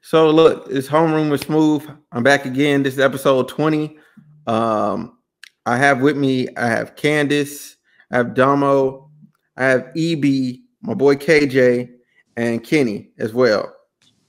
So 0.00 0.30
look, 0.30 0.66
it's 0.70 0.88
homeroom 0.88 1.30
with 1.30 1.44
Smooth. 1.44 1.88
I'm 2.12 2.22
back 2.22 2.46
again. 2.46 2.82
This 2.82 2.94
is 2.94 3.00
episode 3.00 3.48
20. 3.48 3.98
Um, 4.46 5.18
I 5.66 5.76
have 5.76 6.00
with 6.00 6.16
me, 6.16 6.48
I 6.56 6.66
have 6.66 6.96
Candace, 6.96 7.76
I 8.10 8.16
have 8.16 8.34
Damo, 8.34 9.10
I 9.56 9.64
have 9.64 9.88
EB, 9.96 10.60
my 10.80 10.94
boy 10.94 11.16
KJ, 11.16 11.90
and 12.36 12.64
Kenny 12.64 13.10
as 13.18 13.34
well 13.34 13.74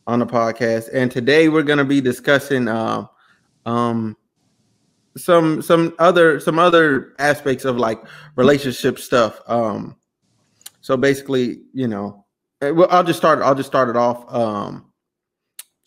on 0.08 0.20
the 0.20 0.26
podcast. 0.26 0.90
And 0.92 1.10
today 1.10 1.48
we're 1.48 1.64
gonna 1.64 1.86
be 1.86 2.02
discussing 2.02 2.68
uh, 2.68 3.06
um 3.66 4.18
some 5.16 5.62
some 5.62 5.94
other 6.00 6.40
some 6.40 6.60
other 6.60 7.14
aspects 7.20 7.64
of 7.64 7.78
like 7.78 8.02
relationship 8.36 9.00
stuff. 9.00 9.40
Um 9.48 9.96
so 10.82 10.98
basically, 10.98 11.62
you 11.74 11.88
know, 11.88 12.26
eh, 12.62 12.72
well, 12.72 12.88
I'll 12.90 13.04
just 13.04 13.20
start 13.20 13.40
I'll 13.40 13.56
just 13.56 13.70
start 13.70 13.90
it 13.90 13.96
off. 13.96 14.26
Um 14.34 14.89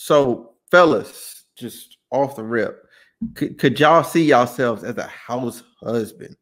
so, 0.05 0.55
fellas, 0.69 1.45
just 1.55 1.97
off 2.11 2.35
the 2.35 2.43
rip, 2.43 2.89
could, 3.35 3.57
could 3.57 3.79
y'all 3.79 4.03
see 4.03 4.25
yourselves 4.25 4.83
as 4.83 4.97
a 4.99 5.07
house 5.07 5.63
husband? 5.81 6.37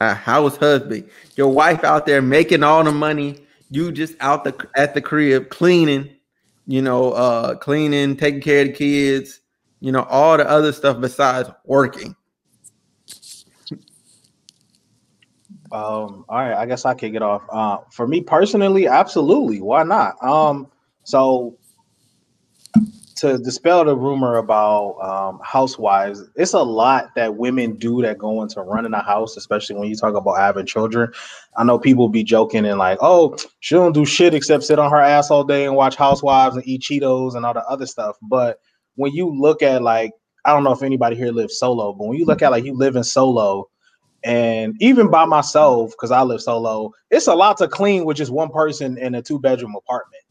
A 0.00 0.14
house 0.14 0.56
husband. 0.56 1.10
Your 1.36 1.52
wife 1.52 1.84
out 1.84 2.06
there 2.06 2.22
making 2.22 2.62
all 2.62 2.82
the 2.82 2.92
money, 2.92 3.44
you 3.68 3.92
just 3.92 4.14
out 4.20 4.44
the 4.44 4.54
at 4.74 4.94
the 4.94 5.02
crib 5.02 5.50
cleaning, 5.50 6.08
you 6.66 6.80
know, 6.80 7.12
uh 7.12 7.56
cleaning, 7.56 8.16
taking 8.16 8.40
care 8.40 8.62
of 8.62 8.68
the 8.68 8.72
kids, 8.72 9.40
you 9.80 9.92
know, 9.92 10.04
all 10.04 10.38
the 10.38 10.48
other 10.48 10.72
stuff 10.72 10.98
besides 10.98 11.50
working. 11.66 12.16
Um, 15.74 16.24
all 16.28 16.38
right, 16.38 16.54
I 16.54 16.66
guess 16.66 16.84
I 16.84 16.94
kick 16.94 17.14
it 17.14 17.22
off. 17.22 17.42
Uh, 17.50 17.78
for 17.90 18.06
me 18.06 18.20
personally, 18.20 18.86
absolutely. 18.86 19.60
Why 19.60 19.82
not? 19.82 20.14
Um, 20.22 20.68
so 21.02 21.58
to 23.16 23.38
dispel 23.38 23.84
the 23.84 23.96
rumor 23.96 24.36
about 24.36 24.98
um, 25.02 25.40
housewives, 25.42 26.22
it's 26.36 26.52
a 26.52 26.62
lot 26.62 27.12
that 27.16 27.34
women 27.34 27.74
do 27.74 28.02
that 28.02 28.18
go 28.18 28.42
into 28.42 28.60
running 28.60 28.92
a 28.92 29.02
house, 29.02 29.36
especially 29.36 29.74
when 29.74 29.88
you 29.88 29.96
talk 29.96 30.14
about 30.14 30.34
having 30.34 30.64
children. 30.64 31.10
I 31.56 31.64
know 31.64 31.80
people 31.80 32.08
be 32.08 32.22
joking 32.22 32.66
and 32.66 32.78
like, 32.78 32.98
oh, 33.00 33.36
she 33.58 33.74
don't 33.74 33.94
do 33.94 34.04
shit 34.04 34.32
except 34.32 34.62
sit 34.62 34.78
on 34.78 34.92
her 34.92 35.00
ass 35.00 35.28
all 35.28 35.42
day 35.42 35.64
and 35.64 35.74
watch 35.74 35.96
housewives 35.96 36.54
and 36.54 36.64
eat 36.68 36.82
Cheetos 36.82 37.34
and 37.34 37.44
all 37.44 37.54
the 37.54 37.66
other 37.66 37.86
stuff. 37.86 38.16
But 38.22 38.60
when 38.94 39.10
you 39.10 39.28
look 39.28 39.60
at 39.60 39.82
like, 39.82 40.12
I 40.44 40.52
don't 40.52 40.62
know 40.62 40.72
if 40.72 40.84
anybody 40.84 41.16
here 41.16 41.32
lives 41.32 41.58
solo, 41.58 41.92
but 41.94 42.06
when 42.06 42.16
you 42.16 42.26
look 42.26 42.42
at 42.42 42.52
like 42.52 42.64
you 42.64 42.76
live 42.76 42.94
in 42.94 43.02
solo 43.02 43.68
and 44.24 44.74
even 44.80 45.10
by 45.10 45.26
myself, 45.26 45.90
because 45.92 46.10
I 46.10 46.22
live 46.22 46.40
solo, 46.40 46.92
it's 47.10 47.26
a 47.26 47.34
lot 47.34 47.58
to 47.58 47.68
clean 47.68 48.06
with 48.06 48.16
just 48.16 48.32
one 48.32 48.48
person 48.48 48.96
in 48.96 49.14
a 49.14 49.22
two 49.22 49.38
bedroom 49.38 49.74
apartment. 49.76 50.22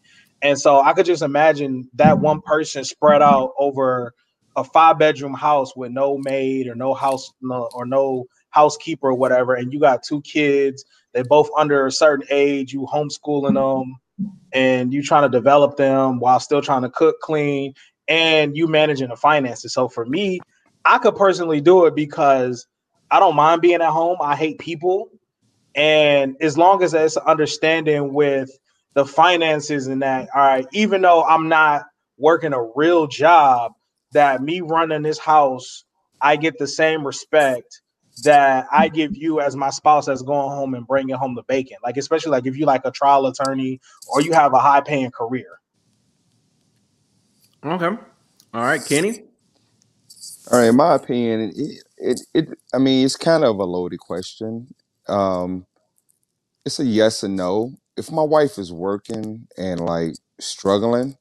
And 0.42 0.60
so 0.60 0.82
I 0.82 0.94
could 0.94 1.06
just 1.06 1.22
imagine 1.22 1.88
that 1.94 2.20
one 2.20 2.42
person 2.42 2.84
spread 2.84 3.22
out 3.22 3.52
over 3.58 4.14
a 4.56 4.64
five 4.64 4.98
bedroom 4.98 5.34
house 5.34 5.76
with 5.76 5.92
no 5.92 6.18
maid 6.18 6.68
or 6.68 6.76
no 6.76 6.94
house 6.94 7.32
no, 7.42 7.70
or 7.74 7.86
no 7.86 8.26
housekeeper 8.50 9.10
or 9.10 9.14
whatever. 9.14 9.54
And 9.54 9.72
you 9.72 9.80
got 9.80 10.04
two 10.04 10.22
kids, 10.22 10.84
they 11.14 11.22
both 11.22 11.50
under 11.56 11.86
a 11.86 11.92
certain 11.92 12.28
age, 12.32 12.74
you 12.74 12.88
homeschooling 12.92 13.54
them 13.54 13.96
and 14.54 14.92
you 14.92 15.04
trying 15.04 15.24
to 15.24 15.38
develop 15.38 15.78
them 15.78 16.20
while 16.20 16.40
still 16.40 16.62
trying 16.62 16.82
to 16.82 16.90
cook, 16.90 17.20
clean, 17.22 17.74
and 18.08 18.58
you 18.58 18.68
managing 18.68 19.10
the 19.10 19.16
finances. 19.16 19.74
So 19.74 19.88
for 19.88 20.06
me, 20.06 20.40
I 20.84 20.98
could 20.98 21.16
personally 21.16 21.62
do 21.62 21.86
it 21.86 21.96
because 21.96 22.68
I 23.14 23.20
don't 23.20 23.36
mind 23.36 23.62
being 23.62 23.76
at 23.76 23.92
home. 23.92 24.18
I 24.22 24.36
hate 24.36 24.58
people. 24.58 25.08
And 25.76 26.36
as 26.42 26.58
long 26.58 26.82
as 26.82 26.96
it's 26.96 27.16
understanding 27.16 28.12
with 28.12 28.50
the 28.96 29.06
finances 29.06 29.86
and 29.86 30.02
that, 30.02 30.30
all 30.34 30.42
right, 30.42 30.66
even 30.74 31.04
though 31.04 31.24
I'm 31.24 31.48
not 31.48 31.84
working 32.18 32.54
a 32.54 32.64
real 32.76 33.06
job, 33.06 33.74
that 34.14 34.42
me 34.42 34.62
running 34.62 35.04
this 35.04 35.20
house, 35.20 35.84
I 36.22 36.38
get 36.38 36.58
the 36.58 36.66
same 36.66 37.06
respect 37.06 37.82
that 38.24 38.66
I 38.72 38.88
give 38.88 39.16
you 39.16 39.42
as 39.42 39.56
my 39.56 39.70
spouse 39.70 40.08
that's 40.08 40.24
going 40.24 40.50
home 40.50 40.74
and 40.74 40.88
bringing 40.88 41.16
home 41.16 41.36
the 41.36 41.44
bacon. 41.44 41.78
Like, 41.84 41.98
especially 41.98 42.32
like 42.32 42.48
if 42.48 42.58
you 42.58 42.66
like 42.66 42.82
a 42.84 42.92
trial 42.92 43.28
attorney 43.28 43.80
or 44.08 44.22
you 44.22 44.34
have 44.34 44.54
a 44.54 44.60
high 44.60 44.82
paying 44.82 45.12
career. 45.12 45.60
Okay. 47.64 47.96
All 48.56 48.64
right, 48.64 48.84
Kenny. 48.84 49.20
All 50.52 50.60
right, 50.60 50.70
in 50.70 50.78
my 50.78 50.96
opinion, 50.96 51.52
it, 51.56 51.84
it, 51.98 52.22
it 52.34 52.60
I 52.74 52.78
mean, 52.78 53.06
it's 53.06 53.18
kind 53.18 53.44
of 53.44 53.58
a 53.60 53.66
loaded 53.66 54.00
question. 54.00 54.74
Um, 55.08 55.66
it's 56.66 56.80
a 56.80 56.86
yes 56.86 57.24
and 57.24 57.36
no. 57.38 57.74
If 57.98 58.12
my 58.12 58.24
wife 58.24 58.58
is 58.60 58.74
working 58.74 59.48
and 59.58 59.82
like 59.82 60.16
struggling, 60.40 61.18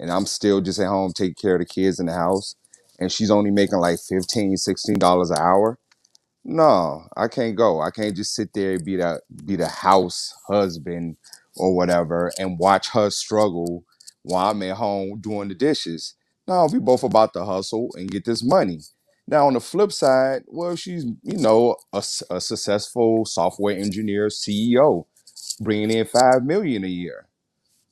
and 0.00 0.12
I'm 0.12 0.26
still 0.26 0.60
just 0.60 0.80
at 0.80 0.88
home 0.88 1.12
taking 1.14 1.34
care 1.34 1.56
of 1.56 1.60
the 1.60 1.66
kids 1.66 2.00
in 2.00 2.06
the 2.06 2.14
house, 2.14 2.56
and 3.00 3.12
she's 3.12 3.30
only 3.30 3.50
making 3.52 3.78
like 3.80 3.98
15 4.00 4.56
dollars 4.98 5.30
an 5.30 5.38
hour, 5.38 5.78
no, 6.44 7.08
I 7.16 7.28
can't 7.28 7.56
go. 7.56 7.82
I 7.82 7.92
can't 7.92 8.16
just 8.16 8.34
sit 8.34 8.50
there 8.54 8.74
and 8.74 8.84
be 8.84 8.96
the 8.96 9.20
be 9.46 9.56
the 9.56 9.68
house 9.68 10.34
husband 10.48 11.18
or 11.56 11.76
whatever 11.76 12.32
and 12.38 12.58
watch 12.58 12.90
her 12.90 13.10
struggle 13.10 13.84
while 14.24 14.50
I'm 14.52 14.62
at 14.64 14.76
home 14.78 15.20
doing 15.20 15.48
the 15.50 15.56
dishes. 15.56 16.16
No, 16.46 16.68
we 16.72 16.78
both 16.78 17.02
about 17.04 17.32
to 17.34 17.44
hustle 17.44 17.90
and 17.94 18.10
get 18.10 18.24
this 18.24 18.44
money. 18.44 18.80
Now, 19.26 19.46
on 19.46 19.54
the 19.54 19.60
flip 19.60 19.92
side, 19.92 20.42
well, 20.48 20.76
she's, 20.76 21.04
you 21.22 21.38
know, 21.38 21.76
a 21.92 21.98
a 22.30 22.40
successful 22.40 23.24
software 23.24 23.76
engineer, 23.78 24.28
CEO, 24.28 25.06
bringing 25.60 25.90
in 25.90 26.06
five 26.06 26.44
million 26.44 26.84
a 26.84 26.88
year. 26.88 27.28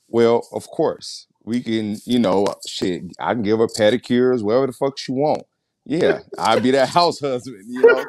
Well, 0.09 0.47
of 0.53 0.69
course, 0.69 1.27
we 1.45 1.63
can, 1.63 1.99
you 2.07 2.19
know, 2.19 2.47
shit, 2.69 3.05
I 3.21 3.35
can 3.35 3.43
give 3.43 3.59
her 3.59 3.69
pedicures, 3.69 4.43
whatever 4.43 4.69
the 4.69 4.73
fuck 4.75 4.99
she 4.99 5.13
want. 5.13 5.45
Yeah, 5.87 6.21
I'd 6.39 6.63
be 6.63 6.73
that 6.73 6.91
house 6.91 7.21
husband, 7.23 7.65
you 7.69 7.83
know. 7.83 8.07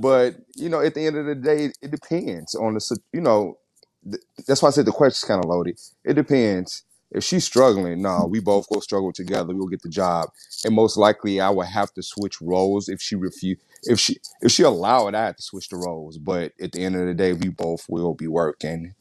But, 0.00 0.36
you 0.56 0.68
know, 0.68 0.80
at 0.80 0.94
the 0.94 1.06
end 1.06 1.16
of 1.16 1.26
the 1.26 1.34
day, 1.36 1.72
it 1.82 1.90
depends 1.90 2.54
on 2.54 2.74
the, 2.74 2.80
you 3.12 3.20
know, 3.22 3.58
th- 4.04 4.22
that's 4.46 4.62
why 4.62 4.68
I 4.68 4.72
said 4.72 4.86
the 4.86 4.92
question's 4.92 5.28
kind 5.28 5.44
of 5.44 5.50
loaded. 5.50 5.78
It 6.04 6.14
depends 6.14 6.84
if 7.14 7.24
she's 7.24 7.44
struggling, 7.44 8.02
no, 8.02 8.26
we 8.30 8.40
both 8.40 8.68
go 8.72 8.80
struggle 8.80 9.12
together. 9.12 9.54
We'll 9.54 9.68
get 9.68 9.82
the 9.82 9.90
job, 9.90 10.30
and 10.64 10.74
most 10.74 10.96
likely 10.98 11.40
I 11.40 11.50
would 11.50 11.68
have 11.68 11.92
to 11.94 12.02
switch 12.02 12.40
roles 12.42 12.88
if 12.88 13.02
she 13.02 13.16
refuse. 13.16 13.58
If 13.84 14.00
she 14.00 14.18
if 14.42 14.52
she 14.52 14.64
allow 14.64 15.08
it, 15.08 15.14
I 15.16 15.26
have 15.26 15.36
to 15.36 15.42
switch 15.42 15.70
the 15.70 15.76
roles. 15.78 16.18
But 16.18 16.52
at 16.60 16.72
the 16.72 16.84
end 16.84 16.96
of 16.96 17.06
the 17.06 17.14
day, 17.14 17.34
we 17.34 17.50
both 17.50 17.86
will 17.88 18.14
be 18.14 18.28
working. 18.28 18.94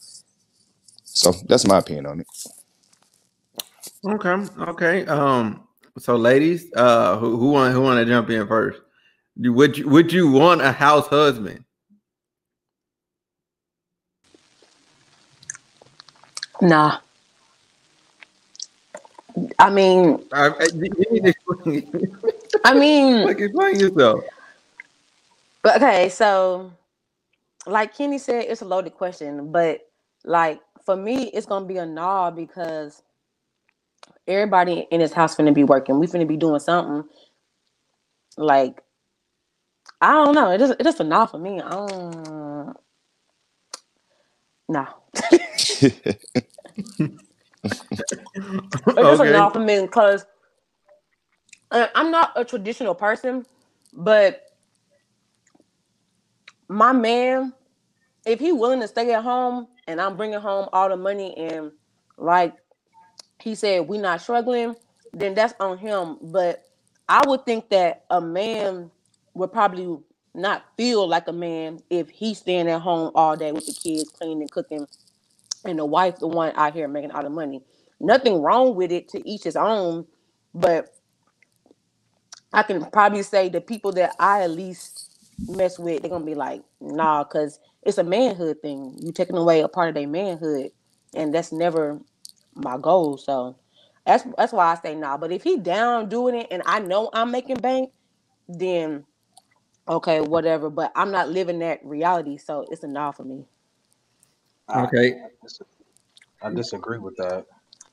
So 1.06 1.34
that's 1.48 1.68
my 1.68 1.80
opinion 1.80 2.08
on 2.08 2.22
it. 2.22 2.28
Okay. 4.06 4.36
Okay. 4.60 5.06
Um. 5.08 5.68
So, 6.00 6.16
ladies, 6.18 6.72
uh, 6.76 7.18
who 7.18 7.38
who 7.38 7.52
want 7.52 7.74
who 7.74 7.82
want 7.82 8.00
to 8.00 8.06
jump 8.06 8.30
in 8.30 8.48
first? 8.48 8.82
Would 9.38 9.78
you 9.78 9.90
would 9.90 10.14
you 10.14 10.32
want 10.32 10.62
a 10.62 10.72
house 10.72 11.08
husband? 11.08 11.66
Nah. 16.62 17.00
I 19.60 19.70
mean, 19.70 20.24
I, 20.32 20.48
I, 20.48 20.66
you 20.74 20.90
need 21.12 21.24
to 21.24 21.30
explain. 21.30 22.18
I 22.64 22.74
mean, 22.74 23.24
like 23.26 23.40
explain 23.40 23.80
yourself. 23.80 24.24
but 25.64 25.78
okay, 25.78 26.10
so 26.10 26.72
like 27.66 27.96
Kenny 27.96 28.18
said, 28.18 28.46
it's 28.48 28.62
a 28.62 28.66
loaded 28.66 28.94
question, 28.94 29.52
but 29.52 29.82
like 30.26 30.62
for 30.86 30.96
me, 30.96 31.26
it's 31.30 31.46
gonna 31.46 31.66
be 31.66 31.78
a 31.78 31.86
nah 31.86 32.32
because 32.32 33.02
everybody 34.28 34.88
in 34.92 35.00
this 35.00 35.14
house 35.14 35.36
finna 35.36 35.54
be 35.54 35.64
working. 35.64 36.00
We 36.00 36.08
finna 36.08 36.28
be 36.28 36.38
doing 36.38 36.60
something. 36.60 37.10
Like 38.38 38.82
I 40.02 40.12
don't 40.12 40.36
know. 40.36 40.52
It 40.52 40.60
just 40.60 40.74
it 40.80 40.84
just 40.84 41.00
a 41.00 41.04
nah 41.04 41.26
for 41.26 41.40
me. 41.40 41.62
I 41.62 41.70
don't. 41.70 42.78
Nah. 44.70 44.88
It 47.64 47.74
just 48.98 49.22
a 49.22 49.24
okay. 49.24 49.32
nah 49.32 49.50
for 49.50 49.60
me 49.60 49.82
because 49.82 50.26
uh, 51.72 51.88
I'm 51.96 52.12
not 52.12 52.34
a 52.36 52.46
traditional 52.46 52.96
person, 52.96 53.46
but 53.94 54.44
my 56.68 56.92
man, 56.92 57.54
if 58.26 58.40
he 58.40 58.52
willing 58.52 58.82
to 58.82 58.88
stay 58.88 59.14
at 59.14 59.24
home 59.24 59.68
and 59.88 60.02
I'm 60.02 60.18
bringing 60.18 60.40
home 60.40 60.70
all 60.74 60.90
the 60.90 60.98
money 60.98 61.36
and 61.38 61.72
like 62.18 62.56
he 63.40 63.56
said 63.56 63.88
we 63.88 63.98
not 63.98 64.22
struggling, 64.22 64.76
then 65.14 65.34
that's 65.34 65.54
on 65.60 65.78
him. 65.78 66.18
But 66.22 66.64
I 67.08 67.22
would 67.28 67.46
think 67.46 67.70
that 67.70 68.06
a 68.10 68.22
man 68.22 68.92
would 69.34 69.52
probably 69.52 69.98
not 70.34 70.66
feel 70.78 71.08
like 71.08 71.28
a 71.28 71.34
man 71.34 71.80
if 71.90 72.10
he's 72.10 72.40
staying 72.40 72.68
at 72.68 72.82
home 72.82 73.12
all 73.16 73.36
day 73.36 73.52
with 73.52 73.66
the 73.66 73.74
kids, 73.74 74.10
cleaning, 74.10 74.48
cooking, 74.48 74.88
and 75.66 75.80
the 75.80 75.86
wife 75.86 76.20
the 76.20 76.28
one 76.28 76.54
out 76.56 76.74
here 76.74 76.88
making 76.88 77.12
all 77.12 77.24
the 77.24 77.30
money. 77.30 77.62
Nothing 78.00 78.42
wrong 78.42 78.76
with 78.76 78.92
it 78.92 79.10
to 79.10 79.30
each 79.30 79.44
his 79.44 79.56
own, 79.56 80.06
but 80.54 80.90
I 82.54 82.64
can 82.64 82.86
probably 82.92 83.24
say 83.24 83.50
the 83.50 83.62
people 83.62 83.92
that 83.94 84.16
I 84.20 84.44
at 84.44 84.52
least 84.52 85.10
mess 85.48 85.80
with, 85.80 86.02
they're 86.02 86.12
gonna 86.12 86.26
be 86.26 86.36
like, 86.36 86.64
nah, 86.82 87.24
because 87.24 87.60
it's 87.84 87.98
a 87.98 88.04
manhood 88.04 88.58
thing. 88.62 88.98
You 89.02 89.12
taking 89.12 89.38
away 89.38 89.62
a 89.62 89.68
part 89.68 89.90
of 89.90 89.96
their 89.96 90.08
manhood, 90.08 90.72
and 91.16 91.34
that's 91.34 91.52
never 91.52 92.00
my 92.56 92.78
goal. 92.78 93.18
So 93.18 93.58
that's 94.06 94.26
that's 94.38 94.54
why 94.54 94.72
I 94.74 94.76
say 94.76 94.96
nah. 94.96 95.18
But 95.18 95.32
if 95.32 95.44
he 95.44 95.58
down 95.58 96.10
doing 96.10 96.36
it 96.36 96.48
and 96.52 96.64
I 96.66 96.80
know 96.80 97.10
I'm 97.14 97.32
making 97.32 97.58
bank, 97.58 97.92
then 98.48 99.06
okay, 99.88 100.22
whatever. 100.22 100.70
But 100.70 100.92
I'm 100.96 101.12
not 101.12 101.30
living 101.30 101.60
that 101.60 101.86
reality, 101.86 102.38
so 102.38 102.66
it's 102.72 102.84
a 102.84 102.88
nah 102.88 103.12
for 103.12 103.24
me. 103.24 103.46
Okay. 104.70 105.14
I, 105.14 105.28
disagree, 105.42 105.68
I 106.42 106.54
disagree 106.54 107.00
with 107.00 107.16
that. 107.18 107.46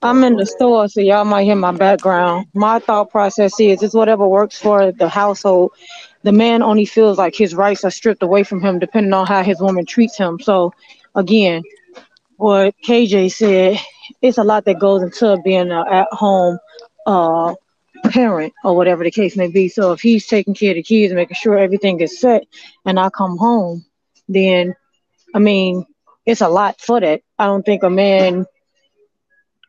I'm 0.03 0.25
in 0.25 0.37
the 0.37 0.47
store, 0.47 0.89
so 0.89 1.01
y'all 1.01 1.25
might 1.25 1.45
hear 1.45 1.57
my 1.57 1.73
background. 1.73 2.47
My 2.55 2.79
thought 2.79 3.11
process 3.11 3.59
is 3.61 3.83
it's 3.83 3.95
whatever 3.95 4.27
works 4.27 4.59
for 4.59 4.93
the 4.93 5.09
household. 5.09 5.73
The 6.23 6.33
man 6.33 6.63
only 6.63 6.87
feels 6.87 7.19
like 7.19 7.35
his 7.35 7.55
rights 7.55 7.85
are 7.85 7.91
stripped 7.91 8.23
away 8.23 8.43
from 8.45 8.63
him 8.63 8.79
depending 8.79 9.13
on 9.13 9.27
how 9.27 9.43
his 9.43 9.61
woman 9.61 9.85
treats 9.85 10.17
him. 10.17 10.39
So 10.41 10.73
again, 11.15 11.63
what 12.37 12.75
KJ 12.85 13.33
said, 13.33 13.79
it's 14.23 14.39
a 14.39 14.45
lot 14.45 14.65
that 14.65 14.79
goes 14.79 15.03
into 15.03 15.39
being 15.45 15.71
an 15.71 15.85
at 15.91 16.09
home 16.13 16.59
uh 17.07 17.55
parent 18.05 18.53
or 18.65 18.75
whatever 18.77 19.05
the 19.05 19.11
case 19.11 19.37
may 19.37 19.49
be. 19.49 19.69
So 19.69 19.93
if 19.93 20.01
he's 20.01 20.27
taking 20.27 20.55
care 20.55 20.71
of 20.71 20.77
the 20.77 20.83
kids, 20.83 21.13
making 21.13 21.37
sure 21.37 21.59
everything 21.59 22.01
is 22.01 22.19
set 22.21 22.45
and 22.87 22.99
I 22.99 23.11
come 23.11 23.37
home, 23.37 23.85
then 24.29 24.75
I 25.35 25.39
mean, 25.39 25.85
it's 26.31 26.41
a 26.41 26.49
lot 26.49 26.81
for 26.81 27.01
that. 27.01 27.23
I 27.39 27.47
don't 27.47 27.65
think 27.65 27.83
a 27.83 27.91
man 27.91 28.47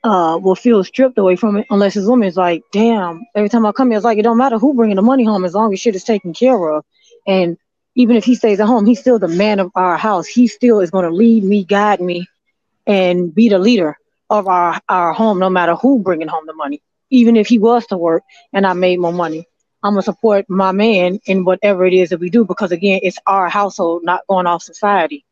uh 0.04 0.40
will 0.42 0.56
feel 0.56 0.84
stripped 0.84 1.18
away 1.18 1.36
from 1.36 1.58
it 1.58 1.68
unless 1.70 1.94
his 1.94 2.08
woman 2.08 2.28
is 2.28 2.38
like, 2.38 2.64
damn, 2.72 3.26
every 3.36 3.50
time 3.50 3.66
I 3.66 3.72
come 3.72 3.90
here, 3.90 3.98
it's 3.98 4.06
like 4.06 4.18
it 4.18 4.24
don't 4.24 4.38
matter 4.38 4.58
who 4.58 4.74
bringing 4.74 4.96
the 4.96 5.02
money 5.02 5.26
home 5.26 5.46
as 5.46 5.54
long 5.54 5.74
as 5.74 5.80
shit 5.80 5.96
is 5.96 6.04
taken 6.04 6.34
care 6.34 6.70
of. 6.70 6.86
And 7.28 7.58
even 7.96 8.16
if 8.16 8.24
he 8.24 8.36
stays 8.36 8.60
at 8.60 8.68
home, 8.68 8.86
he's 8.86 9.00
still 9.00 9.20
the 9.20 9.28
man 9.28 9.60
of 9.60 9.72
our 9.76 9.98
house. 9.98 10.26
He 10.28 10.48
still 10.48 10.80
is 10.80 10.92
going 10.92 11.06
to 11.06 11.12
lead 11.12 11.44
me, 11.44 11.66
guide 11.66 12.00
me, 12.00 12.26
and 12.88 13.34
be 13.34 13.50
the 13.50 13.60
leader 13.60 13.98
of 14.30 14.48
our 14.48 14.80
our 14.88 15.14
home, 15.14 15.40
no 15.40 15.50
matter 15.50 15.76
who 15.76 16.00
bringing 16.00 16.28
home 16.28 16.46
the 16.46 16.54
money. 16.54 16.82
Even 17.10 17.36
if 17.36 17.48
he 17.48 17.60
was 17.60 17.86
to 17.88 17.98
work 17.98 18.24
and 18.54 18.66
I 18.66 18.74
made 18.74 19.00
more 19.00 19.12
money, 19.12 19.46
I'm 19.84 19.94
gonna 19.94 20.04
support 20.04 20.46
my 20.50 20.72
man 20.72 21.20
in 21.26 21.44
whatever 21.44 21.86
it 21.86 21.94
is 21.94 22.10
that 22.10 22.20
we 22.20 22.30
do 22.30 22.46
because 22.46 22.72
again, 22.72 23.02
it's 23.04 23.18
our 23.28 23.50
household, 23.50 24.04
not 24.04 24.26
going 24.28 24.48
off 24.48 24.64
society. 24.64 25.26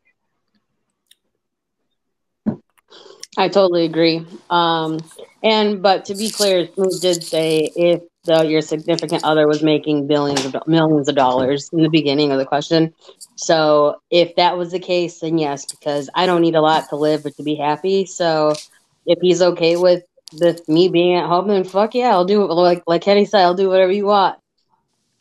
I 3.40 3.48
totally 3.48 3.86
agree. 3.86 4.26
Um, 4.50 5.00
and 5.42 5.82
but 5.82 6.04
to 6.04 6.14
be 6.14 6.28
clear, 6.28 6.68
Smooth 6.74 7.00
did 7.00 7.24
say 7.24 7.70
if 7.74 8.02
the, 8.24 8.44
your 8.44 8.60
significant 8.60 9.24
other 9.24 9.48
was 9.48 9.62
making 9.62 10.06
billions 10.06 10.44
of 10.44 10.54
millions 10.66 11.08
of 11.08 11.14
dollars 11.14 11.70
in 11.72 11.82
the 11.82 11.88
beginning 11.88 12.32
of 12.32 12.38
the 12.38 12.44
question. 12.44 12.92
So 13.36 14.02
if 14.10 14.36
that 14.36 14.58
was 14.58 14.72
the 14.72 14.78
case, 14.78 15.20
then 15.20 15.38
yes, 15.38 15.64
because 15.64 16.10
I 16.14 16.26
don't 16.26 16.42
need 16.42 16.54
a 16.54 16.60
lot 16.60 16.90
to 16.90 16.96
live 16.96 17.24
or 17.24 17.30
to 17.30 17.42
be 17.42 17.54
happy. 17.54 18.04
So 18.04 18.52
if 19.06 19.18
he's 19.22 19.40
okay 19.40 19.76
with 19.76 20.04
with 20.38 20.68
me 20.68 20.90
being 20.90 21.16
at 21.16 21.26
home, 21.26 21.48
then 21.48 21.64
fuck 21.64 21.94
yeah, 21.94 22.10
I'll 22.10 22.26
do 22.26 22.42
it. 22.42 22.52
Like 22.52 22.82
like 22.86 23.00
Kenny 23.00 23.24
said, 23.24 23.40
I'll 23.40 23.54
do 23.54 23.70
whatever 23.70 23.90
you 23.90 24.04
want. 24.04 24.38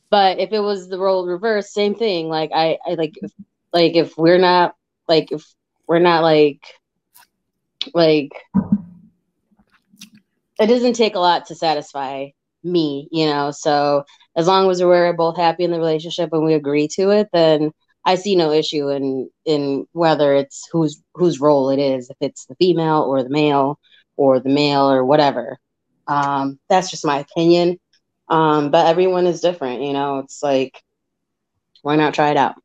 But 0.09 0.39
if 0.39 0.51
it 0.51 0.59
was 0.59 0.89
the 0.89 0.99
role 0.99 1.25
reverse, 1.25 1.71
same 1.71 1.95
thing. 1.95 2.27
Like 2.27 2.51
I, 2.53 2.79
I 2.85 2.95
like 2.95 3.13
if, 3.21 3.31
like 3.71 3.95
if 3.95 4.17
we're 4.17 4.39
not 4.39 4.75
like 5.07 5.31
if 5.31 5.45
we're 5.87 5.99
not 5.99 6.21
like 6.21 6.59
like 7.93 8.31
it 10.59 10.67
doesn't 10.67 10.93
take 10.93 11.15
a 11.15 11.19
lot 11.19 11.45
to 11.47 11.55
satisfy 11.55 12.27
me, 12.63 13.07
you 13.11 13.25
know. 13.25 13.51
So 13.51 14.03
as 14.35 14.47
long 14.47 14.69
as 14.69 14.83
we're 14.83 15.13
both 15.13 15.37
happy 15.37 15.63
in 15.63 15.71
the 15.71 15.77
relationship 15.77 16.29
and 16.33 16.43
we 16.45 16.53
agree 16.53 16.87
to 16.95 17.11
it, 17.11 17.29
then 17.33 17.71
I 18.05 18.15
see 18.15 18.35
no 18.35 18.51
issue 18.51 18.89
in 18.89 19.29
in 19.45 19.87
whether 19.93 20.35
it's 20.35 20.67
whose 20.71 21.01
whose 21.13 21.39
role 21.39 21.69
it 21.69 21.79
is, 21.79 22.09
if 22.09 22.17
it's 22.21 22.45
the 22.45 22.55
female 22.55 23.03
or 23.03 23.23
the 23.23 23.29
male 23.29 23.79
or 24.17 24.39
the 24.39 24.49
male 24.49 24.89
or 24.91 25.05
whatever. 25.05 25.57
Um, 26.07 26.59
that's 26.69 26.89
just 26.89 27.05
my 27.05 27.19
opinion. 27.19 27.79
Um, 28.29 28.71
but 28.71 28.87
everyone 28.87 29.27
is 29.27 29.41
different, 29.41 29.81
you 29.81 29.93
know. 29.93 30.19
It's 30.19 30.43
like 30.43 30.81
why 31.81 31.95
not 31.95 32.13
try 32.13 32.31
it 32.31 32.37
out? 32.37 32.55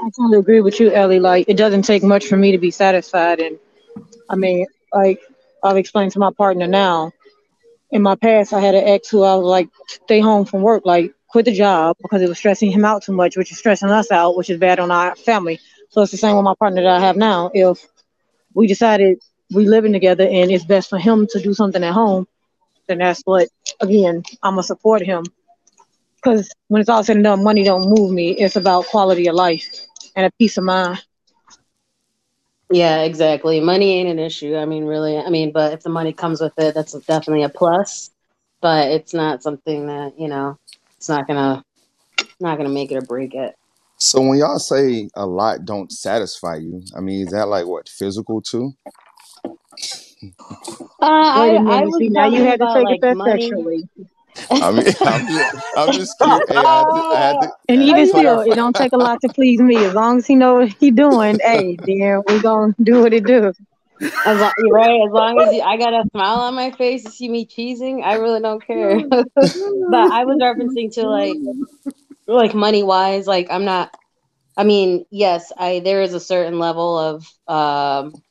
I 0.00 0.10
totally 0.16 0.38
agree 0.38 0.60
with 0.60 0.80
you, 0.80 0.92
Ellie. 0.92 1.20
Like, 1.20 1.48
it 1.48 1.56
doesn't 1.56 1.82
take 1.82 2.02
much 2.02 2.26
for 2.26 2.36
me 2.36 2.52
to 2.52 2.58
be 2.58 2.70
satisfied. 2.70 3.40
And 3.40 3.58
I 4.28 4.36
mean, 4.36 4.66
like, 4.92 5.20
I've 5.62 5.76
explained 5.76 6.12
to 6.12 6.18
my 6.18 6.30
partner 6.36 6.66
now. 6.66 7.12
In 7.90 8.02
my 8.02 8.14
past, 8.16 8.52
I 8.52 8.60
had 8.60 8.74
an 8.74 8.84
ex 8.84 9.08
who 9.10 9.22
I 9.22 9.34
was 9.34 9.44
like, 9.44 9.68
stay 9.86 10.20
home 10.20 10.44
from 10.46 10.62
work, 10.62 10.84
like, 10.86 11.14
quit 11.28 11.44
the 11.44 11.52
job 11.52 11.96
because 12.02 12.22
it 12.22 12.28
was 12.28 12.38
stressing 12.38 12.70
him 12.70 12.84
out 12.84 13.02
too 13.02 13.12
much, 13.12 13.36
which 13.36 13.52
is 13.52 13.58
stressing 13.58 13.90
us 13.90 14.10
out, 14.10 14.36
which 14.36 14.50
is 14.50 14.58
bad 14.58 14.80
on 14.80 14.90
our 14.90 15.14
family. 15.16 15.60
So 15.90 16.02
it's 16.02 16.10
the 16.10 16.16
same 16.18 16.36
with 16.36 16.44
my 16.44 16.54
partner 16.58 16.82
that 16.82 16.96
I 16.96 17.00
have 17.00 17.16
now. 17.16 17.50
If 17.52 17.86
we 18.54 18.66
decided 18.66 19.22
we 19.52 19.66
living 19.66 19.92
together 19.92 20.24
and 20.24 20.50
it's 20.50 20.64
best 20.64 20.88
for 20.90 20.98
him 20.98 21.26
to 21.30 21.40
do 21.40 21.54
something 21.54 21.82
at 21.84 21.92
home, 21.92 22.26
then 22.86 22.98
that's 22.98 23.22
what, 23.24 23.48
again, 23.80 24.22
I'm 24.42 24.54
going 24.54 24.62
to 24.62 24.66
support 24.66 25.02
him 25.02 25.24
because 26.22 26.48
when 26.68 26.80
it's 26.80 26.88
all 26.88 27.02
said 27.02 27.16
and 27.16 27.24
done, 27.24 27.42
money 27.42 27.64
don't 27.64 27.88
move 27.88 28.12
me. 28.12 28.32
It's 28.32 28.56
about 28.56 28.86
quality 28.86 29.26
of 29.26 29.34
life 29.34 29.68
and 30.14 30.26
a 30.26 30.30
peace 30.38 30.56
of 30.56 30.64
mind. 30.64 31.02
Yeah, 32.70 33.02
exactly. 33.02 33.60
Money 33.60 33.98
ain't 33.98 34.08
an 34.08 34.18
issue. 34.18 34.56
I 34.56 34.64
mean, 34.64 34.84
really. 34.84 35.18
I 35.18 35.28
mean, 35.28 35.52
but 35.52 35.72
if 35.72 35.82
the 35.82 35.90
money 35.90 36.12
comes 36.12 36.40
with 36.40 36.54
it, 36.58 36.74
that's 36.74 36.92
definitely 36.92 37.42
a 37.42 37.48
plus. 37.48 38.10
But 38.60 38.90
it's 38.90 39.12
not 39.12 39.42
something 39.42 39.86
that 39.88 40.18
you 40.18 40.28
know. 40.28 40.58
It's 40.96 41.08
not 41.08 41.26
gonna, 41.26 41.64
not 42.40 42.56
gonna 42.56 42.68
make 42.68 42.92
it 42.92 42.96
or 42.96 43.02
break 43.02 43.34
it. 43.34 43.56
So 43.98 44.20
when 44.20 44.38
y'all 44.38 44.58
say 44.58 45.10
a 45.14 45.26
lot 45.26 45.64
don't 45.64 45.90
satisfy 45.92 46.56
you, 46.56 46.82
I 46.96 47.00
mean, 47.00 47.26
is 47.26 47.32
that 47.32 47.48
like 47.48 47.66
what 47.66 47.88
physical 47.88 48.40
too? 48.40 48.72
Uh, 51.00 51.06
I, 51.08 51.48
Wait 51.48 51.56
a 51.56 51.60
I 51.60 51.84
was 51.84 51.96
See, 51.98 52.08
now 52.08 52.26
you 52.26 52.44
had 52.44 52.60
to 52.60 52.64
about 52.64 52.76
take 52.76 52.84
like 52.84 52.96
it 52.96 53.00
that 53.02 53.16
money. 53.16 53.48
sexually. 53.48 53.88
I 54.50 54.70
mean, 54.70 54.86
I'm 55.00 55.26
just, 55.26 55.54
I'm 55.76 55.92
just 55.92 56.18
curious. 56.18 56.48
Hey, 56.48 56.56
I 56.56 56.78
had 56.78 56.84
to, 56.84 57.00
I 57.12 57.20
had 57.20 57.40
to, 57.40 57.52
And 57.68 57.82
I 57.82 57.84
had 57.84 57.98
even 57.98 58.06
still, 58.08 58.40
it 58.40 58.54
don't 58.54 58.74
take 58.74 58.92
a 58.92 58.96
lot 58.96 59.20
to 59.22 59.28
please 59.28 59.60
me. 59.60 59.76
As 59.76 59.94
long 59.94 60.18
as 60.18 60.26
he 60.26 60.34
know 60.34 60.54
what 60.54 60.68
he 60.68 60.90
doing, 60.90 61.38
hey, 61.42 61.76
then 61.84 62.22
we 62.26 62.40
gonna 62.40 62.74
do 62.82 63.02
what 63.02 63.12
it 63.12 63.24
do. 63.24 63.52
As 64.26 64.40
long, 64.40 64.52
right, 64.70 65.00
as 65.06 65.12
long 65.12 65.40
as 65.40 65.54
you, 65.54 65.62
I 65.62 65.76
got 65.76 65.92
a 65.92 66.04
smile 66.10 66.40
on 66.40 66.54
my 66.54 66.70
face 66.72 67.04
to 67.04 67.10
see 67.10 67.28
me 67.28 67.46
cheesing, 67.46 68.02
I 68.02 68.14
really 68.14 68.40
don't 68.40 68.64
care. 68.64 69.00
but 69.08 69.24
I 69.36 70.24
was 70.24 70.38
referencing 70.40 70.92
to 70.94 71.08
like, 71.08 71.36
like 72.26 72.54
money 72.54 72.82
wise, 72.82 73.26
like 73.26 73.48
I'm 73.50 73.64
not. 73.64 73.96
I 74.56 74.64
mean, 74.64 75.06
yes, 75.10 75.50
I 75.56 75.80
there 75.80 76.02
is 76.02 76.14
a 76.14 76.20
certain 76.20 76.58
level 76.58 76.98
of 76.98 77.26
um 77.48 78.22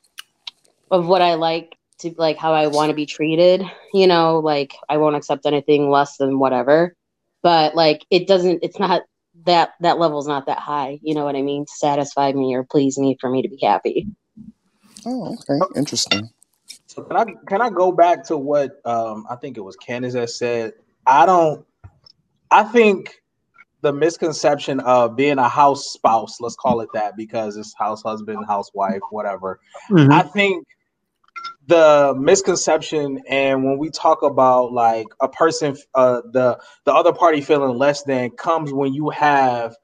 of 0.92 1.08
what 1.08 1.22
I 1.22 1.36
like 1.36 1.76
to 2.02 2.14
like 2.18 2.38
how 2.38 2.54
I 2.54 2.68
want 2.68 2.90
to 2.90 2.96
be 2.96 3.06
treated. 3.06 3.64
You 3.94 4.08
know, 4.08 4.40
like 4.40 4.76
I 4.90 4.98
won't 4.98 5.16
accept 5.16 5.46
anything 5.46 5.90
less 5.90 6.18
than 6.18 6.40
whatever. 6.40 6.96
But 7.44 7.76
like 7.76 8.06
it 8.10 8.28
doesn't. 8.28 8.60
It's 8.64 8.80
not 8.80 9.04
that 9.46 9.72
that 9.80 9.98
level's 9.98 10.28
not 10.28 10.46
that 10.46 10.60
high. 10.60 11.00
You 11.02 11.16
know 11.16 11.26
what 11.26 11.36
I 11.36 11.42
mean? 11.42 11.66
To 11.66 11.72
satisfy 11.76 12.32
me 12.34 12.54
or 12.56 12.64
please 12.64 12.98
me 12.98 13.18
for 13.20 13.30
me 13.30 13.42
to 13.42 13.50
be 13.50 13.60
happy. 13.62 14.08
Oh, 15.06 15.36
okay, 15.50 15.66
interesting. 15.76 16.30
So 16.88 17.04
can 17.04 17.18
I 17.18 17.26
can 17.48 17.62
I 17.62 17.70
go 17.70 17.92
back 17.92 18.26
to 18.26 18.38
what 18.38 18.82
um 18.86 19.26
I 19.30 19.36
think 19.36 19.58
it 19.58 19.62
was 19.62 19.76
Candace 19.78 20.14
that 20.14 20.30
said 20.30 20.74
I 21.08 21.26
don't 21.26 21.66
I 22.52 22.64
think 22.64 23.16
the 23.82 23.94
misconception 23.94 24.80
of 24.82 25.16
being 25.16 25.40
a 25.40 25.50
house 25.50 25.92
spouse, 25.92 26.40
let's 26.40 26.56
call 26.56 26.82
it 26.82 26.90
that 26.94 27.18
because 27.18 27.58
it's 27.58 27.74
house 27.76 28.04
husband, 28.04 28.46
housewife, 28.48 29.02
whatever. 29.10 29.60
Mhm. 29.90 30.12
I 30.12 30.22
think 30.22 30.68
the 31.72 32.16
misconception 32.20 33.22
and 33.30 33.66
when 33.66 33.80
we 33.80 33.92
talk 33.92 34.24
about 34.24 34.74
like 34.74 35.08
a 35.22 35.30
person 35.30 35.78
uh 35.96 36.22
the 36.34 36.60
the 36.86 36.94
other 36.94 37.14
party 37.14 37.42
feeling 37.42 37.78
less 37.78 38.04
than 38.06 38.32
comes 38.32 38.74
when 38.74 38.94
you 38.94 39.10
have 39.12 39.76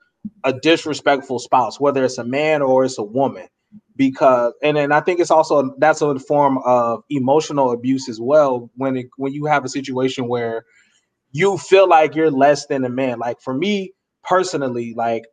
a 0.45 0.53
disrespectful 0.53 1.39
spouse 1.39 1.79
whether 1.79 2.05
it's 2.05 2.19
a 2.19 2.25
man 2.25 2.61
or 2.63 2.85
it's 2.85 2.99
a 2.99 3.03
woman. 3.03 3.47
Because 3.97 4.53
and 4.63 4.77
then 4.77 4.91
I 4.93 5.01
think 5.01 5.21
it's 5.21 5.31
also 5.31 5.75
that's 5.79 6.01
a 6.03 6.19
form 6.19 6.59
of 6.65 7.03
emotional 7.09 7.71
abuse 7.71 8.09
as 8.09 8.19
well 8.21 8.71
when 8.77 8.97
it 8.97 9.07
when 9.17 9.33
you 9.33 9.45
have 9.47 9.65
a 9.65 9.69
situation 9.69 10.29
where 10.29 10.65
you 11.31 11.57
feel 11.57 11.89
like 11.89 12.15
you're 12.15 12.31
less 12.31 12.67
than 12.67 12.85
a 12.85 12.89
man. 12.89 13.19
Like 13.19 13.41
for 13.41 13.53
me 13.53 13.93
personally 14.23 14.93
like 14.97 15.25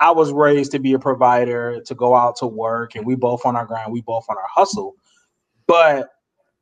I 0.00 0.12
was 0.12 0.32
raised 0.32 0.72
to 0.72 0.80
be 0.80 0.94
a 0.94 1.00
provider 1.00 1.82
to 1.86 1.94
go 1.96 2.14
out 2.16 2.36
to 2.38 2.48
work 2.48 2.96
and 2.96 3.06
we 3.06 3.16
both 3.16 3.46
on 3.46 3.56
our 3.56 3.66
grind 3.66 3.92
we 3.92 4.02
both 4.02 4.26
on 4.30 4.36
our 4.38 4.48
hustle 4.54 4.94
but 5.68 6.08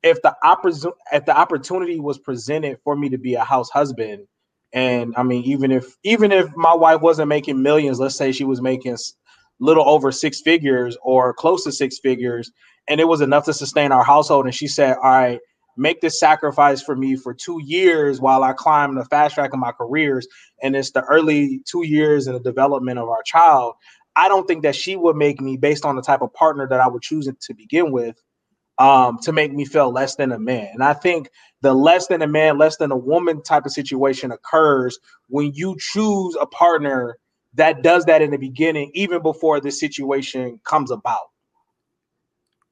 if 0.03 0.23
the 0.23 0.37
oppor- 0.45 0.93
if 1.13 1.27
the 1.27 1.37
opportunity 1.37 2.01
was 2.01 2.19
presented 2.19 2.79
for 2.85 2.97
me 2.97 3.11
to 3.11 3.19
be 3.19 3.35
a 3.35 3.45
house 3.45 3.71
husband 3.71 4.27
and 4.75 5.15
I 5.17 5.25
mean 5.25 5.45
even 5.45 5.73
if 5.73 5.97
even 6.05 6.33
if 6.33 6.55
my 6.57 6.75
wife 6.75 7.01
wasn't 7.01 7.29
making 7.29 7.63
millions 7.63 8.01
let's 8.01 8.17
say 8.17 8.33
she 8.33 8.45
was 8.45 8.63
making 8.63 8.99
little 9.61 9.89
over 9.89 10.13
six 10.13 10.43
figures 10.43 10.99
or 11.03 11.35
close 11.35 11.65
to 11.65 11.73
six 11.73 11.99
figures 11.99 12.53
and 12.89 13.01
it 13.01 13.09
was 13.09 13.23
enough 13.23 13.47
to 13.47 13.55
sustain 13.55 13.93
our 13.93 14.05
household 14.05 14.47
and 14.47 14.55
she 14.55 14.69
said 14.69 14.97
all 14.99 15.11
right 15.11 15.41
make 15.79 16.01
this 16.03 16.21
sacrifice 16.21 16.83
for 16.83 16.97
me 16.97 17.17
for 17.17 17.35
two 17.35 17.61
years 17.65 18.21
while 18.21 18.45
i 18.45 18.53
climb 18.53 18.95
the 18.95 19.05
fast 19.07 19.35
track 19.35 19.53
of 19.53 19.59
my 19.59 19.73
careers 19.73 20.29
and 20.63 20.77
it's 20.77 20.91
the 20.93 21.03
early 21.05 21.61
two 21.67 21.87
years 21.87 22.27
in 22.27 22.35
the 22.35 22.41
development 22.41 22.99
of 22.99 23.09
our 23.09 23.23
child 23.25 23.75
I 24.19 24.29
don't 24.29 24.49
think 24.49 24.63
that 24.63 24.75
she 24.75 24.97
would 24.97 25.17
make 25.17 25.43
me 25.43 25.59
based 25.59 25.85
on 25.85 25.95
the 25.95 26.01
type 26.01 26.23
of 26.23 26.33
partner 26.33 26.67
that 26.69 26.81
I 26.81 26.89
would 26.89 27.03
choose 27.03 27.29
to 27.39 27.55
begin 27.55 27.93
with 27.93 28.17
um, 28.79 29.19
to 29.23 29.33
make 29.33 29.53
me 29.53 29.65
feel 29.65 29.91
less 29.91 30.17
than 30.17 30.33
a 30.33 30.39
man. 30.39 30.69
And 30.75 30.83
I 30.83 30.93
think 30.93 31.31
the 31.63 31.75
less 31.75 32.09
than 32.09 32.23
a 32.23 32.27
man, 32.27 32.59
less 32.59 32.77
than 32.77 32.93
a 32.93 32.97
woman 32.97 33.43
type 33.43 33.65
of 33.67 33.73
situation 33.73 34.31
occurs 34.33 34.99
when 35.29 35.53
you 35.55 35.77
choose 35.79 36.37
a 36.41 36.47
partner 36.47 37.19
that 37.55 37.83
does 37.83 38.05
that 38.05 38.21
in 38.23 38.31
the 38.31 38.37
beginning, 38.37 38.91
even 38.95 39.23
before 39.23 39.61
the 39.61 39.71
situation 39.71 40.61
comes 40.65 40.91
about. 40.91 41.31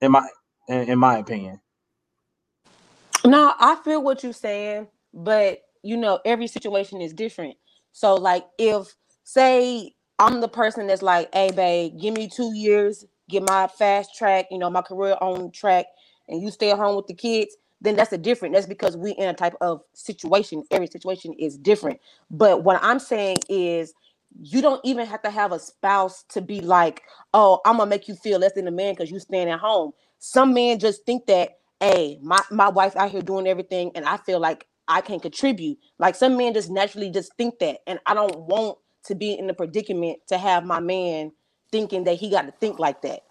In 0.01 0.13
my 0.13 0.29
in 0.69 0.99
my 0.99 1.19
opinion. 1.19 1.61
No, 3.25 3.55
I 3.59 3.77
feel 3.77 4.03
what 4.03 4.23
you're 4.23 4.33
saying, 4.35 4.89
but 5.13 5.63
you 5.83 5.97
know, 5.97 6.21
every 6.25 6.47
situation 6.47 7.01
is 7.01 7.13
different. 7.13 7.57
So, 7.93 8.15
like, 8.15 8.47
if 8.59 8.95
say 9.25 9.95
I'm 10.19 10.41
the 10.41 10.49
person 10.49 10.87
that's 10.87 11.03
like, 11.03 11.35
hey, 11.35 11.51
babe, 11.51 11.99
give 12.01 12.15
me 12.15 12.29
two 12.29 12.55
years, 12.55 13.07
get 13.29 13.43
my 13.49 13.67
fast 13.69 14.15
track, 14.17 14.47
you 14.51 14.59
know, 14.59 14.71
my 14.71 14.83
career 14.83 15.17
on 15.21 15.51
track, 15.51 15.87
and 16.29 16.43
you 16.43 16.51
stay 16.51 16.71
at 16.71 16.79
home 16.79 16.97
with 16.97 17.07
the 17.07 17.15
kids, 17.15 17.57
then 17.81 17.97
that's 17.97 18.13
a 18.13 18.19
different. 18.19 18.55
That's 18.55 18.67
because 18.67 18.97
we 18.97 19.13
in 19.13 19.29
a 19.29 19.35
type 19.35 19.55
of 19.61 19.83
situation. 19.93 20.65
Every 20.71 20.87
situation 20.87 21.35
is 21.35 21.59
different. 21.59 22.01
But 22.31 22.65
what 22.65 22.81
I'm 22.83 22.99
saying 22.99 23.39
is 23.49 23.93
you 24.41 24.63
don't 24.63 24.81
even 24.85 25.07
have 25.07 25.23
to 25.23 25.31
have 25.31 25.53
a 25.53 25.59
spouse 25.59 26.25
to 26.31 26.41
be 26.41 26.61
like, 26.61 27.03
oh, 27.35 27.61
I'm 27.65 27.77
gonna 27.77 27.91
make 27.91 28.09
you 28.09 28.15
feel 28.15 28.39
less 28.39 28.55
than 28.55 28.67
a 28.69 28.73
man 28.73 28.95
because 28.95 29.11
you 29.11 29.19
staying 29.21 29.49
at 29.49 29.61
home. 29.61 29.93
Some 30.19 30.55
men 30.55 30.79
just 30.79 31.05
think 31.05 31.27
that, 31.27 31.59
hey, 31.81 32.19
my, 32.23 32.41
my 32.51 32.69
wife 32.69 32.97
out 32.97 33.11
here 33.11 33.23
doing 33.23 33.47
everything, 33.47 33.93
and 33.95 34.07
I 34.07 34.17
feel 34.17 34.41
like 34.41 34.67
I 34.89 35.01
can 35.01 35.21
contribute. 35.21 35.79
Like 35.99 36.15
some 36.15 36.37
men 36.37 36.55
just 36.55 36.71
naturally 36.71 37.11
just 37.11 37.35
think 37.37 37.59
that, 37.61 37.79
and 37.87 37.99
I 38.07 38.15
don't 38.15 38.37
want 38.39 38.79
to 39.05 39.15
be 39.15 39.39
in 39.39 39.47
the 39.47 39.55
predicament 39.55 40.19
to 40.29 40.39
have 40.39 40.65
my 40.65 40.81
man 40.81 41.33
thinking 41.75 42.05
that 42.05 42.15
he 42.15 42.31
got 42.31 42.43
to 42.43 42.53
think 42.53 42.79
like 42.79 43.03
that. 43.03 43.25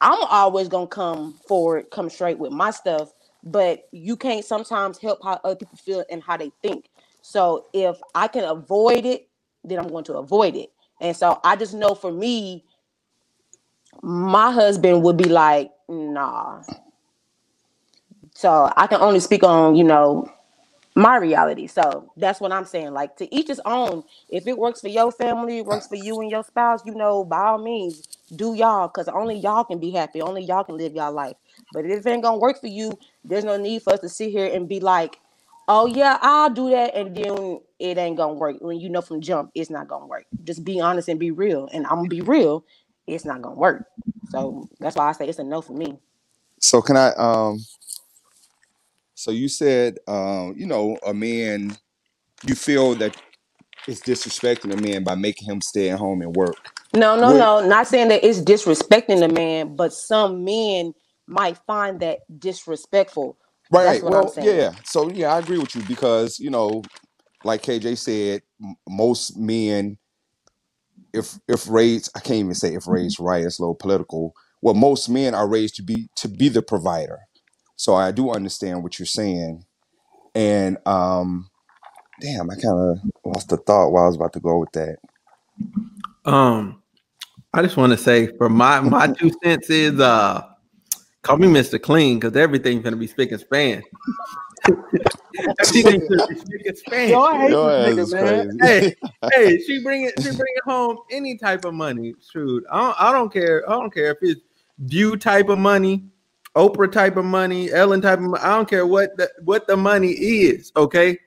I'm 0.00 0.18
always 0.24 0.66
gonna 0.66 0.88
come 0.88 1.34
forward, 1.46 1.92
come 1.92 2.10
straight 2.10 2.40
with 2.40 2.50
my 2.50 2.72
stuff, 2.72 3.12
but 3.44 3.86
you 3.92 4.16
can't 4.16 4.44
sometimes 4.44 4.98
help 4.98 5.20
how 5.22 5.38
other 5.44 5.54
people 5.54 5.78
feel 5.78 6.04
and 6.10 6.20
how 6.20 6.36
they 6.36 6.50
think. 6.60 6.90
So 7.22 7.66
if 7.72 7.96
I 8.12 8.26
can 8.26 8.42
avoid 8.42 9.06
it, 9.06 9.28
then 9.62 9.78
I'm 9.78 9.86
going 9.86 10.02
to 10.06 10.14
avoid 10.14 10.56
it. 10.56 10.72
And 11.00 11.16
so 11.16 11.38
I 11.44 11.54
just 11.54 11.72
know 11.72 11.94
for 11.94 12.10
me, 12.10 12.64
my 14.02 14.50
husband 14.50 15.04
would 15.04 15.16
be 15.16 15.28
like, 15.28 15.70
nah. 15.88 16.64
So 18.34 18.72
I 18.76 18.88
can 18.88 19.02
only 19.02 19.20
speak 19.20 19.44
on, 19.44 19.76
you 19.76 19.84
know, 19.84 20.28
my 20.94 21.16
reality. 21.16 21.66
So 21.66 22.12
that's 22.16 22.40
what 22.40 22.52
I'm 22.52 22.64
saying. 22.64 22.92
Like 22.92 23.16
to 23.16 23.34
each 23.34 23.48
his 23.48 23.60
own. 23.64 24.04
If 24.28 24.46
it 24.46 24.58
works 24.58 24.80
for 24.80 24.88
your 24.88 25.10
family, 25.12 25.58
it 25.58 25.66
works 25.66 25.86
for 25.86 25.96
you 25.96 26.20
and 26.20 26.30
your 26.30 26.44
spouse, 26.44 26.80
you 26.86 26.94
know, 26.94 27.24
by 27.24 27.46
all 27.46 27.58
means, 27.58 28.02
do 28.34 28.54
y'all 28.54 28.88
because 28.88 29.08
only 29.08 29.36
y'all 29.36 29.64
can 29.64 29.78
be 29.78 29.90
happy. 29.90 30.20
Only 30.20 30.42
y'all 30.42 30.64
can 30.64 30.76
live 30.76 30.94
y'all 30.94 31.12
life. 31.12 31.36
But 31.72 31.84
if 31.86 32.06
it 32.06 32.10
ain't 32.10 32.22
gonna 32.22 32.38
work 32.38 32.60
for 32.60 32.68
you, 32.68 32.98
there's 33.24 33.44
no 33.44 33.56
need 33.56 33.82
for 33.82 33.92
us 33.94 34.00
to 34.00 34.08
sit 34.08 34.30
here 34.30 34.46
and 34.52 34.68
be 34.68 34.80
like, 34.80 35.18
oh 35.68 35.86
yeah, 35.86 36.18
I'll 36.22 36.50
do 36.50 36.70
that, 36.70 36.94
and 36.94 37.16
then 37.16 37.60
it 37.78 37.98
ain't 37.98 38.16
gonna 38.16 38.34
work. 38.34 38.56
When 38.60 38.78
you 38.78 38.88
know 38.88 39.00
from 39.00 39.20
jump, 39.20 39.50
it's 39.54 39.70
not 39.70 39.88
gonna 39.88 40.06
work. 40.06 40.26
Just 40.44 40.64
be 40.64 40.80
honest 40.80 41.08
and 41.08 41.18
be 41.18 41.30
real. 41.30 41.68
And 41.72 41.86
I'm 41.86 41.96
gonna 41.96 42.08
be 42.08 42.20
real, 42.20 42.64
it's 43.06 43.24
not 43.24 43.42
gonna 43.42 43.56
work. 43.56 43.86
So 44.30 44.68
that's 44.80 44.96
why 44.96 45.08
I 45.08 45.12
say 45.12 45.28
it's 45.28 45.38
a 45.38 45.44
no 45.44 45.60
for 45.60 45.72
me. 45.74 45.98
So 46.60 46.80
can 46.82 46.96
I 46.96 47.10
um 47.12 47.64
so 49.24 49.30
you 49.30 49.48
said 49.48 49.96
um, 50.06 50.54
you 50.54 50.66
know, 50.66 50.98
a 51.06 51.14
man 51.14 51.74
you 52.46 52.54
feel 52.54 52.94
that 52.96 53.16
it's 53.88 54.00
disrespecting 54.00 54.72
a 54.72 54.76
man 54.76 55.02
by 55.02 55.14
making 55.14 55.48
him 55.48 55.62
stay 55.62 55.88
at 55.88 55.98
home 55.98 56.20
and 56.20 56.36
work. 56.36 56.56
No, 56.94 57.16
no, 57.16 57.32
no. 57.36 57.66
Not 57.66 57.86
saying 57.86 58.08
that 58.08 58.22
it's 58.22 58.40
disrespecting 58.40 59.20
the 59.20 59.28
man, 59.28 59.76
but 59.76 59.94
some 59.94 60.44
men 60.44 60.92
might 61.26 61.56
find 61.66 62.00
that 62.00 62.18
disrespectful. 62.38 63.38
Right. 63.70 63.84
That's 63.84 64.02
what 64.02 64.12
well, 64.12 64.22
I'm 64.24 64.28
saying. 64.28 64.58
Yeah. 64.58 64.72
So 64.84 65.10
yeah, 65.10 65.34
I 65.34 65.38
agree 65.38 65.58
with 65.58 65.74
you 65.74 65.82
because 65.88 66.38
you 66.38 66.50
know, 66.50 66.82
like 67.44 67.62
KJ 67.62 67.96
said, 67.96 68.42
m- 68.62 68.76
most 68.86 69.38
men, 69.38 69.96
if 71.14 71.38
if 71.48 71.66
raised, 71.68 72.10
I 72.14 72.20
can't 72.20 72.40
even 72.40 72.54
say 72.54 72.74
if 72.74 72.86
raised 72.86 73.18
right. 73.20 73.42
It's 73.42 73.58
a 73.58 73.62
little 73.62 73.74
political. 73.74 74.34
Well, 74.60 74.74
most 74.74 75.08
men 75.08 75.34
are 75.34 75.48
raised 75.48 75.76
to 75.76 75.82
be 75.82 76.08
to 76.16 76.28
be 76.28 76.50
the 76.50 76.62
provider. 76.62 77.20
So 77.76 77.94
I 77.94 78.12
do 78.12 78.30
understand 78.30 78.82
what 78.82 78.98
you're 78.98 79.06
saying, 79.06 79.64
and 80.34 80.78
um, 80.86 81.50
damn, 82.20 82.50
I 82.50 82.54
kind 82.54 82.78
of 82.78 82.98
lost 83.24 83.48
the 83.48 83.56
thought 83.56 83.90
while 83.90 84.04
I 84.04 84.06
was 84.06 84.16
about 84.16 84.32
to 84.34 84.40
go 84.40 84.58
with 84.58 84.72
that. 84.72 84.98
Um, 86.24 86.82
I 87.52 87.62
just 87.62 87.76
want 87.76 87.92
to 87.92 87.98
say 87.98 88.28
for 88.36 88.48
my 88.48 88.80
my 88.80 89.06
two 89.18 89.32
cents 89.42 89.70
is 89.70 90.00
uh 90.00 90.42
call 91.22 91.36
me 91.36 91.48
Mr. 91.48 91.80
Clean 91.80 92.18
because 92.18 92.36
everything's 92.36 92.82
gonna 92.82 92.96
be 92.96 93.06
spick 93.06 93.32
and 93.32 93.40
span. 93.40 93.82
Everything's 95.60 96.08
gonna 96.08 96.26
be 96.28 96.36
spick 96.36 96.66
and 96.66 96.78
span. 96.78 97.08
Yo, 97.10 97.20
I 97.20 97.38
hate 97.86 97.96
this 97.96 98.14
nigga, 98.14 98.46
man. 98.46 98.58
hey, 98.62 98.94
hey, 99.34 99.60
she 99.62 99.82
bring 99.82 100.02
it, 100.02 100.14
she 100.22 100.30
bring 100.30 100.52
it 100.54 100.64
home 100.64 100.98
any 101.10 101.36
type 101.36 101.64
of 101.64 101.74
money. 101.74 102.14
Shoot, 102.30 102.64
I 102.70 102.80
don't, 102.80 103.02
I 103.02 103.12
don't 103.12 103.32
care. 103.32 103.68
I 103.68 103.72
don't 103.72 103.92
care 103.92 104.12
if 104.12 104.18
it's 104.22 104.40
View 104.78 105.16
type 105.16 105.48
of 105.50 105.58
money, 105.58 106.04
Oprah 106.56 106.90
type 106.90 107.16
of 107.16 107.24
money, 107.24 107.72
Ellen 107.72 108.00
type 108.00 108.18
of 108.18 108.26
money. 108.26 108.42
I 108.42 108.56
don't 108.56 108.68
care 108.68 108.86
what 108.86 109.16
the 109.16 109.28
what 109.42 109.66
the 109.66 109.76
money 109.76 110.12
is. 110.12 110.70
Okay, 110.76 111.18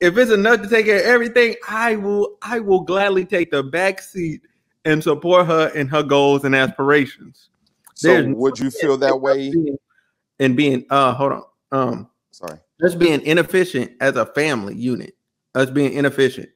if 0.00 0.18
it's 0.18 0.30
enough 0.30 0.60
to 0.62 0.68
take 0.68 0.86
care 0.86 0.98
of 0.98 1.06
everything, 1.06 1.56
I 1.68 1.96
will 1.96 2.36
I 2.42 2.60
will 2.60 2.80
gladly 2.80 3.24
take 3.24 3.50
the 3.50 3.62
back 3.62 4.02
seat 4.02 4.42
and 4.84 5.02
support 5.02 5.46
her 5.46 5.68
in 5.68 5.88
her 5.88 6.02
goals 6.02 6.44
and 6.44 6.54
aspirations. 6.54 7.48
So 7.94 8.08
There's 8.08 8.34
would 8.34 8.58
you 8.58 8.70
feel 8.70 8.98
that 8.98 9.20
way? 9.20 9.52
And 10.38 10.56
being 10.56 10.84
uh 10.90 11.14
hold 11.14 11.32
on. 11.32 11.44
Um 11.72 12.10
sorry. 12.30 12.58
Us 12.82 12.94
being 12.94 13.22
inefficient 13.22 13.92
as 14.00 14.16
a 14.16 14.26
family 14.26 14.74
unit. 14.74 15.14
Us 15.54 15.70
being 15.70 15.94
inefficient. 15.94 16.50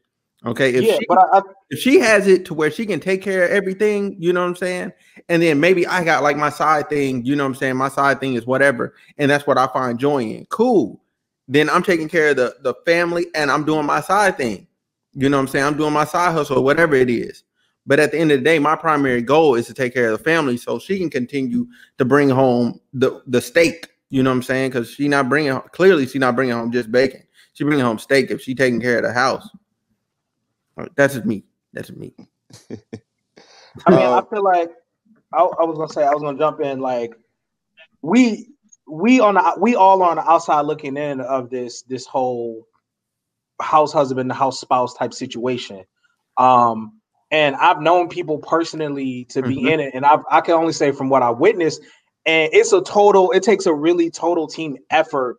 Okay. 0.46 0.72
If 0.74 0.84
yeah, 0.84 0.98
she, 0.98 1.06
but 1.08 1.18
I, 1.32 1.42
if 1.70 1.78
she 1.80 1.98
has 1.98 2.26
it 2.26 2.44
to 2.46 2.54
where 2.54 2.70
she 2.70 2.86
can 2.86 3.00
take 3.00 3.22
care 3.22 3.44
of 3.44 3.50
everything, 3.50 4.16
you 4.18 4.32
know 4.32 4.42
what 4.42 4.48
I'm 4.48 4.56
saying? 4.56 4.92
And 5.28 5.42
then 5.42 5.58
maybe 5.58 5.86
I 5.86 6.04
got 6.04 6.22
like 6.22 6.36
my 6.36 6.50
side 6.50 6.88
thing, 6.88 7.24
you 7.24 7.34
know 7.34 7.44
what 7.44 7.50
I'm 7.50 7.54
saying? 7.56 7.76
My 7.76 7.88
side 7.88 8.20
thing 8.20 8.34
is 8.34 8.46
whatever, 8.46 8.94
and 9.18 9.30
that's 9.30 9.46
what 9.46 9.58
I 9.58 9.66
find 9.66 9.98
joy 9.98 10.22
in. 10.22 10.46
Cool. 10.46 11.00
Then 11.48 11.68
I'm 11.68 11.82
taking 11.82 12.08
care 12.08 12.30
of 12.30 12.36
the, 12.36 12.56
the 12.62 12.74
family 12.86 13.26
and 13.34 13.50
I'm 13.50 13.64
doing 13.64 13.86
my 13.86 14.00
side 14.00 14.36
thing. 14.36 14.66
You 15.14 15.28
know 15.28 15.38
what 15.38 15.42
I'm 15.42 15.48
saying? 15.48 15.64
I'm 15.64 15.76
doing 15.76 15.92
my 15.92 16.04
side 16.04 16.32
hustle, 16.32 16.62
whatever 16.62 16.94
it 16.94 17.10
is. 17.10 17.42
But 17.86 17.98
at 17.98 18.12
the 18.12 18.18
end 18.18 18.30
of 18.30 18.40
the 18.40 18.44
day, 18.44 18.58
my 18.58 18.76
primary 18.76 19.22
goal 19.22 19.54
is 19.54 19.66
to 19.66 19.74
take 19.74 19.94
care 19.94 20.10
of 20.10 20.18
the 20.18 20.24
family 20.24 20.58
so 20.58 20.78
she 20.78 20.98
can 20.98 21.08
continue 21.08 21.66
to 21.96 22.04
bring 22.04 22.28
home 22.28 22.80
the, 22.92 23.22
the 23.26 23.40
steak. 23.40 23.88
You 24.10 24.22
know 24.22 24.30
what 24.30 24.36
I'm 24.36 24.42
saying? 24.42 24.70
Because 24.70 24.90
she 24.90 25.08
not 25.08 25.30
bringing 25.30 25.58
clearly 25.72 26.06
she 26.06 26.18
not 26.18 26.36
bringing 26.36 26.54
home 26.54 26.70
just 26.70 26.92
bacon. 26.92 27.22
She 27.54 27.64
bringing 27.64 27.84
home 27.84 27.98
steak 27.98 28.30
if 28.30 28.42
she 28.42 28.54
taking 28.54 28.80
care 28.80 28.98
of 28.98 29.04
the 29.04 29.12
house. 29.12 29.48
That's 30.96 31.14
just 31.14 31.26
me. 31.26 31.44
That's 31.72 31.90
me. 31.90 32.14
I 33.86 33.90
mean, 33.90 34.00
I 34.00 34.22
feel 34.30 34.42
like 34.42 34.70
I, 35.32 35.38
I, 35.40 35.64
was 35.64 35.76
gonna 35.76 35.92
say 35.92 36.04
I 36.04 36.12
was 36.12 36.22
gonna 36.22 36.38
jump 36.38 36.60
in. 36.60 36.80
Like 36.80 37.14
we 38.02 38.48
we 38.88 39.20
on 39.20 39.34
the 39.34 39.56
we 39.60 39.74
all 39.74 40.02
on 40.02 40.16
the 40.16 40.28
outside 40.28 40.62
looking 40.62 40.96
in 40.96 41.20
of 41.20 41.50
this 41.50 41.82
this 41.82 42.06
whole 42.06 42.66
house 43.60 43.92
husband, 43.92 44.32
house 44.32 44.60
spouse 44.60 44.94
type 44.94 45.12
situation. 45.12 45.84
Um, 46.36 47.00
and 47.30 47.56
I've 47.56 47.80
known 47.80 48.08
people 48.08 48.38
personally 48.38 49.26
to 49.30 49.42
be 49.42 49.56
mm-hmm. 49.56 49.68
in 49.68 49.80
it, 49.80 49.94
and 49.94 50.06
I 50.06 50.18
I 50.30 50.40
can 50.40 50.54
only 50.54 50.72
say 50.72 50.92
from 50.92 51.10
what 51.10 51.22
I 51.22 51.30
witnessed, 51.30 51.82
and 52.24 52.50
it's 52.52 52.72
a 52.72 52.80
total. 52.80 53.32
It 53.32 53.42
takes 53.42 53.66
a 53.66 53.74
really 53.74 54.10
total 54.10 54.46
team 54.46 54.78
effort. 54.90 55.38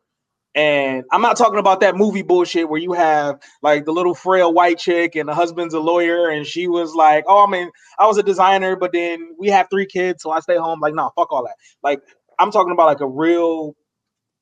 And 0.55 1.03
I'm 1.11 1.21
not 1.21 1.37
talking 1.37 1.59
about 1.59 1.79
that 1.81 1.95
movie 1.95 2.23
bullshit 2.23 2.69
where 2.69 2.81
you 2.81 2.93
have 2.93 3.39
like 3.61 3.85
the 3.85 3.91
little 3.91 4.15
frail 4.15 4.51
white 4.51 4.79
chick 4.79 5.15
and 5.15 5.29
the 5.29 5.35
husband's 5.35 5.73
a 5.75 5.79
lawyer, 5.79 6.29
and 6.29 6.45
she 6.45 6.67
was 6.67 6.95
like, 6.95 7.23
"Oh, 7.27 7.45
I 7.45 7.49
mean, 7.49 7.69
I 7.99 8.07
was 8.07 8.17
a 8.17 8.23
designer, 8.23 8.75
but 8.75 8.91
then 8.91 9.35
we 9.37 9.47
have 9.49 9.67
three 9.69 9.85
kids, 9.85 10.23
so 10.23 10.31
I 10.31 10.39
stay 10.39 10.57
home." 10.57 10.79
Like, 10.81 10.95
nah, 10.95 11.11
fuck 11.15 11.31
all 11.31 11.43
that. 11.45 11.55
Like, 11.83 12.01
I'm 12.39 12.51
talking 12.51 12.71
about 12.73 12.87
like 12.87 13.01
a 13.01 13.07
real 13.07 13.75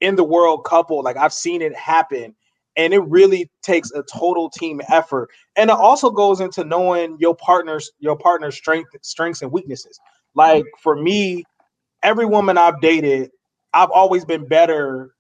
in 0.01 0.15
the 0.15 0.23
world 0.23 0.65
couple. 0.65 1.03
Like, 1.03 1.17
I've 1.17 1.33
seen 1.33 1.61
it 1.61 1.75
happen 1.75 2.35
and 2.77 2.93
it 2.93 2.99
really 2.99 3.49
takes 3.63 3.91
a 3.91 4.03
total 4.03 4.49
team 4.49 4.79
effort 4.89 5.29
and 5.57 5.69
it 5.69 5.75
also 5.75 6.09
goes 6.11 6.39
into 6.39 6.63
knowing 6.63 7.17
your 7.19 7.35
partner's 7.35 7.91
your 7.99 8.17
partner's 8.17 8.55
strength 8.55 8.89
strengths 9.01 9.41
and 9.41 9.51
weaknesses 9.51 9.99
like 10.35 10.63
for 10.81 10.95
me 10.95 11.43
every 12.03 12.25
woman 12.25 12.57
i've 12.57 12.79
dated 12.81 13.29
i've 13.73 13.91
always 13.91 14.23
been 14.23 14.47
better 14.47 15.11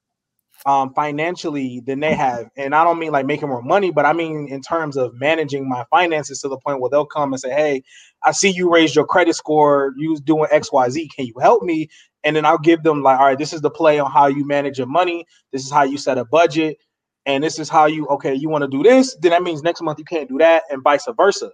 um, 0.65 0.93
financially 0.93 1.81
than 1.81 1.99
they 1.99 2.13
have. 2.13 2.49
And 2.57 2.73
i 2.75 2.83
don't 2.83 2.99
mean 2.99 3.11
like 3.11 3.25
making 3.25 3.49
more 3.49 3.61
money 3.61 3.91
but 3.91 4.05
i 4.05 4.13
mean 4.13 4.47
in 4.49 4.61
terms 4.61 4.97
of 4.97 5.13
managing 5.15 5.67
my 5.67 5.85
finances 5.89 6.41
to 6.41 6.49
the 6.49 6.57
point 6.57 6.79
where 6.79 6.89
they'll 6.89 7.05
come 7.05 7.33
and 7.33 7.39
say 7.39 7.51
hey 7.51 7.83
i 8.23 8.31
see 8.31 8.49
you 8.49 8.71
raised 8.71 8.95
your 8.95 9.05
credit 9.05 9.35
score. 9.35 9.93
You 9.97 10.17
doing 10.19 10.49
xyz 10.51 11.09
can 11.15 11.25
you 11.25 11.33
help 11.39 11.63
me? 11.63 11.89
And 12.23 12.35
then 12.35 12.45
i'll 12.45 12.57
give 12.57 12.83
them 12.83 13.03
like 13.03 13.19
all 13.19 13.27
right 13.27 13.37
this 13.37 13.53
is 13.53 13.61
the 13.61 13.69
play 13.71 13.99
on 13.99 14.11
how 14.11 14.27
you 14.27 14.45
manage 14.45 14.77
your 14.77 14.87
money. 14.87 15.25
This 15.51 15.65
is 15.65 15.71
how 15.71 15.83
you 15.83 15.97
set 15.97 16.17
a 16.17 16.25
budget. 16.25 16.77
And 17.25 17.43
this 17.43 17.59
is 17.59 17.69
how 17.69 17.85
you 17.85 18.07
okay 18.07 18.33
you 18.33 18.49
want 18.49 18.63
to 18.63 18.69
do 18.69 18.83
this? 18.83 19.15
Then 19.21 19.31
that 19.31 19.43
means 19.43 19.61
next 19.61 19.81
month 19.81 19.99
you 19.99 20.05
can't 20.05 20.29
do 20.29 20.37
that 20.39 20.63
and 20.69 20.83
vice 20.83 21.07
versa. 21.15 21.51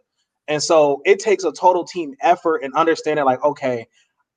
And 0.48 0.62
so 0.62 1.02
it 1.06 1.20
takes 1.20 1.44
a 1.44 1.52
total 1.52 1.86
team 1.86 2.16
effort 2.22 2.64
and 2.64 2.74
understanding, 2.74 3.26
like, 3.26 3.44
okay, 3.44 3.88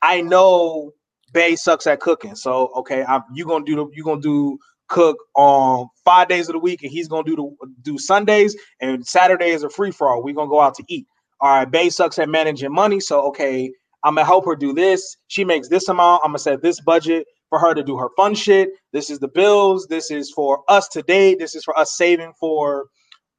I 0.02 0.20
know 0.20 0.92
Bay 1.36 1.54
sucks 1.54 1.86
at 1.86 2.00
cooking. 2.00 2.34
So 2.34 2.68
okay, 2.76 3.04
I'm 3.04 3.22
you 3.34 3.44
gonna 3.44 3.62
do 3.62 3.90
you 3.92 4.02
gonna 4.02 4.22
do 4.22 4.58
cook 4.88 5.18
on 5.34 5.86
five 6.02 6.28
days 6.28 6.48
of 6.48 6.54
the 6.54 6.58
week, 6.58 6.82
and 6.82 6.90
he's 6.90 7.08
gonna 7.08 7.24
do 7.24 7.36
the 7.36 7.68
do 7.82 7.98
Sundays 7.98 8.56
and 8.80 9.06
Saturday 9.06 9.50
is 9.50 9.62
a 9.62 9.68
free 9.68 9.90
for 9.90 10.08
all. 10.08 10.22
We're 10.22 10.34
gonna 10.34 10.48
go 10.48 10.62
out 10.62 10.74
to 10.76 10.84
eat. 10.88 11.06
All 11.42 11.50
right, 11.50 11.70
Bay 11.70 11.90
sucks 11.90 12.18
at 12.18 12.30
managing 12.30 12.72
money. 12.72 13.00
So 13.00 13.20
okay, 13.28 13.70
I'm 14.02 14.14
gonna 14.14 14.24
help 14.24 14.46
her 14.46 14.56
do 14.56 14.72
this. 14.72 15.18
She 15.26 15.44
makes 15.44 15.68
this 15.68 15.88
amount. 15.88 16.22
I'm 16.24 16.30
gonna 16.30 16.38
set 16.38 16.62
this 16.62 16.80
budget 16.80 17.26
for 17.50 17.58
her 17.58 17.74
to 17.74 17.82
do 17.82 17.98
her 17.98 18.08
fun 18.16 18.34
shit. 18.34 18.70
This 18.94 19.10
is 19.10 19.18
the 19.18 19.28
bills. 19.28 19.86
This 19.88 20.10
is 20.10 20.30
for 20.30 20.64
us 20.68 20.88
today. 20.88 21.34
This 21.34 21.54
is 21.54 21.64
for 21.64 21.78
us 21.78 21.98
saving 21.98 22.32
for 22.40 22.86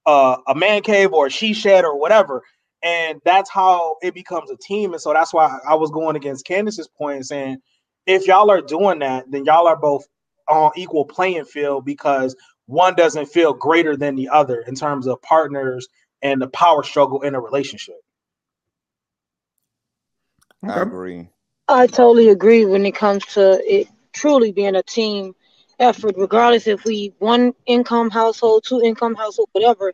uh, 0.05 0.37
a 0.47 0.53
man 0.53 0.83
cave 0.83 1.13
or 1.13 1.25
a 1.25 1.29
she 1.31 1.51
shed 1.51 1.83
or 1.83 1.99
whatever. 1.99 2.43
And 2.83 3.19
that's 3.25 3.49
how 3.49 3.95
it 4.03 4.13
becomes 4.13 4.51
a 4.51 4.57
team. 4.57 4.93
And 4.93 5.01
so 5.01 5.13
that's 5.13 5.33
why 5.33 5.57
I 5.67 5.73
was 5.73 5.89
going 5.89 6.15
against 6.15 6.45
Candace's 6.45 6.87
point 6.87 7.15
and 7.15 7.25
saying, 7.25 7.57
if 8.07 8.27
y'all 8.27 8.51
are 8.51 8.61
doing 8.61 8.99
that, 8.99 9.31
then 9.31 9.45
y'all 9.45 9.67
are 9.67 9.77
both 9.77 10.07
on 10.49 10.71
equal 10.77 11.05
playing 11.05 11.45
field 11.45 11.85
because 11.85 12.35
one 12.67 12.95
doesn't 12.95 13.27
feel 13.27 13.53
greater 13.53 13.97
than 13.97 14.15
the 14.15 14.29
other 14.29 14.61
in 14.61 14.75
terms 14.75 15.07
of 15.07 15.21
partners 15.21 15.87
and 16.23 16.41
the 16.41 16.47
power 16.49 16.83
struggle 16.83 17.21
in 17.21 17.35
a 17.35 17.41
relationship. 17.41 17.97
I 20.63 20.81
agree. 20.81 21.29
I 21.69 21.87
totally 21.87 22.29
agree 22.29 22.65
when 22.65 22.85
it 22.85 22.95
comes 22.95 23.25
to 23.35 23.59
it 23.65 23.87
truly 24.13 24.51
being 24.51 24.75
a 24.75 24.83
team 24.83 25.35
effort, 25.79 26.15
regardless 26.17 26.67
if 26.67 26.83
we 26.85 27.13
one 27.19 27.53
income 27.65 28.09
household, 28.09 28.63
two 28.65 28.81
income 28.81 29.15
household, 29.15 29.49
whatever. 29.53 29.93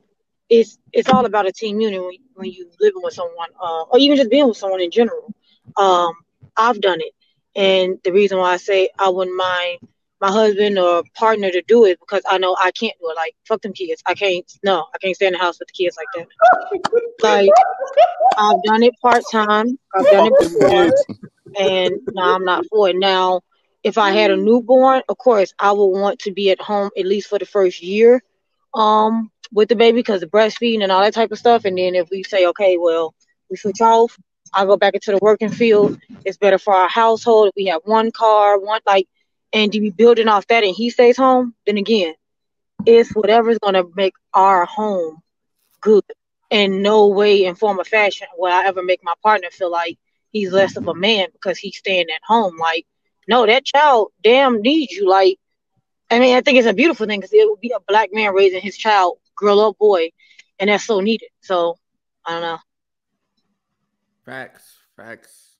It's 0.50 0.77
it's 0.93 1.10
all 1.10 1.25
about 1.25 1.48
a 1.48 1.51
team 1.51 1.79
unit 1.82 2.01
when, 2.01 2.15
when 2.36 2.51
you 2.51 2.70
living 2.79 3.01
with 3.03 3.13
someone, 3.13 3.50
uh, 3.62 3.84
or 3.91 4.00
even 4.00 4.17
just 4.17 4.29
being 4.32 4.48
with 4.48 4.58
someone 4.58 4.82
in 4.82 4.91
general. 4.91 5.34
Um, 5.77 6.13
I've 6.58 6.82
done 6.82 7.01
it, 7.01 7.13
and 7.55 8.00
the 8.03 8.12
reason 8.12 8.38
why 8.38 8.53
I 8.53 8.57
say 8.57 8.89
I 9.00 9.10
wouldn't 9.10 9.36
mind 9.36 9.79
my 10.22 10.31
husband 10.31 10.79
or 10.79 11.03
partner 11.15 11.51
to 11.51 11.62
do 11.67 11.86
it 11.86 12.00
because 12.00 12.24
I 12.29 12.38
know 12.38 12.55
I 12.57 12.72
can't 12.72 12.93
do 13.00 13.10
it. 13.10 13.15
Like 13.15 13.36
fuck 13.45 13.62
them 13.62 13.74
kids. 13.74 14.01
I 14.05 14.13
can't. 14.13 14.50
No, 14.63 14.86
I 14.93 14.98
can't 15.00 15.15
stay 15.15 15.27
in 15.27 15.33
the 15.33 15.39
house 15.39 15.60
with 15.60 15.67
the 15.67 15.83
kids 15.83 15.98
like 15.98 16.07
that. 16.15 17.13
like 17.22 17.51
I've 18.38 18.63
done 18.63 18.83
it 18.83 18.93
part 19.01 19.24
time. 19.31 19.77
I've 19.93 20.05
done 20.05 20.27
it 20.27 20.33
before, 20.39 20.93
and 21.60 21.95
no, 22.13 22.36
I'm 22.36 22.45
not 22.45 22.65
for 22.67 22.89
it. 22.89 22.95
Now, 22.95 23.41
if 23.83 23.98
I 23.98 24.12
had 24.12 24.31
a 24.31 24.38
newborn, 24.38 25.03
of 25.10 25.17
course, 25.17 25.53
I 25.60 25.72
would 25.72 25.86
want 25.86 26.19
to 26.19 26.31
be 26.31 26.51
at 26.51 26.62
home 26.62 26.89
at 26.98 27.05
least 27.05 27.27
for 27.27 27.38
the 27.38 27.45
first 27.45 27.83
year, 27.83 28.24
um, 28.74 29.29
with 29.51 29.69
the 29.69 29.75
baby 29.75 29.98
because 30.00 30.22
the 30.22 30.27
breastfeeding 30.27 30.83
and 30.83 30.91
all 30.91 31.01
that 31.01 31.13
type 31.13 31.31
of 31.31 31.38
stuff. 31.38 31.65
And 31.65 31.77
then 31.77 31.95
if 31.95 32.10
we 32.10 32.24
say, 32.24 32.48
okay, 32.48 32.77
well, 32.77 33.13
we 33.50 33.57
switch 33.57 33.81
off, 33.81 34.17
I 34.53 34.65
go 34.65 34.77
back 34.77 34.93
into 34.93 35.12
the 35.12 35.19
working 35.22 35.50
field. 35.50 36.00
It's 36.25 36.38
better 36.38 36.57
for 36.57 36.74
our 36.74 36.89
household 36.89 37.50
if 37.50 37.53
we 37.55 37.65
have 37.65 37.81
one 37.86 38.12
car, 38.12 38.60
one 38.60 38.81
like, 38.86 39.07
and 39.53 39.72
to 39.72 39.79
be 39.79 39.89
building 39.89 40.27
off 40.27 40.48
that, 40.48 40.63
and 40.63 40.75
he 40.75 40.89
stays 40.89 41.17
home. 41.17 41.53
Then 41.65 41.77
again, 41.77 42.13
it's 42.86 43.12
whatever's 43.12 43.60
gonna 43.60 43.83
make 43.95 44.13
our 44.33 44.65
home 44.65 45.22
good. 45.81 46.03
In 46.50 46.83
no 46.83 47.07
way, 47.07 47.45
in 47.45 47.55
form 47.55 47.79
or 47.79 47.83
fashion, 47.83 48.27
will 48.38 48.51
I 48.51 48.65
ever 48.65 48.83
make 48.83 49.03
my 49.03 49.13
partner 49.24 49.50
feel 49.51 49.72
like 49.72 49.98
he's 50.31 50.51
less 50.51 50.75
of 50.77 50.88
a 50.88 50.93
man 50.93 51.27
because 51.33 51.57
he's 51.57 51.77
staying 51.77 52.10
at 52.13 52.22
home. 52.27 52.57
Like, 52.57 52.86
no, 53.27 53.45
that 53.45 53.65
child 53.65 54.12
damn 54.24 54.62
needs 54.62 54.91
you. 54.93 55.10
Like, 55.10 55.39
I 56.12 56.19
mean, 56.19 56.36
I 56.36 56.41
think 56.41 56.57
it's 56.60 56.67
a 56.67 56.74
beautiful 56.74 57.07
thing 57.07 57.19
because 57.19 57.33
it 57.33 57.50
would 57.50 57.62
be 57.62 57.72
a 57.72 57.79
black 57.88 58.10
man 58.13 58.33
raising 58.33 58.62
his 58.62 58.77
child, 58.77 59.17
girl 59.36 59.60
or 59.60 59.74
boy, 59.74 60.10
and 60.60 60.69
that's 60.69 60.86
so 60.86 61.00
needed. 61.00 61.29
So, 61.41 61.77
I 62.25 62.31
don't 62.33 62.41
know. 62.41 62.57
Facts, 64.25 64.77
facts. 64.96 65.58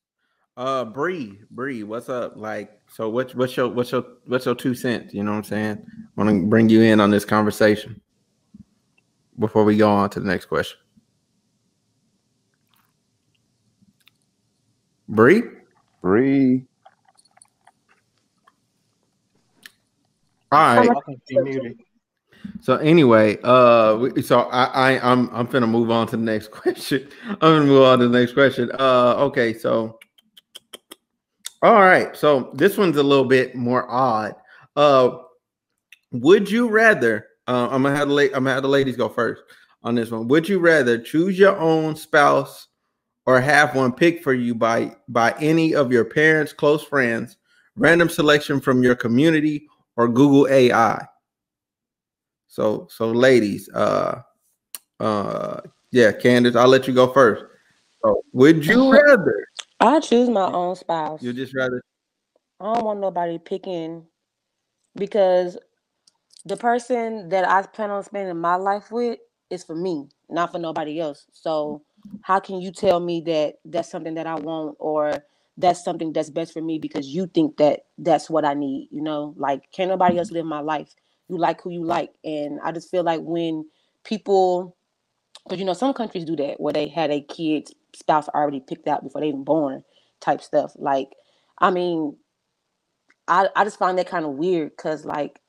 Uh, 0.56 0.86
Bree, 0.86 1.40
Bree, 1.52 1.84
what's 1.84 2.10
up? 2.10 2.34
Like, 2.38 2.72
so 2.88 3.10
what's 3.10 3.36
what's 3.36 3.58
your 3.58 3.68
what's 3.68 3.92
your 3.92 4.06
what's 4.28 4.46
your 4.46 4.56
two 4.56 4.76
cents? 4.76 5.14
You 5.14 5.24
know 5.24 5.32
what 5.32 5.38
I'm 5.38 5.44
saying? 5.44 5.86
I 5.90 6.24
want 6.24 6.30
to 6.30 6.48
bring 6.48 6.70
you 6.70 6.82
in 6.82 7.00
on 7.00 7.10
this 7.10 7.26
conversation 7.26 8.00
before 9.40 9.64
we 9.64 9.76
go 9.76 9.90
on 9.90 10.10
to 10.12 10.20
the 10.20 10.28
next 10.28 10.46
question. 10.46 10.78
Bree, 15.10 15.44
Bree. 16.02 16.66
all 20.52 20.78
right. 20.78 20.90
So 22.62 22.78
anyway, 22.78 23.38
uh, 23.44 24.10
so 24.22 24.42
I, 24.42 24.64
I 24.94 25.12
I'm 25.12 25.30
I'm 25.34 25.48
gonna 25.48 25.68
move 25.68 25.92
on 25.92 26.08
to 26.08 26.18
the 26.18 26.24
next 26.24 26.52
question. 26.52 27.08
I'm 27.30 27.38
gonna 27.38 27.66
move 27.66 27.84
on 27.84 28.00
to 28.00 28.08
the 28.08 28.20
next 28.20 28.34
question. 28.34 28.72
Uh, 28.80 29.16
okay, 29.18 29.54
so 29.54 30.00
all 31.62 31.82
right, 31.82 32.16
so 32.16 32.52
this 32.54 32.78
one's 32.78 32.98
a 32.98 33.04
little 33.04 33.26
bit 33.26 33.56
more 33.56 33.90
odd. 33.90 34.36
Uh, 34.76 35.18
would 36.12 36.50
you 36.50 36.70
rather? 36.70 37.28
Uh, 37.48 37.68
I'm 37.72 37.84
gonna 37.84 37.96
have 37.96 38.10
the 38.10 38.16
I'm 38.28 38.44
gonna 38.44 38.54
have 38.54 38.64
the 38.64 38.70
ladies 38.70 38.98
go 38.98 39.10
first 39.10 39.44
on 39.84 39.96
this 39.96 40.12
one. 40.12 40.28
Would 40.28 40.48
you 40.48 40.60
rather 40.60 40.98
choose 40.98 41.38
your 41.38 41.58
own 41.58 41.96
spouse 41.96 42.68
or 43.26 43.40
have 43.40 43.76
one 43.76 43.94
picked 43.94 44.24
for 44.24 44.34
you 44.34 44.56
by 44.56 44.96
by 45.08 45.34
any 45.40 45.76
of 45.76 45.92
your 45.92 46.06
parents, 46.06 46.54
close 46.54 46.84
friends, 46.84 47.38
random 47.76 48.10
selection 48.10 48.60
from 48.60 48.84
your 48.84 48.96
community, 48.96 49.68
or 49.96 50.08
Google 50.08 50.48
AI? 50.50 51.06
So, 52.54 52.88
so 52.92 53.10
ladies, 53.10 53.68
uh, 53.74 54.22
uh, 55.00 55.62
yeah, 55.90 56.12
Candace, 56.12 56.56
I'll 56.56 56.68
let 56.68 56.88
you 56.88 56.94
go 56.94 57.12
first. 57.12 57.44
So, 58.06 58.22
would 58.32 58.64
you 58.64 58.92
rather? 58.94 59.48
I 59.80 60.00
choose 60.00 60.30
my 60.30 60.52
own 60.52 60.76
spouse. 60.76 61.24
You 61.24 61.34
just 61.34 61.56
rather? 61.56 61.82
I 62.60 62.76
don't 62.76 62.86
want 62.86 63.00
nobody 63.00 63.40
picking 63.40 64.06
because 64.96 65.58
the 66.46 66.56
person 66.56 67.28
that 67.30 67.50
I 67.50 67.64
plan 67.64 67.90
on 67.90 68.04
spending 68.04 68.38
my 68.38 68.56
life 68.56 68.92
with 68.92 69.18
is 69.50 69.64
for 69.64 69.76
me, 69.76 70.10
not 70.30 70.52
for 70.52 70.60
nobody 70.60 71.00
else. 71.00 71.26
So 71.32 71.82
how 72.22 72.40
can 72.40 72.62
you 72.62 72.72
tell 72.72 73.00
me 73.00 73.22
that 73.22 73.56
that's 73.66 73.90
something 73.90 74.14
that 74.14 74.28
I 74.28 74.36
want 74.36 74.76
or 74.78 75.16
that's 75.58 75.84
something 75.84 76.14
that's 76.14 76.30
best 76.30 76.54
for 76.54 76.62
me 76.62 76.78
because 76.78 77.08
you 77.08 77.26
think 77.26 77.58
that 77.58 77.86
that's 77.98 78.30
what 78.30 78.46
I 78.46 78.54
need? 78.54 78.90
You 78.92 79.02
know, 79.02 79.34
like 79.38 79.72
can't 79.72 79.90
nobody 79.90 80.20
else 80.20 80.30
live 80.30 80.46
my 80.46 80.60
life. 80.60 80.94
You 81.30 81.38
like 81.38 81.62
who 81.62 81.72
you 81.72 81.86
like, 81.86 82.12
and 82.24 82.60
I 82.64 82.72
just 82.72 82.92
feel 82.92 83.04
like 83.04 83.22
when 83.22 83.66
people, 84.04 84.76
because 85.46 85.60
you 85.60 85.66
know 85.66 85.74
some 85.74 85.94
countries 85.94 86.26
do 86.26 86.36
that 86.38 86.60
where 86.60 86.74
they 86.74 86.88
had 86.88 87.12
a 87.12 87.22
kid's 87.22 87.74
spouse 87.96 88.30
already 88.30 88.60
picked 88.60 88.88
out 88.88 89.04
before 89.04 89.22
they 89.22 89.30
even 89.30 89.44
born, 89.44 89.84
type 90.22 90.42
stuff. 90.42 90.74
Like, 90.78 91.10
I 91.60 91.72
mean, 91.72 92.18
I 93.28 93.50
I 93.56 93.64
just 93.64 93.80
find 93.80 93.98
that 93.98 94.08
kind 94.10 94.26
of 94.26 94.32
weird 94.34 94.72
because 94.72 95.06
like 95.06 95.40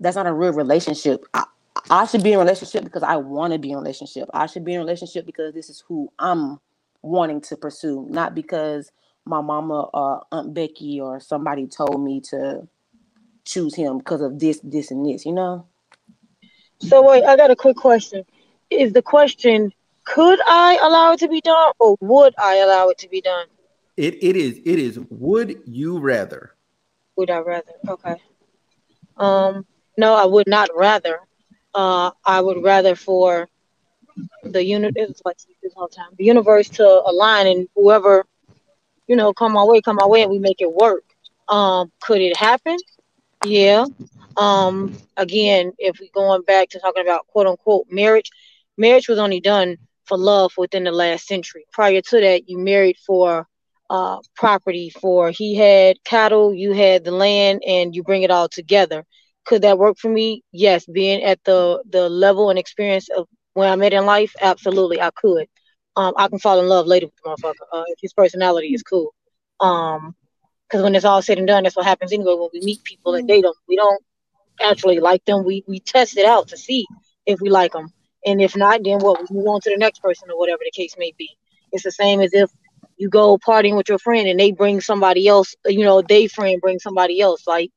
that's 0.00 0.16
not 0.16 0.26
a 0.26 0.32
real 0.32 0.52
relationship. 0.52 1.24
I, 1.34 1.44
I 1.90 2.06
should 2.06 2.22
be 2.22 2.32
in 2.32 2.38
relationship 2.38 2.84
because 2.84 3.02
I 3.02 3.16
want 3.16 3.52
to 3.52 3.58
be 3.58 3.70
in 3.70 3.76
a 3.76 3.80
relationship. 3.80 4.28
I 4.34 4.46
should 4.46 4.64
be 4.64 4.72
in 4.74 4.78
a 4.80 4.84
relationship 4.84 5.26
because 5.26 5.54
this 5.54 5.70
is 5.70 5.84
who 5.86 6.12
I'm 6.18 6.58
wanting 7.02 7.40
to 7.42 7.56
pursue, 7.56 8.06
not 8.10 8.34
because 8.34 8.90
my 9.24 9.40
mama 9.40 9.88
or 9.94 10.24
Aunt 10.32 10.54
Becky 10.54 11.00
or 11.00 11.20
somebody 11.20 11.66
told 11.66 12.02
me 12.02 12.20
to 12.30 12.68
choose 13.46 13.74
him 13.74 13.98
because 13.98 14.20
of 14.20 14.38
this, 14.38 14.60
this, 14.62 14.90
and 14.90 15.06
this. 15.06 15.24
You 15.24 15.32
know? 15.32 15.66
So 16.80 17.06
wait, 17.06 17.24
I 17.24 17.36
got 17.36 17.50
a 17.50 17.56
quick 17.56 17.76
question. 17.76 18.24
Is 18.70 18.92
the 18.92 19.02
question 19.02 19.72
could 20.04 20.38
I 20.46 20.78
allow 20.82 21.12
it 21.12 21.18
to 21.20 21.28
be 21.28 21.40
done 21.40 21.72
or 21.80 21.96
would 22.00 22.34
I 22.38 22.56
allow 22.56 22.88
it 22.88 22.98
to 22.98 23.08
be 23.08 23.20
done? 23.20 23.46
It 23.96 24.22
it 24.22 24.36
is 24.36 24.60
it 24.64 24.78
is. 24.78 24.98
Would 25.10 25.62
you 25.66 25.98
rather? 25.98 26.54
Would 27.16 27.30
I 27.30 27.38
rather? 27.38 27.72
Okay. 27.88 28.16
Um 29.16 29.66
no, 29.96 30.14
I 30.14 30.26
would 30.26 30.46
not 30.46 30.68
rather. 30.76 31.20
Uh 31.74 32.10
I 32.24 32.40
would 32.40 32.62
rather 32.62 32.94
for 32.94 33.48
the 34.44 34.64
unit 34.64 34.94
it's 34.96 35.22
like 35.24 35.38
this 35.62 35.72
all 35.76 35.88
the 35.88 35.94
time. 35.94 36.10
The 36.18 36.24
universe 36.24 36.68
to 36.70 36.84
align 36.84 37.46
and 37.46 37.68
whoever, 37.74 38.24
you 39.06 39.16
know, 39.16 39.32
come 39.32 39.52
my 39.52 39.64
way, 39.64 39.80
come 39.80 39.96
my 39.96 40.06
way 40.06 40.22
and 40.22 40.30
we 40.30 40.38
make 40.38 40.60
it 40.60 40.72
work. 40.72 41.04
Um, 41.48 41.92
could 42.00 42.20
it 42.20 42.36
happen? 42.36 42.76
Yeah. 43.44 43.84
Um, 44.36 44.96
again, 45.16 45.72
if 45.78 45.98
we 46.00 46.10
going 46.14 46.42
back 46.42 46.68
to 46.70 46.80
talking 46.80 47.02
about 47.02 47.26
quote 47.28 47.46
unquote 47.46 47.86
marriage, 47.90 48.30
marriage 48.76 49.08
was 49.08 49.18
only 49.18 49.40
done 49.40 49.76
for 50.04 50.16
love 50.18 50.52
within 50.56 50.84
the 50.84 50.92
last 50.92 51.26
century. 51.26 51.66
Prior 51.72 52.00
to 52.00 52.20
that, 52.20 52.48
you 52.48 52.58
married 52.58 52.96
for 53.06 53.46
uh 53.90 54.18
property 54.36 54.90
for 54.90 55.30
he 55.30 55.54
had 55.54 55.96
cattle, 56.04 56.52
you 56.54 56.72
had 56.72 57.04
the 57.04 57.10
land, 57.12 57.62
and 57.66 57.94
you 57.94 58.02
bring 58.02 58.22
it 58.22 58.30
all 58.30 58.48
together. 58.48 59.04
Could 59.44 59.62
that 59.62 59.78
work 59.78 59.96
for 59.98 60.08
me? 60.10 60.42
Yes, 60.52 60.86
being 60.86 61.22
at 61.22 61.42
the 61.44 61.82
the 61.90 62.08
level 62.08 62.50
and 62.50 62.58
experience 62.58 63.08
of 63.16 63.26
where 63.54 63.68
I'm 63.70 63.82
at 63.82 63.92
in 63.92 64.04
life, 64.06 64.34
absolutely 64.40 65.00
I 65.00 65.10
could. 65.14 65.46
Um, 65.96 66.14
I 66.16 66.28
can 66.28 66.38
fall 66.38 66.60
in 66.60 66.68
love 66.68 66.86
later 66.86 67.06
with 67.06 67.14
the 67.22 67.30
motherfucker 67.30 67.66
uh, 67.72 67.84
if 67.88 67.98
his 68.00 68.12
personality 68.12 68.68
is 68.74 68.82
cool. 68.82 69.14
Um, 69.60 70.14
because 70.68 70.82
when 70.82 70.94
it's 70.94 71.04
all 71.04 71.22
said 71.22 71.38
and 71.38 71.46
done, 71.46 71.64
that's 71.64 71.76
what 71.76 71.86
happens 71.86 72.12
anyway. 72.12 72.34
When 72.34 72.50
we 72.52 72.60
meet 72.60 72.82
people 72.84 73.14
and 73.14 73.28
they 73.28 73.40
don't, 73.40 73.56
we 73.68 73.76
don't 73.76 74.02
actually 74.60 75.00
like 75.00 75.24
them. 75.24 75.44
We 75.44 75.64
we 75.66 75.80
test 75.80 76.16
it 76.16 76.26
out 76.26 76.48
to 76.48 76.56
see 76.56 76.86
if 77.26 77.40
we 77.40 77.50
like 77.50 77.72
them, 77.72 77.92
And 78.24 78.40
if 78.40 78.56
not, 78.56 78.82
then 78.84 78.98
what? 79.00 79.20
We 79.20 79.36
move 79.36 79.48
on 79.48 79.60
to 79.62 79.70
the 79.70 79.76
next 79.76 80.02
person 80.02 80.30
or 80.30 80.38
whatever 80.38 80.60
the 80.64 80.70
case 80.70 80.94
may 80.98 81.12
be. 81.18 81.30
It's 81.72 81.84
the 81.84 81.92
same 81.92 82.20
as 82.20 82.32
if 82.32 82.50
you 82.96 83.08
go 83.08 83.38
partying 83.38 83.76
with 83.76 83.88
your 83.88 83.98
friend 83.98 84.28
and 84.28 84.38
they 84.40 84.52
bring 84.52 84.80
somebody 84.80 85.28
else, 85.28 85.54
you 85.66 85.84
know, 85.84 86.02
they 86.02 86.26
friend 86.28 86.60
bring 86.60 86.78
somebody 86.78 87.20
else. 87.20 87.46
Like 87.46 87.70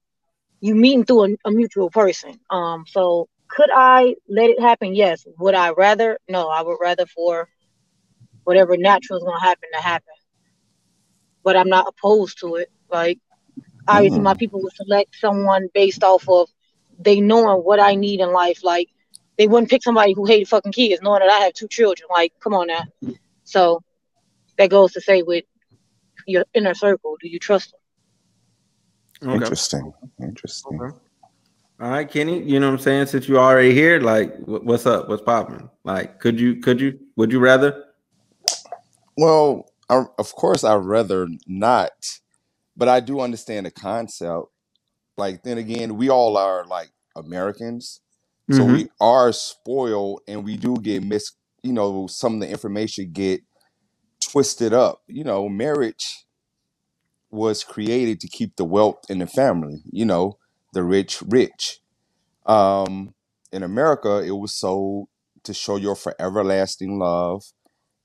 you 0.61 0.75
meeting 0.75 1.05
through 1.05 1.25
a, 1.25 1.29
a 1.45 1.51
mutual 1.51 1.89
person. 1.89 2.39
Um, 2.49 2.85
so 2.87 3.27
could 3.49 3.69
I 3.73 4.15
let 4.29 4.49
it 4.49 4.59
happen? 4.61 4.95
Yes. 4.95 5.25
Would 5.39 5.55
I 5.55 5.71
rather? 5.71 6.19
No, 6.29 6.49
I 6.49 6.61
would 6.61 6.77
rather 6.81 7.05
for 7.05 7.49
whatever 8.43 8.77
natural 8.77 9.17
is 9.19 9.23
gonna 9.25 9.41
happen 9.41 9.69
to 9.73 9.81
happen. 9.81 10.13
But 11.43 11.57
I'm 11.57 11.69
not 11.69 11.87
opposed 11.87 12.39
to 12.41 12.55
it. 12.55 12.69
Like 12.91 13.19
obviously, 13.87 14.19
my 14.19 14.33
Mm. 14.33 14.39
people 14.39 14.61
would 14.61 14.73
select 14.73 15.15
someone 15.19 15.67
based 15.73 16.03
off 16.03 16.27
of 16.29 16.49
they 16.99 17.21
knowing 17.21 17.63
what 17.63 17.79
I 17.79 17.95
need 17.95 18.19
in 18.19 18.31
life. 18.31 18.63
Like 18.63 18.89
they 19.37 19.47
wouldn't 19.47 19.69
pick 19.69 19.83
somebody 19.83 20.13
who 20.13 20.25
hated 20.25 20.47
fucking 20.47 20.73
kids, 20.73 21.01
knowing 21.01 21.19
that 21.21 21.29
I 21.29 21.39
have 21.39 21.53
two 21.53 21.67
children. 21.67 22.07
Like, 22.11 22.33
come 22.39 22.53
on 22.53 22.67
now. 22.67 22.83
So 23.45 23.81
that 24.57 24.69
goes 24.69 24.91
to 24.93 25.01
say 25.01 25.21
with 25.21 25.45
your 26.27 26.45
inner 26.53 26.73
circle, 26.73 27.15
do 27.21 27.29
you 27.29 27.39
trust 27.39 27.71
them? 27.71 29.29
Okay. 29.29 29.43
Interesting. 29.43 29.93
Interesting. 30.21 30.81
Okay. 30.81 30.95
All 31.81 31.89
right, 31.89 32.09
Kenny. 32.09 32.43
You 32.43 32.59
know 32.59 32.67
what 32.67 32.73
I'm 32.73 32.79
saying? 32.79 33.05
Since 33.07 33.29
you 33.29 33.37
already 33.37 33.73
here, 33.73 34.01
like, 34.01 34.35
what's 34.39 34.85
up? 34.85 35.07
What's 35.07 35.21
popping? 35.21 35.69
Like, 35.85 36.19
could 36.19 36.37
you? 36.39 36.57
Could 36.57 36.81
you? 36.81 36.99
Would 37.15 37.31
you 37.31 37.39
rather? 37.39 37.85
Well, 39.17 39.71
I, 39.89 40.03
of 40.17 40.35
course, 40.35 40.63
I'd 40.63 40.75
rather 40.75 41.27
not, 41.47 42.19
but 42.79 42.89
I 42.89 43.01
do 43.01 43.21
understand 43.21 43.67
the 43.67 43.71
concept. 43.71 44.47
Like, 45.17 45.43
then 45.43 45.59
again, 45.59 45.97
we 45.97 46.09
all 46.09 46.37
are 46.37 46.65
like 46.65 46.91
Americans, 47.15 48.01
so 48.51 48.65
Mhm. 48.65 48.65
we 48.65 48.89
are 49.01 49.33
spoiled, 49.33 50.21
and 50.27 50.45
we 50.45 50.57
do 50.57 50.75
get 50.81 51.03
mis. 51.03 51.33
You 51.63 51.73
know, 51.73 52.07
some 52.07 52.35
of 52.35 52.41
the 52.41 52.49
information 52.49 53.11
get 53.13 53.41
twisted 54.21 54.73
up. 54.73 55.01
You 55.07 55.23
know, 55.25 55.49
marriage 55.49 56.25
was 57.31 57.63
created 57.63 58.19
to 58.21 58.29
keep 58.29 58.55
the 58.57 58.65
wealth 58.65 58.99
in 59.09 59.19
the 59.19 59.27
family. 59.27 59.81
You 59.91 60.05
know, 60.05 60.37
the 60.73 60.83
rich 60.83 61.21
rich. 61.27 61.79
Um, 62.45 63.15
in 63.51 63.63
America, 63.63 64.19
it 64.25 64.31
was 64.31 64.55
sold 64.55 65.09
to 65.43 65.53
show 65.53 65.77
your 65.77 65.95
forever 65.95 66.43
lasting 66.43 66.99
love 66.99 67.43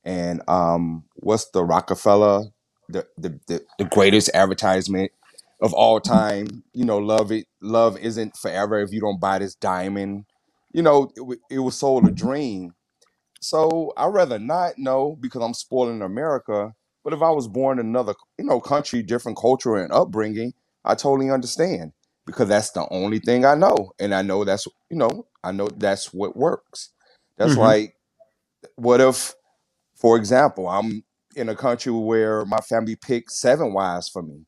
and 0.05 0.43
um 0.49 1.05
what's 1.17 1.51
the 1.51 1.65
Rockefeller 1.65 2.45
the, 2.89 3.07
the 3.19 3.41
the 3.49 3.63
the 3.79 3.85
greatest 3.87 4.31
advertisement 4.35 5.13
of 5.63 5.75
all 5.75 6.01
time. 6.01 6.65
You 6.75 6.85
know 6.85 6.99
love 6.99 7.33
it 7.33 7.47
love 7.63 7.99
isn't 7.99 8.37
forever 8.37 8.81
if 8.81 8.93
you 8.93 9.01
don't 9.01 9.21
buy 9.21 9.39
this 9.41 9.55
diamond. 9.57 10.27
You 10.73 10.83
know 10.83 11.11
it, 11.17 11.23
wa- 11.23 11.37
it 11.51 11.61
was 11.61 11.77
sold 11.77 12.07
a 12.07 12.13
dream. 12.13 12.75
So 13.41 13.93
I'd 13.97 14.15
rather 14.15 14.39
not 14.39 14.79
know 14.79 15.17
because 15.21 15.43
I'm 15.43 15.55
spoiling 15.55 16.03
America 16.03 16.73
but 17.05 17.15
if 17.15 17.23
I 17.23 17.31
was 17.31 17.49
born 17.49 17.79
in 17.81 17.87
another 17.87 18.15
you 18.39 18.45
know 18.47 18.61
country 18.61 19.03
different 19.03 19.39
culture 19.39 19.77
and 19.77 19.93
upbringing 19.93 20.55
I 20.85 20.95
totally 20.95 21.31
understand 21.31 21.93
because 22.27 22.49
that's 22.49 22.73
the 22.73 22.87
only 22.91 23.21
thing 23.21 23.45
I 23.47 23.55
know 23.55 23.93
and 24.01 24.15
I 24.15 24.23
know 24.23 24.45
that's 24.45 24.67
you 24.91 24.99
know 24.99 25.27
I 25.45 25.53
know 25.53 25.69
that's 25.69 26.13
what 26.15 26.37
works. 26.37 26.91
That's 27.39 27.57
Mhm. 27.57 27.59
like 27.59 27.97
what 28.77 29.01
if 29.01 29.35
for 29.97 30.17
example, 30.17 30.69
I'm 30.69 31.05
in 31.37 31.49
a 31.51 31.57
country 31.57 31.93
where 31.93 32.45
my 32.47 32.59
family 32.59 32.97
picked 32.97 33.33
seven 33.33 33.73
wives 33.75 34.09
for 34.09 34.23
me. 34.23 34.47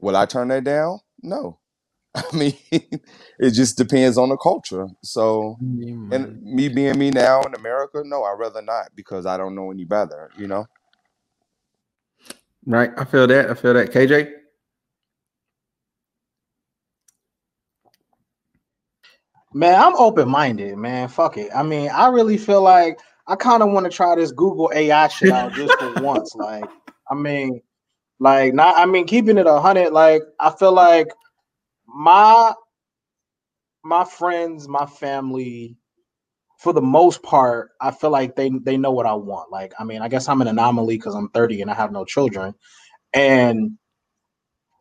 Will 0.00 0.16
I 0.16 0.26
turn 0.26 0.48
that 0.48 0.64
down? 0.64 1.00
No. 1.22 1.60
I 2.14 2.24
mean, 2.36 2.56
it 2.72 3.52
just 3.52 3.78
depends 3.78 4.18
on 4.18 4.30
the 4.30 4.36
culture. 4.38 4.88
So, 5.02 5.60
mm, 5.62 6.10
and 6.10 6.42
me 6.42 6.68
being 6.68 6.98
me 6.98 7.10
now 7.10 7.42
in 7.42 7.54
America, 7.54 8.02
no, 8.04 8.24
I'd 8.24 8.38
rather 8.38 8.62
not 8.62 8.90
because 8.96 9.26
I 9.26 9.36
don't 9.36 9.54
know 9.56 9.70
any 9.70 9.84
better, 9.84 10.30
you 10.38 10.48
know? 10.48 10.66
Right. 12.66 12.90
I 12.98 13.04
feel 13.04 13.26
that. 13.28 13.50
I 13.50 13.54
feel 13.54 13.74
that. 13.74 13.92
KJ. 13.92 14.32
Man, 19.52 19.74
I'm 19.80 19.96
open 19.96 20.28
minded, 20.28 20.76
man. 20.78 21.08
Fuck 21.08 21.36
it. 21.38 21.50
I 21.54 21.62
mean, 21.64 21.90
I 21.90 22.08
really 22.08 22.38
feel 22.38 22.62
like 22.62 23.00
I 23.28 23.36
kind 23.36 23.62
of 23.62 23.70
want 23.70 23.84
to 23.84 23.90
try 23.90 24.14
this 24.14 24.32
Google 24.32 24.70
AI 24.74 25.08
shit 25.08 25.30
out 25.30 25.54
just 25.54 25.78
for 25.78 25.92
once. 26.02 26.34
Like, 26.34 26.68
I 27.10 27.14
mean, 27.14 27.60
like 28.20 28.54
not. 28.54 28.76
I 28.76 28.86
mean, 28.86 29.06
keeping 29.06 29.38
it 29.38 29.46
a 29.46 29.60
hundred. 29.60 29.92
Like, 29.92 30.22
I 30.40 30.50
feel 30.50 30.72
like 30.72 31.08
my 31.86 32.52
my 33.84 34.04
friends, 34.04 34.68
my 34.68 34.86
family, 34.86 35.76
for 36.58 36.72
the 36.72 36.82
most 36.82 37.22
part, 37.22 37.70
I 37.80 37.90
feel 37.90 38.10
like 38.10 38.36
they 38.36 38.50
they 38.62 38.76
know 38.76 38.92
what 38.92 39.06
I 39.06 39.14
want. 39.14 39.50
Like, 39.50 39.72
I 39.78 39.84
mean, 39.84 40.02
I 40.02 40.08
guess 40.08 40.28
I'm 40.28 40.40
an 40.40 40.48
anomaly 40.48 40.96
because 40.96 41.14
I'm 41.14 41.28
30 41.30 41.62
and 41.62 41.70
I 41.70 41.74
have 41.74 41.92
no 41.92 42.04
children, 42.04 42.54
and 43.12 43.78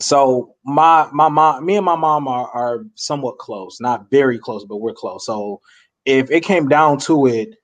so 0.02 0.56
my 0.66 1.10
my 1.14 1.30
mom, 1.30 1.66
me 1.66 1.78
and 1.78 1.86
my 1.86 1.96
mom 1.96 2.28
are, 2.28 2.50
are 2.50 2.86
somewhat 2.96 3.38
close, 3.38 3.80
not 3.80 4.10
very 4.12 4.38
close, 4.38 4.66
but 4.66 4.78
we're 4.78 4.94
close. 4.94 5.26
So 5.26 5.62
if 6.06 6.30
it 6.32 6.42
came 6.42 6.68
down 6.68 7.00
to 7.00 7.28
it, 7.28 7.56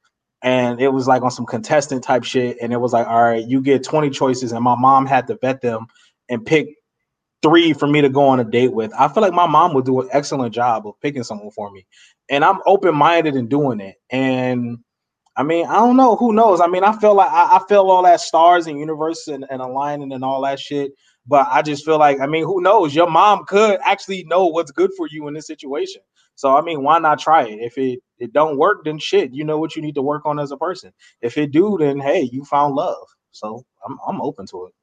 and 0.43 0.81
it 0.81 0.89
was 0.89 1.07
like 1.07 1.21
on 1.21 1.31
some 1.31 1.45
contestant 1.45 2.03
type 2.03 2.23
shit, 2.23 2.57
and 2.61 2.73
it 2.73 2.77
was 2.77 2.93
like, 2.93 3.07
all 3.07 3.23
right, 3.23 3.47
you 3.47 3.61
get 3.61 3.83
20 3.83 4.09
choices, 4.09 4.51
and 4.51 4.63
my 4.63 4.75
mom 4.75 5.05
had 5.05 5.27
to 5.27 5.37
vet 5.41 5.61
them 5.61 5.87
and 6.29 6.45
pick 6.45 6.67
three 7.41 7.73
for 7.73 7.87
me 7.87 8.01
to 8.01 8.09
go 8.09 8.27
on 8.27 8.39
a 8.39 8.43
date 8.43 8.73
with. 8.73 8.91
I 8.97 9.07
feel 9.07 9.23
like 9.23 9.33
my 9.33 9.47
mom 9.47 9.73
would 9.73 9.85
do 9.85 10.01
an 10.01 10.09
excellent 10.11 10.53
job 10.53 10.87
of 10.87 10.99
picking 11.01 11.23
someone 11.23 11.51
for 11.51 11.71
me, 11.71 11.85
and 12.29 12.43
I'm 12.43 12.59
open 12.65 12.95
minded 12.95 13.35
in 13.35 13.47
doing 13.47 13.79
it. 13.79 13.95
And 14.09 14.79
I 15.35 15.43
mean, 15.43 15.65
I 15.65 15.75
don't 15.75 15.97
know. 15.97 16.15
Who 16.15 16.33
knows? 16.33 16.59
I 16.59 16.67
mean, 16.67 16.83
I 16.83 16.97
feel 16.97 17.15
like 17.15 17.31
I, 17.31 17.57
I 17.57 17.61
feel 17.67 17.89
all 17.89 18.03
that 18.03 18.19
stars 18.19 18.67
and 18.67 18.79
universe 18.79 19.27
and, 19.27 19.45
and 19.49 19.61
aligning 19.61 20.11
and 20.11 20.23
all 20.23 20.41
that 20.41 20.59
shit. 20.59 20.91
But 21.25 21.47
I 21.49 21.61
just 21.61 21.85
feel 21.85 21.99
like, 21.99 22.19
I 22.19 22.25
mean, 22.25 22.43
who 22.43 22.61
knows? 22.61 22.95
Your 22.95 23.09
mom 23.09 23.45
could 23.45 23.79
actually 23.85 24.23
know 24.25 24.47
what's 24.47 24.71
good 24.71 24.91
for 24.97 25.07
you 25.09 25.27
in 25.27 25.33
this 25.33 25.47
situation. 25.47 26.01
So 26.41 26.57
I 26.57 26.61
mean, 26.61 26.81
why 26.81 26.97
not 26.97 27.19
try 27.19 27.43
it? 27.43 27.59
If 27.59 27.77
it 27.77 27.99
it 28.17 28.33
don't 28.33 28.57
work, 28.57 28.83
then 28.83 28.97
shit, 28.97 29.31
you 29.31 29.43
know 29.43 29.59
what 29.59 29.75
you 29.75 29.81
need 29.83 29.93
to 29.93 30.01
work 30.01 30.25
on 30.25 30.39
as 30.39 30.51
a 30.51 30.57
person. 30.57 30.91
If 31.21 31.37
it 31.37 31.51
do, 31.51 31.77
then 31.77 31.99
hey, 31.99 32.21
you 32.31 32.43
found 32.45 32.73
love. 32.73 33.05
So 33.29 33.63
I'm 33.85 33.99
I'm 34.07 34.19
open 34.21 34.47
to 34.47 34.65
it. 34.65 34.73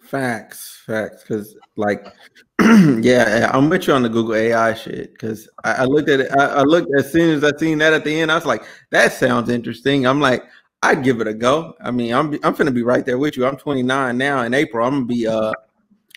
Facts, 0.00 0.82
facts. 0.84 1.22
Because 1.22 1.56
like, 1.76 2.04
yeah, 2.60 3.52
I'm 3.54 3.68
with 3.68 3.86
you 3.86 3.94
on 3.94 4.02
the 4.02 4.08
Google 4.08 4.34
AI 4.34 4.74
shit. 4.74 5.12
Because 5.12 5.48
I, 5.62 5.74
I 5.74 5.84
looked 5.84 6.08
at 6.08 6.18
it. 6.18 6.32
I, 6.36 6.46
I 6.46 6.62
looked 6.62 6.88
as 6.98 7.12
soon 7.12 7.36
as 7.36 7.44
I 7.44 7.56
seen 7.56 7.78
that 7.78 7.92
at 7.92 8.02
the 8.02 8.20
end. 8.20 8.32
I 8.32 8.34
was 8.34 8.44
like, 8.44 8.64
that 8.90 9.12
sounds 9.12 9.50
interesting. 9.50 10.08
I'm 10.08 10.20
like, 10.20 10.42
I'd 10.82 11.04
give 11.04 11.20
it 11.20 11.28
a 11.28 11.34
go. 11.34 11.76
I 11.82 11.92
mean, 11.92 12.12
I'm 12.12 12.36
I'm 12.42 12.54
gonna 12.54 12.72
be 12.72 12.82
right 12.82 13.06
there 13.06 13.18
with 13.18 13.36
you. 13.36 13.46
I'm 13.46 13.56
29 13.56 14.18
now. 14.18 14.42
In 14.42 14.52
April, 14.52 14.84
I'm 14.84 14.94
gonna 14.94 15.06
be 15.06 15.28
uh, 15.28 15.52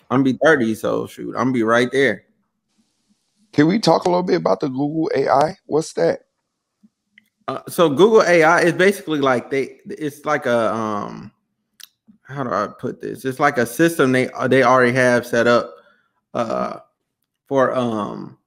I'm 0.09 0.23
gonna 0.23 0.33
be 0.33 0.39
30. 0.43 0.73
So 0.73 1.05
shoot, 1.05 1.35
I'm 1.35 1.43
gonna 1.43 1.51
be 1.51 1.61
right 1.61 1.89
there. 1.91 2.23
Can 3.57 3.65
we 3.65 3.79
talk 3.79 4.05
a 4.05 4.07
little 4.07 4.21
bit 4.21 4.35
about 4.35 4.59
the 4.59 4.67
Google 4.67 5.09
AI? 5.15 5.57
What's 5.65 5.93
that? 5.93 6.25
Uh, 7.47 7.61
so 7.67 7.89
Google 7.89 8.21
AI 8.21 8.61
is 8.61 8.73
basically 8.73 9.17
like 9.19 9.49
they. 9.49 9.79
It's 9.87 10.23
like 10.25 10.45
a 10.45 10.71
um, 10.71 11.31
how 12.21 12.43
do 12.43 12.51
I 12.51 12.67
put 12.67 13.01
this? 13.01 13.25
It's 13.25 13.39
like 13.39 13.57
a 13.57 13.65
system 13.65 14.11
they 14.11 14.29
they 14.47 14.61
already 14.61 14.91
have 14.91 15.25
set 15.25 15.47
up 15.47 15.73
uh 16.35 16.79
for 17.47 17.73
um 17.73 18.37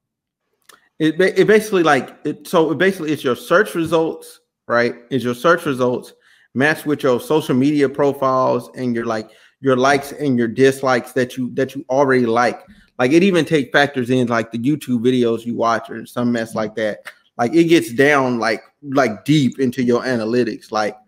it, 1.00 1.20
it 1.20 1.46
basically 1.48 1.82
like 1.82 2.16
it 2.24 2.46
so 2.46 2.70
it 2.70 2.78
basically 2.78 3.10
it's 3.10 3.24
your 3.24 3.34
search 3.34 3.74
results 3.74 4.38
right 4.68 4.94
Is 5.10 5.24
your 5.24 5.34
search 5.34 5.66
results 5.66 6.12
matched 6.54 6.86
with 6.86 7.02
your 7.02 7.18
social 7.18 7.56
media 7.56 7.88
profiles 7.88 8.70
and 8.76 8.94
your 8.94 9.06
like 9.06 9.30
your 9.60 9.76
likes 9.76 10.12
and 10.12 10.38
your 10.38 10.46
dislikes 10.46 11.12
that 11.14 11.36
you 11.36 11.50
that 11.54 11.74
you 11.74 11.84
already 11.88 12.26
like 12.26 12.64
like 13.00 13.12
it 13.12 13.22
even 13.22 13.46
take 13.46 13.72
factors 13.72 14.10
in 14.10 14.28
like 14.28 14.52
the 14.52 14.58
youtube 14.58 15.02
videos 15.02 15.46
you 15.46 15.56
watch 15.56 15.88
or 15.88 16.04
some 16.04 16.30
mess 16.30 16.54
like 16.54 16.74
that. 16.74 17.00
Like 17.38 17.54
it 17.54 17.64
gets 17.64 17.92
down 17.94 18.38
like 18.38 18.62
like 18.82 19.24
deep 19.24 19.58
into 19.58 19.82
your 19.82 20.02
analytics. 20.02 20.70
Like 20.70 20.98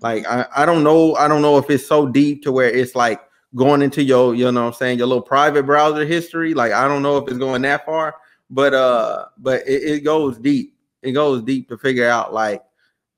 like 0.00 0.26
I, 0.26 0.46
I 0.56 0.66
don't 0.66 0.82
know 0.82 1.14
i 1.16 1.28
don't 1.28 1.42
know 1.42 1.58
if 1.58 1.68
it's 1.68 1.86
so 1.86 2.08
deep 2.08 2.42
to 2.44 2.52
where 2.52 2.70
it's 2.70 2.94
like 2.94 3.20
going 3.54 3.82
into 3.82 4.02
your 4.02 4.34
you 4.34 4.50
know 4.50 4.62
what 4.62 4.68
i'm 4.68 4.72
saying 4.72 4.98
your 4.98 5.06
little 5.06 5.22
private 5.22 5.66
browser 5.66 6.06
history. 6.06 6.54
Like 6.54 6.72
i 6.72 6.88
don't 6.88 7.02
know 7.02 7.18
if 7.18 7.28
it's 7.28 7.38
going 7.38 7.60
that 7.62 7.84
far 7.84 8.16
but 8.48 8.72
uh 8.72 9.26
but 9.36 9.68
it, 9.68 9.82
it 9.82 10.00
goes 10.00 10.38
deep. 10.38 10.74
It 11.02 11.12
goes 11.12 11.42
deep 11.42 11.68
to 11.68 11.76
figure 11.76 12.08
out 12.08 12.32
like 12.32 12.62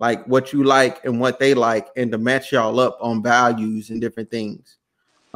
like 0.00 0.26
what 0.26 0.52
you 0.52 0.64
like 0.64 1.04
and 1.04 1.20
what 1.20 1.38
they 1.38 1.54
like 1.54 1.86
and 1.96 2.10
to 2.10 2.18
match 2.18 2.50
y'all 2.50 2.80
up 2.80 2.98
on 3.00 3.22
values 3.22 3.90
and 3.90 4.00
different 4.00 4.32
things 4.32 4.78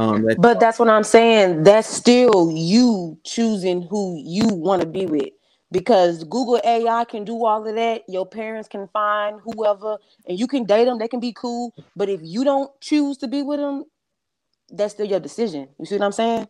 um 0.00 0.22
that, 0.24 0.38
But 0.38 0.60
that's 0.60 0.78
what 0.80 0.90
I'm 0.90 1.04
saying. 1.04 1.64
That's 1.64 1.88
still 1.88 2.52
you 2.52 3.18
choosing 3.24 3.82
who 3.82 4.20
you 4.24 4.48
want 4.48 4.82
to 4.82 4.88
be 4.88 5.06
with. 5.06 5.30
Because 5.72 6.24
Google 6.24 6.60
AI 6.64 7.04
can 7.06 7.24
do 7.24 7.44
all 7.44 7.66
of 7.68 7.74
that. 7.76 8.04
Your 8.08 8.26
parents 8.26 8.68
can 8.68 8.88
find 8.88 9.40
whoever 9.44 9.98
and 10.28 10.38
you 10.38 10.46
can 10.48 10.64
date 10.64 10.86
them. 10.86 10.98
They 10.98 11.08
can 11.08 11.20
be 11.20 11.32
cool. 11.34 11.74
But 11.96 12.08
if 12.10 12.20
you 12.24 12.44
don't 12.44 12.70
choose 12.80 13.18
to 13.18 13.28
be 13.28 13.42
with 13.42 13.60
them, 13.60 13.84
that's 14.70 14.94
still 14.94 15.06
your 15.06 15.20
decision. 15.20 15.68
You 15.78 15.86
see 15.86 15.96
what 15.96 16.06
I'm 16.06 16.12
saying? 16.12 16.48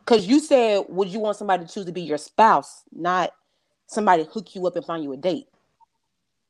Because 0.00 0.26
you 0.26 0.40
said, 0.40 0.84
would 0.88 1.08
you 1.08 1.20
want 1.20 1.36
somebody 1.38 1.66
to 1.66 1.72
choose 1.72 1.86
to 1.86 1.92
be 1.92 2.02
your 2.02 2.18
spouse, 2.18 2.82
not 2.92 3.32
somebody 3.88 4.26
hook 4.32 4.54
you 4.54 4.66
up 4.66 4.76
and 4.76 4.86
find 4.86 5.04
you 5.04 5.12
a 5.12 5.18
date? 5.18 5.46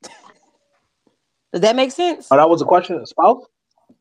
Does 1.52 1.62
that 1.62 1.76
make 1.76 1.92
sense? 1.92 2.32
Oh, 2.32 2.36
that 2.36 2.50
was 2.50 2.62
a 2.62 2.66
question. 2.66 2.96
A 2.98 3.06
spouse. 3.06 3.44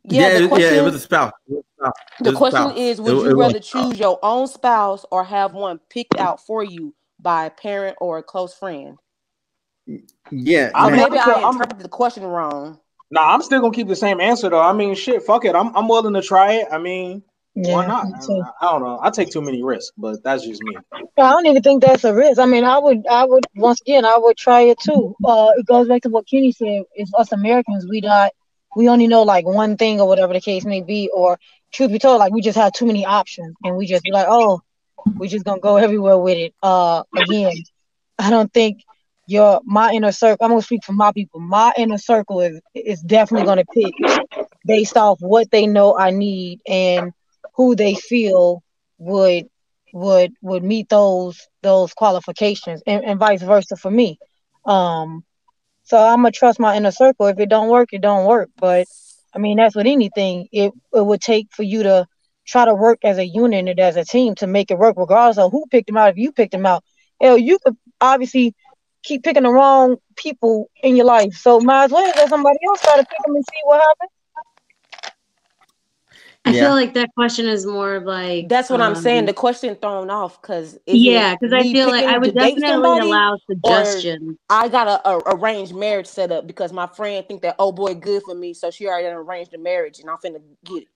Yeah, 0.06 0.40
the 0.40 0.48
question, 0.48 0.74
yeah, 0.74 0.82
it 0.82 0.84
was 0.84 0.96
a 0.96 1.00
spouse. 1.00 1.32
It 1.48 1.54
was 1.54 1.64
a 1.64 1.82
spouse. 1.84 1.94
The 2.22 2.34
question 2.34 2.62
spouse. 2.70 2.78
is: 2.78 3.02
Would 3.02 3.12
It- 3.12 3.16
you 3.18 3.30
it 3.30 3.34
rather 3.36 3.60
choose 3.60 4.00
your 4.00 4.20
own 4.24 4.48
spouse 4.48 5.06
or 5.12 5.24
have 5.24 5.54
one 5.54 5.80
picked 5.90 6.18
out 6.18 6.40
for 6.46 6.64
you 6.64 6.94
by 7.20 7.46
a 7.46 7.50
parent 7.50 7.98
or 8.02 8.18
a 8.18 8.24
close 8.24 8.54
friend? 8.54 8.98
Yeah, 10.32 10.72
I'm 10.76 10.92
man. 10.92 11.02
not- 11.02 11.12
Maybe 11.12 11.24
sure, 11.24 11.36
I 11.36 11.42
I'm- 11.42 11.54
interpreted 11.54 11.84
the 11.86 11.90
question 11.90 12.24
wrong. 12.24 12.80
Nah, 13.12 13.34
I'm 13.34 13.42
still 13.42 13.60
gonna 13.60 13.74
keep 13.74 13.88
the 13.88 13.96
same 13.96 14.22
answer 14.22 14.50
though. 14.50 14.62
I 14.62 14.72
mean, 14.74 14.94
shit, 14.96 15.24
fuck 15.24 15.46
it. 15.46 15.56
I'm 15.56 15.76
I'm 15.76 15.88
willing 15.88 16.14
to 16.14 16.22
try 16.22 16.54
it. 16.54 16.68
I 16.72 16.78
mean, 16.78 17.24
Yeah, 17.56 17.74
why 17.74 17.88
not? 17.88 18.06
I. 18.06 18.68
I 18.68 18.72
don't 18.72 18.84
know. 18.84 19.00
I 19.02 19.10
take 19.10 19.32
too 19.32 19.42
many 19.42 19.64
risks, 19.64 19.92
but 19.98 20.24
that's 20.24 20.44
just 20.46 20.62
me. 20.62 20.76
I 20.94 21.02
don't 21.32 21.46
even 21.48 21.64
think 21.64 21.82
that's 21.84 22.04
a 22.04 22.14
risk. 22.14 22.40
I 22.40 22.46
mean, 22.46 22.64
I 22.64 22.78
would, 22.78 23.08
I 23.08 23.26
would 23.26 23.46
once 23.56 23.82
again, 23.82 24.06
I 24.06 24.16
would 24.18 24.38
try 24.38 24.62
it 24.62 24.80
too. 24.80 25.16
Uh, 25.26 25.50
it 25.58 25.66
goes 25.66 25.88
back 25.88 26.04
to 26.04 26.10
what 26.10 26.28
Kenny 26.30 26.52
said. 26.52 26.84
It's 26.94 27.12
us 27.18 27.32
Americans. 27.32 27.88
We 27.90 28.02
not, 28.02 28.32
we 28.76 28.90
only 28.90 29.08
know 29.08 29.24
like 29.24 29.46
one 29.46 29.78
thing 29.78 30.00
or 30.00 30.08
whatever 30.08 30.34
the 30.34 30.42
case 30.42 30.66
may 30.66 30.82
be. 30.82 31.10
Or 31.14 31.40
truth 31.72 31.92
be 31.92 32.00
told, 32.00 32.20
like 32.20 32.34
we 32.34 32.42
just 32.42 32.58
have 32.58 32.74
too 32.74 32.86
many 32.86 33.06
options, 33.06 33.56
and 33.64 33.78
we 33.78 33.86
just 33.86 34.04
be 34.04 34.12
like, 34.12 34.28
oh, 34.30 34.62
we're 35.18 35.30
just 35.30 35.46
gonna 35.46 35.62
go 35.62 35.78
everywhere 35.78 36.18
with 36.18 36.38
it. 36.38 36.54
Uh, 36.62 37.04
again, 37.16 37.54
I 38.18 38.30
don't 38.30 38.52
think 38.54 38.84
your 39.28 39.62
my 39.66 39.92
inner 39.92 40.12
circle. 40.12 40.46
I'm 40.46 40.52
gonna 40.52 40.62
speak 40.62 40.84
for 40.84 40.94
my 40.94 41.12
people. 41.12 41.40
My 41.40 41.74
inner 41.78 41.98
circle 41.98 42.42
is 42.42 42.60
is 42.74 43.02
definitely 43.02 43.46
gonna 43.46 43.66
pick 43.66 43.94
based 44.66 44.98
off 44.98 45.18
what 45.20 45.52
they 45.52 45.68
know 45.68 45.98
I 45.98 46.12
need 46.12 46.62
and 46.68 47.12
who 47.56 47.76
they 47.76 47.96
feel 47.96 48.64
would 48.98 49.46
would 49.94 50.34
would 50.42 50.64
meet 50.64 50.90
those 50.90 51.48
those 51.62 51.94
qualifications 51.94 52.82
and, 52.86 53.04
and 53.04 53.20
vice 53.20 53.42
versa 53.42 53.76
for 53.76 53.92
me. 53.92 54.20
Um 54.66 55.24
so 55.90 55.98
I'm 55.98 56.18
gonna 56.18 56.32
trust 56.32 56.60
my 56.60 56.78
inner 56.78 56.92
circle. 56.92 57.26
If 57.26 57.40
it 57.40 57.50
don't 57.50 57.68
work, 57.70 57.90
it 57.94 58.02
don't 58.02 58.28
work. 58.28 58.50
But 58.58 58.88
I 59.34 59.40
mean 59.40 59.58
that's 59.58 59.76
with 59.76 59.88
anything. 59.88 60.48
It 60.52 60.72
it 60.94 61.04
would 61.04 61.20
take 61.20 61.48
for 61.52 61.64
you 61.64 61.82
to 61.84 62.06
try 62.46 62.66
to 62.66 62.76
work 62.76 63.00
as 63.04 63.18
a 63.18 63.26
unit 63.26 63.68
and 63.68 63.80
as 63.80 63.96
a 63.96 64.06
team 64.06 64.36
to 64.36 64.46
make 64.46 64.70
it 64.70 64.78
work 64.78 64.96
regardless 64.98 65.40
of 65.40 65.52
who 65.52 65.66
picked 65.72 65.88
them 65.88 65.98
out. 65.98 66.12
If 66.12 66.18
you 66.18 66.32
picked 66.32 66.52
them 66.52 66.68
out, 66.68 66.84
hell, 67.20 67.40
you 67.40 67.58
could 67.66 67.76
obviously 68.00 68.54
keep 69.02 69.24
picking 69.24 69.44
the 69.44 69.52
wrong 69.52 69.98
people 70.16 70.70
in 70.84 70.96
your 70.96 71.08
life. 71.08 71.34
So 71.34 71.60
might 71.60 71.86
as 71.86 71.92
well 71.92 72.04
let 72.04 72.30
somebody 72.30 72.60
else 72.68 72.82
try 72.82 72.98
to 72.98 73.06
pick 73.06 73.18
them 73.26 73.36
and 73.36 73.46
see 73.46 73.62
what 73.64 73.82
happens. 73.82 74.12
I 76.50 76.54
Yeah. 76.54 76.62
feel 76.64 76.72
like 76.72 76.94
that 76.96 77.10
question 77.16 77.48
is 77.48 77.66
more 77.66 77.96
of 77.96 78.04
like 78.04 78.50
That's 78.50 78.70
what 78.70 78.82
I'm 78.82 78.96
saying. 78.96 79.20
um, 79.20 79.26
The 79.28 79.34
question 79.34 79.76
thrown 79.76 80.10
off 80.10 80.42
because 80.42 80.80
yeah, 80.88 81.36
because 81.36 81.54
I 81.54 81.64
feel 81.72 81.88
like 81.90 82.06
I 82.06 82.18
would 82.18 82.34
definitely 82.34 83.00
allow 83.00 83.38
suggestions. 83.48 84.38
I 84.50 84.68
got 84.68 84.88
a, 84.88 85.08
a 85.08 85.18
arranged 85.36 85.76
marriage 85.76 86.08
set 86.08 86.32
up 86.32 86.48
because 86.48 86.74
my 86.74 86.88
friend 86.88 87.26
think 87.28 87.44
that 87.44 87.56
oh 87.60 87.72
boy 87.72 87.94
good 87.94 88.24
for 88.24 88.34
me, 88.34 88.54
so 88.54 88.72
she 88.72 88.88
already 88.88 89.08
arranged 89.08 89.52
the 89.52 89.60
marriage 89.60 90.00
and 90.00 90.10
I'm 90.10 90.18
finna 90.18 90.42
get 90.66 90.84
it. 90.84 90.88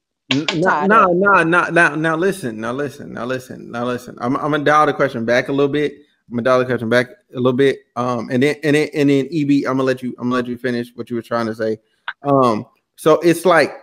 No, 0.55 0.61
tied 0.63 0.87
no, 0.87 1.03
up. 1.03 1.11
no, 1.13 1.43
no, 1.43 1.69
no. 1.69 1.95
Now 1.95 2.15
listen, 2.15 2.59
now 2.59 2.71
listen, 2.71 3.13
now 3.13 3.25
listen, 3.25 3.69
now 3.69 3.85
listen. 3.85 4.17
I'm, 4.19 4.35
I'm 4.37 4.51
gonna 4.51 4.63
dial 4.63 4.87
the 4.87 4.93
question 4.93 5.25
back 5.25 5.49
a 5.49 5.51
little 5.51 5.71
bit. 5.71 5.93
I'm 6.29 6.37
gonna 6.37 6.43
dial 6.43 6.59
the 6.59 6.65
question 6.65 6.89
back 6.89 7.09
a 7.33 7.37
little 7.37 7.53
bit. 7.53 7.79
Um, 7.95 8.29
and 8.31 8.41
then 8.41 8.55
and 8.63 8.75
then 8.75 8.89
and 8.95 9.09
then 9.09 9.27
EB, 9.31 9.65
I'm 9.67 9.73
gonna 9.77 9.83
let 9.83 10.01
you. 10.01 10.15
I'm 10.17 10.25
gonna 10.29 10.35
let 10.35 10.47
you 10.47 10.57
finish 10.57 10.87
what 10.95 11.09
you 11.11 11.15
were 11.15 11.21
trying 11.21 11.45
to 11.45 11.53
say. 11.53 11.77
Um, 12.23 12.65
so 12.95 13.19
it's 13.19 13.45
like 13.45 13.73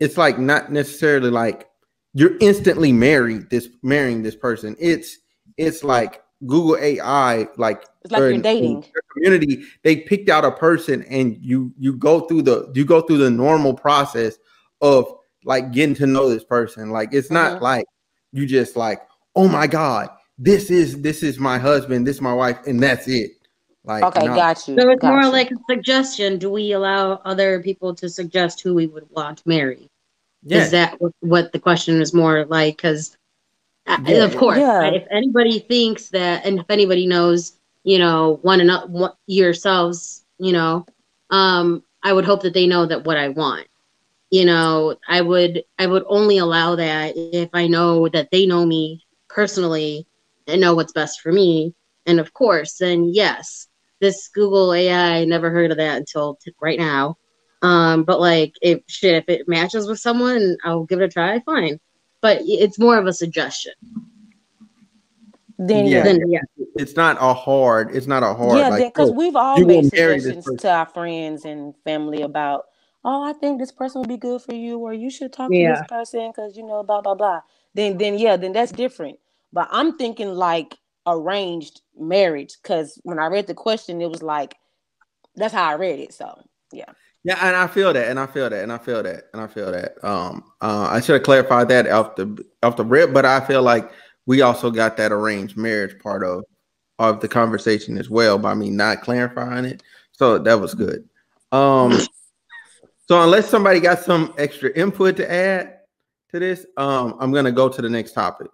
it's 0.00 0.16
like 0.16 0.38
not 0.38 0.70
necessarily 0.72 1.30
like 1.30 1.68
you're 2.14 2.36
instantly 2.40 2.92
married 2.92 3.50
this 3.50 3.68
marrying 3.82 4.22
this 4.22 4.36
person. 4.36 4.76
It's 4.78 5.18
it's 5.56 5.82
like 5.84 6.22
Google 6.46 6.76
AI, 6.76 7.48
like 7.56 7.84
It's 8.02 8.12
like 8.12 8.20
you're 8.20 8.30
in- 8.30 8.42
dating. 8.42 8.82
your 8.84 9.02
community. 9.12 9.64
They 9.82 9.96
picked 9.96 10.28
out 10.28 10.44
a 10.44 10.52
person, 10.52 11.02
and 11.04 11.36
you 11.40 11.72
you 11.78 11.94
go 11.94 12.20
through 12.20 12.42
the 12.42 12.70
you 12.74 12.84
go 12.84 13.00
through 13.00 13.18
the 13.18 13.30
normal 13.30 13.74
process 13.74 14.38
of 14.80 15.12
like 15.44 15.72
getting 15.72 15.94
to 15.96 16.06
know 16.06 16.28
this 16.28 16.44
person. 16.44 16.90
Like 16.90 17.12
it's 17.12 17.30
not 17.30 17.58
Mhm. 17.58 17.62
like 17.62 17.86
you 18.32 18.46
just 18.46 18.76
like, 18.76 19.00
oh 19.34 19.48
my 19.48 19.66
god, 19.66 20.08
this 20.38 20.70
is 20.70 21.02
this 21.02 21.22
is 21.22 21.38
my 21.38 21.58
husband, 21.58 22.06
this 22.06 22.16
is 22.16 22.22
my 22.22 22.34
wife, 22.34 22.58
and 22.66 22.80
that's 22.82 23.08
it. 23.08 23.32
Like 23.88 24.16
Okay, 24.16 24.24
no. 24.24 24.36
got 24.36 24.68
you. 24.68 24.76
So 24.78 24.90
it's 24.90 25.02
got 25.02 25.12
more 25.12 25.26
you. 25.26 25.32
like 25.32 25.50
a 25.50 25.56
suggestion. 25.70 26.38
Do 26.38 26.50
we 26.50 26.72
allow 26.72 27.14
other 27.24 27.60
people 27.62 27.94
to 27.96 28.08
suggest 28.08 28.60
who 28.62 28.74
we 28.74 28.86
would 28.86 29.10
want 29.10 29.38
to 29.38 29.48
marry? 29.48 29.88
yeah, 30.42 30.58
Is 30.58 30.70
that 30.72 31.00
what, 31.00 31.12
what 31.20 31.52
the 31.52 31.60
question 31.60 32.00
is 32.00 32.14
more 32.14 32.44
like? 32.46 32.76
Because, 32.76 33.16
Yeah. 33.96 34.24
of 34.24 34.36
course, 34.36 34.58
Yeah. 34.58 34.90
if 34.92 35.04
anybody 35.10 35.58
thinks 35.60 36.08
that, 36.10 36.44
and 36.46 36.58
if 36.60 36.66
anybody 36.70 37.06
knows, 37.06 37.52
you 37.84 37.98
know, 37.98 38.38
one 38.42 38.60
another, 38.60 39.12
yourselves, 39.26 40.24
you 40.38 40.52
know, 40.52 40.86
um, 41.30 41.82
I 42.02 42.12
would 42.12 42.24
hope 42.24 42.42
that 42.42 42.54
they 42.54 42.66
know 42.66 42.86
that 42.86 43.04
what 43.04 43.16
I 43.18 43.28
want. 43.28 43.66
You 44.30 44.44
know, 44.46 44.96
I 45.08 45.20
would, 45.20 45.64
I 45.78 45.86
would 45.86 46.04
only 46.08 46.38
allow 46.38 46.76
that 46.76 47.16
if 47.16 47.34
I 47.36 47.52
know 47.52 47.92
that 47.94 48.14
they 48.16 48.32
know 48.32 48.50
me 48.50 48.88
personally 49.14 50.06
and 50.46 50.60
know 50.60 50.74
what's 50.74 50.92
best 50.92 51.20
for 51.20 51.32
me. 51.32 51.74
And 52.06 52.18
of 52.20 52.32
course, 52.32 52.78
then 52.78 53.10
yes, 53.12 53.68
this 54.00 54.28
Google 54.28 54.72
AI, 54.72 55.18
I 55.18 55.24
never 55.24 55.50
heard 55.50 55.70
of 55.70 55.76
that 55.78 55.96
until 55.96 56.36
t- 56.36 56.52
right 56.60 56.78
now. 56.78 57.16
Um, 57.62 58.04
but 58.04 58.20
like, 58.20 58.54
if 58.62 58.80
shit, 58.86 59.14
if 59.14 59.28
it 59.28 59.48
matches 59.48 59.88
with 59.88 59.98
someone, 59.98 60.56
I'll 60.64 60.84
give 60.84 61.00
it 61.00 61.04
a 61.04 61.08
try. 61.08 61.40
Fine, 61.40 61.80
but 62.20 62.40
it's 62.42 62.78
more 62.78 62.98
of 62.98 63.06
a 63.06 63.12
suggestion 63.12 63.72
then 65.58 65.86
Yeah. 65.86 65.98
yeah. 65.98 66.02
than 66.04 66.30
yeah. 66.30 66.40
it's 66.76 66.96
not 66.96 67.16
a 67.20 67.34
hard. 67.34 67.94
It's 67.94 68.06
not 68.06 68.22
a 68.22 68.32
hard. 68.32 68.58
Yeah, 68.58 68.68
like, 68.68 68.94
because 68.94 69.10
oh, 69.10 69.12
we've 69.12 69.36
all 69.36 69.58
made 69.58 69.66
will 69.66 69.90
marry 69.92 70.14
this 70.14 70.24
suggestions 70.24 70.60
to 70.62 70.70
our 70.70 70.86
friends 70.86 71.44
and 71.44 71.74
family 71.84 72.22
about, 72.22 72.66
oh, 73.04 73.24
I 73.24 73.32
think 73.32 73.58
this 73.58 73.72
person 73.72 74.00
would 74.00 74.08
be 74.08 74.16
good 74.16 74.40
for 74.40 74.54
you, 74.54 74.78
or 74.78 74.94
you 74.94 75.10
should 75.10 75.32
talk 75.32 75.50
to 75.50 75.56
this 75.56 75.86
person 75.88 76.30
because 76.30 76.56
you 76.56 76.64
know, 76.64 76.82
blah 76.82 77.00
blah 77.00 77.14
blah. 77.14 77.40
Then, 77.74 77.98
then 77.98 78.18
yeah, 78.18 78.36
then 78.36 78.52
that's 78.52 78.72
different. 78.72 79.18
But 79.52 79.68
I'm 79.70 79.98
thinking 79.98 80.28
like 80.28 80.76
arranged 81.06 81.82
marriage 82.00 82.56
because 82.62 83.00
when 83.04 83.18
I 83.18 83.26
read 83.26 83.46
the 83.46 83.54
question, 83.54 84.00
it 84.00 84.10
was 84.10 84.22
like 84.22 84.56
that's 85.36 85.54
how 85.54 85.64
I 85.64 85.74
read 85.74 86.00
it. 86.00 86.12
So 86.12 86.40
yeah, 86.72 86.92
Yeah, 87.24 87.38
and 87.40 87.56
I 87.56 87.66
feel 87.66 87.92
that, 87.92 88.08
and 88.08 88.18
I 88.18 88.26
feel 88.26 88.50
that, 88.50 88.62
and 88.62 88.72
I 88.72 88.78
feel 88.78 89.02
that, 89.02 89.24
and 89.32 89.42
I 89.42 89.46
feel 89.46 89.70
that. 89.72 90.02
Um, 90.04 90.44
uh, 90.60 90.88
I 90.90 91.00
should 91.00 91.14
have 91.14 91.22
clarified 91.22 91.68
that 91.68 91.88
off 91.88 92.16
the 92.16 92.44
off 92.62 92.76
the 92.76 92.84
rip, 92.84 93.12
but 93.12 93.24
I 93.24 93.40
feel 93.40 93.62
like 93.62 93.90
we 94.26 94.42
also 94.42 94.70
got 94.70 94.96
that 94.98 95.12
arranged 95.12 95.56
marriage 95.56 95.98
part 96.02 96.22
of 96.22 96.44
of 96.98 97.20
the 97.20 97.28
conversation 97.28 97.96
as 97.96 98.10
well 98.10 98.38
by 98.38 98.54
me 98.54 98.70
not 98.70 99.02
clarifying 99.02 99.64
it. 99.64 99.82
So 100.12 100.38
that 100.38 100.60
was 100.60 100.74
good. 100.74 101.08
Um, 101.52 101.98
so 103.06 103.22
unless 103.22 103.48
somebody 103.48 103.80
got 103.80 104.00
some 104.00 104.34
extra 104.36 104.70
input 104.70 105.16
to 105.16 105.32
add 105.32 105.78
to 106.32 106.38
this, 106.38 106.66
um, 106.76 107.16
I'm 107.20 107.32
gonna 107.32 107.52
go 107.52 107.68
to 107.68 107.80
the 107.80 107.88
next 107.88 108.12
topic. 108.12 108.48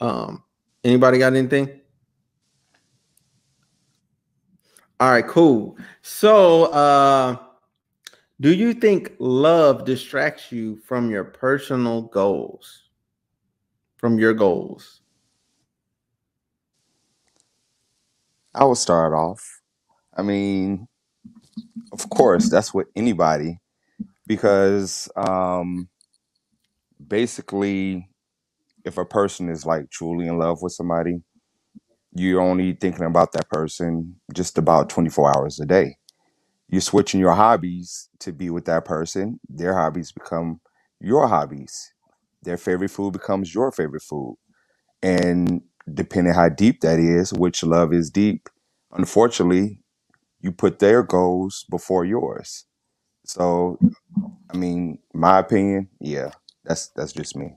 Um, 0.00 0.42
anybody 0.82 1.18
got 1.18 1.34
anything? 1.34 1.81
All 5.02 5.10
right, 5.10 5.26
cool. 5.26 5.76
So, 6.02 6.66
uh, 6.66 7.36
do 8.40 8.54
you 8.54 8.72
think 8.72 9.16
love 9.18 9.84
distracts 9.84 10.52
you 10.52 10.76
from 10.76 11.10
your 11.10 11.24
personal 11.24 12.02
goals? 12.02 12.84
From 13.96 14.20
your 14.20 14.32
goals? 14.32 15.00
I 18.54 18.62
will 18.62 18.76
start 18.76 19.12
off. 19.12 19.44
I 20.16 20.22
mean, 20.22 20.86
of 21.92 22.08
course, 22.08 22.48
that's 22.48 22.72
what 22.72 22.86
anybody, 22.94 23.58
because 24.28 25.08
um, 25.16 25.88
basically, 27.04 28.08
if 28.84 28.98
a 28.98 29.04
person 29.04 29.48
is 29.48 29.66
like 29.66 29.90
truly 29.90 30.28
in 30.28 30.38
love 30.38 30.62
with 30.62 30.74
somebody, 30.74 31.22
you're 32.14 32.40
only 32.40 32.72
thinking 32.74 33.06
about 33.06 33.32
that 33.32 33.48
person 33.48 34.16
just 34.34 34.58
about 34.58 34.90
24 34.90 35.36
hours 35.36 35.60
a 35.60 35.66
day. 35.66 35.96
You're 36.68 36.80
switching 36.80 37.20
your 37.20 37.34
hobbies 37.34 38.08
to 38.20 38.32
be 38.32 38.50
with 38.50 38.64
that 38.66 38.84
person. 38.84 39.40
Their 39.48 39.74
hobbies 39.74 40.12
become 40.12 40.60
your 41.00 41.28
hobbies. 41.28 41.92
Their 42.42 42.56
favorite 42.56 42.90
food 42.90 43.12
becomes 43.12 43.54
your 43.54 43.70
favorite 43.72 44.02
food. 44.02 44.36
And 45.02 45.62
depending 45.92 46.34
how 46.34 46.48
deep 46.48 46.80
that 46.80 46.98
is, 46.98 47.32
which 47.32 47.62
love 47.62 47.92
is 47.92 48.10
deep, 48.10 48.48
unfortunately, 48.92 49.82
you 50.40 50.52
put 50.52 50.78
their 50.78 51.02
goals 51.02 51.64
before 51.70 52.04
yours. 52.04 52.64
So, 53.24 53.78
I 54.52 54.56
mean, 54.56 54.98
my 55.14 55.38
opinion, 55.38 55.88
yeah, 56.00 56.30
that's 56.64 56.88
that's 56.88 57.12
just 57.12 57.36
me. 57.36 57.54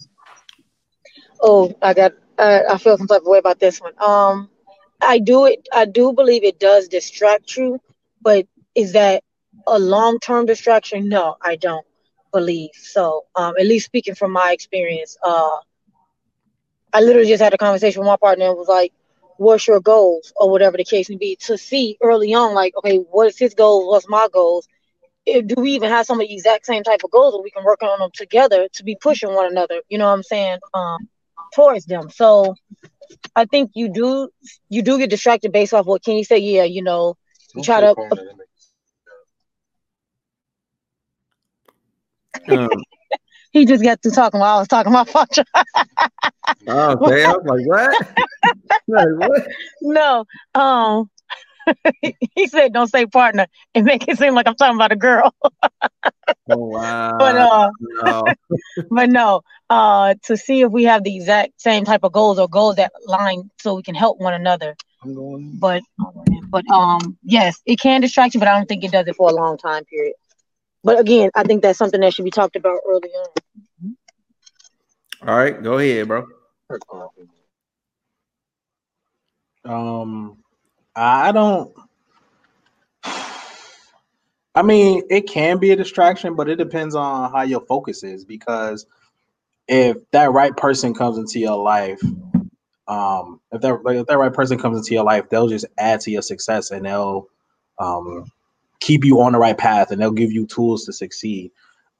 Oh, 1.42 1.74
I 1.82 1.94
got. 1.94 2.14
I, 2.38 2.64
I 2.72 2.78
feel 2.78 2.98
some 2.98 3.08
type 3.08 3.22
of 3.22 3.28
way 3.28 3.40
about 3.40 3.60
this 3.60 3.82
one. 3.82 3.94
Um, 4.02 4.50
I 5.02 5.20
do 5.20 5.46
it. 5.46 5.68
I 5.74 5.86
do 5.86 6.14
believe 6.14 6.44
it 6.44 6.60
does 6.60 6.88
distract 6.88 7.56
you, 7.58 7.80
but 8.22 8.48
is 8.76 8.94
that 8.94 9.24
a 9.68 9.80
long 9.80 10.20
term 10.20 10.46
distraction? 10.46 11.10
No, 11.10 11.36
I 11.42 11.56
don't 11.56 11.86
believe 12.32 12.72
so. 12.74 13.26
Um, 13.36 13.56
at 13.60 13.66
least 13.66 13.86
speaking 13.86 14.16
from 14.16 14.32
my 14.32 14.52
experience, 14.52 15.18
uh, 15.24 15.58
I 16.94 17.02
literally 17.02 17.28
just 17.28 17.44
had 17.44 17.54
a 17.54 17.58
conversation 17.58 18.02
with 18.02 18.08
my 18.08 18.18
partner 18.18 18.48
and 18.48 18.58
was 18.58 18.68
like, 18.68 18.94
"What's 19.38 19.68
your 19.68 19.80
goals?" 19.82 20.34
or 20.38 20.50
whatever 20.50 20.78
the 20.78 20.86
case 20.86 21.10
may 21.10 21.18
be, 21.18 21.36
to 21.42 21.58
see 21.58 21.98
early 22.02 22.34
on, 22.34 22.54
like, 22.54 22.76
okay, 22.78 22.98
what 22.98 23.28
is 23.28 23.38
his 23.38 23.54
goals? 23.54 23.86
What's 23.88 24.08
my 24.10 24.28
goals? 24.34 24.68
if, 25.26 25.48
do 25.48 25.56
we 25.62 25.72
even 25.72 25.90
have 25.90 26.06
some 26.06 26.20
of 26.20 26.28
the 26.28 26.34
exact 26.34 26.66
same 26.66 26.84
type 26.84 27.02
of 27.04 27.12
goals 27.12 27.34
that 27.34 27.42
we 27.42 27.52
can 27.52 27.64
work 27.64 27.84
on 27.84 28.00
them 28.00 28.12
together 28.14 28.68
to 28.74 28.84
be 28.84 28.98
pushing 29.00 29.34
one 29.34 29.48
another? 29.48 29.82
You 29.90 29.98
know 29.98 30.06
what 30.08 30.14
I'm 30.14 30.24
saying? 30.24 30.60
Um, 30.74 31.08
towards 31.54 31.86
them. 31.86 32.10
So 32.10 32.56
I 33.36 33.46
think 33.46 33.72
you 33.76 33.92
do 33.92 34.30
you 34.70 34.82
do 34.82 34.98
get 34.98 35.10
distracted 35.10 35.52
based 35.52 35.74
off 35.74 35.86
what 35.86 36.04
Kenny 36.04 36.24
said. 36.24 36.42
Yeah, 36.42 36.64
you 36.64 36.84
know, 36.84 37.18
you 37.54 37.64
try 37.64 37.82
to. 37.82 37.96
Um, 42.48 42.70
he 43.52 43.66
just 43.66 43.82
got 43.82 44.02
to 44.02 44.12
talking 44.12 44.40
while 44.40 44.58
I 44.58 44.60
was 44.60 44.68
talking 44.68 44.92
about 44.92 45.10
function. 45.10 45.46
oh, 46.68 46.98
okay. 47.08 47.24
I 47.24 47.32
was 47.32 47.46
like, 47.46 47.66
what? 47.66 48.08
like, 48.88 49.08
what? 49.18 49.48
No. 49.82 50.26
Um 50.54 51.10
he 52.36 52.48
said 52.48 52.74
don't 52.74 52.88
say 52.88 53.06
partner 53.06 53.48
and 53.74 53.86
make 53.86 54.08
it 54.08 54.18
seem 54.18 54.34
like 54.36 54.48
I'm 54.48 54.56
talking 54.56 54.76
about 54.76 54.92
a 54.92 54.96
girl. 54.96 55.34
oh 56.50 56.58
wow. 56.58 57.18
But 57.18 57.36
uh 57.38 57.70
no. 57.80 58.34
but 58.90 59.10
no. 59.10 59.42
Uh 59.70 60.16
to 60.24 60.38
see 60.38 60.62
if 60.62 60.72
we 60.72 60.84
have 60.86 61.04
the 61.04 61.16
exact 61.16 61.60
same 61.62 61.86
type 61.86 62.04
of 62.04 62.12
goals 62.12 62.40
or 62.40 62.48
goals 62.48 62.76
that 62.76 62.92
line 63.08 63.50
so 63.60 63.76
we 63.76 63.84
can 63.84 63.96
help 63.96 64.20
one 64.20 64.34
another. 64.34 64.76
But 65.60 65.82
but 66.52 66.64
um 66.72 67.18
yes, 67.24 67.62
it 67.66 67.80
can 67.80 68.02
distract 68.02 68.34
you, 68.34 68.40
but 68.40 68.50
I 68.50 68.58
don't 68.58 68.68
think 68.68 68.84
it 68.84 68.92
does 68.92 69.08
it 69.08 69.16
for 69.16 69.30
a 69.30 69.34
long 69.34 69.58
time 69.58 69.86
period. 69.86 70.16
But 70.84 71.00
again, 71.00 71.32
I 71.36 71.44
think 71.44 71.64
that's 71.64 71.78
something 71.80 72.02
that 72.02 72.14
should 72.14 72.26
be 72.26 72.32
talked 72.32 72.56
about 72.56 72.80
early 72.88 73.10
on. 73.10 73.28
All 75.28 75.36
right, 75.36 75.62
go 75.62 75.78
ahead, 75.80 76.08
bro. 76.08 76.28
Um 79.64 80.38
I 80.96 81.32
don't. 81.32 81.74
I 84.56 84.62
mean, 84.62 85.04
it 85.10 85.28
can 85.28 85.58
be 85.58 85.72
a 85.72 85.76
distraction, 85.76 86.36
but 86.36 86.50
it 86.50 86.56
depends 86.56 86.96
on 86.96 87.32
how 87.32 87.42
your 87.42 87.62
focus 87.62 88.04
is. 88.04 88.24
Because 88.24 88.86
if 89.68 89.98
that 90.12 90.32
right 90.32 90.56
person 90.56 90.94
comes 90.94 91.18
into 91.18 91.40
your 91.40 91.58
life, 91.58 92.02
um, 92.88 93.42
if 93.52 93.62
that 93.62 93.84
like, 93.84 93.98
if 93.98 94.08
that 94.08 94.18
right 94.18 94.34
person 94.34 94.58
comes 94.58 94.78
into 94.78 94.94
your 94.94 95.04
life, 95.04 95.30
they'll 95.30 95.50
just 95.50 95.66
add 95.78 96.02
to 96.02 96.12
your 96.12 96.22
success 96.22 96.72
and 96.72 96.86
they'll 96.86 97.28
um, 97.80 98.32
keep 98.80 99.04
you 99.04 99.22
on 99.22 99.34
the 99.34 99.40
right 99.40 99.58
path 99.58 99.92
and 99.92 100.02
they'll 100.02 100.12
give 100.12 100.32
you 100.32 100.46
tools 100.48 100.86
to 100.86 100.94
succeed. 100.94 101.52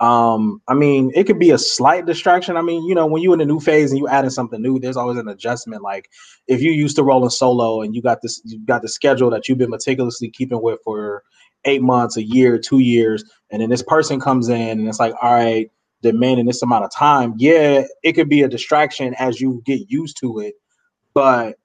Um, 0.02 0.62
I 0.68 0.74
mean, 0.74 1.12
it 1.16 1.24
could 1.24 1.40
be 1.40 1.52
a 1.52 1.58
slight 1.58 2.06
distraction. 2.06 2.58
I 2.58 2.62
mean, 2.62 2.84
you 2.84 2.94
know, 2.94 3.06
when 3.06 3.22
you're 3.22 3.34
in 3.34 3.42
a 3.42 3.46
new 3.46 3.60
phase 3.60 3.92
and 3.92 4.00
you 4.00 4.08
adding 4.08 4.30
something 4.30 4.62
new, 4.62 4.78
there's 4.78 4.98
always 4.98 5.18
an 5.18 5.30
adjustment. 5.30 5.84
Like 5.84 6.10
if 6.48 6.62
you 6.62 6.72
used 6.72 6.98
to 6.98 7.04
rolling 7.04 7.30
solo 7.30 7.82
and 7.82 7.96
you 7.96 8.02
got 8.02 8.22
this, 8.22 8.42
you 8.44 8.60
got 8.66 8.82
the 8.82 8.90
schedule 8.90 9.30
that 9.30 9.48
you've 9.48 9.58
been 9.58 9.70
meticulously 9.70 10.30
keeping 10.30 10.62
with 10.62 10.80
for 10.84 11.24
eight 11.64 11.82
months, 11.82 12.18
a 12.18 12.24
year, 12.24 12.58
two 12.58 12.80
years, 12.80 13.24
and 13.52 13.62
then 13.62 13.70
this 13.70 13.84
person 13.84 14.20
comes 14.20 14.50
in 14.50 14.80
and 14.80 14.88
it's 14.88 15.00
like, 15.00 15.14
all 15.22 15.34
right, 15.34 15.72
demanding 16.02 16.46
this 16.46 16.62
amount 16.62 16.84
of 16.84 16.92
time. 16.92 17.34
Yeah, 17.38 17.86
it 18.04 18.14
could 18.14 18.30
be 18.30 18.44
a 18.44 18.48
distraction 18.48 19.16
as 19.16 19.40
you 19.40 19.64
get 19.66 19.90
used 19.90 20.18
to 20.20 20.40
it, 20.40 20.56
but 21.14 21.58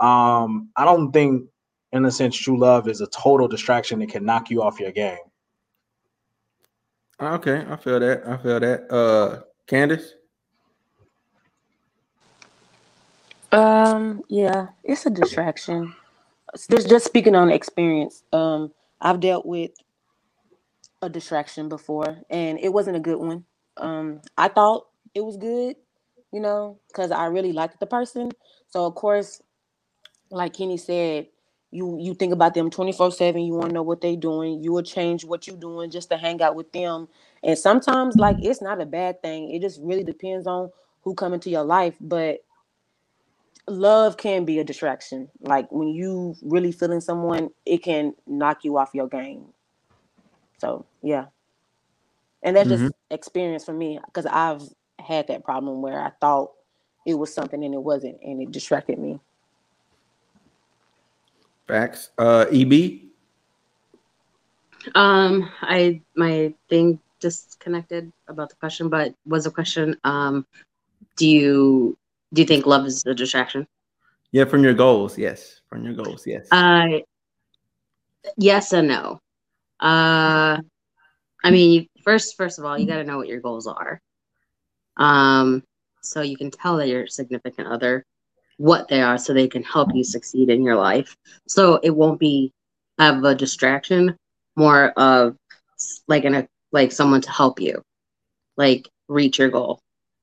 um, 0.00 0.70
I 0.76 0.84
don't 0.84 1.12
think, 1.12 1.48
in 1.92 2.04
a 2.04 2.10
sense, 2.10 2.36
true 2.36 2.58
love 2.58 2.88
is 2.88 3.00
a 3.00 3.06
total 3.06 3.48
distraction 3.48 4.00
that 4.00 4.10
can 4.10 4.24
knock 4.24 4.50
you 4.50 4.60
off 4.60 4.80
your 4.80 4.92
game. 4.92 5.16
Okay, 7.20 7.64
I 7.68 7.76
feel 7.76 8.00
that. 8.00 8.28
I 8.28 8.36
feel 8.38 8.60
that. 8.60 8.92
Uh, 8.92 9.42
Candace. 9.66 10.14
Um, 13.52 14.22
yeah, 14.28 14.68
it's 14.84 15.06
a 15.06 15.10
distraction. 15.10 15.94
Just 16.70 16.88
just 16.88 17.06
speaking 17.06 17.34
on 17.36 17.50
experience. 17.50 18.24
Um, 18.32 18.72
I've 19.00 19.20
dealt 19.20 19.46
with 19.46 19.72
a 21.02 21.08
distraction 21.10 21.68
before, 21.68 22.18
and 22.30 22.58
it 22.60 22.72
wasn't 22.72 22.96
a 22.96 23.00
good 23.00 23.18
one. 23.18 23.44
Um, 23.78 24.22
I 24.38 24.48
thought 24.48 24.86
it 25.14 25.22
was 25.22 25.36
good, 25.36 25.76
you 26.32 26.40
know, 26.40 26.80
because 26.88 27.10
I 27.12 27.26
really 27.26 27.52
liked 27.52 27.80
the 27.80 27.86
person. 27.86 28.30
So 28.70 28.86
of 28.86 28.94
course, 28.96 29.42
like 30.30 30.54
Kenny 30.54 30.78
said, 30.78 31.28
you 31.76 31.98
you 32.00 32.14
think 32.14 32.32
about 32.32 32.54
them 32.54 32.70
24-7 32.70 33.46
you 33.46 33.52
want 33.52 33.68
to 33.68 33.74
know 33.74 33.82
what 33.82 34.00
they're 34.00 34.16
doing 34.16 34.62
you 34.62 34.72
will 34.72 34.82
change 34.82 35.24
what 35.24 35.46
you're 35.46 35.56
doing 35.56 35.90
just 35.90 36.10
to 36.10 36.16
hang 36.16 36.40
out 36.42 36.54
with 36.54 36.72
them. 36.72 37.08
And 37.42 37.58
sometimes 37.58 38.16
like 38.16 38.36
it's 38.40 38.62
not 38.62 38.80
a 38.80 38.86
bad 38.86 39.22
thing 39.22 39.54
it 39.54 39.60
just 39.60 39.80
really 39.82 40.04
depends 40.04 40.46
on 40.46 40.70
who 41.02 41.14
come 41.14 41.34
into 41.34 41.50
your 41.50 41.64
life 41.64 41.94
but 42.00 42.40
love 43.68 44.16
can 44.16 44.44
be 44.44 44.58
a 44.60 44.64
distraction. 44.64 45.28
Like 45.40 45.70
when 45.70 45.88
you 45.88 46.36
really 46.42 46.72
feeling 46.72 47.00
someone 47.00 47.50
it 47.64 47.82
can 47.82 48.14
knock 48.26 48.64
you 48.64 48.78
off 48.78 48.94
your 48.94 49.08
game. 49.08 49.46
So 50.58 50.86
yeah. 51.02 51.26
And 52.42 52.56
that's 52.56 52.68
mm-hmm. 52.68 52.86
just 52.86 52.94
experience 53.10 53.64
for 53.64 53.72
me 53.72 54.00
because 54.06 54.26
i've 54.26 54.62
had 54.98 55.28
that 55.28 55.44
problem 55.44 55.82
where 55.82 56.00
i 56.00 56.10
thought 56.20 56.52
it 57.06 57.14
was 57.14 57.32
something 57.32 57.62
and 57.62 57.74
it 57.74 57.82
wasn't 57.82 58.18
and 58.22 58.42
it 58.42 58.50
distracted 58.50 58.98
me 58.98 59.20
Facts. 61.66 62.10
Uh, 62.18 62.46
EB. 62.52 63.00
Um, 64.94 65.50
I 65.62 66.00
my 66.14 66.54
thing 66.68 67.00
disconnected 67.20 68.12
about 68.28 68.50
the 68.50 68.56
question, 68.56 68.88
but 68.88 69.14
was 69.26 69.46
a 69.46 69.50
question. 69.50 69.96
Um, 70.04 70.46
do 71.16 71.26
you 71.28 71.98
do 72.32 72.42
you 72.42 72.46
think 72.46 72.66
love 72.66 72.86
is 72.86 73.04
a 73.06 73.14
distraction? 73.14 73.66
Yeah, 74.32 74.44
from 74.44 74.62
your 74.62 74.74
goals, 74.74 75.18
yes. 75.18 75.60
From 75.68 75.84
your 75.84 75.94
goals, 75.94 76.26
yes. 76.26 76.48
Uh, 76.50 77.00
yes 78.36 78.72
and 78.72 78.88
no. 78.88 79.20
Uh, 79.80 80.60
I 81.42 81.50
mean, 81.50 81.88
first, 82.02 82.36
first 82.36 82.58
of 82.58 82.64
all, 82.64 82.78
you 82.78 82.86
got 82.86 82.96
to 82.96 83.04
know 83.04 83.18
what 83.18 83.28
your 83.28 83.40
goals 83.40 83.66
are. 83.66 84.00
Um, 84.96 85.62
so 86.02 86.22
you 86.22 86.36
can 86.36 86.50
tell 86.50 86.76
that 86.76 86.88
your 86.88 87.06
significant 87.06 87.68
other 87.68 88.04
what 88.58 88.88
they 88.88 89.02
are 89.02 89.18
so 89.18 89.32
they 89.32 89.48
can 89.48 89.62
help 89.62 89.94
you 89.94 90.04
succeed 90.04 90.50
in 90.50 90.62
your 90.62 90.76
life. 90.76 91.16
So 91.46 91.78
it 91.82 91.90
won't 91.90 92.20
be 92.20 92.52
of 92.98 93.22
a 93.24 93.34
distraction, 93.34 94.16
more 94.56 94.90
of 94.90 95.36
like 96.08 96.24
an 96.24 96.34
a, 96.34 96.48
like 96.72 96.92
someone 96.92 97.20
to 97.22 97.30
help 97.30 97.60
you, 97.60 97.82
like 98.56 98.88
reach 99.08 99.38
your 99.38 99.50
goal. 99.50 99.80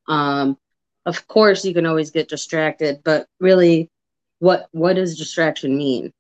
Um, 0.08 0.58
of 1.06 1.28
course, 1.28 1.65
you 1.65 1.74
can 1.74 1.86
always 1.86 2.12
get 2.12 2.30
distracted, 2.30 3.02
but 3.04 3.28
really, 3.39 3.89
what 4.39 4.67
what 4.72 4.96
does 4.96 5.17
distraction 5.17 5.78
mean? 5.78 6.12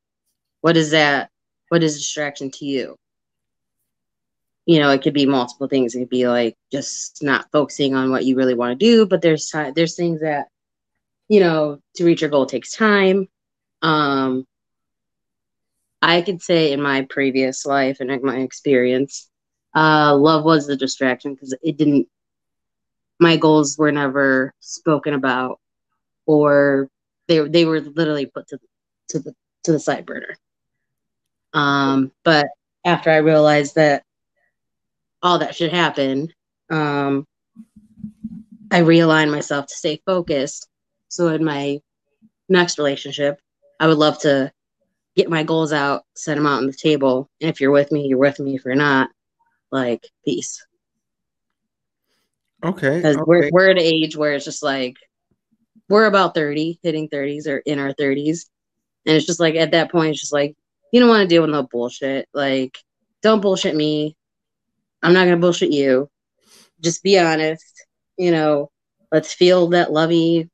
What 0.61 0.77
is 0.77 0.91
that? 0.91 1.29
What 1.69 1.83
is 1.83 1.97
distraction 1.97 2.51
to 2.51 2.65
you? 2.65 2.95
You 4.65 4.79
know, 4.79 4.91
it 4.91 5.01
could 5.01 5.13
be 5.13 5.25
multiple 5.25 5.67
things. 5.67 5.95
It 5.95 5.99
could 5.99 6.09
be 6.09 6.27
like 6.27 6.55
just 6.71 7.23
not 7.23 7.51
focusing 7.51 7.95
on 7.95 8.11
what 8.11 8.25
you 8.25 8.35
really 8.35 8.53
want 8.53 8.79
to 8.79 8.85
do, 8.85 9.05
but 9.05 9.21
there's 9.21 9.51
there's 9.75 9.95
things 9.95 10.21
that 10.21 10.47
you 11.29 11.39
know, 11.39 11.79
to 11.95 12.05
reach 12.05 12.21
your 12.21 12.29
goal 12.29 12.45
takes 12.45 12.75
time. 12.75 13.27
Um, 13.81 14.45
I 16.01 16.21
could 16.21 16.41
say 16.41 16.71
in 16.71 16.81
my 16.81 17.07
previous 17.09 17.65
life 17.65 17.97
and 17.99 18.21
my 18.21 18.37
experience, 18.39 19.29
uh, 19.75 20.15
love 20.15 20.43
was 20.43 20.67
the 20.67 20.75
distraction 20.75 21.33
because 21.33 21.55
it 21.61 21.77
didn't. 21.77 22.07
My 23.19 23.37
goals 23.37 23.77
were 23.77 23.91
never 23.91 24.53
spoken 24.59 25.13
about, 25.13 25.59
or 26.25 26.89
they 27.27 27.47
they 27.47 27.65
were 27.65 27.79
literally 27.79 28.25
put 28.25 28.47
to 28.49 28.59
to 29.09 29.19
the 29.19 29.33
to 29.63 29.71
the 29.71 29.79
side 29.79 30.05
burner. 30.05 30.35
Um, 31.53 32.11
but 32.23 32.47
after 32.83 33.09
I 33.09 33.17
realized 33.17 33.75
that 33.75 34.03
all 35.21 35.39
that 35.39 35.55
should 35.55 35.71
happen, 35.71 36.33
um, 36.69 37.25
I 38.71 38.81
realigned 38.81 39.31
myself 39.31 39.67
to 39.67 39.75
stay 39.75 40.01
focused 40.05 40.67
so 41.13 41.27
in 41.27 41.43
my 41.43 41.79
next 42.49 42.79
relationship, 42.79 43.39
I 43.79 43.85
would 43.85 43.99
love 43.99 44.19
to 44.21 44.51
get 45.15 45.29
my 45.29 45.43
goals 45.43 45.71
out, 45.71 46.05
set 46.15 46.35
them 46.35 46.47
out 46.47 46.57
on 46.57 46.65
the 46.65 46.73
table. 46.73 47.29
And 47.39 47.51
if 47.51 47.61
you're 47.61 47.69
with 47.69 47.91
me, 47.91 48.07
you're 48.07 48.17
with 48.17 48.39
me. 48.39 48.55
If 48.55 48.65
you're 48.65 48.73
not, 48.73 49.11
like 49.71 50.09
peace. 50.25 50.65
Okay. 52.65 52.97
Because 52.97 53.17
okay. 53.17 53.23
we're 53.27 53.49
we're 53.51 53.69
at 53.69 53.77
an 53.77 53.83
age 53.83 54.17
where 54.17 54.33
it's 54.33 54.45
just 54.45 54.63
like 54.63 54.95
we're 55.87 56.05
about 56.05 56.33
30, 56.33 56.79
hitting 56.81 57.09
30s 57.09 57.45
or 57.47 57.57
in 57.59 57.77
our 57.77 57.93
30s. 57.93 58.45
And 59.05 59.15
it's 59.15 59.27
just 59.27 59.39
like 59.39 59.53
at 59.53 59.71
that 59.71 59.91
point, 59.91 60.11
it's 60.11 60.21
just 60.21 60.33
like, 60.33 60.55
you 60.91 60.99
don't 60.99 61.09
want 61.09 61.21
to 61.21 61.27
deal 61.27 61.43
with 61.43 61.51
no 61.51 61.61
bullshit. 61.63 62.27
Like, 62.33 62.75
don't 63.21 63.41
bullshit 63.41 63.75
me. 63.75 64.17
I'm 65.03 65.13
not 65.13 65.25
gonna 65.25 65.37
bullshit 65.37 65.71
you. 65.71 66.09
Just 66.81 67.03
be 67.03 67.19
honest. 67.19 67.85
You 68.17 68.31
know, 68.31 68.71
let's 69.11 69.33
feel 69.33 69.67
that 69.69 69.91
lovey 69.91 70.49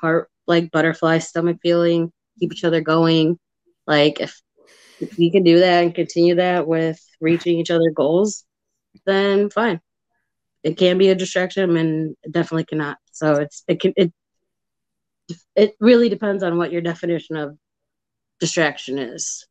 heart 0.00 0.28
like 0.46 0.70
butterfly 0.70 1.18
stomach 1.18 1.58
feeling, 1.62 2.12
keep 2.38 2.52
each 2.52 2.64
other 2.64 2.80
going. 2.80 3.38
Like 3.86 4.20
if 4.20 4.40
if 5.00 5.16
we 5.18 5.30
can 5.30 5.42
do 5.42 5.60
that 5.60 5.84
and 5.84 5.94
continue 5.94 6.36
that 6.36 6.66
with 6.66 6.98
reaching 7.20 7.58
each 7.58 7.70
other 7.70 7.90
goals, 7.94 8.44
then 9.04 9.50
fine. 9.50 9.80
It 10.62 10.76
can 10.76 10.98
be 10.98 11.08
a 11.08 11.14
distraction 11.14 11.76
and 11.76 12.16
it 12.22 12.32
definitely 12.32 12.64
cannot. 12.64 12.98
So 13.12 13.34
it's 13.34 13.62
it 13.68 13.80
can 13.80 13.92
it 13.96 14.12
it 15.54 15.74
really 15.80 16.08
depends 16.08 16.42
on 16.42 16.58
what 16.58 16.72
your 16.72 16.82
definition 16.82 17.36
of 17.36 17.56
distraction 18.40 18.98
is. 18.98 19.46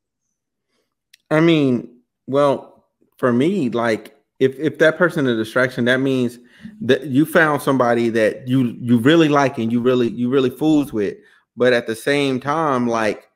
I 1.29 1.39
mean, 1.41 1.99
well, 2.27 2.85
for 3.17 3.33
me, 3.33 3.69
like 3.69 4.14
if 4.39 4.57
if 4.59 4.77
that 4.79 4.97
person 4.97 5.27
is 5.27 5.33
a 5.33 5.35
distraction, 5.37 5.85
that 5.85 5.99
means 5.99 6.39
that 6.81 7.05
you 7.05 7.25
found 7.25 7.61
somebody 7.61 8.09
that 8.09 8.47
you 8.47 8.75
you 8.79 8.97
really 8.97 9.29
like 9.29 9.57
and 9.57 9.71
you 9.71 9.79
really 9.79 10.09
you 10.09 10.29
really 10.29 10.49
fools 10.49 10.91
with, 10.91 11.17
but 11.55 11.73
at 11.73 11.87
the 11.87 11.95
same 11.95 12.39
time, 12.39 12.87
like 12.87 13.29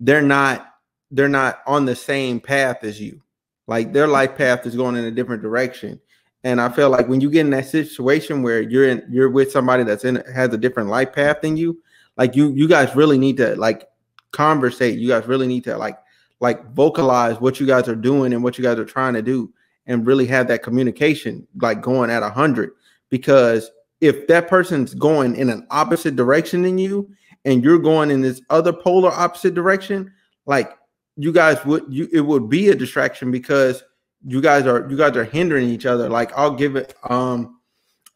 they're 0.00 0.22
not 0.22 0.74
they're 1.10 1.28
not 1.28 1.60
on 1.66 1.84
the 1.84 1.96
same 1.96 2.40
path 2.40 2.84
as 2.84 3.00
you. 3.00 3.20
Like 3.66 3.92
their 3.92 4.06
life 4.06 4.36
path 4.36 4.66
is 4.66 4.76
going 4.76 4.96
in 4.96 5.04
a 5.04 5.10
different 5.10 5.42
direction. 5.42 6.00
And 6.44 6.60
I 6.60 6.68
feel 6.68 6.90
like 6.90 7.08
when 7.08 7.20
you 7.20 7.30
get 7.30 7.40
in 7.40 7.50
that 7.50 7.66
situation 7.66 8.42
where 8.42 8.62
you're 8.62 8.88
in 8.88 9.06
you're 9.10 9.30
with 9.30 9.50
somebody 9.50 9.82
that's 9.84 10.04
in 10.04 10.22
has 10.34 10.52
a 10.54 10.58
different 10.58 10.88
life 10.88 11.12
path 11.12 11.42
than 11.42 11.56
you, 11.56 11.82
like 12.16 12.34
you 12.34 12.52
you 12.52 12.66
guys 12.66 12.96
really 12.96 13.18
need 13.18 13.36
to 13.38 13.56
like 13.56 13.86
conversate. 14.32 14.98
You 14.98 15.08
guys 15.08 15.26
really 15.26 15.48
need 15.48 15.64
to 15.64 15.76
like 15.76 15.98
like 16.40 16.72
vocalize 16.72 17.40
what 17.40 17.60
you 17.60 17.66
guys 17.66 17.88
are 17.88 17.96
doing 17.96 18.32
and 18.32 18.42
what 18.42 18.56
you 18.56 18.64
guys 18.64 18.78
are 18.78 18.84
trying 18.84 19.14
to 19.14 19.22
do 19.22 19.52
and 19.86 20.06
really 20.06 20.26
have 20.26 20.48
that 20.48 20.62
communication 20.62 21.46
like 21.60 21.80
going 21.80 22.10
at 22.10 22.22
a 22.22 22.30
hundred. 22.30 22.70
Because 23.08 23.70
if 24.00 24.26
that 24.26 24.48
person's 24.48 24.94
going 24.94 25.34
in 25.36 25.48
an 25.48 25.66
opposite 25.70 26.16
direction 26.16 26.62
than 26.62 26.78
you 26.78 27.08
and 27.44 27.62
you're 27.62 27.78
going 27.78 28.10
in 28.10 28.20
this 28.20 28.40
other 28.50 28.72
polar 28.72 29.10
opposite 29.10 29.54
direction 29.54 30.12
like 30.46 30.76
you 31.16 31.32
guys 31.32 31.64
would 31.64 31.84
you 31.88 32.08
it 32.12 32.20
would 32.20 32.48
be 32.48 32.68
a 32.68 32.74
distraction 32.74 33.30
because 33.30 33.82
you 34.26 34.40
guys 34.40 34.66
are 34.66 34.88
you 34.90 34.96
guys 34.96 35.16
are 35.16 35.24
hindering 35.24 35.68
each 35.68 35.86
other. 35.86 36.08
Like 36.08 36.32
i'll 36.36 36.54
give 36.54 36.76
it 36.76 36.94
um 37.04 37.58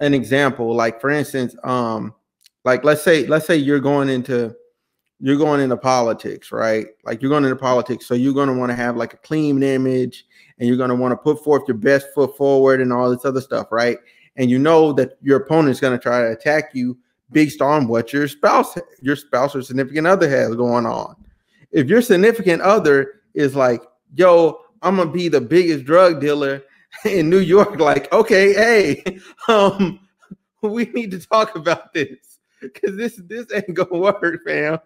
an 0.01 0.15
example. 0.15 0.75
Like 0.75 1.01
for 1.01 1.11
instance 1.11 1.55
um 1.65 2.15
like 2.65 2.85
let's 2.85 3.03
say 3.03 3.27
let's 3.27 3.47
say 3.47 3.57
you're 3.57 3.81
going 3.81 4.09
into 4.09 4.55
you're 5.19 5.37
going 5.37 5.61
into 5.61 5.77
politics 5.77 6.53
right? 6.53 6.87
Like 7.05 7.23
you're 7.23 7.31
going 7.31 7.45
into 7.45 7.57
politics 7.57 8.07
so 8.07 8.15
you're 8.15 8.35
going 8.35 8.49
to 8.49 8.55
want 8.55 8.71
to 8.71 8.77
have 8.77 8.97
like 8.97 9.15
a 9.15 9.19
clean 9.19 9.63
image 9.63 10.27
and 10.61 10.69
you're 10.69 10.77
going 10.77 10.91
to 10.91 10.95
want 10.95 11.11
to 11.11 11.17
put 11.17 11.43
forth 11.43 11.65
your 11.67 11.77
best 11.77 12.07
foot 12.15 12.37
forward 12.37 12.81
and 12.81 12.93
all 12.93 13.11
this 13.11 13.25
other 13.25 13.41
stuff 13.41 13.67
right 13.73 13.99
and 14.37 14.49
you 14.49 14.59
know 14.59 14.93
that 14.93 15.19
your 15.23 15.39
opponent's 15.39 15.81
going 15.81 15.97
to 15.97 16.03
try 16.03 16.21
to 16.21 16.31
attack 16.31 16.71
you 16.75 16.97
based 17.33 17.61
on 17.61 17.89
what 17.89 18.13
your 18.13 18.29
spouse 18.29 18.79
your 19.03 19.17
spouse 19.17 19.57
or 19.57 19.63
significant 19.63 20.07
other 20.07 20.29
has 20.29 20.55
going 20.55 20.87
on 20.87 21.17
if 21.73 21.89
your 21.89 22.03
significant 22.03 22.63
other 22.63 23.21
is 23.35 23.55
like, 23.55 23.83
yo, 24.15 24.61
I'm 24.83 24.97
gonna 24.97 25.11
be 25.11 25.29
the 25.29 25.41
biggest 25.41 25.85
drug 25.85 26.21
dealer 26.21 26.63
in 27.05 27.31
New 27.31 27.39
York, 27.39 27.79
like, 27.79 28.13
okay, 28.13 28.53
hey, 28.53 29.21
um, 29.49 30.01
we 30.63 30.87
need 30.87 31.11
to 31.13 31.21
talk 31.21 31.57
about 31.57 31.93
this 31.93 32.39
because 32.61 32.97
this 32.97 33.21
this 33.27 33.47
ain't 33.55 33.75
gonna 33.75 33.99
work, 33.99 34.41
fam. 34.45 34.79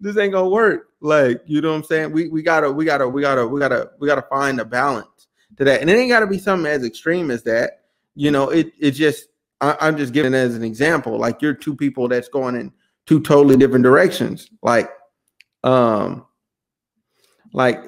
This 0.00 0.16
ain't 0.16 0.32
gonna 0.32 0.48
work. 0.48 0.88
Like, 1.00 1.42
you 1.46 1.60
know 1.60 1.70
what 1.70 1.76
I'm 1.76 1.84
saying? 1.84 2.12
We 2.12 2.28
we 2.28 2.42
gotta 2.42 2.70
we 2.70 2.84
gotta 2.84 3.08
we 3.08 3.22
gotta 3.22 3.46
we 3.46 3.60
gotta 3.60 3.90
we 3.98 4.06
gotta 4.06 4.26
find 4.28 4.60
a 4.60 4.64
balance 4.64 5.28
to 5.56 5.64
that, 5.64 5.80
and 5.80 5.88
it 5.88 5.94
ain't 5.94 6.10
gotta 6.10 6.26
be 6.26 6.38
something 6.38 6.70
as 6.70 6.84
extreme 6.84 7.30
as 7.30 7.42
that. 7.44 7.84
You 8.14 8.30
know, 8.30 8.50
it 8.50 8.72
it 8.78 8.92
just 8.92 9.28
I, 9.60 9.76
I'm 9.80 9.96
just 9.96 10.12
giving 10.12 10.34
as 10.34 10.54
an 10.54 10.64
example. 10.64 11.18
Like, 11.18 11.42
you're 11.42 11.54
two 11.54 11.74
people 11.74 12.08
that's 12.08 12.28
going 12.28 12.54
in 12.54 12.72
two 13.06 13.20
totally 13.20 13.56
different 13.56 13.84
directions. 13.84 14.50
Like, 14.62 14.90
um 15.64 16.24
like 17.52 17.82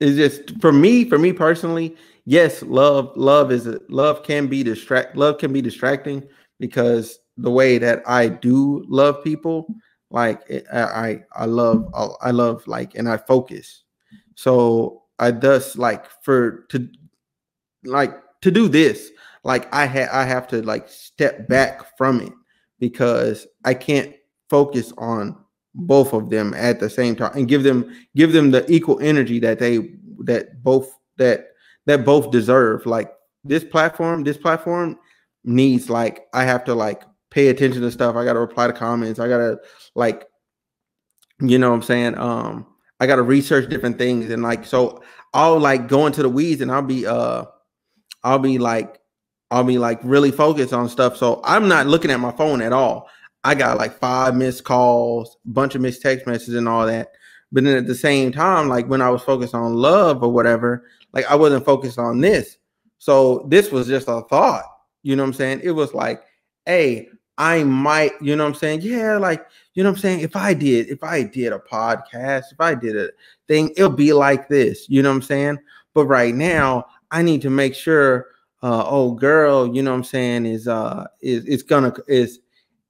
it's 0.00 0.16
just 0.16 0.60
for 0.60 0.72
me 0.72 1.04
for 1.08 1.18
me 1.18 1.32
personally 1.32 1.96
yes 2.24 2.62
love 2.62 3.12
love 3.16 3.52
is 3.52 3.66
a, 3.66 3.80
love 3.88 4.22
can 4.22 4.46
be 4.46 4.62
distract 4.62 5.16
love 5.16 5.38
can 5.38 5.52
be 5.52 5.62
distracting 5.62 6.22
because 6.58 7.18
the 7.36 7.50
way 7.50 7.78
that 7.78 8.02
i 8.06 8.28
do 8.28 8.84
love 8.88 9.22
people 9.22 9.66
like 10.10 10.40
i 10.72 11.20
i 11.32 11.44
love 11.44 11.88
i 12.20 12.30
love 12.30 12.66
like 12.66 12.94
and 12.94 13.08
i 13.08 13.16
focus. 13.16 13.84
So 14.34 15.02
i 15.18 15.30
thus 15.30 15.76
like 15.76 16.06
for 16.22 16.66
to 16.68 16.88
like 17.84 18.14
to 18.42 18.50
do 18.50 18.68
this 18.68 19.10
like 19.44 19.72
i 19.72 19.86
had 19.86 20.08
i 20.10 20.24
have 20.24 20.46
to 20.48 20.60
like 20.62 20.88
step 20.88 21.48
back 21.48 21.96
from 21.96 22.20
it 22.20 22.32
because 22.78 23.46
i 23.64 23.72
can't 23.72 24.14
focus 24.50 24.92
on 24.98 25.36
both 25.76 26.12
of 26.12 26.30
them 26.30 26.54
at 26.54 26.80
the 26.80 26.88
same 26.88 27.14
time 27.14 27.32
and 27.34 27.48
give 27.48 27.62
them 27.62 27.94
give 28.14 28.32
them 28.32 28.50
the 28.50 28.70
equal 28.70 28.98
energy 29.00 29.38
that 29.38 29.58
they 29.58 29.78
that 30.20 30.62
both 30.62 30.90
that 31.18 31.48
that 31.84 32.04
both 32.04 32.30
deserve. 32.30 32.84
Like 32.86 33.12
this 33.44 33.64
platform 33.64 34.24
this 34.24 34.38
platform 34.38 34.98
needs 35.44 35.88
like 35.88 36.26
i 36.32 36.42
have 36.42 36.64
to 36.64 36.74
like 36.74 37.04
pay 37.36 37.48
attention 37.48 37.82
to 37.82 37.90
stuff 37.90 38.16
i 38.16 38.24
gotta 38.24 38.40
reply 38.40 38.66
to 38.66 38.72
comments 38.72 39.20
i 39.20 39.28
gotta 39.28 39.58
like 39.94 40.26
you 41.40 41.58
know 41.58 41.68
what 41.68 41.76
i'm 41.76 41.82
saying 41.82 42.16
um 42.18 42.66
i 42.98 43.06
gotta 43.06 43.22
research 43.22 43.68
different 43.68 43.98
things 43.98 44.30
and 44.30 44.42
like 44.42 44.64
so 44.64 45.02
i'll 45.34 45.60
like 45.60 45.86
go 45.86 46.06
into 46.06 46.22
the 46.22 46.28
weeds 46.28 46.60
and 46.60 46.72
i'll 46.72 46.82
be 46.82 47.06
uh 47.06 47.44
i'll 48.24 48.38
be 48.38 48.58
like 48.58 48.98
i'll 49.50 49.62
be 49.62 49.78
like 49.78 50.00
really 50.02 50.30
focused 50.30 50.72
on 50.72 50.88
stuff 50.88 51.16
so 51.16 51.40
i'm 51.44 51.68
not 51.68 51.86
looking 51.86 52.10
at 52.10 52.18
my 52.18 52.32
phone 52.32 52.60
at 52.60 52.72
all 52.72 53.08
I 53.46 53.54
got 53.54 53.78
like 53.78 53.96
five 54.00 54.34
missed 54.34 54.64
calls, 54.64 55.36
bunch 55.44 55.76
of 55.76 55.80
missed 55.80 56.02
text 56.02 56.26
messages, 56.26 56.54
and 56.54 56.68
all 56.68 56.84
that. 56.84 57.12
But 57.52 57.62
then 57.62 57.76
at 57.76 57.86
the 57.86 57.94
same 57.94 58.32
time, 58.32 58.68
like 58.68 58.88
when 58.88 59.00
I 59.00 59.08
was 59.08 59.22
focused 59.22 59.54
on 59.54 59.76
love 59.76 60.24
or 60.24 60.32
whatever, 60.32 60.84
like 61.12 61.30
I 61.30 61.36
wasn't 61.36 61.64
focused 61.64 61.96
on 61.96 62.20
this. 62.20 62.58
So 62.98 63.46
this 63.48 63.70
was 63.70 63.86
just 63.86 64.08
a 64.08 64.22
thought. 64.22 64.64
You 65.04 65.14
know 65.14 65.22
what 65.22 65.28
I'm 65.28 65.34
saying? 65.34 65.60
It 65.62 65.70
was 65.70 65.94
like, 65.94 66.24
hey, 66.64 67.08
I 67.38 67.64
might, 67.64 68.12
you 68.20 68.34
know 68.34 68.44
what 68.44 68.50
I'm 68.50 68.54
saying? 68.54 68.80
Yeah, 68.82 69.18
like, 69.18 69.46
you 69.74 69.82
know 69.82 69.90
what 69.90 69.96
I'm 69.96 70.00
saying? 70.00 70.20
If 70.20 70.36
I 70.36 70.54
did, 70.54 70.88
if 70.88 71.04
I 71.04 71.22
did 71.22 71.52
a 71.52 71.58
podcast, 71.58 72.44
if 72.52 72.60
I 72.60 72.74
did 72.74 72.96
a 72.96 73.10
thing, 73.46 73.70
it'll 73.76 73.90
be 73.90 74.12
like 74.12 74.48
this, 74.48 74.88
you 74.88 75.02
know 75.02 75.10
what 75.10 75.16
I'm 75.16 75.22
saying? 75.22 75.58
But 75.92 76.06
right 76.06 76.34
now, 76.34 76.86
I 77.10 77.22
need 77.22 77.42
to 77.42 77.50
make 77.50 77.74
sure 77.74 78.26
uh 78.62 78.84
oh 78.86 79.12
girl, 79.12 79.74
you 79.74 79.82
know 79.82 79.90
what 79.92 79.98
I'm 79.98 80.04
saying, 80.04 80.46
is 80.46 80.66
uh 80.66 81.06
is 81.20 81.44
it's 81.44 81.62
gonna 81.62 81.92
is 82.08 82.40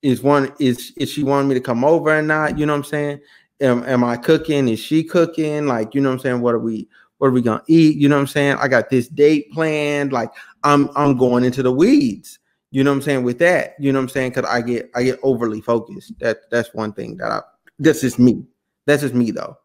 is 0.03 0.22
one 0.22 0.53
is 0.61 0.92
is 0.97 1.11
she 1.11 1.22
wanting 1.22 1.49
me 1.49 1.55
to 1.55 1.61
come 1.61 1.84
over 1.84 2.16
or 2.16 2.22
not? 2.22 2.59
You 2.59 2.66
know 2.66 2.72
what 2.72 2.78
I'm 2.78 2.84
saying? 2.84 3.20
Am, 3.61 3.82
am 3.84 4.05
I 4.05 4.16
cooking? 4.16 4.68
Is 4.68 4.78
she 4.78 5.03
cooking? 5.03 5.66
Like, 5.66 5.94
you 5.94 6.01
know 6.01 6.11
what 6.11 6.14
I'm 6.14 6.20
saying? 6.20 6.40
What 6.40 6.55
are 6.55 6.61
we 6.61 6.88
what 7.18 7.28
are 7.28 7.32
we 7.32 7.42
gonna 7.42 7.62
eat? 7.66 7.97
You 7.97 8.09
know 8.09 8.16
what 8.16 8.22
I'm 8.22 8.26
saying? 8.26 8.57
I 8.61 8.68
got 8.68 8.90
this 8.90 9.09
date 9.09 9.51
planned. 9.53 10.12
Like 10.12 10.30
I'm 10.62 10.88
I'm 10.94 11.16
going 11.16 11.44
into 11.44 11.62
the 11.62 11.72
weeds. 11.72 12.38
You 12.70 12.84
know 12.84 12.90
what 12.90 12.96
I'm 12.96 13.02
saying? 13.02 13.22
With 13.24 13.38
that, 13.38 13.74
you 13.78 13.92
know 13.92 13.98
what 13.98 14.04
I'm 14.04 14.08
saying? 14.08 14.32
Cause 14.32 14.44
I 14.44 14.60
get 14.60 14.90
I 14.94 15.02
get 15.04 15.18
overly 15.22 15.60
focused. 15.60 16.18
That 16.18 16.50
that's 16.50 16.74
one 16.74 16.92
thing 16.92 17.16
that 17.18 17.30
I 17.30 17.40
that's 17.78 18.00
just 18.00 18.18
me. 18.18 18.44
That's 18.86 19.02
just 19.02 19.14
me 19.14 19.30
though. 19.30 19.56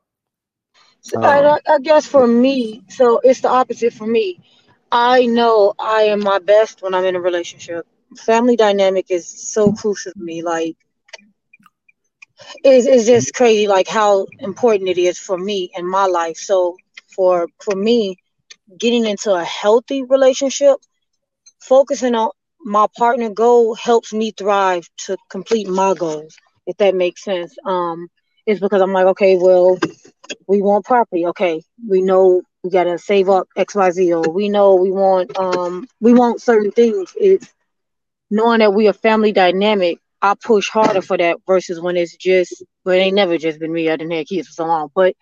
So 1.02 1.18
um, 1.24 1.24
I, 1.26 1.60
I 1.68 1.80
guess 1.80 2.06
for 2.06 2.28
me, 2.28 2.84
so 2.90 3.20
it's 3.24 3.42
the 3.42 3.50
opposite 3.50 3.94
for 3.94 4.06
me. 4.06 4.40
I 4.92 5.26
know 5.26 5.74
I 5.80 6.04
am 6.04 6.20
my 6.20 6.40
best 6.40 6.82
when 6.82 6.94
I'm 6.94 7.06
in 7.06 7.16
a 7.16 7.22
relationship 7.22 7.88
family 8.18 8.56
dynamic 8.56 9.10
is 9.10 9.28
so 9.28 9.72
crucial 9.74 10.12
to 10.14 10.20
me. 10.20 10.42
Like, 10.42 10.76
it's, 12.64 12.86
it's 12.88 13.06
just 13.06 13.34
crazy, 13.34 13.68
like 13.68 13.88
how 13.88 14.28
important 14.40 14.90
it 14.90 14.98
is 14.98 15.18
for 15.18 15.38
me 15.38 15.72
in 15.76 15.90
my 15.90 16.06
life. 16.06 16.38
So 16.38 16.78
for 17.16 17.48
for 17.60 17.76
me, 17.76 18.18
getting 18.78 19.06
into 19.06 19.34
a 19.34 19.44
healthy 19.44 20.04
relationship, 20.04 20.78
focusing 21.60 22.16
on 22.16 22.32
my 22.64 22.88
partner 22.98 23.30
goal 23.30 23.76
helps 23.76 24.14
me 24.14 24.32
thrive 24.32 24.88
to 25.06 25.18
complete 25.30 25.68
my 25.68 25.94
goals. 25.94 26.36
If 26.68 26.78
that 26.78 26.96
makes 26.96 27.24
sense, 27.24 27.56
um, 27.66 28.08
it's 28.46 28.60
because 28.60 28.82
I'm 28.82 28.94
like, 28.94 29.08
okay, 29.08 29.38
well, 29.38 29.78
we 30.48 30.62
want 30.62 30.86
property. 30.86 31.26
Okay, 31.28 31.62
we 31.88 32.02
know 32.02 32.42
we 32.64 32.70
gotta 32.70 32.98
save 32.98 33.30
up 33.30 33.48
X, 33.56 33.76
Y, 33.76 33.92
Z, 33.92 34.14
or 34.14 34.32
we 34.32 34.50
know 34.50 34.76
we 34.76 34.92
want 34.92 35.38
um 35.38 35.88
we 36.00 36.14
want 36.14 36.42
certain 36.42 36.72
things. 36.72 37.14
It's 37.20 37.54
knowing 38.30 38.60
that 38.60 38.74
we 38.74 38.88
are 38.88 38.94
family 38.94 39.32
dynamic, 39.32 40.00
I 40.22 40.36
push 40.42 40.70
harder 40.70 41.02
for 41.02 41.18
that 41.18 41.38
versus 41.48 41.80
when 41.82 41.98
it's 41.98 42.16
just, 42.16 42.64
but 42.84 42.98
it 42.98 43.02
ain't 43.02 43.16
never 43.16 43.38
just 43.38 43.60
been 43.60 43.74
me. 43.74 43.90
I 43.90 43.96
didn't 43.98 44.12
have 44.14 44.28
kids 44.28 44.48
for 44.48 44.54
so 44.54 44.66
long. 44.66 44.90
But 44.96 45.16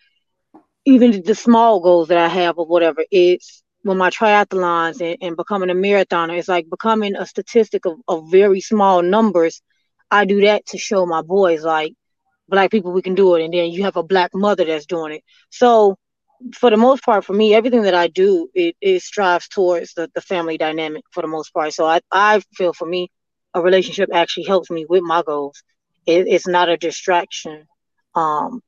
even 0.86 1.24
the 1.24 1.36
small 1.36 1.80
goals 1.82 2.10
that 2.10 2.18
I 2.18 2.28
have 2.28 2.58
or 2.58 2.66
whatever, 2.66 3.04
it's 3.12 3.64
when 3.84 3.98
my 3.98 4.10
triathlons 4.10 5.02
and, 5.02 5.18
and 5.22 5.38
becoming 5.38 5.70
a 5.70 5.74
marathoner, 5.74 6.38
it's 6.38 6.48
like 6.48 6.70
becoming 6.70 7.16
a 7.16 7.26
statistic 7.26 7.86
of, 7.86 7.98
of 8.08 8.30
very 8.32 8.62
small 8.62 9.02
numbers. 9.02 9.62
I 10.12 10.26
do 10.26 10.42
that 10.42 10.66
to 10.68 10.78
show 10.78 11.06
my 11.06 11.22
boys 11.22 11.64
like 11.64 11.94
black 12.48 12.72
people 12.72 12.92
we 12.92 13.02
can 13.02 13.16
do 13.16 13.36
it, 13.36 13.44
and 13.44 13.54
then 13.54 13.72
you 13.72 13.84
have 13.84 13.96
a 13.96 14.04
black 14.04 14.32
mother 14.34 14.66
that's 14.66 14.86
doing 14.86 15.14
it. 15.14 15.24
So 15.50 15.98
for 16.54 16.70
the 16.70 16.78
most 16.78 17.04
part, 17.04 17.26
for 17.26 17.34
me, 17.34 17.54
everything 17.54 17.84
that 17.84 17.94
I 17.96 18.08
do, 18.08 18.50
it, 18.54 18.76
it 18.82 19.02
strives 19.02 19.48
towards 19.48 19.94
the, 19.94 20.10
the 20.16 20.22
family 20.22 20.58
dynamic 20.58 21.04
for 21.12 21.22
the 21.22 21.28
most 21.28 21.54
part. 21.54 21.74
So 21.74 21.86
I, 21.86 22.00
I 22.12 22.42
feel 22.56 22.74
for 22.74 22.88
me, 22.88 23.12
a 23.54 23.62
relationship 23.62 24.10
actually 24.14 24.46
helps 24.46 24.70
me 24.70 24.86
with 24.88 25.04
my 25.04 25.22
goals. 25.24 25.62
It, 26.06 26.28
it's 26.28 26.48
not 26.48 26.70
a 26.70 26.78
distraction. 26.78 27.68
Um, 28.16 28.62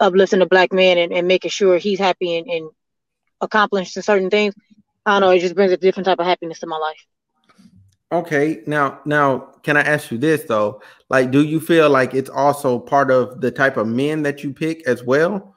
uplifting 0.00 0.42
a 0.42 0.46
black 0.46 0.72
man 0.72 0.98
and, 0.98 1.12
and 1.12 1.26
making 1.26 1.50
sure 1.50 1.78
he's 1.78 1.98
happy 1.98 2.36
and, 2.36 2.46
and 2.48 2.70
accomplishing 3.40 4.02
certain 4.02 4.30
things. 4.30 4.54
I 5.04 5.12
don't 5.12 5.20
know. 5.22 5.30
It 5.30 5.40
just 5.40 5.54
brings 5.54 5.72
a 5.72 5.76
different 5.76 6.06
type 6.06 6.18
of 6.18 6.26
happiness 6.26 6.60
to 6.60 6.66
my 6.66 6.78
life. 6.78 7.06
Okay, 8.12 8.62
now 8.66 9.00
now 9.04 9.52
can 9.62 9.76
I 9.76 9.80
ask 9.82 10.10
you 10.10 10.18
this 10.18 10.44
though? 10.44 10.80
Like, 11.08 11.30
do 11.32 11.42
you 11.42 11.60
feel 11.60 11.90
like 11.90 12.14
it's 12.14 12.30
also 12.30 12.78
part 12.78 13.10
of 13.10 13.40
the 13.40 13.50
type 13.50 13.76
of 13.76 13.88
men 13.88 14.22
that 14.22 14.44
you 14.44 14.52
pick 14.52 14.86
as 14.86 15.02
well? 15.02 15.56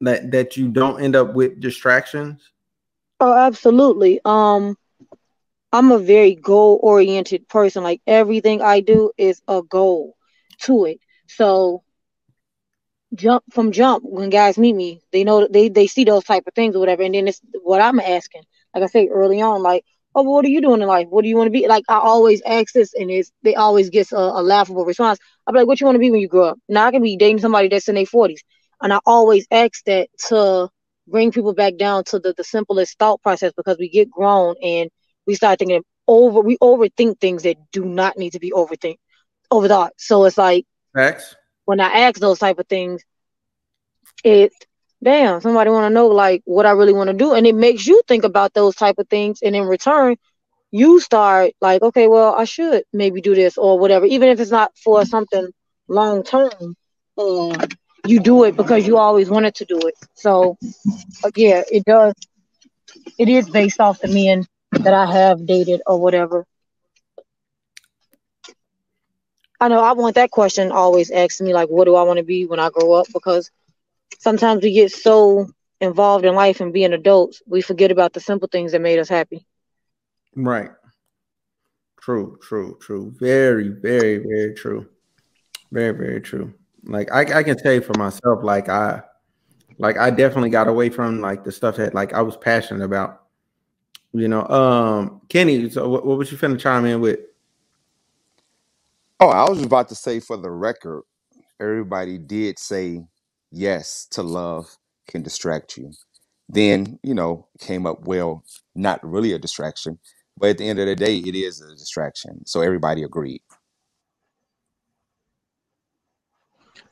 that 0.00 0.30
that 0.32 0.56
you 0.56 0.68
don't 0.68 1.02
end 1.02 1.16
up 1.16 1.34
with 1.34 1.60
distractions? 1.60 2.50
Oh, 3.20 3.32
absolutely. 3.32 4.20
Um, 4.24 4.76
I'm 5.72 5.92
a 5.92 5.98
very 5.98 6.34
goal 6.34 6.78
oriented 6.82 7.48
person. 7.48 7.82
Like 7.82 8.00
everything 8.06 8.62
I 8.62 8.80
do 8.80 9.12
is 9.16 9.40
a 9.48 9.62
goal 9.62 10.16
to 10.60 10.84
it. 10.86 11.00
So 11.28 11.83
jump 13.14 13.44
from 13.52 13.72
jump 13.72 14.04
when 14.04 14.30
guys 14.30 14.58
meet 14.58 14.74
me, 14.74 15.00
they 15.12 15.24
know 15.24 15.46
they 15.48 15.68
they 15.68 15.86
see 15.86 16.04
those 16.04 16.24
type 16.24 16.44
of 16.46 16.54
things 16.54 16.76
or 16.76 16.80
whatever. 16.80 17.02
And 17.02 17.14
then 17.14 17.28
it's 17.28 17.40
what 17.62 17.80
I'm 17.80 18.00
asking. 18.00 18.42
Like 18.74 18.84
I 18.84 18.86
say 18.86 19.08
early 19.08 19.40
on, 19.40 19.62
like, 19.62 19.84
oh, 20.14 20.22
well, 20.22 20.34
what 20.34 20.44
are 20.44 20.48
you 20.48 20.60
doing 20.60 20.82
in 20.82 20.88
life? 20.88 21.06
What 21.08 21.22
do 21.22 21.28
you 21.28 21.36
want 21.36 21.46
to 21.46 21.50
be? 21.52 21.66
Like 21.66 21.84
I 21.88 21.98
always 21.98 22.42
ask 22.46 22.72
this, 22.72 22.94
and 22.94 23.10
it's 23.10 23.30
they 23.42 23.54
always 23.54 23.90
get 23.90 24.12
a, 24.12 24.16
a 24.18 24.42
laughable 24.42 24.84
response. 24.84 25.18
I'm 25.46 25.54
like, 25.54 25.66
what 25.66 25.80
you 25.80 25.86
want 25.86 25.96
to 25.96 26.00
be 26.00 26.10
when 26.10 26.20
you 26.20 26.28
grow 26.28 26.48
up? 26.48 26.58
Now 26.68 26.86
I 26.86 26.90
can 26.90 27.02
be 27.02 27.16
dating 27.16 27.40
somebody 27.40 27.68
that's 27.68 27.88
in 27.88 27.94
their 27.94 28.04
40s, 28.04 28.40
and 28.82 28.92
I 28.92 29.00
always 29.06 29.46
ask 29.50 29.84
that 29.84 30.08
to 30.28 30.68
bring 31.06 31.32
people 31.32 31.52
back 31.54 31.76
down 31.76 32.04
to 32.04 32.18
the, 32.18 32.32
the 32.36 32.44
simplest 32.44 32.98
thought 32.98 33.22
process 33.22 33.52
because 33.56 33.76
we 33.78 33.88
get 33.88 34.10
grown 34.10 34.54
and 34.62 34.90
we 35.26 35.34
start 35.34 35.58
thinking 35.58 35.82
over 36.08 36.40
we 36.40 36.56
overthink 36.58 37.18
things 37.20 37.42
that 37.42 37.56
do 37.72 37.84
not 37.84 38.16
need 38.16 38.30
to 38.30 38.38
be 38.38 38.50
overthink 38.50 38.96
overthought. 39.52 39.90
So 39.98 40.24
it's 40.24 40.38
like 40.38 40.64
Facts. 40.94 41.34
When 41.64 41.80
I 41.80 41.88
ask 42.06 42.20
those 42.20 42.38
type 42.38 42.58
of 42.58 42.66
things, 42.66 43.02
it 44.24 44.52
damn 45.02 45.40
somebody 45.40 45.70
want 45.70 45.90
to 45.90 45.94
know 45.94 46.08
like 46.08 46.42
what 46.44 46.66
I 46.66 46.70
really 46.72 46.92
want 46.92 47.08
to 47.08 47.14
do, 47.14 47.34
and 47.34 47.46
it 47.46 47.54
makes 47.54 47.86
you 47.86 48.02
think 48.06 48.24
about 48.24 48.54
those 48.54 48.74
type 48.74 48.98
of 48.98 49.08
things, 49.08 49.40
and 49.42 49.54
in 49.54 49.64
return, 49.64 50.16
you 50.70 51.00
start 51.00 51.52
like, 51.60 51.82
okay, 51.82 52.08
well, 52.08 52.34
I 52.34 52.44
should 52.44 52.84
maybe 52.92 53.20
do 53.20 53.34
this 53.34 53.56
or 53.58 53.78
whatever, 53.78 54.06
even 54.06 54.28
if 54.28 54.40
it's 54.40 54.50
not 54.50 54.72
for 54.76 55.04
something 55.04 55.48
long 55.88 56.22
term. 56.24 56.74
Uh, 57.16 57.66
you 58.06 58.20
do 58.20 58.44
it 58.44 58.56
because 58.56 58.86
you 58.86 58.96
always 58.98 59.30
wanted 59.30 59.54
to 59.56 59.64
do 59.64 59.78
it. 59.86 59.94
So, 60.14 60.56
uh, 61.24 61.30
yeah, 61.36 61.62
it 61.70 61.84
does. 61.84 62.14
It 63.18 63.28
is 63.28 63.48
based 63.48 63.80
off 63.80 64.00
the 64.00 64.08
men 64.08 64.44
that 64.72 64.94
I 64.94 65.06
have 65.10 65.46
dated 65.46 65.82
or 65.86 66.00
whatever. 66.00 66.44
I 69.60 69.68
know 69.68 69.80
I 69.80 69.92
want 69.92 70.16
that 70.16 70.30
question 70.30 70.72
always 70.72 71.10
asked 71.10 71.40
me 71.40 71.54
like, 71.54 71.68
what 71.68 71.84
do 71.84 71.94
I 71.94 72.02
want 72.02 72.18
to 72.18 72.24
be 72.24 72.46
when 72.46 72.60
I 72.60 72.70
grow 72.70 72.92
up? 72.92 73.06
Because 73.12 73.50
sometimes 74.18 74.62
we 74.62 74.72
get 74.72 74.92
so 74.92 75.48
involved 75.80 76.24
in 76.24 76.34
life 76.34 76.60
and 76.60 76.72
being 76.72 76.92
adults, 76.92 77.42
we 77.46 77.62
forget 77.62 77.90
about 77.90 78.12
the 78.12 78.20
simple 78.20 78.48
things 78.48 78.72
that 78.72 78.80
made 78.80 78.98
us 78.98 79.08
happy. 79.08 79.46
Right. 80.34 80.70
True, 82.00 82.38
true, 82.42 82.76
true. 82.80 83.14
Very, 83.18 83.68
very, 83.68 84.18
very 84.18 84.54
true. 84.54 84.88
Very, 85.72 85.96
very 85.96 86.20
true. 86.20 86.52
Like 86.84 87.10
I, 87.10 87.38
I 87.38 87.42
can 87.42 87.58
say 87.58 87.80
for 87.80 87.96
myself, 87.96 88.42
like 88.42 88.68
I 88.68 89.02
like 89.78 89.96
I 89.96 90.10
definitely 90.10 90.50
got 90.50 90.68
away 90.68 90.90
from 90.90 91.20
like 91.20 91.44
the 91.44 91.52
stuff 91.52 91.76
that 91.76 91.94
like 91.94 92.12
I 92.12 92.20
was 92.20 92.36
passionate 92.36 92.84
about. 92.84 93.22
You 94.12 94.28
know, 94.28 94.46
um, 94.46 95.22
Kenny, 95.28 95.68
so 95.70 95.88
what, 95.88 96.06
what 96.06 96.18
was 96.18 96.30
you 96.30 96.38
finna 96.38 96.60
chime 96.60 96.84
in 96.84 97.00
with? 97.00 97.20
Oh, 99.20 99.30
I 99.30 99.50
was 99.50 99.62
about 99.62 99.88
to 99.90 99.96
say 99.96 100.20
for 100.20 100.36
the 100.38 100.50
record, 100.52 101.02
everybody 101.60 102.18
did 102.18 102.58
say 102.58 103.02
yes 103.52 104.06
to 104.12 104.22
love 104.22 104.76
can 105.08 105.22
distract 105.22 105.76
you. 105.78 105.92
Then, 106.48 106.98
you 107.02 107.14
know, 107.14 107.48
came 107.60 107.86
up, 107.86 108.02
well, 108.06 108.44
not 108.74 109.00
really 109.04 109.32
a 109.32 109.38
distraction, 109.40 109.98
but 110.38 110.50
at 110.50 110.58
the 110.58 110.68
end 110.68 110.80
of 110.80 110.86
the 110.86 110.96
day, 110.96 111.18
it 111.18 111.34
is 111.36 111.62
a 111.62 111.74
distraction. 111.76 112.46
So 112.46 112.62
everybody 112.62 113.02
agreed. 113.04 113.42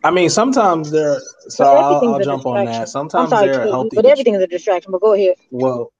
I 0.04 0.10
mean, 0.12 0.30
sometimes 0.30 0.90
they're 0.90 1.20
so 1.48 1.64
But 1.64 1.72
I'll, 1.72 2.04
everything's 2.04 2.12
I'll 2.14 2.20
a 2.20 2.24
jump 2.24 2.46
on 2.46 2.64
that. 2.64 2.88
distraction. 2.88 3.16
I'm 3.16 3.26
Sometimes 3.26 3.28
sorry, 3.28 3.50
they're 3.50 3.62
a 3.62 3.68
healthy. 3.68 3.96
but 3.96 4.06
dis- 4.06 4.12
everything 4.12 4.34
is 4.34 4.42
a 4.42 4.46
distraction. 4.48 4.92
But 4.92 5.02
go 5.02 5.14
ahead. 5.14 5.36
well, 5.50 5.92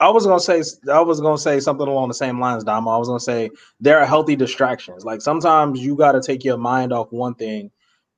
I 0.00 0.08
was 0.08 0.24
gonna 0.26 0.40
say 0.40 0.62
I 0.90 1.00
was 1.00 1.20
gonna 1.20 1.36
say 1.36 1.60
something 1.60 1.86
along 1.86 2.08
the 2.08 2.14
same 2.14 2.40
lines, 2.40 2.64
Dama. 2.64 2.90
I 2.90 2.96
was 2.96 3.08
gonna 3.08 3.20
say 3.20 3.50
there 3.80 4.00
are 4.00 4.06
healthy 4.06 4.34
distractions. 4.34 5.04
Like 5.04 5.20
sometimes 5.20 5.80
you 5.80 5.94
got 5.94 6.12
to 6.12 6.22
take 6.22 6.42
your 6.42 6.56
mind 6.56 6.90
off 6.90 7.12
one 7.12 7.34
thing 7.34 7.70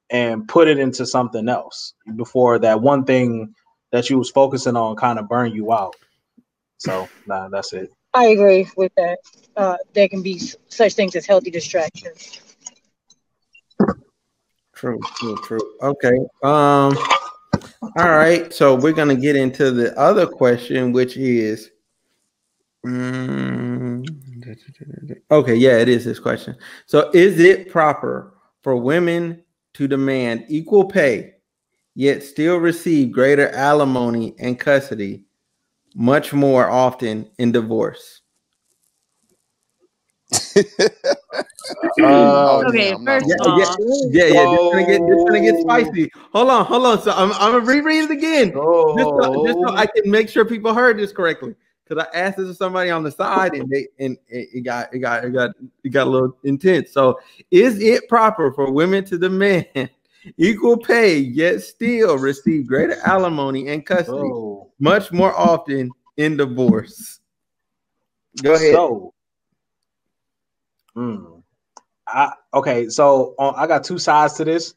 and 0.09 0.47
put 0.47 0.69
it 0.69 0.79
into 0.79 1.05
something 1.05 1.49
else 1.49 1.95
before 2.15 2.61
that 2.61 2.81
one 2.81 3.05
thing 3.05 3.53
that 3.91 4.09
you 4.09 4.17
was 4.17 4.31
focusing 4.31 4.77
on 4.77 4.95
kind 4.95 5.19
of 5.19 5.29
burn 5.29 5.53
you 5.53 5.73
out. 5.73 5.97
So 6.79 7.09
nah, 7.27 7.49
that's 7.49 7.73
it. 7.73 7.91
I 8.15 8.27
agree 8.27 8.69
with 8.77 8.93
that. 8.97 9.19
Uh, 9.57 9.77
there 9.93 10.09
can 10.09 10.23
be 10.23 10.41
such 10.69 10.95
things 10.95 11.17
as 11.17 11.27
healthy 11.27 11.51
distractions. 11.51 12.41
True, 14.73 15.01
true, 15.17 15.37
true. 15.43 15.77
Okay. 15.83 16.17
Um, 16.45 16.97
all 17.97 18.09
right. 18.09 18.53
So 18.53 18.77
we're 18.77 18.93
gonna 18.93 19.17
get 19.17 19.35
into 19.35 19.73
the 19.73 19.99
other 19.99 20.27
question, 20.27 20.93
which 20.93 21.17
is 21.17 21.72
Mm. 22.85 24.05
okay, 25.31 25.55
yeah, 25.55 25.79
it 25.79 25.89
is 25.89 26.05
this 26.05 26.19
question. 26.19 26.57
So 26.87 27.11
is 27.15 27.39
it 27.39 27.71
proper 27.71 28.35
for 28.63 28.77
women 28.77 29.43
to 29.75 29.87
demand 29.87 30.47
equal 30.49 30.85
pay 30.85 31.35
yet 31.95 32.23
still 32.23 32.57
receive 32.57 33.13
greater 33.13 33.49
alimony 33.51 34.35
and 34.39 34.59
custody 34.59 35.25
much 35.95 36.33
more 36.33 36.69
often 36.69 37.31
in 37.39 37.53
divorce? 37.53 38.21
Oh, 42.01 42.65
Okay, 42.69 42.91
damn, 42.91 42.97
I'm 42.97 43.05
not 43.05 43.21
first 43.23 43.27
Yeah, 43.29 43.37
gonna- 43.45 43.59
yeah, 43.59 43.77
yeah, 44.11 44.25
yeah. 44.35 44.51
This 44.51 44.61
gonna 44.73 44.87
get 44.87 45.01
gonna 45.27 45.41
get 45.41 45.55
Oh. 45.57 45.61
spicy. 45.61 46.11
Hold 46.33 46.49
on, 46.51 46.65
hold 46.65 46.87
on. 46.87 47.03
So 47.03 47.13
I'm, 47.13 47.33
I'm 47.33 47.53
gonna 47.53 47.65
reread 47.65 48.05
it 48.05 48.11
again, 48.11 48.49
just 48.49 48.57
so, 48.57 49.45
just 49.47 49.59
so 49.59 49.69
Oh, 49.69 49.75
I 49.77 49.87
can 49.87 50.11
make 50.11 50.29
sure 50.29 50.45
people 50.45 50.73
heard 50.75 50.99
this 50.99 51.13
correctly. 51.13 51.55
Because 51.93 52.09
I 52.13 52.19
asked 52.19 52.39
this 52.39 52.49
to 52.49 52.55
somebody 52.55 52.91
on 52.91 53.03
the 53.03 53.11
side, 53.11 53.55
and 53.55 53.69
they 53.69 53.87
and 53.99 54.17
it 54.29 54.65
got 54.65 54.93
it 54.95 55.01
got 55.01 55.25
it 55.25 55.31
got 55.31 55.51
it 55.85 55.89
got 55.91 56.07
a 56.07 56.11
little 56.11 56.37
intense. 56.45 56.91
So, 56.91 57.21
is 57.51 57.81
it 57.83 58.09
proper 58.09 58.51
for 58.53 58.73
women 58.73 59.05
to 59.07 59.19
demand 59.19 59.67
equal 60.39 60.79
pay 60.79 61.19
yet 61.19 61.61
still 61.61 62.17
receive 62.17 62.67
greater 62.67 62.97
alimony 63.05 63.69
and 63.69 63.85
custody 63.85 64.31
much 64.79 65.13
more 65.13 65.37
often 65.39 65.91
in 66.17 66.39
divorce? 66.39 67.21
Go 68.43 68.55
ahead. 68.55 68.75
So, 68.75 69.15
hmm. 70.95 71.25
I, 72.09 72.33
okay, 72.55 72.89
so 72.89 73.35
uh, 73.39 73.53
I 73.55 73.67
got 73.67 73.85
two 73.85 73.99
sides 73.99 74.35
to 74.35 74.45
this. 74.47 74.75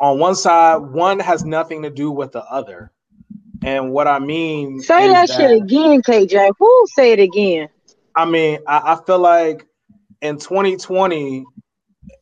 On 0.00 0.18
one 0.18 0.34
side, 0.34 0.76
one 0.76 1.20
has 1.20 1.44
nothing 1.44 1.82
to 1.82 1.90
do 1.90 2.10
with 2.10 2.32
the 2.32 2.44
other, 2.44 2.92
and 3.64 3.92
what 3.92 4.06
I 4.06 4.18
mean 4.18 4.80
Say 4.80 5.06
is 5.06 5.12
that, 5.12 5.30
shit 5.30 5.50
again, 5.50 6.02
KJ. 6.02 6.52
Who 6.58 6.86
say 6.94 7.12
it 7.12 7.20
again? 7.20 7.68
I 8.14 8.26
mean, 8.26 8.58
I, 8.66 8.92
I 8.92 9.04
feel 9.06 9.18
like 9.18 9.66
in 10.20 10.38
2020, 10.38 11.44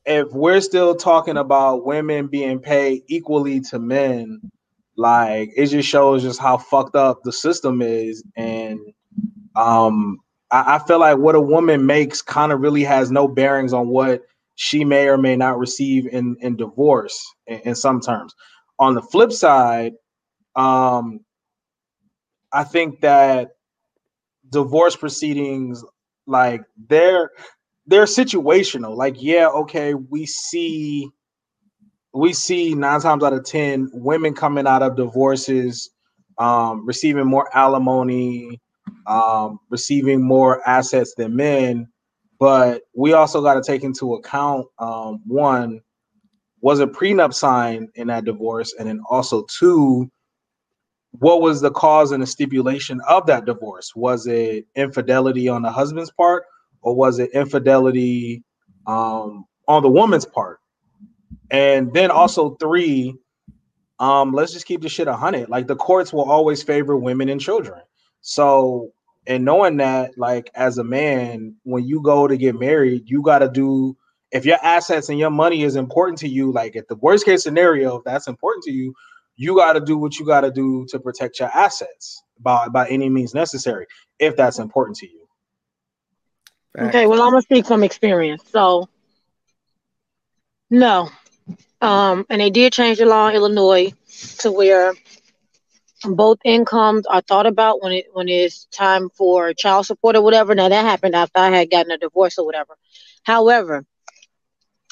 if 0.07 0.29
we're 0.33 0.61
still 0.61 0.95
talking 0.95 1.37
about 1.37 1.85
women 1.85 2.29
being 2.29 2.61
paid 2.61 3.03
equally 3.09 3.61
to 3.61 3.81
men, 3.81 4.41
like 4.97 5.51
it 5.57 5.67
just 5.67 5.89
shows 5.89 6.23
just 6.23 6.41
how 6.41 6.59
fucked 6.59 6.95
up 6.95 7.21
the 7.25 7.33
system 7.33 7.83
is. 7.83 8.23
And 8.37 8.79
um, 9.57 10.19
I, 10.53 10.77
I 10.77 10.79
feel 10.87 11.01
like 11.01 11.19
what 11.19 11.35
a 11.35 11.41
woman 11.41 11.87
makes 11.87 12.23
kind 12.23 12.53
of 12.53 12.61
really 12.61 12.85
has 12.85 13.11
no 13.11 13.27
bearings 13.27 13.73
on 13.73 13.89
what 13.89 14.23
she 14.55 14.85
may 14.85 15.09
or 15.09 15.19
may 15.19 15.35
not 15.35 15.59
receive 15.59 16.07
in 16.07 16.37
in 16.41 16.57
divorce 16.57 17.21
in, 17.49 17.59
in 17.61 17.75
some 17.75 18.01
terms. 18.01 18.33
On 18.79 18.95
the 18.95 19.03
flip 19.03 19.33
side, 19.33 19.95
um, 20.55 21.21
I 22.53 22.65
think 22.65 23.01
that 23.01 23.53
divorce 24.51 24.97
proceedings 24.97 25.85
like 26.27 26.63
they're 26.89 27.31
they're 27.87 28.05
situational. 28.05 28.97
Like 28.97 29.17
yeah 29.23 29.49
okay 29.49 29.95
we 29.95 30.27
see 30.27 31.09
we 32.15 32.33
see 32.33 32.75
nine 32.75 33.01
times 33.01 33.25
out 33.25 33.33
of 33.33 33.45
ten 33.45 33.91
women 33.93 34.35
coming 34.35 34.67
out 34.67 34.83
of 34.83 34.97
divorces 34.97 35.91
um 36.39 36.87
receiving 36.87 37.27
more 37.27 37.49
alimony 37.57 38.61
um 39.07 39.59
receiving 39.71 40.23
more 40.23 40.67
assets 40.69 41.15
than 41.17 41.37
men. 41.37 41.89
But 42.39 42.83
we 42.97 43.13
also 43.13 43.43
got 43.43 43.55
to 43.55 43.63
take 43.63 43.85
into 43.85 44.15
account 44.15 44.67
um 44.79 45.21
one 45.27 45.81
was 46.61 46.81
a 46.81 46.87
prenup 46.87 47.35
signed 47.35 47.89
in 47.97 48.09
that 48.09 48.25
divorce? 48.25 48.75
And 48.79 48.89
then 48.89 49.01
also 49.11 49.45
two 49.47 50.11
what 51.19 51.41
was 51.41 51.61
the 51.61 51.71
cause 51.71 52.11
and 52.13 52.23
the 52.23 52.27
stipulation 52.27 53.01
of 53.09 53.27
that 53.27 53.45
divorce? 53.45 53.95
Was 53.95 54.27
it 54.27 54.67
infidelity 54.75 55.49
on 55.49 55.63
the 55.63 55.71
husband's 55.71 56.11
part, 56.11 56.45
or 56.81 56.95
was 56.95 57.19
it 57.19 57.31
infidelity 57.33 58.43
um, 58.87 59.45
on 59.69 59.83
the 59.83 59.91
woman's 59.91 60.25
part? 60.25 60.61
And 61.51 61.93
then 61.93 62.11
also 62.11 62.55
three, 62.57 63.15
um, 64.01 64.33
let's 64.33 64.53
just 64.53 64.67
keep 64.67 64.81
the 64.81 64.89
shit 64.89 65.07
a 65.07 65.15
hundred. 65.15 65.51
Like 65.51 65.67
the 65.67 65.77
courts 65.77 66.13
will 66.13 66.31
always 66.31 66.63
favor 66.63 66.97
women 66.97 67.29
and 67.29 67.41
children. 67.41 67.83
So, 68.23 68.91
and 69.27 69.45
knowing 69.45 69.77
that, 69.77 70.17
like 70.17 70.51
as 70.55 70.79
a 70.79 70.85
man, 70.85 71.55
when 71.65 71.85
you 71.87 72.01
go 72.03 72.27
to 72.27 72.37
get 72.37 72.59
married, 72.59 73.03
you 73.07 73.23
got 73.23 73.41
to 73.41 73.49
do. 73.49 73.97
If 74.33 74.47
your 74.47 74.57
assets 74.63 75.11
and 75.11 75.19
your 75.19 75.31
money 75.31 75.63
is 75.63 75.77
important 75.77 76.17
to 76.21 76.29
you, 76.29 76.53
like 76.53 76.75
if 76.75 76.89
the 76.89 76.97
worst 76.97 77.27
case 77.27 77.43
scenario, 77.43 77.99
if 77.99 78.05
that's 78.05 78.27
important 78.27 78.65
to 78.65 78.73
you, 78.73 78.95
you 79.43 79.57
got 79.57 79.73
to 79.73 79.81
do 79.81 79.97
what 79.99 80.19
you 80.19 80.25
got 80.25 80.43
to 80.43 80.51
do 80.51 80.87
to 80.91 81.01
protect 81.01 81.41
your 81.41 81.49
assets 81.49 82.23
by 82.41 82.69
by 82.69 82.89
any 82.89 83.09
means 83.09 83.35
necessary, 83.35 83.87
if 84.19 84.37
that's 84.37 84.59
important 84.59 84.97
to 84.99 85.07
you. 85.07 85.27
Okay, 86.79 87.07
well, 87.07 87.21
I'm 87.23 87.31
gonna 87.31 87.43
speak 87.43 87.67
from 87.67 87.83
experience. 87.83 88.43
So, 88.51 88.89
no, 90.71 91.11
um, 91.81 92.25
and 92.31 92.41
they 92.41 92.51
did 92.51 92.73
change 92.73 92.99
the 92.99 93.07
law 93.07 93.29
in 93.29 93.35
Illinois 93.35 93.93
to 94.39 94.53
where 94.53 94.95
both 96.05 96.39
incomes 96.45 97.07
are 97.07 97.21
thought 97.21 97.47
about 97.47 97.83
when 97.83 97.93
it 97.93 98.07
when 98.13 98.29
it's 98.29 98.67
time 98.67 99.11
for 99.11 99.53
child 99.55 99.87
support 99.87 100.17
or 100.17 100.23
whatever. 100.23 100.55
Now 100.55 100.69
that 100.69 100.85
happened 100.85 101.15
after 101.15 101.41
I 101.41 101.51
had 101.51 101.71
gotten 101.71 101.93
a 101.93 101.99
divorce 101.99 102.39
or 102.39 102.47
whatever. 102.47 102.77
However, 103.25 103.85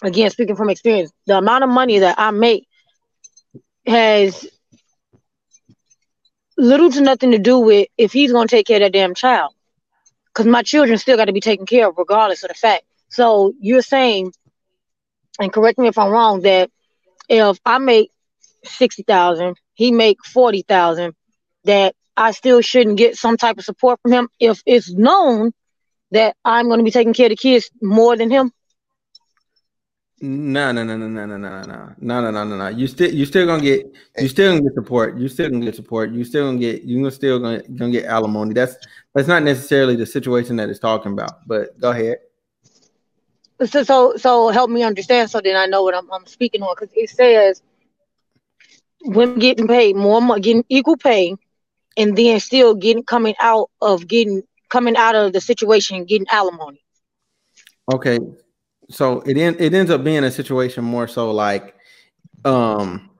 again, 0.02 0.30
speaking 0.30 0.56
from 0.56 0.70
experience, 0.70 1.12
the 1.26 1.38
amount 1.38 1.64
of 1.64 1.70
money 1.70 2.00
that 2.00 2.18
I 2.18 2.30
make 2.30 2.66
has 3.86 4.46
little 6.56 6.90
to 6.90 7.00
nothing 7.00 7.30
to 7.32 7.38
do 7.38 7.58
with 7.58 7.88
if 7.96 8.12
he's 8.12 8.32
gonna 8.32 8.46
take 8.46 8.66
care 8.66 8.76
of 8.76 8.82
that 8.82 8.92
damn 8.92 9.14
child. 9.14 9.54
Because 10.26 10.46
my 10.46 10.62
children 10.62 10.98
still 10.98 11.16
got 11.16 11.24
to 11.24 11.32
be 11.32 11.40
taken 11.40 11.66
care 11.66 11.88
of 11.88 11.98
regardless 11.98 12.44
of 12.44 12.48
the 12.48 12.54
fact. 12.54 12.84
So 13.08 13.52
you're 13.60 13.82
saying, 13.82 14.32
and 15.40 15.52
correct 15.52 15.78
me 15.78 15.88
if 15.88 15.98
I'm 15.98 16.10
wrong, 16.10 16.42
that 16.42 16.70
if 17.28 17.58
I 17.64 17.78
make 17.78 18.10
sixty 18.64 19.02
thousand, 19.02 19.56
he 19.74 19.90
make 19.90 20.18
forty 20.24 20.62
thousand, 20.62 21.14
that 21.64 21.94
I 22.16 22.30
still 22.32 22.60
shouldn't 22.60 22.96
get 22.96 23.16
some 23.16 23.36
type 23.36 23.58
of 23.58 23.64
support 23.64 23.98
from 24.02 24.12
him 24.12 24.28
if 24.38 24.62
it's 24.66 24.92
known 24.92 25.52
that 26.12 26.36
I'm 26.44 26.66
going 26.66 26.78
to 26.78 26.84
be 26.84 26.90
taking 26.90 27.14
care 27.14 27.26
of 27.26 27.30
the 27.30 27.36
kids 27.36 27.70
more 27.80 28.16
than 28.16 28.30
him. 28.30 28.52
No, 30.22 30.70
no, 30.70 30.84
no, 30.84 30.98
no, 30.98 31.08
no, 31.08 31.24
no, 31.24 31.36
no, 31.38 31.48
no, 31.48 31.62
no, 31.62 32.20
no, 32.20 32.30
no, 32.30 32.44
no, 32.44 32.56
no. 32.56 32.68
You 32.68 32.86
still, 32.86 33.10
you 33.10 33.24
still 33.24 33.46
gonna 33.46 33.62
get, 33.62 33.86
you 34.18 34.28
still 34.28 34.52
gonna 34.52 34.62
get 34.62 34.74
support. 34.74 35.16
You 35.16 35.28
still 35.28 35.48
gonna 35.48 35.64
get 35.64 35.74
support. 35.74 36.10
You 36.10 36.24
still 36.24 36.46
gonna 36.46 36.58
get, 36.58 36.82
you 36.82 36.98
gonna 36.98 37.10
still 37.10 37.38
gonna 37.38 37.62
gonna 37.62 37.90
get 37.90 38.04
alimony. 38.04 38.52
That's 38.52 38.76
that's 39.14 39.28
not 39.28 39.42
necessarily 39.42 39.96
the 39.96 40.04
situation 40.04 40.56
that 40.56 40.68
it's 40.68 40.78
talking 40.78 41.12
about. 41.12 41.46
But 41.46 41.78
go 41.80 41.90
ahead. 41.90 42.18
So, 43.64 43.82
so, 43.82 44.16
so 44.16 44.48
help 44.48 44.68
me 44.68 44.82
understand. 44.82 45.30
So 45.30 45.40
then 45.40 45.56
I 45.56 45.64
know 45.66 45.82
what 45.82 45.94
I'm, 45.94 46.10
I'm 46.12 46.26
speaking 46.26 46.62
on 46.62 46.74
because 46.78 46.94
it 46.94 47.08
says 47.08 47.62
women 49.02 49.38
getting 49.38 49.68
paid 49.68 49.96
more, 49.96 50.20
money, 50.20 50.42
getting 50.42 50.64
equal 50.68 50.98
pay, 50.98 51.34
and 51.96 52.16
then 52.16 52.40
still 52.40 52.74
getting 52.74 53.04
coming 53.04 53.34
out 53.40 53.70
of 53.80 54.06
getting 54.06 54.42
coming 54.68 54.96
out 54.96 55.14
of 55.14 55.32
the 55.32 55.40
situation 55.40 56.04
getting 56.04 56.26
alimony. 56.30 56.82
Okay, 57.92 58.18
so 58.90 59.20
it 59.20 59.36
en- 59.36 59.56
it 59.58 59.74
ends 59.74 59.90
up 59.90 60.04
being 60.04 60.24
a 60.24 60.30
situation 60.30 60.84
more 60.84 61.08
so 61.08 61.30
like, 61.30 61.74
um, 62.44 63.10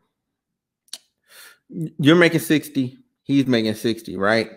you're 1.68 2.16
making 2.16 2.40
sixty, 2.40 2.98
he's 3.22 3.46
making 3.46 3.74
sixty, 3.74 4.16
right? 4.16 4.50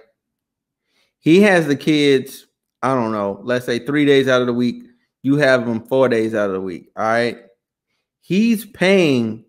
He 1.19 1.41
has 1.41 1.67
the 1.67 1.75
kids. 1.75 2.47
I 2.81 2.93
don't 2.93 3.13
know. 3.13 3.39
Let's 3.43 3.65
say 3.65 3.79
three 3.79 4.05
days 4.05 4.27
out 4.27 4.41
of 4.41 4.47
the 4.47 4.53
week. 4.53 4.83
You 5.21 5.37
have 5.37 5.65
them 5.65 5.85
four 5.87 6.09
days 6.09 6.35
out 6.35 6.49
of 6.49 6.53
the 6.53 6.61
week. 6.61 6.91
All 6.97 7.03
right. 7.05 7.37
He's 8.19 8.65
paying 8.65 9.45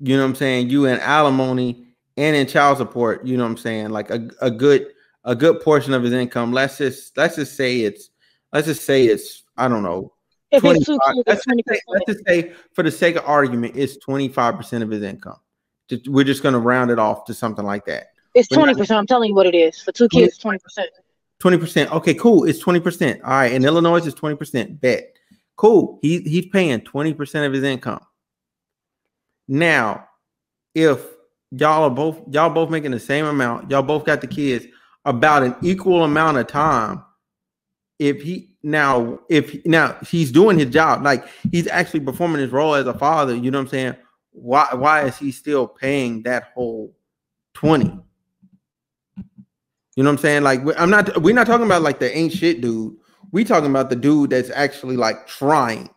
you 0.00 0.16
know 0.16 0.22
what 0.22 0.30
I'm 0.30 0.34
saying, 0.36 0.70
you 0.70 0.86
in 0.86 1.00
alimony 1.00 1.86
and 2.16 2.36
in 2.36 2.46
child 2.46 2.78
support, 2.78 3.26
you 3.26 3.36
know 3.36 3.44
what 3.44 3.50
I'm 3.50 3.56
saying, 3.56 3.90
like 3.90 4.10
a, 4.10 4.28
a 4.40 4.50
good 4.50 4.86
a 5.24 5.34
good 5.34 5.60
portion 5.60 5.92
of 5.92 6.02
his 6.02 6.12
income. 6.12 6.52
Let's 6.52 6.78
just 6.78 7.16
let's 7.16 7.36
just 7.36 7.56
say 7.56 7.80
it's 7.80 8.10
let's 8.52 8.66
just 8.66 8.84
say 8.84 9.06
it's 9.06 9.42
I 9.56 9.68
don't 9.68 9.82
know. 9.82 10.12
If 10.50 10.64
it's 10.64 10.86
two 10.86 10.98
let's, 11.26 11.44
just 11.44 11.68
say, 11.68 11.80
let's 11.88 12.04
just 12.06 12.26
say 12.26 12.52
for 12.72 12.82
the 12.82 12.90
sake 12.90 13.16
of 13.16 13.24
argument, 13.26 13.76
it's 13.76 13.98
25% 13.98 14.82
of 14.82 14.90
his 14.90 15.02
income. 15.02 15.38
We're 16.06 16.24
just 16.24 16.42
gonna 16.42 16.58
round 16.58 16.90
it 16.90 16.98
off 16.98 17.24
to 17.26 17.34
something 17.34 17.64
like 17.64 17.84
that. 17.86 18.08
It's 18.34 18.48
20%. 18.48 18.96
I'm 18.96 19.06
telling 19.06 19.30
you 19.30 19.34
what 19.34 19.46
it 19.46 19.54
is. 19.54 19.80
For 19.80 19.92
two 19.92 20.08
kids, 20.08 20.38
20%. 20.38 20.58
20%. 21.40 21.90
Okay, 21.92 22.14
cool. 22.14 22.44
It's 22.44 22.62
20%. 22.62 23.20
All 23.22 23.30
right. 23.30 23.52
In 23.52 23.64
Illinois, 23.64 24.04
it's 24.06 24.18
20%. 24.18 24.80
Bet. 24.80 25.16
Cool. 25.56 25.98
He 26.02 26.20
he's 26.20 26.46
paying 26.46 26.80
20% 26.80 27.46
of 27.46 27.52
his 27.52 27.64
income. 27.64 28.00
Now, 29.48 30.06
if 30.74 31.04
y'all 31.50 31.84
are 31.84 31.90
both 31.90 32.20
y'all 32.30 32.50
both 32.50 32.70
making 32.70 32.92
the 32.92 33.00
same 33.00 33.24
amount, 33.24 33.70
y'all 33.70 33.82
both 33.82 34.04
got 34.04 34.20
the 34.20 34.26
kids 34.26 34.66
about 35.04 35.42
an 35.42 35.56
equal 35.62 36.04
amount 36.04 36.36
of 36.36 36.46
time. 36.46 37.02
If 37.98 38.22
he 38.22 38.47
now 38.62 39.20
if 39.28 39.64
now 39.64 39.96
he's 40.06 40.32
doing 40.32 40.58
his 40.58 40.70
job, 40.70 41.04
like 41.04 41.24
he's 41.50 41.66
actually 41.68 42.00
performing 42.00 42.40
his 42.40 42.50
role 42.50 42.74
as 42.74 42.86
a 42.86 42.94
father, 42.94 43.34
you 43.34 43.50
know 43.50 43.58
what 43.58 43.64
I'm 43.64 43.68
saying? 43.68 43.96
Why 44.32 44.68
why 44.74 45.02
is 45.02 45.18
he 45.18 45.32
still 45.32 45.66
paying 45.66 46.22
that 46.24 46.50
whole 46.54 46.94
20? 47.54 47.84
You 47.84 47.92
know 50.04 50.10
what 50.10 50.12
I'm 50.12 50.18
saying? 50.18 50.42
Like 50.42 50.60
I'm 50.78 50.90
not 50.90 51.22
we're 51.22 51.34
not 51.34 51.46
talking 51.46 51.66
about 51.66 51.82
like 51.82 51.98
the 51.98 52.16
ain't 52.16 52.32
shit 52.32 52.60
dude. 52.60 52.96
We 53.32 53.44
talking 53.44 53.70
about 53.70 53.90
the 53.90 53.96
dude 53.96 54.30
that's 54.30 54.50
actually 54.50 54.96
like 54.96 55.26
trying. 55.26 55.90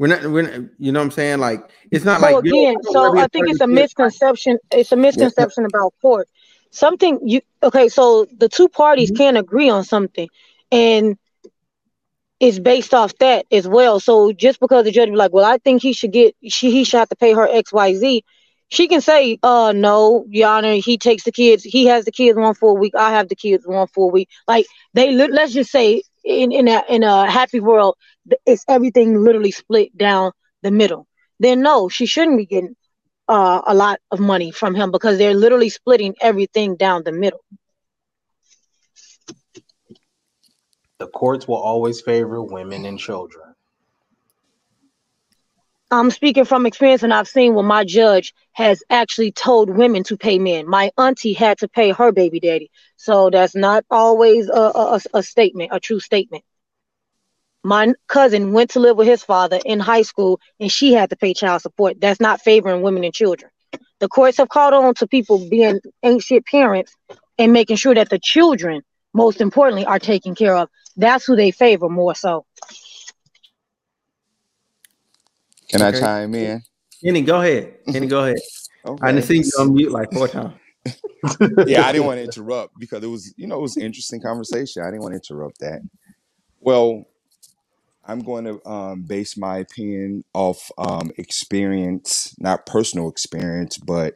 We're 0.00 0.06
not, 0.06 0.22
we're 0.30 0.42
not, 0.42 0.70
you 0.78 0.92
know 0.92 1.00
what 1.00 1.04
I'm 1.04 1.10
saying? 1.10 1.40
Like, 1.40 1.60
it's 1.90 2.06
not 2.06 2.20
so 2.20 2.26
like 2.26 2.44
again, 2.46 2.74
so 2.84 3.18
I 3.18 3.26
think 3.26 3.50
it's 3.50 3.60
a 3.60 3.66
misconception. 3.66 4.58
It's 4.70 4.92
a 4.92 4.96
misconception 4.96 5.64
yeah. 5.64 5.66
about 5.66 5.92
court. 6.00 6.26
Something 6.70 7.20
you 7.22 7.42
okay, 7.62 7.90
so 7.90 8.26
the 8.38 8.48
two 8.48 8.70
parties 8.70 9.10
mm-hmm. 9.10 9.18
can 9.18 9.36
agree 9.36 9.68
on 9.68 9.84
something, 9.84 10.26
and 10.72 11.18
it's 12.40 12.58
based 12.58 12.94
off 12.94 13.14
that 13.20 13.46
as 13.52 13.68
well. 13.68 14.00
So 14.00 14.32
just 14.32 14.60
because 14.60 14.84
the 14.84 14.90
judge 14.92 15.10
be 15.10 15.16
like, 15.16 15.32
well, 15.32 15.44
I 15.44 15.58
think 15.58 15.82
he 15.82 15.92
should 15.92 16.12
get 16.12 16.34
she 16.48 16.70
he 16.70 16.84
should 16.84 16.98
have 16.98 17.10
to 17.10 17.16
pay 17.16 17.32
her 17.32 17.46
XYZ, 17.48 18.22
she 18.68 18.88
can 18.88 19.00
say, 19.00 19.38
uh 19.42 19.72
no, 19.76 20.24
your 20.28 20.48
honor, 20.48 20.74
he 20.74 20.98
takes 20.98 21.24
the 21.24 21.32
kids, 21.32 21.64
he 21.64 21.86
has 21.86 22.04
the 22.04 22.12
kids 22.12 22.38
one 22.38 22.54
full 22.54 22.76
week, 22.76 22.94
I 22.96 23.10
have 23.10 23.28
the 23.28 23.36
kids 23.36 23.66
one 23.66 23.86
full 23.88 24.10
week. 24.10 24.28
Like 24.48 24.66
they 24.94 25.12
let's 25.12 25.52
just 25.52 25.70
say 25.70 26.02
in 26.24 26.52
in 26.52 26.68
a 26.68 26.82
in 26.88 27.02
a 27.02 27.30
happy 27.30 27.60
world, 27.60 27.96
it's 28.46 28.64
everything 28.68 29.22
literally 29.22 29.50
split 29.52 29.96
down 29.96 30.32
the 30.62 30.70
middle. 30.70 31.06
Then 31.38 31.62
no, 31.62 31.88
she 31.88 32.06
shouldn't 32.06 32.38
be 32.38 32.46
getting 32.46 32.76
uh, 33.28 33.62
a 33.66 33.74
lot 33.74 34.00
of 34.10 34.20
money 34.20 34.50
from 34.50 34.74
him 34.74 34.90
because 34.90 35.18
they're 35.18 35.34
literally 35.34 35.68
splitting 35.70 36.14
everything 36.20 36.76
down 36.76 37.02
the 37.04 37.12
middle. 37.12 37.40
The 41.00 41.06
courts 41.06 41.48
will 41.48 41.56
always 41.56 42.02
favor 42.02 42.42
women 42.42 42.84
and 42.84 42.98
children. 42.98 43.54
I'm 45.90 46.10
speaking 46.10 46.44
from 46.44 46.66
experience, 46.66 47.02
and 47.02 47.12
I've 47.12 47.26
seen 47.26 47.54
when 47.54 47.64
my 47.64 47.84
judge 47.84 48.34
has 48.52 48.82
actually 48.90 49.32
told 49.32 49.70
women 49.70 50.04
to 50.04 50.18
pay 50.18 50.38
men. 50.38 50.68
My 50.68 50.92
auntie 50.98 51.32
had 51.32 51.56
to 51.60 51.68
pay 51.68 51.90
her 51.90 52.12
baby 52.12 52.38
daddy, 52.38 52.70
so 52.96 53.30
that's 53.30 53.56
not 53.56 53.86
always 53.90 54.48
a, 54.50 54.52
a, 54.52 55.00
a 55.14 55.22
statement, 55.22 55.70
a 55.72 55.80
true 55.80 56.00
statement. 56.00 56.44
My 57.64 57.94
cousin 58.06 58.52
went 58.52 58.70
to 58.70 58.80
live 58.80 58.98
with 58.98 59.08
his 59.08 59.24
father 59.24 59.58
in 59.64 59.80
high 59.80 60.02
school, 60.02 60.38
and 60.60 60.70
she 60.70 60.92
had 60.92 61.08
to 61.10 61.16
pay 61.16 61.32
child 61.32 61.62
support. 61.62 61.98
That's 61.98 62.20
not 62.20 62.42
favoring 62.42 62.82
women 62.82 63.04
and 63.04 63.14
children. 63.14 63.50
The 64.00 64.08
courts 64.08 64.36
have 64.36 64.50
called 64.50 64.74
on 64.74 64.94
to 64.96 65.06
people 65.06 65.48
being 65.48 65.80
ancient 66.02 66.44
parents 66.44 66.94
and 67.38 67.54
making 67.54 67.76
sure 67.76 67.94
that 67.94 68.10
the 68.10 68.20
children, 68.22 68.82
most 69.14 69.40
importantly, 69.40 69.86
are 69.86 69.98
taken 69.98 70.34
care 70.34 70.54
of. 70.54 70.68
That's 71.00 71.24
who 71.24 71.34
they 71.34 71.50
favor 71.50 71.88
more 71.88 72.14
so. 72.14 72.44
Can 75.70 75.82
okay. 75.82 75.96
I 75.96 76.00
chime 76.00 76.34
in? 76.34 76.62
Kenny, 77.02 77.22
go 77.22 77.40
ahead. 77.40 77.74
Kenny, 77.90 78.06
go 78.06 78.24
ahead. 78.24 78.38
Okay. 78.82 79.06
I 79.06 79.12
didn't 79.12 79.26
see 79.26 79.36
you 79.36 79.50
on 79.58 79.74
mute 79.74 79.92
like 79.92 80.10
four 80.10 80.26
times. 80.28 80.54
yeah, 81.66 81.84
I 81.84 81.92
didn't 81.92 82.06
want 82.06 82.16
to 82.16 82.24
interrupt 82.24 82.72
because 82.80 83.04
it 83.04 83.08
was, 83.08 83.34
you 83.36 83.46
know, 83.46 83.58
it 83.58 83.60
was 83.60 83.76
an 83.76 83.82
interesting 83.82 84.22
conversation. 84.22 84.82
I 84.82 84.86
didn't 84.86 85.02
want 85.02 85.12
to 85.12 85.16
interrupt 85.16 85.58
that. 85.58 85.82
Well, 86.60 87.04
I'm 88.06 88.20
going 88.20 88.46
to 88.46 88.66
um, 88.66 89.02
base 89.02 89.36
my 89.36 89.58
opinion 89.58 90.24
off 90.32 90.70
um, 90.78 91.10
experience, 91.18 92.34
not 92.38 92.64
personal 92.64 93.10
experience, 93.10 93.76
but 93.76 94.14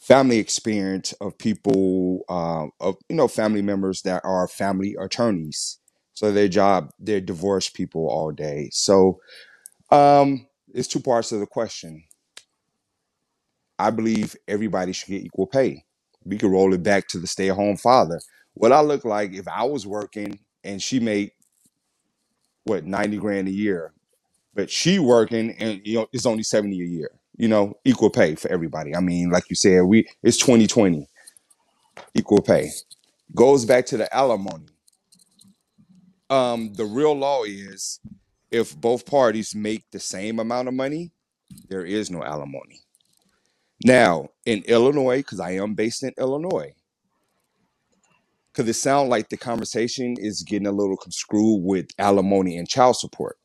family 0.00 0.38
experience 0.38 1.12
of 1.20 1.38
people, 1.38 2.24
uh, 2.28 2.66
of 2.84 2.96
you 3.08 3.14
know, 3.14 3.28
family 3.28 3.62
members 3.62 4.02
that 4.02 4.20
are 4.24 4.48
family 4.48 4.96
attorneys. 5.00 5.78
So 6.14 6.32
their 6.32 6.48
job, 6.48 6.90
they're 6.98 7.20
divorced 7.20 7.74
people 7.74 8.08
all 8.08 8.32
day. 8.32 8.70
So 8.72 9.20
um, 9.90 10.46
it's 10.74 10.88
two 10.88 11.00
parts 11.00 11.32
of 11.32 11.40
the 11.40 11.46
question. 11.46 12.04
I 13.78 13.90
believe 13.90 14.36
everybody 14.48 14.92
should 14.92 15.10
get 15.10 15.24
equal 15.24 15.48
pay. 15.48 15.84
We 16.24 16.38
could 16.38 16.50
roll 16.52 16.74
it 16.74 16.82
back 16.82 17.08
to 17.08 17.18
the 17.18 17.28
stay-at-home 17.28 17.78
father. 17.78 18.20
What 18.54 18.72
I 18.72 18.80
look 18.82 19.04
like 19.04 19.34
if 19.34 19.48
I 19.48 19.64
was 19.64 19.86
working 19.86 20.40
and 20.64 20.82
she 20.82 21.00
made 21.00 21.32
what 22.64 22.86
90 22.86 23.18
grand 23.18 23.48
a 23.48 23.52
year, 23.52 23.92
but 24.54 24.70
she 24.70 24.98
working 24.98 25.52
and 25.58 25.80
you 25.84 25.96
know 25.98 26.08
it's 26.12 26.26
only 26.26 26.42
70 26.44 26.80
a 26.80 26.86
year. 26.86 27.10
You 27.36 27.48
know, 27.48 27.74
equal 27.84 28.10
pay 28.10 28.34
for 28.36 28.50
everybody. 28.50 28.94
I 28.96 29.00
mean, 29.00 29.30
like 29.30 29.50
you 29.50 29.56
said, 29.56 29.82
we 29.84 30.08
it's 30.22 30.38
2020. 30.38 31.08
Equal 32.14 32.42
pay. 32.42 32.70
Goes 33.34 33.64
back 33.64 33.86
to 33.86 33.96
the 33.98 34.14
alimony. 34.14 34.66
Um, 36.32 36.72
the 36.72 36.86
real 36.86 37.14
law 37.14 37.44
is 37.44 38.00
if 38.50 38.74
both 38.74 39.04
parties 39.04 39.54
make 39.54 39.84
the 39.90 40.00
same 40.00 40.38
amount 40.38 40.68
of 40.68 40.72
money, 40.72 41.12
there 41.68 41.84
is 41.84 42.10
no 42.10 42.24
alimony. 42.24 42.80
Now, 43.84 44.28
in 44.46 44.62
Illinois, 44.62 45.18
because 45.18 45.40
I 45.40 45.52
am 45.52 45.74
based 45.74 46.02
in 46.02 46.14
Illinois, 46.16 46.72
because 48.50 48.66
it 48.66 48.80
sounds 48.80 49.10
like 49.10 49.28
the 49.28 49.36
conversation 49.36 50.16
is 50.18 50.42
getting 50.42 50.68
a 50.68 50.72
little 50.72 50.96
conscrewed 50.96 51.62
with 51.64 51.88
alimony 51.98 52.56
and 52.56 52.66
child 52.66 52.96
support, 52.96 53.36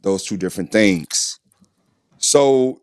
those 0.00 0.24
two 0.24 0.38
different 0.38 0.72
things. 0.72 1.38
So 2.16 2.80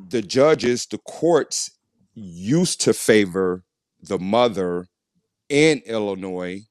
the 0.00 0.22
judges, 0.22 0.86
the 0.86 0.98
courts 0.98 1.70
used 2.14 2.80
to 2.80 2.94
favor 2.94 3.62
the 4.02 4.18
mother 4.18 4.88
in 5.48 5.82
Illinois 5.86 6.62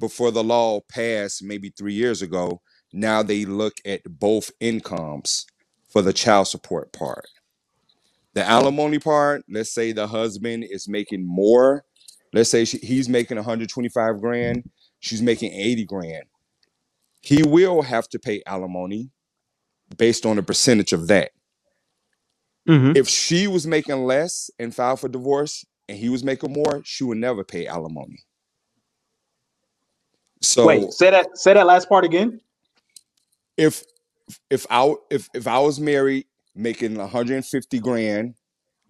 before 0.00 0.30
the 0.30 0.44
law 0.44 0.80
passed 0.90 1.42
maybe 1.42 1.70
three 1.70 1.94
years 1.94 2.22
ago. 2.22 2.62
Now 2.92 3.22
they 3.22 3.44
look 3.44 3.74
at 3.84 4.02
both 4.06 4.50
incomes 4.60 5.46
for 5.88 6.02
the 6.02 6.12
child 6.12 6.48
support 6.48 6.92
part. 6.92 7.26
The 8.34 8.44
alimony 8.44 8.98
part, 8.98 9.44
let's 9.50 9.72
say 9.72 9.92
the 9.92 10.06
husband 10.06 10.64
is 10.70 10.88
making 10.88 11.26
more. 11.26 11.84
Let's 12.32 12.50
say 12.50 12.64
she, 12.64 12.78
he's 12.78 13.08
making 13.08 13.36
125 13.36 14.20
grand, 14.20 14.70
she's 15.00 15.22
making 15.22 15.52
80 15.52 15.84
grand. 15.86 16.24
He 17.20 17.42
will 17.42 17.82
have 17.82 18.08
to 18.10 18.18
pay 18.18 18.42
alimony 18.46 19.10
based 19.96 20.26
on 20.26 20.38
a 20.38 20.42
percentage 20.42 20.92
of 20.92 21.08
that. 21.08 21.32
Mhm. 22.68 22.96
If 22.96 23.08
she 23.08 23.46
was 23.48 23.66
making 23.66 24.04
less 24.04 24.50
and 24.58 24.74
filed 24.74 25.00
for 25.00 25.08
divorce 25.08 25.64
and 25.88 25.98
he 25.98 26.08
was 26.08 26.24
making 26.24 26.52
more, 26.52 26.82
she 26.84 27.04
would 27.04 27.18
never 27.18 27.44
pay 27.44 27.66
alimony. 27.66 28.20
So 30.42 30.66
Wait, 30.66 30.92
say 30.92 31.10
that 31.10 31.38
say 31.38 31.54
that 31.54 31.66
last 31.66 31.88
part 31.88 32.04
again. 32.04 32.40
if 33.56 33.84
if 34.50 34.66
I 34.70 34.94
if 35.10 35.28
if 35.34 35.46
I 35.48 35.58
was 35.60 35.80
married 35.80 36.26
making 36.56 36.96
150 36.96 37.80
grand, 37.80 38.34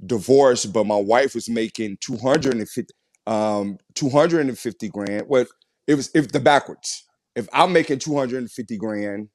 divorced, 0.04 0.72
but 0.72 0.86
my 0.86 0.96
wife 0.96 1.34
was 1.34 1.48
making 1.48 1.98
250 2.00 2.94
um 3.26 3.78
250 3.94 4.88
grand. 4.90 5.24
What 5.28 5.48
it 5.86 5.94
was 5.94 6.10
if 6.14 6.32
the 6.32 6.40
backwards. 6.40 7.04
If 7.36 7.48
I'm 7.52 7.72
making 7.72 8.00
250 8.00 8.76
grand 8.78 9.28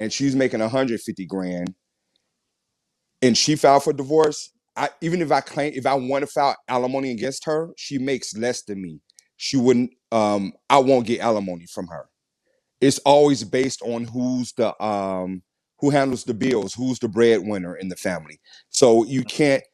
and 0.00 0.12
she's 0.12 0.36
making 0.36 0.60
150 0.60 1.26
grand 1.26 1.74
and 3.22 3.36
she 3.38 3.56
filed 3.56 3.84
for 3.84 3.92
divorce, 3.92 4.52
I 4.76 4.90
even 5.02 5.22
if 5.22 5.32
I 5.32 5.40
claim 5.42 5.72
if 5.76 5.86
I 5.86 5.94
want 5.94 6.22
to 6.22 6.28
file 6.28 6.56
alimony 6.68 7.12
against 7.12 7.46
her, 7.46 7.70
she 7.76 7.98
makes 7.98 8.36
less 8.36 8.62
than 8.64 8.82
me. 8.82 9.00
She 9.36 9.56
wouldn't 9.56 9.92
um 10.12 10.54
I 10.70 10.78
won't 10.78 11.06
get 11.06 11.20
alimony 11.20 11.66
from 11.66 11.88
her. 11.88 12.06
It's 12.80 12.98
always 13.00 13.44
based 13.44 13.82
on 13.82 14.04
who's 14.06 14.52
the 14.54 14.80
um 14.84 15.42
who 15.80 15.90
handles 15.90 16.24
the 16.24 16.34
bills, 16.34 16.74
who's 16.74 16.98
the 17.00 17.08
breadwinner 17.08 17.76
in 17.76 17.88
the 17.88 17.96
family. 17.96 18.40
So 18.70 19.04
you 19.04 19.24
can't 19.24 19.64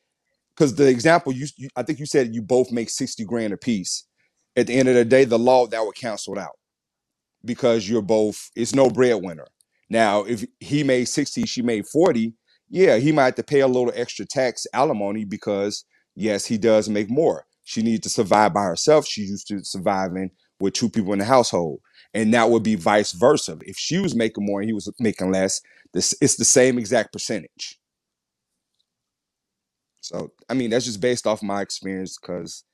because 0.54 0.74
the 0.76 0.88
example 0.88 1.32
you, 1.32 1.46
you 1.56 1.68
I 1.76 1.82
think 1.82 1.98
you 1.98 2.06
said 2.06 2.34
you 2.34 2.42
both 2.42 2.72
make 2.72 2.90
60 2.90 3.24
grand 3.24 3.52
a 3.52 3.56
piece. 3.56 4.06
At 4.56 4.68
the 4.68 4.74
end 4.74 4.88
of 4.88 4.96
the 4.96 5.04
day, 5.04 5.24
the 5.24 5.38
law 5.38 5.66
that 5.68 5.84
would 5.84 5.96
cancel 5.96 6.34
it 6.34 6.40
out 6.40 6.58
because 7.44 7.88
you're 7.88 8.02
both 8.02 8.50
it's 8.56 8.74
no 8.74 8.90
breadwinner. 8.90 9.46
Now, 9.90 10.24
if 10.24 10.44
he 10.60 10.84
made 10.84 11.06
60, 11.06 11.44
she 11.46 11.62
made 11.62 11.86
40, 11.86 12.34
yeah, 12.70 12.96
he 12.98 13.12
might 13.12 13.24
have 13.26 13.34
to 13.36 13.42
pay 13.42 13.60
a 13.60 13.66
little 13.68 13.92
extra 13.94 14.26
tax 14.26 14.66
alimony 14.74 15.24
because 15.24 15.84
yes, 16.16 16.46
he 16.46 16.58
does 16.58 16.88
make 16.88 17.10
more. 17.10 17.44
She 17.70 17.82
needs 17.82 18.00
to 18.00 18.08
survive 18.08 18.52
by 18.52 18.64
herself. 18.64 19.06
She's 19.06 19.30
used 19.30 19.46
to 19.46 19.62
surviving 19.62 20.32
with 20.58 20.74
two 20.74 20.88
people 20.90 21.12
in 21.12 21.20
the 21.20 21.24
household. 21.24 21.80
And 22.12 22.34
that 22.34 22.50
would 22.50 22.64
be 22.64 22.74
vice 22.74 23.12
versa. 23.12 23.58
If 23.64 23.76
she 23.76 24.00
was 24.00 24.12
making 24.12 24.44
more 24.44 24.60
and 24.60 24.68
he 24.68 24.72
was 24.72 24.92
making 24.98 25.30
less, 25.30 25.60
this 25.94 26.12
it's 26.20 26.34
the 26.34 26.44
same 26.44 26.80
exact 26.80 27.12
percentage. 27.12 27.78
So 30.00 30.32
I 30.48 30.54
mean 30.54 30.70
that's 30.70 30.86
just 30.86 31.00
based 31.00 31.28
off 31.28 31.44
my 31.44 31.62
experience 31.62 32.18
because 32.18 32.64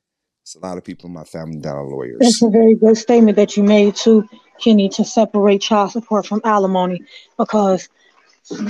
it's 0.41 0.55
a 0.55 0.61
lot 0.61 0.79
of 0.79 0.85
people 0.85 1.09
in 1.09 1.13
my 1.13 1.25
family 1.25 1.59
that 1.59 1.75
are 1.75 1.85
lawyers. 1.85 2.17
That's 2.21 2.41
a 2.41 2.49
very 2.49 2.75
good 2.75 2.97
statement 2.97 3.37
that 3.37 3.55
you 3.55 3.65
made 3.65 3.97
too, 3.97 4.27
Kenny, 4.63 4.89
to 4.89 5.05
separate 5.05 5.61
child 5.61 5.91
support 5.91 6.27
from 6.27 6.41
alimony 6.43 7.03
because 7.37 7.91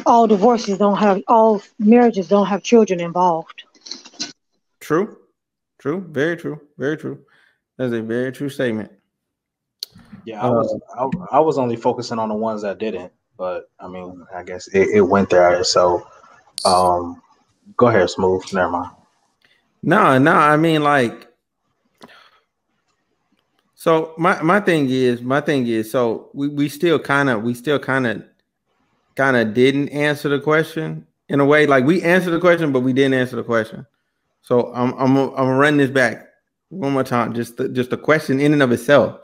all 0.05 0.27
divorces 0.27 0.79
don't 0.79 0.99
have 0.99 1.23
all 1.29 1.63
marriages 1.79 2.27
don't 2.27 2.47
have 2.47 2.65
children 2.65 2.99
involved. 2.99 3.63
True. 4.81 5.19
True. 5.79 6.07
Very 6.11 6.37
true. 6.37 6.61
Very 6.79 6.97
true. 6.97 7.25
That's 7.77 7.93
a 7.93 8.03
very 8.03 8.33
true 8.33 8.49
statement. 8.49 8.91
Yeah, 10.25 10.43
I 10.43 10.51
was 10.51 10.81
I, 10.99 11.37
I 11.37 11.41
was 11.41 11.59
only 11.59 11.77
focusing 11.77 12.19
on 12.19 12.29
the 12.29 12.35
ones 12.35 12.63
that 12.63 12.79
didn't, 12.79 13.13
but 13.37 13.71
I 13.79 13.87
mean, 13.87 14.25
I 14.35 14.43
guess 14.43 14.67
it, 14.69 14.89
it 14.89 15.03
went 15.03 15.31
there. 15.31 15.63
So, 15.63 16.07
um, 16.65 17.23
go 17.77 17.89
ahead, 17.89 18.11
smooth. 18.11 18.43
Never 18.53 18.71
mind. 18.71 18.91
No, 19.83 20.19
no, 20.19 20.33
I 20.33 20.57
mean 20.57 20.83
like 20.83 21.29
so 23.75 24.15
my 24.19 24.43
my 24.43 24.59
thing 24.59 24.91
is 24.91 25.23
my 25.23 25.41
thing 25.41 25.65
is 25.69 25.89
so 25.89 26.31
we, 26.35 26.49
we 26.49 26.69
still 26.69 26.99
kind 26.99 27.31
of 27.31 27.45
we 27.45 27.55
still 27.55 27.79
kind 27.79 28.05
of 28.05 28.25
kind 29.15 29.37
of 29.37 29.55
didn't 29.55 29.91
answer 29.91 30.29
the 30.29 30.41
question 30.41 31.07
in 31.29 31.39
a 31.39 31.45
way 31.45 31.67
like 31.67 31.85
we 31.85 32.03
answered 32.03 32.33
the 32.33 32.41
question 32.41 32.73
but 32.73 32.81
we 32.81 32.93
didn't 32.93 33.15
answer 33.15 33.37
the 33.37 33.45
question. 33.45 33.87
So 34.43 34.73
I'm 34.75 34.93
I'm 34.95 35.15
gonna- 35.15 35.31
I'm 35.33 35.47
gonna 35.47 35.57
run 35.57 35.77
this 35.77 35.91
back 35.91 36.29
one 36.69 36.93
more 36.93 37.05
time 37.05 37.35
just 37.35 37.57
the, 37.57 37.69
just 37.69 37.93
a 37.93 37.97
question 37.97 38.41
in 38.41 38.53
and 38.53 38.63
of 38.63 38.73
itself. 38.73 39.21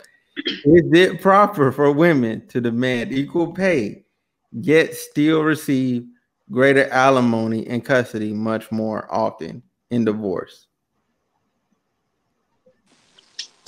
Is 0.64 0.84
it 0.92 1.20
proper 1.20 1.70
for 1.72 1.90
women 1.92 2.46
to 2.48 2.60
demand 2.60 3.12
equal 3.12 3.52
pay 3.52 4.04
yet 4.52 4.94
still 4.94 5.42
receive 5.42 6.06
greater 6.50 6.88
alimony 6.88 7.66
and 7.66 7.84
custody 7.84 8.32
much 8.32 8.70
more 8.72 9.06
often 9.14 9.62
in 9.90 10.04
divorce? 10.04 10.66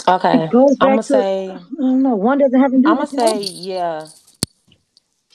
Okay. 0.07 0.45
I'm 0.45 0.49
gonna 0.79 0.97
to 0.99 1.03
say 1.03 1.51
I 1.51 1.59
don't 1.79 2.03
know. 2.03 2.15
One 2.15 2.39
doesn't 2.39 2.59
have 2.61 2.71
to 2.73 2.79
do 2.79 2.89
I'm 2.89 2.97
gonna 2.97 3.01
with 3.03 3.11
the 3.11 3.17
say 3.19 3.41
yeah. 3.41 4.07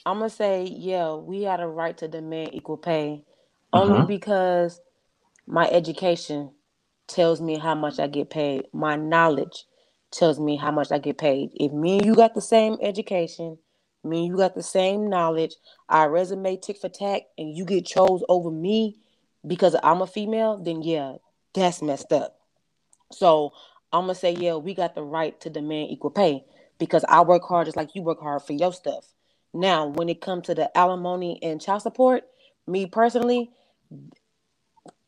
I'm 0.06 0.18
gonna 0.20 0.30
say 0.30 0.64
yeah. 0.66 1.14
We 1.16 1.44
had 1.44 1.60
a 1.60 1.68
right 1.68 1.98
to 1.98 2.08
demand 2.08 2.52
equal 2.54 2.78
pay, 2.78 3.24
only 3.74 4.00
Mhm. 4.00 4.08
because 4.08 4.80
my 5.50 5.68
education 5.70 6.52
tells 7.08 7.42
me 7.42 7.58
how 7.58 7.74
much 7.74 8.00
I 8.00 8.06
get 8.06 8.30
paid. 8.30 8.66
My 8.72 8.96
knowledge 8.96 9.66
tells 10.12 10.40
me 10.40 10.56
how 10.56 10.70
much 10.70 10.92
I 10.92 11.00
get 11.00 11.18
paid. 11.18 11.50
If 11.56 11.72
me 11.72 11.98
and 11.98 12.06
you 12.06 12.16
got 12.16 12.36
the 12.36 12.42
same 12.42 12.78
education, 12.84 13.58
me 14.04 14.20
and 14.20 14.28
you 14.28 14.38
got 14.38 14.54
the 14.54 14.62
same 14.62 15.10
knowledge, 15.10 15.56
our 15.90 16.12
resume 16.12 16.56
tick 16.58 16.78
for 16.78 16.88
tack, 16.88 17.24
and 17.36 17.58
you 17.58 17.66
get 17.66 17.88
chose 17.88 18.24
over 18.30 18.52
me 18.52 19.00
because 19.46 19.76
I'm 19.82 20.04
a 20.04 20.08
female, 20.08 20.58
then 20.58 20.84
yeah, 20.84 21.14
that's 21.56 21.82
messed 21.82 22.14
up. 22.14 22.38
So 23.12 23.52
I'm 23.92 24.04
gonna 24.04 24.14
say, 24.14 24.34
yeah, 24.34 24.56
we 24.56 24.76
got 24.76 24.94
the 24.94 25.04
right 25.04 25.40
to 25.42 25.50
demand 25.50 25.90
equal 25.90 26.12
pay 26.12 26.46
because 26.78 27.04
I 27.10 27.22
work 27.22 27.42
hard 27.44 27.66
just 27.66 27.76
like 27.76 27.96
you 27.96 28.04
work 28.04 28.22
hard 28.22 28.44
for 28.44 28.54
your 28.54 28.72
stuff. 28.72 29.16
Now, 29.52 29.88
when 29.88 30.10
it 30.10 30.22
comes 30.22 30.46
to 30.46 30.54
the 30.54 30.78
alimony 30.78 31.40
and 31.42 31.60
child 31.60 31.82
support, 31.82 32.26
me 32.68 32.86
personally, 32.86 33.50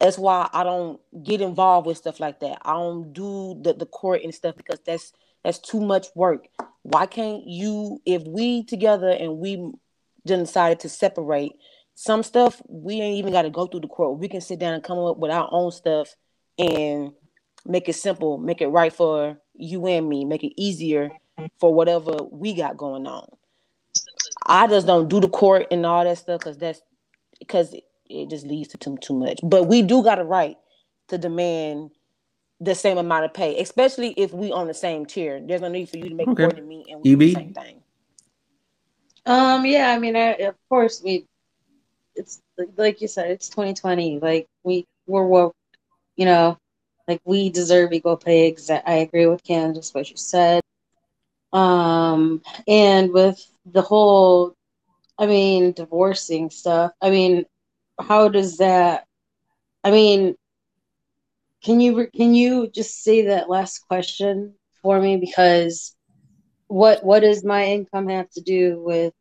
that's 0.01 0.17
why 0.17 0.49
I 0.51 0.63
don't 0.63 0.99
get 1.23 1.41
involved 1.41 1.85
with 1.85 1.97
stuff 1.97 2.19
like 2.19 2.39
that. 2.39 2.57
I 2.63 2.73
don't 2.73 3.13
do 3.13 3.59
the, 3.61 3.73
the 3.73 3.85
court 3.85 4.21
and 4.23 4.33
stuff 4.33 4.57
because 4.57 4.79
that's 4.85 5.13
that's 5.43 5.59
too 5.59 5.79
much 5.79 6.07
work. 6.15 6.47
Why 6.81 7.05
can't 7.05 7.43
you, 7.45 8.01
if 8.05 8.23
we 8.23 8.63
together 8.63 9.09
and 9.09 9.37
we 9.37 9.71
decided 10.25 10.79
to 10.81 10.89
separate 10.89 11.53
some 11.93 12.23
stuff, 12.23 12.61
we 12.67 12.99
ain't 12.99 13.17
even 13.17 13.31
got 13.31 13.43
to 13.43 13.49
go 13.49 13.67
through 13.67 13.81
the 13.81 13.87
court. 13.87 14.19
We 14.19 14.27
can 14.27 14.41
sit 14.41 14.59
down 14.59 14.73
and 14.73 14.83
come 14.83 14.97
up 14.99 15.17
with 15.17 15.31
our 15.31 15.47
own 15.51 15.71
stuff 15.71 16.15
and 16.57 17.11
make 17.65 17.87
it 17.87 17.93
simple, 17.93 18.37
make 18.37 18.61
it 18.61 18.67
right 18.67 18.93
for 18.93 19.37
you 19.53 19.85
and 19.87 20.07
me, 20.07 20.25
make 20.25 20.43
it 20.43 20.53
easier 20.59 21.11
for 21.59 21.73
whatever 21.73 22.17
we 22.31 22.53
got 22.53 22.77
going 22.77 23.05
on. 23.05 23.27
I 24.45 24.67
just 24.67 24.87
don't 24.87 25.09
do 25.09 25.19
the 25.19 25.29
court 25.29 25.67
and 25.71 25.85
all 25.85 26.03
that 26.03 26.17
stuff 26.17 26.39
because 26.39 26.57
that's 26.57 26.81
because 27.39 27.75
it, 28.11 28.23
it 28.23 28.29
just 28.29 28.45
leads 28.45 28.69
to 28.69 28.77
too, 28.77 28.97
too 29.01 29.13
much. 29.13 29.39
But 29.43 29.63
we 29.63 29.81
do 29.81 30.03
got 30.03 30.19
a 30.19 30.23
right 30.23 30.57
to 31.09 31.17
demand 31.17 31.91
the 32.59 32.75
same 32.75 32.97
amount 32.97 33.25
of 33.25 33.33
pay, 33.33 33.59
especially 33.59 34.13
if 34.17 34.33
we 34.33 34.51
on 34.51 34.67
the 34.67 34.73
same 34.73 35.05
tier. 35.05 35.41
There's 35.43 35.61
no 35.61 35.67
need 35.69 35.89
for 35.89 35.97
you 35.97 36.09
to 36.09 36.15
make 36.15 36.27
Okay. 36.27 36.43
more 36.43 36.51
than 36.51 36.67
me 36.67 36.85
and 36.89 37.01
we 37.01 37.09
do 37.09 37.15
the 37.15 37.33
same 37.33 37.53
thing. 37.53 37.81
Um, 39.25 39.65
yeah, 39.65 39.91
I 39.91 39.99
mean, 39.99 40.15
I, 40.15 40.33
of 40.35 40.55
course, 40.69 41.01
we. 41.03 41.25
It's 42.15 42.41
like- 42.57 42.69
like 42.77 43.01
you 43.01 43.07
said, 43.07 43.31
it's 43.31 43.49
2020. 43.49 44.19
Like 44.19 44.47
we 44.63 44.85
we're 45.07 45.25
woke, 45.25 45.55
you 46.17 46.25
know, 46.25 46.57
like 47.07 47.21
we 47.25 47.49
deserve 47.49 47.93
equal 47.93 48.17
pay. 48.17 48.51
Exa- 48.51 48.83
I 48.85 48.95
agree 48.95 49.25
with 49.27 49.43
Candace 49.43 49.93
what 49.93 50.09
you 50.09 50.17
said. 50.17 50.61
Um, 51.53 52.41
and 52.67 53.11
with 53.11 53.45
the 53.65 53.81
whole, 53.81 54.53
I 55.17 55.25
mean, 55.25 55.71
divorcing 55.73 56.49
stuff. 56.49 56.91
I 57.01 57.09
mean, 57.09 57.45
how 57.99 58.29
does 58.29 58.57
that? 58.57 59.05
I 59.83 59.91
mean, 59.91 60.35
can 61.63 61.79
you 61.79 62.07
can 62.15 62.33
you 62.33 62.69
just 62.69 63.03
say 63.03 63.23
that 63.27 63.49
last 63.49 63.79
question 63.87 64.55
for 64.81 64.99
me 64.99 65.17
because 65.17 65.95
what 66.67 67.03
what 67.03 67.21
does 67.21 67.43
my 67.43 67.65
income 67.65 68.07
have 68.09 68.29
to 68.31 68.41
do 68.41 68.81
with 68.81 69.13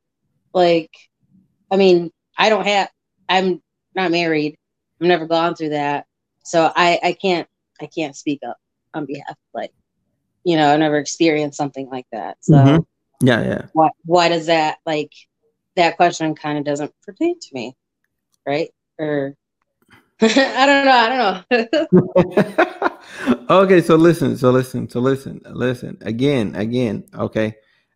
like 0.55 0.91
I 1.71 1.77
mean, 1.77 2.11
I 2.39 2.49
don't 2.49 2.67
have 2.67 2.91
I'm 3.29 3.63
not 3.95 4.11
married. 4.11 4.57
I've 5.01 5.09
never 5.09 5.27
gone 5.27 5.55
through 5.55 5.71
that, 5.71 6.07
so 6.43 6.71
I 6.75 6.99
I 7.03 7.13
can't 7.13 7.49
I 7.81 7.87
can't 7.87 8.17
speak 8.17 8.41
up 8.47 8.57
on 8.95 9.07
behalf 9.07 9.37
like 9.55 9.73
you 10.45 10.57
know 10.57 10.73
I 10.73 10.77
never 10.77 10.99
experienced 10.99 11.57
something 11.57 11.89
like 11.91 12.07
that. 12.13 12.39
So 12.41 12.55
Mhm. 12.55 12.87
Yeah, 13.23 13.43
yeah. 13.43 13.67
why 13.73 13.91
why 14.05 14.29
does 14.29 14.47
that 14.47 14.79
like 14.87 15.13
that 15.77 15.97
question 15.97 16.35
kind 16.35 16.59
of 16.59 16.65
doesn't 16.65 16.93
pertain 17.03 17.39
to 17.39 17.49
me, 17.53 17.77
right? 18.47 18.71
Or 18.99 19.37
I 20.23 20.67
don't 20.67 20.85
know. 20.85 21.43
I 21.51 21.67
don't 21.71 21.93
know. 21.93 23.41
okay, 23.63 23.81
so 23.81 23.97
listen, 23.97 24.37
so 24.37 24.51
listen, 24.51 24.89
so 24.89 25.01
listen, 25.01 25.41
listen 25.47 25.97
again, 26.03 26.55
again. 26.57 27.05
Okay, 27.15 27.55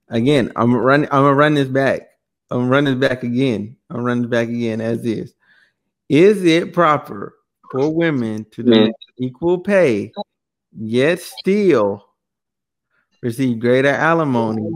again. 0.09 0.51
I'm 0.57 0.74
running. 0.74 1.09
I'm 1.12 1.24
gonna 1.24 1.34
run 1.34 1.53
this 1.53 1.68
back. 1.68 2.09
I'm 2.51 2.70
gonna 2.70 2.70
this 2.95 3.09
back 3.09 3.24
again. 3.24 3.76
I'm 3.90 4.03
running 4.03 4.22
this 4.22 4.30
back 4.30 4.49
again 4.49 4.80
as 4.80 5.05
is. 5.05 5.34
Is 6.09 6.42
it 6.45 6.72
proper 6.72 7.34
for 7.70 7.95
women 7.95 8.47
to 8.53 8.62
demand 8.62 8.95
equal 9.18 9.59
pay, 9.59 10.12
yet 10.72 11.20
still 11.20 12.07
receive 13.22 13.59
greater 13.59 13.88
alimony 13.88 14.70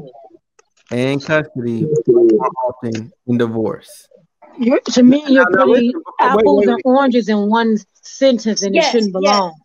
and 0.90 1.24
custody 1.24 1.86
more 2.06 2.50
often 2.66 3.10
in 3.26 3.38
divorce? 3.38 4.06
You're, 4.56 4.80
to 4.92 5.02
me, 5.02 5.22
you're 5.26 5.46
Now, 5.46 5.58
now, 5.58 5.64
putting 5.64 5.92
listen, 5.92 6.02
wait, 6.20 6.46
apples 6.46 6.66
wait, 6.66 6.68
and 6.68 6.78
oranges 6.84 7.28
in 7.28 7.48
one 7.48 7.76
sentence, 8.02 8.62
and 8.62 8.74
Yes, 8.74 8.76
it 8.76 8.84
shouldn't 8.84 9.12
yes. 9.14 9.14
belong. 9.14 9.60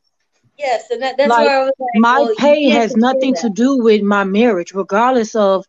yes, 0.58 0.90
and 0.92 1.02
that, 1.02 1.18
that's 1.18 1.38
Like, 1.38 1.40
where 1.40 1.60
I 1.60 1.64
was 1.64 1.74
like, 1.80 1.90
my 1.94 2.26
well, 2.26 2.36
pay 2.38 2.70
has 2.70 2.96
nothing 2.96 3.36
to 3.36 3.50
do 3.50 3.78
with 3.78 4.02
my 4.04 4.24
marriage, 4.24 4.74
regardless 4.74 5.36
of 5.36 5.66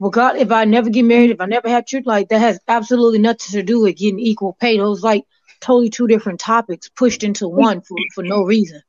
regard 0.00 0.36
if 0.36 0.50
I 0.52 0.64
never 0.64 0.90
get 0.90 1.04
married, 1.04 1.30
if 1.30 1.40
I 1.40 1.46
never 1.46 1.68
have 1.68 1.86
children, 1.86 2.08
like 2.08 2.28
that 2.28 2.40
has 2.40 2.60
absolutely 2.68 3.18
nothing 3.18 3.52
to 3.52 3.62
do 3.62 3.80
with 3.82 3.96
getting 3.96 4.18
equal 4.20 4.56
pay. 4.60 4.76
Those 4.78 5.02
like 5.02 5.24
totally 5.60 5.90
two 5.90 6.06
different 6.08 6.40
topics 6.40 6.88
pushed 6.90 7.22
into 7.24 7.48
one 7.48 7.80
for, 7.82 8.04
for 8.14 8.22
no 8.22 8.42
reason. 8.44 8.82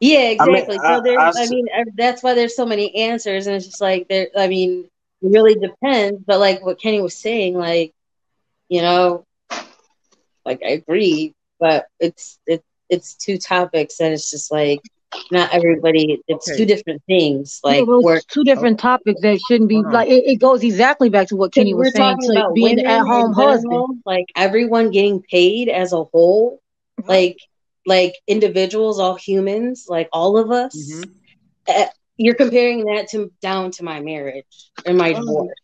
Yeah, 0.00 0.28
I 0.38 0.46
mean, 0.46 0.64
exactly. 0.64 0.78
I- 0.78 0.82
so 0.86 1.00
there, 1.00 1.20
I 1.20 1.28
I, 1.36 1.46
s- 1.46 1.46
mean, 1.46 1.66
uh, 1.76 1.84
that's 1.96 2.22
why 2.22 2.34
there's 2.34 2.56
so 2.56 2.66
many 2.66 2.94
answers, 2.96 3.46
and 3.46 3.56
it's 3.56 3.66
just 3.66 3.80
like 3.80 4.08
there. 4.08 4.28
I 4.36 4.48
mean, 4.48 4.88
it 5.22 5.28
really 5.28 5.54
depends. 5.54 6.22
But 6.26 6.38
like 6.40 6.64
what 6.64 6.80
Kenny 6.80 7.00
was 7.00 7.16
saying, 7.16 7.54
like 7.56 7.92
you 8.68 8.82
know, 8.82 9.24
like 10.44 10.60
I 10.64 10.70
agree, 10.70 11.32
but 11.58 11.86
it's 12.00 12.38
it, 12.46 12.62
it's 12.88 13.14
two 13.16 13.38
topics, 13.38 14.00
and 14.00 14.12
it's 14.12 14.30
just 14.30 14.50
like 14.52 14.82
not 15.30 15.52
everybody. 15.52 16.20
It's 16.28 16.46
Okay. 16.48 16.56
two 16.56 16.66
different 16.66 17.02
things. 17.06 17.60
Like 17.64 17.86
those 17.86 18.04
we're 18.04 18.20
two 18.32 18.44
different 18.44 18.78
topics 18.78 19.20
that 19.22 19.40
shouldn't 19.40 19.68
be 19.68 19.82
like 19.90 20.08
it, 20.08 20.24
it 20.26 20.36
goes 20.36 20.62
exactly 20.62 21.08
back 21.10 21.28
to 21.28 21.36
what 21.36 21.52
Kenny 21.52 21.74
was 21.74 21.90
saying 21.92 22.18
to 22.22 22.30
about 22.30 22.54
being 22.54 22.78
at 22.80 23.02
home 23.02 23.32
husband. 23.32 23.72
general, 23.72 23.96
like 24.04 24.26
everyone 24.36 24.90
getting 24.90 25.22
paid 25.22 25.68
as 25.68 25.92
a 25.92 26.04
whole, 26.04 26.60
like 27.08 27.38
like 27.86 28.14
individuals, 28.26 28.98
all 28.98 29.14
humans, 29.16 29.86
like 29.88 30.08
all 30.12 30.38
of 30.38 30.50
us. 30.50 30.74
Mhm. 30.76 31.10
uh, 31.68 31.86
you're 32.16 32.34
comparing 32.34 32.84
that 32.84 33.08
to 33.10 33.30
down 33.42 33.70
to 33.72 33.84
my 33.84 34.00
marriage 34.00 34.70
and 34.84 34.96
my 34.98 35.12
Oh. 35.12 35.12
divorce. 35.12 35.56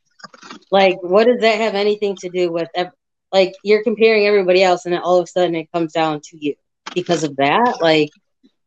Like, 0.70 0.96
what 1.02 1.26
does 1.26 1.40
that 1.40 1.58
have 1.60 1.74
anything 1.74 2.16
to 2.16 2.28
do 2.30 2.52
with? 2.52 2.68
ev- 2.74 2.92
Like, 3.32 3.54
you're 3.62 3.82
comparing 3.84 4.26
everybody 4.26 4.62
else, 4.62 4.84
and 4.84 4.94
then 4.94 5.00
all 5.02 5.18
of 5.18 5.24
a 5.24 5.26
sudden 5.26 5.54
it 5.54 5.70
comes 5.72 5.92
down 5.92 6.20
to 6.24 6.36
you 6.38 6.54
because 6.94 7.24
of 7.24 7.36
that. 7.36 7.78
Like, 7.80 8.10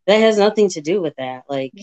that 0.07 0.17
has 0.17 0.37
nothing 0.37 0.69
to 0.69 0.81
do 0.81 1.01
with 1.01 1.15
that. 1.17 1.43
Like, 1.49 1.73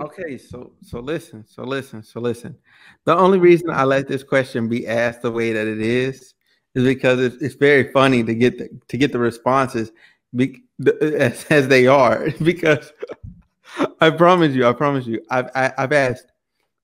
Okay, 0.00 0.38
so 0.38 0.72
so 0.82 1.00
listen, 1.00 1.44
so 1.46 1.62
listen, 1.62 2.02
so 2.02 2.20
listen. 2.20 2.56
The 3.04 3.16
only 3.16 3.38
reason 3.38 3.70
I 3.70 3.84
let 3.84 4.08
this 4.08 4.22
question 4.22 4.68
be 4.68 4.86
asked 4.86 5.22
the 5.22 5.30
way 5.30 5.52
that 5.52 5.66
it 5.66 5.80
is 5.80 6.34
is 6.74 6.84
because 6.84 7.20
it's, 7.20 7.36
it's 7.42 7.54
very 7.56 7.92
funny 7.92 8.24
to 8.24 8.34
get 8.34 8.56
the 8.56 8.70
to 8.88 8.96
get 8.96 9.12
the 9.12 9.18
responses 9.18 9.92
be, 10.34 10.62
the, 10.78 10.96
as, 11.18 11.44
as 11.50 11.68
they 11.68 11.86
are. 11.86 12.28
Because 12.42 12.92
I 14.00 14.10
promise 14.10 14.54
you, 14.54 14.66
I 14.66 14.72
promise 14.72 15.06
you, 15.06 15.22
I've 15.30 15.50
I, 15.54 15.72
I've 15.76 15.92
asked, 15.92 16.29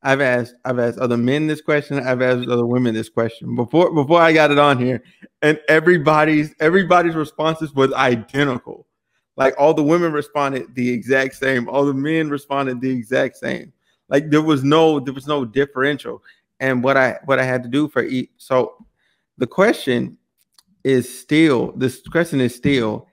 I've 0.07 0.21
asked, 0.21 0.55
I've 0.65 0.79
asked 0.79 0.99
other 0.99 1.17
men 1.17 1.49
this 1.49 1.61
question, 1.61 1.99
I've 1.99 2.23
asked 2.23 2.49
other 2.49 2.65
women 2.65 2.95
this 2.95 3.09
question 3.09 3.57
before 3.57 3.93
before 3.93 4.21
I 4.21 4.33
got 4.33 4.53
it 4.53 4.59
on 4.59 4.79
here, 4.79 5.03
and 5.43 5.61
everybody's 5.69 6.55
everybody's 6.61 7.17
responses 7.17 7.75
was 7.75 7.93
identical. 7.93 8.87
Like 9.37 9.55
all 9.59 9.75
the 9.75 9.83
women 9.83 10.13
responded 10.13 10.73
the 10.77 10.89
exact 10.89 11.35
same, 11.35 11.69
all 11.69 11.85
the 11.85 11.93
men 11.93 12.31
responded 12.31 12.81
the 12.81 12.89
exact 12.89 13.37
same. 13.37 13.73
Like 14.09 14.31
there 14.31 14.43
was 14.43 14.63
no 14.63 15.01
there 15.01 15.13
was 15.13 15.27
no 15.27 15.45
differential. 15.45 16.23
And 16.61 16.85
what 16.85 16.97
I 16.97 17.19
what 17.25 17.41
I 17.41 17.45
had 17.45 17.65
to 17.65 17.69
do 17.69 17.89
for 17.89 18.05
each 18.05 18.31
so 18.37 18.87
the 19.39 19.47
question 19.47 20.17
is 20.85 21.19
still 21.19 21.73
this 21.73 22.01
question 22.03 22.41
is 22.41 22.55
still 22.55 23.09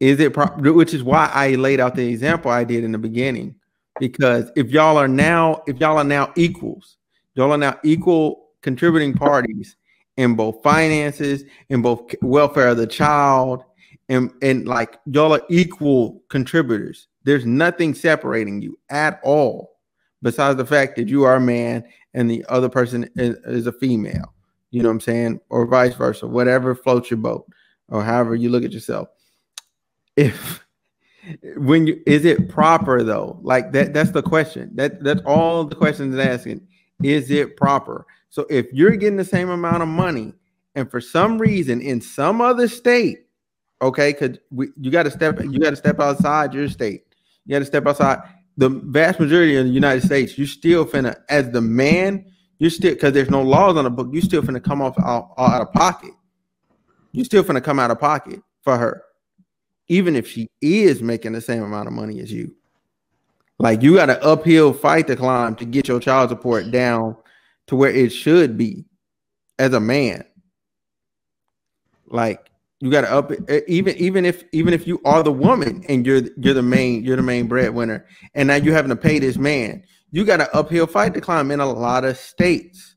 is 0.00 0.18
it 0.18 0.34
pro- 0.34 0.72
which 0.72 0.94
is 0.94 1.04
why 1.04 1.30
I 1.32 1.54
laid 1.54 1.78
out 1.78 1.94
the 1.94 2.08
example 2.08 2.50
I 2.50 2.64
did 2.64 2.82
in 2.82 2.90
the 2.90 2.98
beginning 2.98 3.54
because 3.98 4.50
if 4.56 4.70
y'all 4.70 4.96
are 4.96 5.08
now 5.08 5.62
if 5.66 5.78
y'all 5.80 5.98
are 5.98 6.04
now 6.04 6.32
equals 6.36 6.98
y'all 7.34 7.52
are 7.52 7.58
now 7.58 7.78
equal 7.84 8.48
contributing 8.62 9.14
parties 9.14 9.76
in 10.16 10.34
both 10.34 10.62
finances 10.62 11.44
in 11.68 11.82
both 11.82 12.14
welfare 12.22 12.68
of 12.68 12.76
the 12.76 12.86
child 12.86 13.64
and 14.08 14.30
and 14.42 14.66
like 14.66 14.98
y'all 15.06 15.32
are 15.32 15.42
equal 15.48 16.22
contributors. 16.28 17.08
There's 17.24 17.46
nothing 17.46 17.94
separating 17.94 18.60
you 18.60 18.78
at 18.90 19.18
all 19.22 19.78
besides 20.22 20.58
the 20.58 20.66
fact 20.66 20.96
that 20.96 21.08
you 21.08 21.24
are 21.24 21.36
a 21.36 21.40
man 21.40 21.84
and 22.12 22.30
the 22.30 22.44
other 22.48 22.68
person 22.68 23.08
is, 23.16 23.36
is 23.46 23.66
a 23.66 23.72
female 23.72 24.32
you 24.70 24.82
know 24.82 24.88
what 24.88 24.94
i'm 24.94 25.00
saying 25.00 25.40
or 25.50 25.66
vice 25.66 25.94
versa 25.94 26.26
whatever 26.26 26.74
floats 26.74 27.10
your 27.10 27.18
boat 27.18 27.46
or 27.88 28.02
however 28.02 28.34
you 28.34 28.50
look 28.50 28.64
at 28.64 28.72
yourself. 28.72 29.08
If 30.16 30.63
when 31.56 31.86
you 31.86 32.02
is 32.06 32.24
it 32.24 32.48
proper 32.48 33.02
though? 33.02 33.38
Like 33.42 33.72
that 33.72 33.92
that's 33.94 34.10
the 34.10 34.22
question. 34.22 34.70
That 34.74 35.02
that's 35.02 35.22
all 35.24 35.64
the 35.64 35.76
questions 35.76 36.18
asking. 36.18 36.66
Is 37.02 37.30
it 37.30 37.56
proper? 37.56 38.06
So 38.30 38.46
if 38.50 38.66
you're 38.72 38.96
getting 38.96 39.16
the 39.16 39.24
same 39.24 39.50
amount 39.50 39.82
of 39.82 39.88
money 39.88 40.32
and 40.74 40.90
for 40.90 41.00
some 41.00 41.38
reason 41.38 41.80
in 41.80 42.00
some 42.00 42.40
other 42.40 42.68
state 42.68 43.26
okay 43.80 44.12
because 44.12 44.38
you 44.50 44.90
got 44.90 45.04
to 45.04 45.10
step 45.10 45.40
you 45.42 45.58
got 45.58 45.70
to 45.70 45.76
step 45.76 46.00
outside 46.00 46.52
your 46.54 46.68
state. 46.68 47.04
You 47.46 47.54
got 47.54 47.60
to 47.60 47.64
step 47.64 47.86
outside. 47.86 48.20
The 48.56 48.68
vast 48.68 49.18
majority 49.18 49.56
of 49.56 49.64
the 49.64 49.70
united 49.70 50.02
states 50.02 50.38
you 50.38 50.46
still 50.46 50.84
finna 50.84 51.16
as 51.28 51.50
the 51.50 51.60
man 51.60 52.24
you're 52.58 52.70
still 52.70 52.94
because 52.94 53.12
there's 53.12 53.30
no 53.30 53.42
laws 53.42 53.76
on 53.76 53.84
the 53.84 53.90
book 53.90 54.08
you 54.12 54.20
still 54.20 54.42
finna 54.42 54.62
come 54.62 54.80
off 54.80 54.98
out, 54.98 55.32
out 55.38 55.62
of 55.62 55.72
pocket. 55.72 56.12
You 57.12 57.24
still 57.24 57.44
finna 57.44 57.62
come 57.62 57.78
out 57.78 57.90
of 57.90 58.00
pocket 58.00 58.40
for 58.62 58.76
her 58.76 59.03
even 59.88 60.16
if 60.16 60.26
she 60.26 60.48
is 60.60 61.02
making 61.02 61.32
the 61.32 61.40
same 61.40 61.62
amount 61.62 61.88
of 61.88 61.92
money 61.92 62.20
as 62.20 62.32
you. 62.32 62.54
Like 63.58 63.82
you 63.82 63.94
got 63.94 64.10
an 64.10 64.18
uphill 64.20 64.72
fight 64.72 65.06
to 65.06 65.16
climb 65.16 65.54
to 65.56 65.64
get 65.64 65.88
your 65.88 66.00
child 66.00 66.30
support 66.30 66.70
down 66.70 67.16
to 67.68 67.76
where 67.76 67.90
it 67.90 68.10
should 68.10 68.58
be 68.58 68.84
as 69.58 69.72
a 69.72 69.80
man. 69.80 70.24
Like 72.06 72.50
you 72.80 72.90
got 72.90 73.02
to 73.02 73.12
up 73.12 73.32
eh, 73.48 73.60
even 73.68 73.96
even 73.96 74.24
if 74.24 74.44
even 74.52 74.74
if 74.74 74.86
you 74.86 75.00
are 75.04 75.22
the 75.22 75.32
woman 75.32 75.84
and 75.88 76.04
you're 76.04 76.22
you're 76.36 76.54
the 76.54 76.62
main 76.62 77.04
you're 77.04 77.16
the 77.16 77.22
main 77.22 77.46
breadwinner 77.46 78.06
and 78.34 78.48
now 78.48 78.56
you're 78.56 78.74
having 78.74 78.90
to 78.90 78.96
pay 78.96 79.18
this 79.18 79.36
man, 79.36 79.82
you 80.10 80.24
got 80.24 80.40
an 80.40 80.48
uphill 80.52 80.86
fight 80.86 81.14
to 81.14 81.20
climb 81.20 81.50
in 81.50 81.60
a 81.60 81.66
lot 81.66 82.04
of 82.04 82.16
states. 82.18 82.96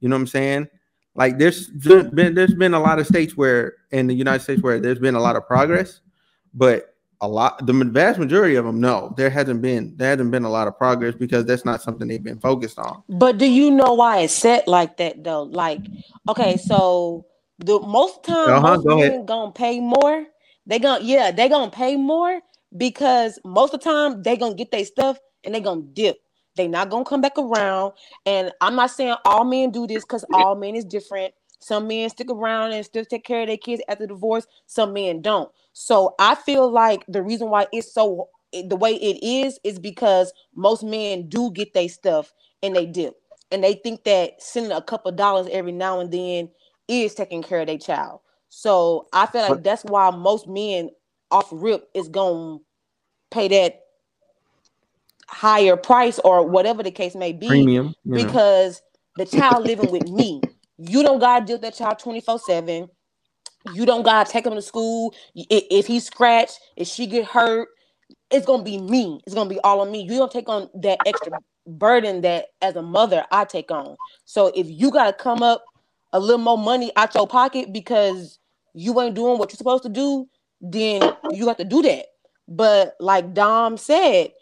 You 0.00 0.08
know 0.08 0.16
what 0.16 0.20
I'm 0.20 0.26
saying? 0.26 0.68
Like 1.14 1.38
there's 1.38 1.68
been 1.68 2.34
there's 2.34 2.54
been 2.54 2.74
a 2.74 2.80
lot 2.80 2.98
of 2.98 3.06
states 3.06 3.36
where 3.36 3.74
in 3.90 4.06
the 4.06 4.14
United 4.14 4.42
States 4.42 4.62
where 4.62 4.78
there's 4.78 4.98
been 4.98 5.14
a 5.14 5.20
lot 5.20 5.36
of 5.36 5.46
progress, 5.46 6.00
but 6.56 6.94
a 7.20 7.28
lot 7.28 7.64
the 7.66 7.72
vast 7.72 8.18
majority 8.18 8.56
of 8.56 8.64
them 8.64 8.80
no, 8.80 9.14
there 9.16 9.30
hasn't 9.30 9.62
been 9.62 9.94
there 9.96 10.10
hasn't 10.10 10.30
been 10.30 10.44
a 10.44 10.50
lot 10.50 10.66
of 10.68 10.76
progress 10.76 11.14
because 11.14 11.44
that's 11.44 11.64
not 11.64 11.82
something 11.82 12.08
they've 12.08 12.22
been 12.22 12.40
focused 12.40 12.78
on. 12.78 13.02
But 13.08 13.38
do 13.38 13.46
you 13.46 13.70
know 13.70 13.94
why 13.94 14.20
it's 14.20 14.34
set 14.34 14.66
like 14.66 14.96
that 14.98 15.22
though? 15.22 15.44
Like, 15.44 15.88
okay, 16.28 16.56
so 16.56 17.26
the 17.58 17.80
most 17.80 18.24
time 18.24 18.48
Uh-huh, 18.48 18.76
most 18.76 18.84
go 18.84 19.22
gonna 19.22 19.52
pay 19.52 19.80
more. 19.80 20.26
They 20.66 20.78
gonna 20.78 21.04
yeah, 21.04 21.30
they 21.30 21.48
gonna 21.48 21.70
pay 21.70 21.96
more 21.96 22.40
because 22.76 23.38
most 23.44 23.72
of 23.72 23.80
the 23.80 23.90
time 23.90 24.22
they 24.22 24.36
gonna 24.36 24.54
get 24.54 24.70
their 24.70 24.84
stuff 24.84 25.18
and 25.44 25.54
they 25.54 25.60
gonna 25.60 25.82
dip. 25.82 26.18
They 26.56 26.68
not 26.68 26.90
gonna 26.90 27.04
come 27.04 27.20
back 27.20 27.38
around. 27.38 27.92
And 28.24 28.52
I'm 28.60 28.76
not 28.76 28.90
saying 28.90 29.14
all 29.24 29.44
men 29.44 29.70
do 29.70 29.86
this 29.86 30.04
because 30.04 30.24
all 30.32 30.54
men 30.54 30.74
is 30.74 30.84
different. 30.84 31.32
Some 31.60 31.88
men 31.88 32.10
stick 32.10 32.30
around 32.30 32.72
and 32.72 32.84
still 32.84 33.04
take 33.04 33.24
care 33.24 33.42
of 33.42 33.48
their 33.48 33.58
kids 33.58 33.82
after 33.88 34.06
divorce. 34.06 34.46
Some 34.66 34.92
men 34.94 35.22
don't. 35.22 35.50
So 35.72 36.14
I 36.18 36.34
feel 36.36 36.70
like 36.70 37.04
the 37.08 37.22
reason 37.22 37.50
why 37.50 37.66
it's 37.72 37.92
so 37.92 38.30
the 38.52 38.76
way 38.76 38.94
it 38.94 39.24
is 39.24 39.60
is 39.64 39.78
because 39.78 40.32
most 40.54 40.84
men 40.84 41.28
do 41.28 41.50
get 41.52 41.74
their 41.74 41.88
stuff 41.88 42.32
and 42.62 42.76
they 42.76 42.86
dip 42.86 43.16
and 43.52 43.64
they 43.64 43.74
think 43.74 44.04
that 44.04 44.42
sending 44.42 44.72
a 44.72 44.82
couple 44.82 45.12
dollars 45.12 45.48
every 45.52 45.72
now 45.72 46.00
and 46.00 46.12
then 46.12 46.50
is 46.88 47.14
taking 47.14 47.42
care 47.42 47.60
of 47.60 47.68
their 47.68 47.78
child. 47.78 48.20
So 48.50 49.08
I 49.12 49.26
feel 49.26 49.42
like 49.42 49.64
that's 49.64 49.84
why 49.84 50.10
most 50.10 50.48
men 50.48 50.90
off 51.30 51.48
rip 51.52 51.88
is 51.94 52.08
gonna 52.08 52.58
pay 53.30 53.48
that 53.48 53.80
higher 55.28 55.76
price 55.76 56.20
or 56.20 56.46
whatever 56.46 56.82
the 56.84 56.92
case 56.92 57.16
may 57.16 57.32
be 57.32 57.72
Premium, 57.72 57.94
you 58.04 58.18
know. 58.20 58.34
because 58.34 58.82
the 59.16 59.26
child 59.26 59.66
living 59.66 59.90
with 59.90 60.04
me. 60.04 60.46
You 60.78 61.02
don't 61.02 61.18
gotta 61.18 61.44
deal 61.44 61.56
with 61.56 61.62
that 61.62 61.74
child 61.74 61.98
24-7. 61.98 62.88
You 63.64 63.86
don't 63.86 64.02
gotta 64.02 64.30
take 64.30 64.46
him 64.46 64.54
to 64.54 64.62
school. 64.62 65.14
If, 65.34 65.64
if 65.70 65.86
he 65.86 66.00
scratch, 66.00 66.52
if 66.76 66.86
she 66.86 67.06
get 67.06 67.24
hurt, 67.24 67.68
it's 68.30 68.46
gonna 68.46 68.62
be 68.62 68.78
me. 68.78 69.20
It's 69.26 69.34
gonna 69.34 69.50
be 69.50 69.60
all 69.60 69.80
on 69.80 69.90
me. 69.90 70.02
You 70.02 70.16
don't 70.18 70.30
take 70.30 70.48
on 70.48 70.68
that 70.82 71.00
extra 71.06 71.32
burden 71.66 72.20
that 72.22 72.46
as 72.62 72.76
a 72.76 72.82
mother 72.82 73.24
I 73.30 73.44
take 73.44 73.70
on. 73.70 73.96
So 74.24 74.52
if 74.54 74.66
you 74.68 74.90
gotta 74.90 75.12
come 75.12 75.42
up 75.42 75.64
a 76.12 76.20
little 76.20 76.38
more 76.38 76.58
money 76.58 76.92
out 76.96 77.14
your 77.14 77.26
pocket 77.26 77.72
because 77.72 78.38
you 78.74 79.00
ain't 79.00 79.14
doing 79.14 79.38
what 79.38 79.50
you're 79.50 79.56
supposed 79.56 79.82
to 79.84 79.88
do, 79.88 80.28
then 80.60 81.12
you 81.28 81.48
have 81.48 81.56
to 81.56 81.64
do 81.64 81.82
that. 81.82 82.06
But 82.48 82.94
like 83.00 83.34
Dom 83.34 83.76
said, 83.76 84.32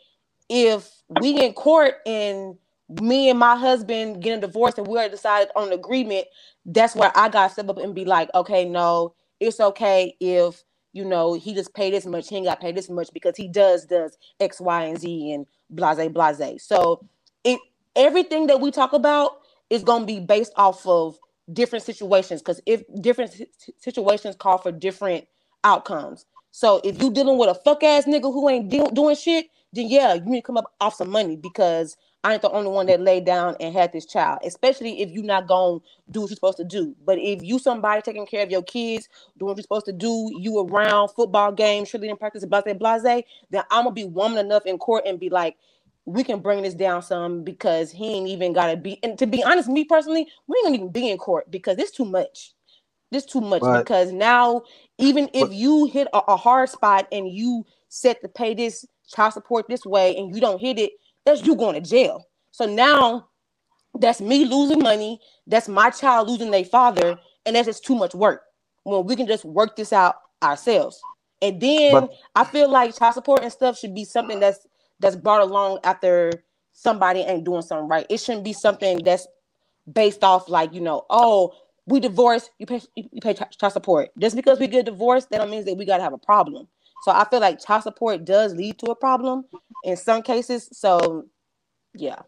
if 0.49 0.91
we 1.09 1.41
in 1.41 1.53
court 1.53 1.95
and 2.07 2.57
me 3.01 3.31
and 3.31 3.39
my 3.39 3.57
husband 3.57 4.23
getting 4.23 4.41
divorced 4.41 4.79
and 4.79 4.87
we 4.87 4.97
already 4.97 5.13
decided 5.13 5.51
on 5.57 5.69
an 5.69 5.73
agreement, 5.75 6.27
that's 6.67 6.97
where 6.97 7.13
I 7.15 7.29
got 7.29 7.49
to 7.49 7.53
step 7.55 7.69
up 7.69 7.79
and 7.79 7.95
be 7.95 8.05
like, 8.05 8.31
okay, 8.35 8.65
no, 8.65 9.15
it's 9.41 9.61
okay 9.61 10.17
if 10.21 10.65
you 10.93 11.05
know 11.05 11.35
he 11.35 11.55
just 11.55 11.75
paid 11.75 11.93
this 11.95 12.07
much, 12.07 12.29
he 12.29 12.37
ain't 12.37 12.47
got 12.47 12.61
paid 12.61 12.77
this 12.77 12.91
much 12.91 13.11
because 13.13 13.37
he 13.37 13.49
does 13.49 13.87
does 13.87 14.17
X, 14.41 14.61
Y, 14.61 14.85
and 14.85 14.99
Z 14.99 15.33
and 15.33 15.47
blase 15.71 16.09
blase. 16.11 16.65
So 16.65 17.05
it 17.45 17.61
everything 17.97 18.47
that 18.49 18.61
we 18.61 18.71
talk 18.71 18.93
about 18.93 19.39
is 19.71 19.83
gonna 19.85 20.07
be 20.07 20.21
based 20.21 20.53
off 20.57 20.87
of 20.87 21.19
different 21.53 21.85
situations 21.85 22.43
because 22.43 22.61
if 22.67 22.83
different 23.01 23.35
situations 23.79 24.37
call 24.37 24.59
for 24.59 24.73
different 24.73 25.27
outcomes. 25.65 26.27
So 26.53 26.81
if 26.85 27.03
you 27.03 27.13
dealing 27.13 27.39
with 27.39 27.51
a 27.51 27.55
fuck 27.55 27.83
ass 27.83 28.05
nigga 28.07 28.33
who 28.33 28.49
ain't 28.49 28.69
de- 28.71 28.91
doing 28.93 29.17
shit, 29.17 29.47
then 29.73 29.89
yeah, 29.89 30.15
you 30.15 30.25
need 30.27 30.41
to 30.43 30.47
come 30.47 30.57
up 30.57 30.73
off 30.81 30.95
some 30.95 31.11
money 31.11 31.37
because 31.37 31.97
I 32.25 32.33
ain't 32.33 32.43
the 32.43 32.51
only 32.51 32.71
one 32.71 32.87
that 32.87 33.03
laid 33.03 33.27
down 33.27 33.55
and 33.61 33.75
had 33.75 33.93
this 33.93 34.07
child, 34.07 34.39
especially 34.45 35.03
if 35.03 35.11
you're 35.11 35.23
not 35.23 35.47
going 35.47 35.81
to 35.81 35.87
do 36.11 36.23
what 36.23 36.31
you're 36.31 36.37
supposed 36.37 36.57
to 36.57 36.65
do. 36.65 36.97
But 37.05 37.19
if 37.19 37.43
you 37.43 37.59
somebody 37.59 38.01
taking 38.01 38.27
care 38.27 38.43
of 38.43 38.51
your 38.51 38.63
kids, 38.63 39.11
doing 39.39 39.51
what 39.51 39.59
you're 39.59 39.63
supposed 39.63 39.85
to 39.87 39.93
do, 39.93 40.31
you 40.41 40.67
around 40.67 41.09
football 41.09 41.53
games, 41.53 41.95
in 41.95 42.17
practice, 42.17 42.47
blase, 42.47 42.75
blase, 42.79 43.25
then 43.51 43.63
I'm 43.71 43.85
going 43.85 43.95
to 43.95 44.03
be 44.03 44.05
woman 44.07 44.39
enough 44.39 44.65
in 44.65 44.79
court 44.79 45.05
and 45.07 45.21
be 45.21 45.29
like, 45.29 45.57
we 46.07 46.25
can 46.25 46.41
bring 46.41 46.63
this 46.63 46.75
down 46.75 47.03
some 47.03 47.45
because 47.45 47.91
he 47.91 48.15
ain't 48.15 48.29
even 48.29 48.55
got 48.55 48.71
to 48.71 48.77
be. 48.77 48.99
And 49.03 49.19
to 49.19 49.27
be 49.27 49.43
honest, 49.43 49.69
me 49.69 49.85
personally, 49.85 50.27
we 50.47 50.57
ain't 50.59 50.67
gonna 50.67 50.77
even 50.77 50.91
be 50.91 51.11
in 51.11 51.19
court 51.19 51.51
because 51.51 51.79
it's 51.79 51.91
too 51.91 52.05
much. 52.05 52.53
It's 53.11 53.27
too 53.27 53.41
much 53.41 53.61
but, 53.61 53.79
because 53.79 54.13
now 54.13 54.63
even 54.99 55.31
if 55.33 55.49
but, 55.49 55.53
you 55.53 55.87
hit 55.87 56.09
a, 56.13 56.19
a, 56.29 56.37
hard 56.37 56.69
spot 56.69 57.07
and 57.13 57.29
you 57.29 57.65
set 57.89 58.21
to 58.23 58.29
pay 58.29 58.55
this 58.55 58.85
child 59.07 59.33
support 59.33 59.67
this 59.69 59.87
way 59.87 60.17
and 60.17 60.35
you 60.35 60.41
don't 60.41 60.61
hit 60.61 60.79
it, 60.79 60.93
that's 61.25 61.47
you 61.47 61.57
going 61.57 61.75
to 61.75 61.81
jail. 61.81 62.27
So 62.51 62.67
now 62.67 63.29
that's 63.99 64.21
me 64.21 64.45
losing 64.45 64.81
money. 64.81 65.21
That's 65.47 65.69
my 65.69 65.91
child 65.91 66.29
losing 66.29 66.51
their 66.51 66.65
father, 66.65 67.19
and 67.47 67.57
that's 67.57 67.67
just 67.67 67.85
too 67.85 67.95
much 67.95 68.15
work. 68.15 68.43
When 68.85 69.07
we 69.07 69.17
can 69.17 69.27
just 69.27 69.45
work 69.45 69.77
this 69.77 69.93
out 69.93 70.17
ourselves. 70.43 71.03
And 71.41 71.61
then 71.61 71.93
but, 71.93 72.11
I 72.35 72.45
feel 72.45 72.71
like 72.71 72.97
child 72.97 73.15
support 73.15 73.43
and 73.43 73.53
stuff 73.53 73.79
should 73.79 73.95
be 73.95 74.05
something 74.05 74.41
that's 74.41 74.67
that's 75.01 75.17
brought 75.17 75.43
along 75.43 75.81
after 75.85 76.31
somebody 76.73 77.21
ain't 77.21 77.45
doing 77.45 77.63
something 77.63 77.89
right. 77.89 78.07
It 78.09 78.19
shouldn't 78.19 78.45
be 78.45 78.53
something 78.53 79.03
that's 79.03 79.27
based 79.93 80.25
off 80.25 80.49
like 80.49 80.73
you 80.73 80.81
know, 80.81 81.05
oh, 81.11 81.55
we 81.87 82.01
divorced, 82.01 82.51
you 82.59 82.67
pay 82.67 82.81
you 82.95 83.21
pay 83.21 83.35
child 83.35 83.73
support. 83.73 84.11
Just 84.19 84.37
because 84.37 84.59
we 84.59 84.67
get 84.67 84.87
divorced, 84.87 85.31
that 85.31 85.39
don't 85.39 85.51
mean 85.51 85.65
that 85.65 85.77
we 85.77 85.85
gotta 85.85 86.03
have 86.03 86.13
a 86.13 86.19
problem. 86.19 86.69
So 87.05 87.13
I 87.13 87.27
feel 87.29 87.41
like 87.41 87.63
child 87.63 87.83
support 87.83 88.25
does 88.25 88.55
lead 88.55 88.79
to 88.79 88.87
a 88.87 88.97
problem 88.97 89.45
in 89.85 89.95
some 89.95 90.23
cases. 90.23 90.71
So 90.73 91.27
yeah. 91.95 92.23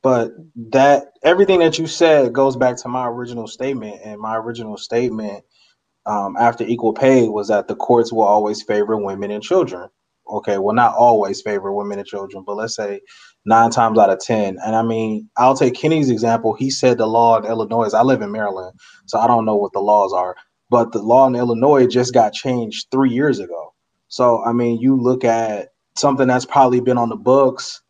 But 0.00 0.30
that 0.70 1.06
everything 1.24 1.58
that 1.58 1.76
you 1.76 1.88
said 1.88 2.32
goes 2.32 2.54
back 2.56 2.76
to 2.76 2.88
my 2.88 3.08
original 3.08 3.48
statement, 3.48 4.00
and 4.04 4.20
my 4.20 4.36
original 4.36 4.76
statement 4.76 5.42
um, 6.06 6.36
after 6.38 6.62
equal 6.62 6.92
pay 6.92 7.28
was 7.28 7.48
that 7.48 7.66
the 7.66 7.74
courts 7.74 8.12
will 8.12 8.22
always 8.22 8.62
favor 8.62 8.96
women 8.96 9.32
and 9.32 9.42
children. 9.42 9.88
Okay, 10.30 10.58
well, 10.58 10.76
not 10.76 10.94
always 10.94 11.42
favor 11.42 11.72
women 11.72 11.98
and 11.98 12.06
children, 12.06 12.44
but 12.46 12.54
let's 12.54 12.76
say 12.76 13.00
nine 13.44 13.72
times 13.72 13.98
out 13.98 14.10
of 14.10 14.20
ten. 14.20 14.56
And 14.64 14.76
I 14.76 14.82
mean, 14.82 15.28
I'll 15.36 15.56
take 15.56 15.74
Kenny's 15.74 16.10
example. 16.10 16.54
He 16.54 16.70
said 16.70 16.96
the 16.96 17.06
law 17.06 17.38
in 17.38 17.44
Illinois. 17.44 17.92
I 17.92 18.02
live 18.02 18.22
in 18.22 18.30
Maryland, 18.30 18.78
so 19.06 19.18
I 19.18 19.26
don't 19.26 19.44
know 19.44 19.56
what 19.56 19.72
the 19.72 19.80
laws 19.80 20.12
are, 20.12 20.36
but 20.70 20.92
the 20.92 21.02
law 21.02 21.26
in 21.26 21.34
Illinois 21.34 21.88
just 21.88 22.14
got 22.14 22.32
changed 22.32 22.86
three 22.92 23.10
years 23.10 23.40
ago. 23.40 23.74
So 24.10 24.44
I 24.44 24.52
mean, 24.52 24.78
you 24.78 24.96
look 24.96 25.24
at 25.24 25.72
something 25.96 26.28
that's 26.28 26.44
probably 26.44 26.80
been 26.80 26.98
on 26.98 27.08
the 27.08 27.16
books, 27.16 27.80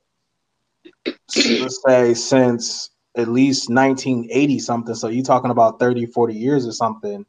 let's 1.07 1.83
say 1.85 2.15
since 2.15 2.91
at 3.17 3.29
least 3.29 3.69
1980 3.69 4.59
something. 4.61 4.95
So 4.95 5.09
you're 5.09 5.25
talking 5.25 5.51
about 5.51 5.81
30, 5.81 6.07
40 6.07 6.35
years 6.35 6.67
or 6.67 6.73
something 6.73 7.25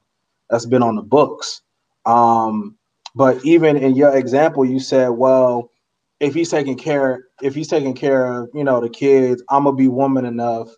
that's 0.49 0.65
been 0.65 0.83
on 0.83 0.95
the 0.95 1.01
books. 1.01 1.61
Um, 2.05 2.77
but 3.15 3.43
even 3.45 3.77
in 3.77 3.95
your 3.95 4.15
example, 4.15 4.65
you 4.65 4.79
said, 4.79 5.09
well, 5.09 5.71
if 6.19 6.33
he's 6.33 6.49
taking 6.51 6.77
care, 6.77 7.25
if 7.41 7.55
he's 7.55 7.67
taking 7.67 7.95
care 7.95 8.25
of, 8.25 8.49
you 8.53 8.63
know, 8.63 8.79
the 8.79 8.89
kids, 8.89 9.41
I'm 9.49 9.63
gonna 9.63 9.75
be 9.75 9.87
woman 9.87 10.25
enough 10.25 10.69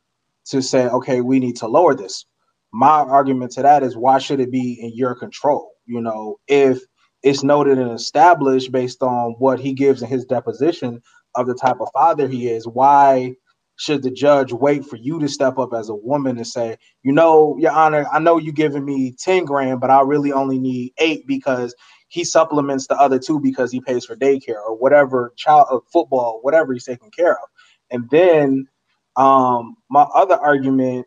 to 0.45 0.61
say, 0.61 0.87
okay, 0.87 1.21
we 1.21 1.39
need 1.39 1.55
to 1.57 1.67
lower 1.67 1.95
this. 1.95 2.25
My 2.71 2.99
argument 2.99 3.51
to 3.53 3.61
that 3.63 3.83
is 3.83 3.97
why 3.97 4.19
should 4.19 4.39
it 4.39 4.51
be 4.51 4.79
in 4.81 4.95
your 4.95 5.15
control? 5.15 5.71
You 5.85 6.01
know, 6.01 6.39
if 6.47 6.79
it's 7.23 7.43
noted 7.43 7.77
and 7.79 7.91
established 7.91 8.71
based 8.71 9.01
on 9.01 9.31
what 9.39 9.59
he 9.59 9.73
gives 9.73 10.01
in 10.01 10.09
his 10.09 10.25
deposition 10.25 11.01
of 11.35 11.47
the 11.47 11.55
type 11.55 11.77
of 11.79 11.87
father 11.93 12.27
he 12.27 12.49
is, 12.49 12.67
why 12.67 13.33
should 13.77 14.03
the 14.03 14.11
judge 14.11 14.53
wait 14.53 14.85
for 14.85 14.97
you 14.97 15.19
to 15.19 15.27
step 15.27 15.57
up 15.57 15.73
as 15.73 15.89
a 15.89 15.95
woman 15.95 16.37
and 16.37 16.45
say, 16.45 16.77
you 17.01 17.11
know, 17.11 17.57
your 17.57 17.71
honor, 17.71 18.05
I 18.11 18.19
know 18.19 18.37
you're 18.37 18.53
giving 18.53 18.85
me 18.85 19.15
10 19.17 19.45
grand, 19.45 19.79
but 19.81 19.89
I 19.89 20.01
really 20.01 20.31
only 20.31 20.59
need 20.59 20.93
eight 20.99 21.25
because 21.25 21.73
he 22.09 22.23
supplements 22.23 22.87
the 22.87 22.95
other 22.95 23.17
two 23.17 23.39
because 23.39 23.71
he 23.71 23.81
pays 23.81 24.05
for 24.05 24.15
daycare 24.15 24.61
or 24.63 24.77
whatever 24.77 25.33
child 25.35 25.67
of 25.71 25.81
football, 25.91 26.39
whatever 26.43 26.73
he's 26.73 26.85
taking 26.85 27.09
care 27.09 27.33
of. 27.33 27.49
And 27.89 28.09
then 28.09 28.67
um 29.15 29.75
my 29.89 30.03
other 30.15 30.35
argument 30.35 31.05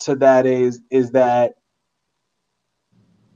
to 0.00 0.16
that 0.16 0.46
is 0.46 0.80
is 0.90 1.10
that 1.12 1.54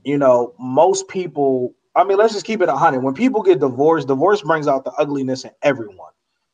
you 0.03 0.17
know 0.17 0.53
most 0.59 1.07
people 1.07 1.75
I 1.97 2.03
mean 2.03 2.17
let's 2.17 2.33
just 2.33 2.45
keep 2.45 2.61
it 2.61 2.69
a 2.69 2.77
hundred. 2.77 3.01
When 3.01 3.15
people 3.15 3.41
get 3.41 3.59
divorced, 3.59 4.07
divorce 4.07 4.41
brings 4.43 4.67
out 4.67 4.85
the 4.85 4.91
ugliness 4.93 5.43
in 5.43 5.51
everyone. 5.63 6.11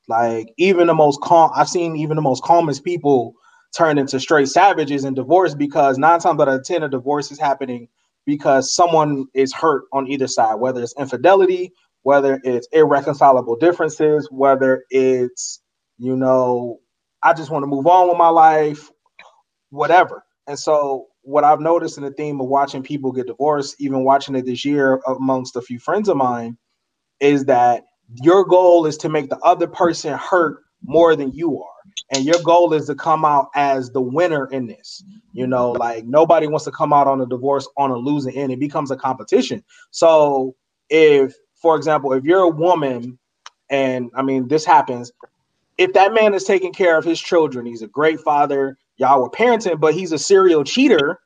Like 0.07 0.53
even 0.57 0.87
the 0.87 0.93
most 0.93 1.21
calm, 1.21 1.51
I've 1.53 1.69
seen 1.69 1.95
even 1.97 2.15
the 2.15 2.21
most 2.21 2.43
calmest 2.43 2.83
people 2.83 3.35
turn 3.75 3.97
into 3.97 4.19
straight 4.19 4.47
savages 4.47 5.03
in 5.03 5.13
divorce 5.13 5.53
because 5.53 5.97
nine 5.97 6.19
times 6.19 6.39
out 6.39 6.47
of 6.47 6.63
ten, 6.63 6.83
a 6.83 6.89
divorce 6.89 7.31
is 7.31 7.39
happening 7.39 7.87
because 8.25 8.73
someone 8.73 9.25
is 9.33 9.53
hurt 9.53 9.83
on 9.91 10.07
either 10.07 10.27
side, 10.27 10.55
whether 10.55 10.81
it's 10.81 10.95
infidelity, 10.97 11.73
whether 12.03 12.39
it's 12.43 12.67
irreconcilable 12.71 13.57
differences, 13.57 14.27
whether 14.31 14.85
it's, 14.89 15.61
you 15.97 16.15
know, 16.15 16.79
I 17.21 17.33
just 17.33 17.49
want 17.51 17.63
to 17.63 17.67
move 17.67 17.87
on 17.87 18.07
with 18.07 18.17
my 18.17 18.29
life, 18.29 18.91
whatever. 19.71 20.23
And 20.47 20.57
so, 20.57 21.07
what 21.24 21.43
I've 21.43 21.59
noticed 21.59 21.97
in 21.97 22.03
the 22.03 22.11
theme 22.11 22.39
of 22.39 22.47
watching 22.47 22.84
people 22.84 23.11
get 23.11 23.28
divorced, 23.28 23.76
even 23.80 24.03
watching 24.03 24.36
it 24.36 24.45
this 24.45 24.63
year 24.63 25.01
amongst 25.07 25.55
a 25.55 25.61
few 25.61 25.80
friends 25.80 26.09
of 26.09 26.17
mine, 26.17 26.57
is 27.19 27.45
that 27.45 27.86
your 28.21 28.45
goal 28.45 28.86
is 28.86 28.97
to 28.97 29.09
make 29.09 29.30
the 29.30 29.38
other 29.39 29.67
person 29.67 30.13
hurt 30.17 30.63
more 30.84 31.15
than 31.15 31.32
you 31.32 31.61
are. 31.61 31.69
And 32.13 32.26
your 32.26 32.41
goal 32.43 32.74
is 32.74 32.88
to 32.88 32.95
come 32.95 33.24
out 33.26 33.47
as 33.55 33.89
the 33.91 34.01
winner 34.01 34.47
in 34.47 34.67
this. 34.67 35.03
You 35.32 35.47
know, 35.47 35.71
like 35.71 36.05
nobody 36.05 36.47
wants 36.47 36.65
to 36.65 36.71
come 36.71 36.93
out 36.93 37.07
on 37.07 37.21
a 37.21 37.26
divorce 37.26 37.67
on 37.78 37.91
a 37.91 37.95
losing 37.95 38.36
end. 38.36 38.51
It 38.51 38.59
becomes 38.59 38.91
a 38.91 38.95
competition. 38.97 39.63
So 39.91 40.55
if, 40.89 41.34
for 41.55 41.76
example, 41.76 42.13
if 42.13 42.26
you're 42.26 42.41
a 42.41 42.49
woman, 42.49 43.17
and 43.69 44.11
I 44.15 44.21
mean 44.21 44.47
this 44.47 44.65
happens, 44.65 45.11
if 45.78 45.93
that 45.93 46.13
man 46.13 46.34
is 46.34 46.43
taking 46.43 46.74
care 46.74 46.97
of 46.97 47.05
his 47.05 47.19
children, 47.19 47.65
he's 47.65 47.82
a 47.82 47.88
great 47.88 48.19
father, 48.19 48.78
y'all 48.97 49.21
were 49.21 49.29
parenting, 49.29 49.79
but 49.79 49.93
he's 49.93 50.11
a 50.11 50.17
serial 50.17 50.63
cheater, 50.63 51.19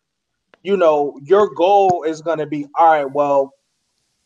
you 0.64 0.78
know, 0.78 1.20
your 1.24 1.54
goal 1.54 2.04
is 2.04 2.22
gonna 2.22 2.46
be 2.48 2.68
all 2.76 2.92
right, 2.92 3.12
well, 3.12 3.54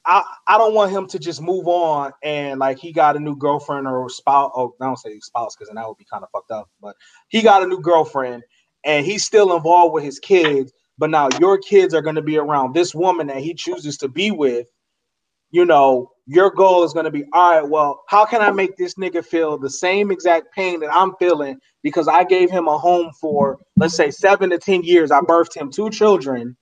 I, 0.05 0.23
I 0.47 0.57
don't 0.57 0.73
want 0.73 0.91
him 0.91 1.07
to 1.07 1.19
just 1.19 1.41
move 1.41 1.67
on 1.67 2.11
and 2.23 2.59
like 2.59 2.79
he 2.79 2.91
got 2.91 3.15
a 3.15 3.19
new 3.19 3.35
girlfriend 3.35 3.87
or 3.87 4.09
spouse. 4.09 4.51
Oh, 4.55 4.73
I 4.81 4.85
don't 4.85 4.97
say 4.97 5.19
spouse 5.19 5.55
because 5.55 5.67
then 5.69 5.75
that 5.75 5.87
would 5.87 5.97
be 5.97 6.05
kind 6.11 6.23
of 6.23 6.29
fucked 6.31 6.51
up. 6.51 6.69
But 6.81 6.95
he 7.29 7.41
got 7.41 7.63
a 7.63 7.67
new 7.67 7.79
girlfriend 7.79 8.43
and 8.83 9.05
he's 9.05 9.23
still 9.23 9.55
involved 9.55 9.93
with 9.93 10.03
his 10.03 10.19
kids. 10.19 10.73
But 10.97 11.11
now 11.11 11.29
your 11.39 11.57
kids 11.57 11.93
are 11.93 12.01
going 12.01 12.15
to 12.15 12.21
be 12.21 12.37
around 12.37 12.73
this 12.73 12.93
woman 12.95 13.27
that 13.27 13.37
he 13.37 13.53
chooses 13.53 13.97
to 13.97 14.07
be 14.07 14.31
with. 14.31 14.67
You 15.51 15.65
know, 15.65 16.11
your 16.27 16.51
goal 16.51 16.83
is 16.83 16.93
going 16.93 17.05
to 17.05 17.11
be 17.11 17.25
all 17.33 17.61
right. 17.61 17.69
Well, 17.69 18.03
how 18.07 18.25
can 18.25 18.41
I 18.41 18.51
make 18.51 18.77
this 18.77 18.95
nigga 18.95 19.25
feel 19.25 19.57
the 19.57 19.69
same 19.69 20.11
exact 20.11 20.53
pain 20.55 20.79
that 20.81 20.93
I'm 20.93 21.13
feeling 21.19 21.59
because 21.83 22.07
I 22.07 22.23
gave 22.23 22.49
him 22.51 22.67
a 22.67 22.77
home 22.77 23.11
for 23.19 23.59
let's 23.77 23.95
say 23.95 24.11
seven 24.11 24.49
to 24.51 24.57
ten 24.57 24.83
years. 24.83 25.11
I 25.11 25.21
birthed 25.21 25.55
him 25.55 25.71
two 25.71 25.89
children 25.89 26.55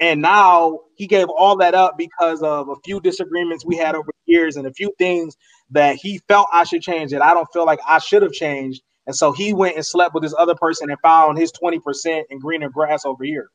and 0.00 0.20
now 0.20 0.80
he 0.96 1.06
gave 1.06 1.26
all 1.28 1.56
that 1.58 1.74
up 1.74 1.96
because 1.96 2.42
of 2.42 2.68
a 2.68 2.74
few 2.84 3.00
disagreements 3.00 3.64
we 3.64 3.76
had 3.76 3.94
over 3.94 4.10
years 4.26 4.56
and 4.56 4.66
a 4.66 4.72
few 4.74 4.92
things 4.98 5.36
that 5.70 5.96
he 5.96 6.20
felt 6.28 6.48
I 6.52 6.64
should 6.64 6.82
change 6.82 7.12
that 7.12 7.22
I 7.22 7.32
don't 7.32 7.48
feel 7.52 7.64
like 7.64 7.80
I 7.86 7.98
should 7.98 8.22
have 8.22 8.32
changed. 8.32 8.82
And 9.06 9.16
so 9.16 9.32
he 9.32 9.52
went 9.52 9.76
and 9.76 9.86
slept 9.86 10.14
with 10.14 10.22
this 10.22 10.34
other 10.38 10.54
person 10.54 10.90
and 10.90 10.98
found 11.00 11.38
his 11.38 11.52
20% 11.52 12.24
in 12.28 12.38
greener 12.38 12.68
grass 12.68 13.04
over 13.04 13.24
here. 13.24 13.48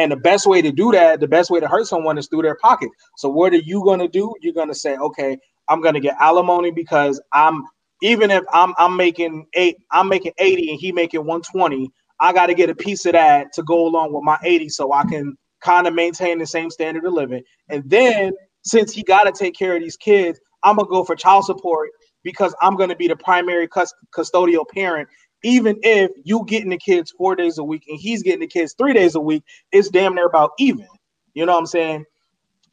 And 0.00 0.10
the 0.12 0.16
best 0.16 0.46
way 0.46 0.62
to 0.62 0.72
do 0.72 0.92
that, 0.92 1.20
the 1.20 1.28
best 1.28 1.50
way 1.50 1.60
to 1.60 1.68
hurt 1.68 1.86
someone 1.86 2.18
is 2.18 2.26
through 2.28 2.42
their 2.42 2.56
pocket. 2.56 2.88
So 3.18 3.28
what 3.28 3.52
are 3.52 3.58
you 3.58 3.84
gonna 3.84 4.08
do? 4.08 4.34
You're 4.40 4.54
gonna 4.54 4.74
say, 4.74 4.96
okay, 4.96 5.38
I'm 5.68 5.82
gonna 5.82 6.00
get 6.00 6.16
alimony 6.18 6.70
because 6.70 7.20
I'm 7.34 7.64
even 8.02 8.30
if 8.30 8.42
I'm 8.54 8.74
I'm 8.78 8.96
making 8.96 9.46
eight, 9.54 9.76
I'm 9.92 10.08
making 10.08 10.32
80 10.38 10.70
and 10.70 10.80
he 10.80 10.92
making 10.92 11.20
120, 11.20 11.92
I 12.20 12.32
gotta 12.32 12.54
get 12.54 12.70
a 12.70 12.74
piece 12.74 13.04
of 13.06 13.12
that 13.12 13.52
to 13.54 13.62
go 13.64 13.86
along 13.86 14.14
with 14.14 14.24
my 14.24 14.38
80 14.42 14.70
so 14.70 14.94
I 14.94 15.04
can 15.04 15.36
kind 15.62 15.86
of 15.86 15.94
maintain 15.94 16.38
the 16.38 16.46
same 16.46 16.70
standard 16.70 17.04
of 17.04 17.12
living. 17.12 17.44
And 17.68 17.84
then 17.90 18.32
since 18.64 18.94
he 18.94 19.02
gotta 19.04 19.32
take 19.32 19.54
care 19.54 19.76
of 19.76 19.82
these 19.82 19.98
kids, 19.98 20.40
I'm 20.64 20.76
gonna 20.78 20.88
go 20.88 21.04
for 21.04 21.14
child 21.14 21.44
support 21.44 21.90
because 22.24 22.54
I'm 22.62 22.76
gonna 22.76 22.96
be 22.96 23.08
the 23.08 23.16
primary 23.16 23.68
cust- 23.68 23.96
custodial 24.16 24.64
parent. 24.74 25.10
Even 25.42 25.78
if 25.82 26.10
you 26.24 26.44
getting 26.46 26.70
the 26.70 26.78
kids 26.78 27.12
four 27.16 27.34
days 27.34 27.58
a 27.58 27.64
week 27.64 27.84
and 27.88 27.98
he's 27.98 28.22
getting 28.22 28.40
the 28.40 28.46
kids 28.46 28.74
three 28.76 28.92
days 28.92 29.14
a 29.14 29.20
week, 29.20 29.42
it's 29.72 29.88
damn 29.88 30.14
near 30.14 30.26
about 30.26 30.52
even. 30.58 30.86
You 31.34 31.46
know 31.46 31.52
what 31.52 31.60
I'm 31.60 31.66
saying? 31.66 32.04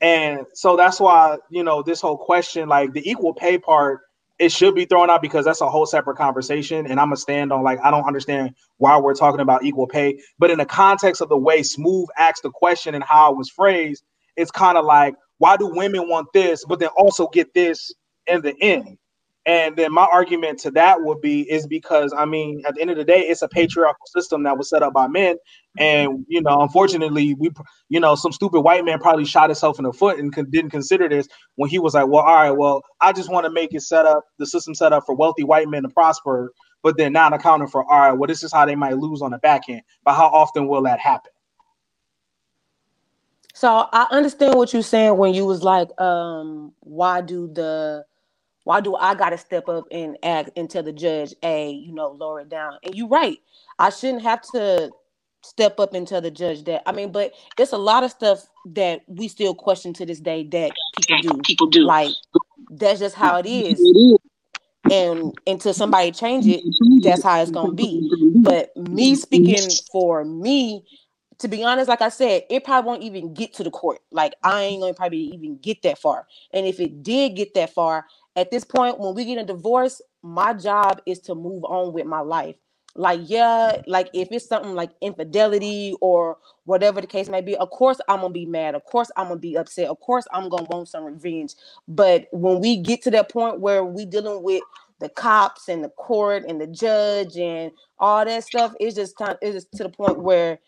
And 0.01 0.45
so 0.53 0.75
that's 0.75 0.99
why, 0.99 1.37
you 1.49 1.63
know, 1.63 1.81
this 1.81 2.01
whole 2.01 2.17
question, 2.17 2.69
like 2.69 2.93
the 2.93 3.09
equal 3.09 3.33
pay 3.33 3.57
part, 3.57 4.01
it 4.37 4.51
should 4.51 4.75
be 4.75 4.85
thrown 4.85 5.09
out 5.09 5.21
because 5.21 5.45
that's 5.45 5.61
a 5.61 5.69
whole 5.69 5.87
separate 5.87 6.17
conversation. 6.17 6.85
And 6.85 6.99
I'm 6.99 7.07
gonna 7.07 7.17
stand 7.17 7.51
on 7.51 7.63
like 7.63 7.79
I 7.83 7.89
don't 7.89 8.05
understand 8.05 8.53
why 8.77 8.97
we're 8.99 9.15
talking 9.15 9.39
about 9.39 9.63
equal 9.63 9.87
pay, 9.87 10.19
but 10.37 10.51
in 10.51 10.59
the 10.59 10.65
context 10.65 11.21
of 11.21 11.29
the 11.29 11.37
way 11.37 11.63
Smooth 11.63 12.07
asked 12.17 12.43
the 12.43 12.51
question 12.51 12.93
and 12.93 13.03
how 13.03 13.31
it 13.31 13.37
was 13.37 13.49
phrased, 13.49 14.03
it's 14.35 14.51
kind 14.51 14.77
of 14.77 14.85
like, 14.85 15.15
why 15.39 15.57
do 15.57 15.67
women 15.67 16.07
want 16.07 16.27
this, 16.33 16.63
but 16.65 16.79
then 16.79 16.89
also 16.97 17.27
get 17.29 17.53
this 17.55 17.91
in 18.27 18.41
the 18.41 18.55
end? 18.61 18.99
And 19.47 19.77
then 19.77 19.93
my 19.93 20.05
argument 20.11 20.59
to 20.59 20.71
that 20.71 21.01
would 21.03 21.21
be 21.21 21.49
is 21.49 21.65
because 21.65 22.13
I 22.15 22.25
mean, 22.25 22.61
at 22.67 22.75
the 22.75 22.81
end 22.81 22.91
of 22.91 22.97
the 22.97 23.05
day, 23.05 23.21
it's 23.21 23.41
a 23.41 23.47
patriarchal 23.47 24.05
system 24.07 24.43
that 24.43 24.57
was 24.57 24.69
set 24.69 24.83
up 24.83 24.93
by 24.93 25.07
men, 25.07 25.37
and 25.79 26.25
you 26.27 26.41
know, 26.41 26.61
unfortunately, 26.61 27.33
we, 27.33 27.51
you 27.87 28.01
know, 28.01 28.15
some 28.15 28.33
stupid 28.33 28.59
white 28.59 28.83
man 28.83 28.99
probably 28.99 29.23
shot 29.23 29.49
himself 29.49 29.79
in 29.79 29.85
the 29.85 29.93
foot 29.93 30.19
and 30.19 30.35
con- 30.35 30.49
didn't 30.49 30.71
consider 30.71 31.07
this 31.07 31.29
when 31.55 31.69
he 31.69 31.79
was 31.79 31.93
like, 31.93 32.07
well, 32.07 32.23
all 32.23 32.35
right, 32.35 32.51
well, 32.51 32.81
I 32.99 33.13
just 33.13 33.31
want 33.31 33.45
to 33.45 33.49
make 33.49 33.73
it 33.73 33.81
set 33.83 34.05
up, 34.05 34.25
the 34.37 34.45
system 34.45 34.75
set 34.75 34.91
up 34.91 35.03
for 35.05 35.15
wealthy 35.15 35.45
white 35.45 35.69
men 35.69 35.83
to 35.83 35.89
prosper, 35.89 36.51
but 36.83 36.97
then 36.97 37.13
not 37.13 37.31
accounting 37.33 37.69
for, 37.69 37.89
all 37.89 37.99
right, 37.99 38.11
well, 38.11 38.27
this 38.27 38.43
is 38.43 38.51
how 38.51 38.65
they 38.65 38.75
might 38.75 38.97
lose 38.97 39.21
on 39.21 39.31
the 39.31 39.37
back 39.37 39.69
end, 39.69 39.81
but 40.03 40.15
how 40.15 40.27
often 40.27 40.67
will 40.67 40.81
that 40.83 40.99
happen? 40.99 41.31
So 43.53 43.87
I 43.93 44.07
understand 44.11 44.55
what 44.55 44.73
you're 44.73 44.83
saying 44.83 45.17
when 45.17 45.33
you 45.33 45.45
was 45.45 45.63
like, 45.63 45.89
um, 46.01 46.73
why 46.81 47.21
do 47.21 47.47
the 47.47 48.05
why 48.67 48.81
do 48.81 48.97
I 48.97 49.15
gotta 49.15 49.37
step 49.37 49.69
up 49.69 49.87
and 49.91 50.17
act 50.23 50.49
and 50.57 50.69
tell 50.69 50.83
the 50.83 50.91
judge, 50.91 51.33
hey, 51.41 51.71
you 51.71 51.93
know, 51.93 52.09
lower 52.09 52.41
it 52.41 52.49
down? 52.49 52.73
And 52.83 52.93
you're 52.93 53.07
right. 53.07 53.37
I 53.79 53.89
shouldn't 53.89 54.23
have 54.23 54.41
to 54.51 54.91
step 55.41 55.79
up 55.79 55.93
and 55.93 56.05
tell 56.05 56.19
the 56.19 56.31
judge 56.31 56.65
that. 56.65 56.83
I 56.85 56.91
mean, 56.91 57.13
but 57.13 57.31
it's 57.57 57.71
a 57.71 57.77
lot 57.77 58.03
of 58.03 58.11
stuff 58.11 58.45
that 58.65 59.03
we 59.07 59.29
still 59.29 59.55
question 59.55 59.93
to 59.93 60.05
this 60.05 60.19
day 60.19 60.43
that 60.49 60.73
people 60.97 61.21
do. 61.21 61.41
People 61.45 61.67
do. 61.67 61.85
Like 61.85 62.11
that's 62.69 62.99
just 62.99 63.15
how 63.15 63.37
it 63.37 63.45
is. 63.45 63.79
And 64.91 65.31
until 65.47 65.73
somebody 65.73 66.11
change 66.11 66.45
it, 66.45 66.61
that's 67.01 67.23
how 67.23 67.41
it's 67.41 67.51
gonna 67.51 67.71
be. 67.71 68.11
But 68.35 68.75
me 68.75 69.15
speaking 69.15 69.69
for 69.93 70.25
me, 70.25 70.83
to 71.39 71.47
be 71.47 71.63
honest, 71.63 71.87
like 71.87 72.01
I 72.01 72.09
said, 72.09 72.43
it 72.49 72.65
probably 72.65 72.87
won't 72.87 73.03
even 73.03 73.33
get 73.33 73.53
to 73.55 73.63
the 73.63 73.71
court. 73.71 73.99
Like 74.11 74.33
I 74.43 74.63
ain't 74.63 74.81
gonna 74.81 74.93
probably 74.93 75.19
even 75.19 75.57
get 75.59 75.83
that 75.83 75.99
far. 75.99 76.27
And 76.51 76.65
if 76.65 76.81
it 76.81 77.03
did 77.03 77.37
get 77.37 77.53
that 77.53 77.73
far, 77.73 78.05
at 78.37 78.51
this 78.51 78.63
point, 78.63 78.99
when 78.99 79.15
we 79.15 79.25
get 79.25 79.39
a 79.39 79.45
divorce, 79.45 80.01
my 80.23 80.53
job 80.53 81.01
is 81.07 81.19
to 81.21 81.35
move 81.35 81.65
on 81.65 81.93
with 81.93 82.05
my 82.05 82.21
life. 82.21 82.55
Like, 82.95 83.21
yeah, 83.25 83.81
like 83.87 84.09
if 84.13 84.29
it's 84.31 84.47
something 84.47 84.75
like 84.75 84.91
infidelity 85.01 85.95
or 86.01 86.37
whatever 86.65 87.01
the 87.01 87.07
case 87.07 87.29
may 87.29 87.41
be, 87.41 87.55
of 87.57 87.71
course 87.71 87.99
I'm 88.07 88.21
gonna 88.21 88.33
be 88.33 88.45
mad. 88.45 88.75
Of 88.75 88.85
course 88.85 89.11
I'm 89.17 89.29
gonna 89.29 89.39
be 89.39 89.57
upset. 89.57 89.89
Of 89.89 89.99
course 89.99 90.27
I'm 90.33 90.49
gonna 90.49 90.67
want 90.69 90.89
some 90.89 91.05
revenge. 91.05 91.55
But 91.87 92.27
when 92.31 92.61
we 92.61 92.77
get 92.77 93.03
to 93.03 93.11
that 93.11 93.31
point 93.31 93.59
where 93.59 93.85
we 93.85 94.05
dealing 94.05 94.43
with 94.43 94.63
the 94.99 95.09
cops 95.09 95.69
and 95.69 95.83
the 95.83 95.89
court 95.89 96.45
and 96.47 96.61
the 96.61 96.67
judge 96.67 97.37
and 97.37 97.71
all 97.99 98.25
that 98.25 98.43
stuff, 98.45 98.73
it's 98.79 98.95
just 98.95 99.15
kind 99.17 99.37
it's 99.41 99.55
just 99.55 99.71
to 99.73 99.83
the 99.83 99.89
point 99.89 100.19
where 100.19 100.59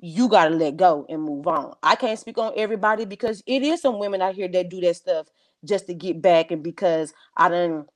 you 0.00 0.28
gotta 0.28 0.54
let 0.54 0.76
go 0.76 1.06
and 1.08 1.22
move 1.22 1.48
on. 1.48 1.74
I 1.82 1.96
can't 1.96 2.18
speak 2.18 2.38
on 2.38 2.52
everybody 2.56 3.06
because 3.06 3.42
it 3.46 3.62
is 3.62 3.82
some 3.82 4.00
women 4.00 4.22
out 4.22 4.34
here 4.34 4.48
that 4.48 4.68
do 4.70 4.80
that 4.82 4.96
stuff 4.96 5.28
just 5.64 5.86
to 5.88 5.94
get 5.94 6.22
back 6.22 6.50
and 6.52 6.62
because 6.62 7.14
I 7.36 7.48
done 7.50 7.86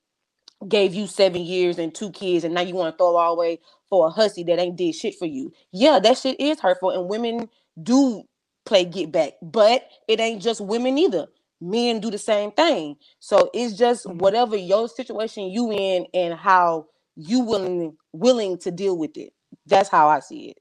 gave 0.68 0.94
you 0.94 1.08
seven 1.08 1.42
years 1.42 1.78
and 1.78 1.94
two 1.94 2.12
kids 2.12 2.44
and 2.44 2.54
now 2.54 2.62
you 2.62 2.74
want 2.74 2.94
to 2.94 2.98
throw 2.98 3.16
all 3.16 3.34
away 3.34 3.60
for 3.90 4.08
a 4.08 4.10
hussy 4.10 4.44
that 4.44 4.60
ain't 4.60 4.76
did 4.76 4.94
shit 4.94 5.16
for 5.18 5.26
you. 5.26 5.52
Yeah, 5.72 6.00
that 6.00 6.18
shit 6.18 6.40
is 6.40 6.60
hurtful 6.60 6.90
and 6.90 7.08
women 7.08 7.50
do 7.82 8.24
play 8.66 8.84
get 8.84 9.12
back, 9.12 9.34
but 9.42 9.88
it 10.08 10.20
ain't 10.20 10.42
just 10.42 10.60
women 10.62 10.98
either. 10.98 11.28
Men 11.60 12.00
do 12.00 12.10
the 12.10 12.18
same 12.18 12.52
thing. 12.52 12.96
So 13.20 13.50
it's 13.54 13.76
just 13.78 14.06
Mm-hmm. 14.08 14.18
whatever 14.18 14.56
your 14.56 14.88
situation 14.88 15.44
you 15.50 15.72
in 15.72 16.06
and 16.14 16.34
how 16.34 16.88
you 17.16 17.40
willing 17.40 17.96
willing 18.12 18.58
to 18.60 18.72
deal 18.72 18.98
with 18.98 19.16
it. 19.16 19.32
That's 19.66 19.88
how 19.90 20.08
I 20.08 20.20
see 20.20 20.50
it. 20.50 20.58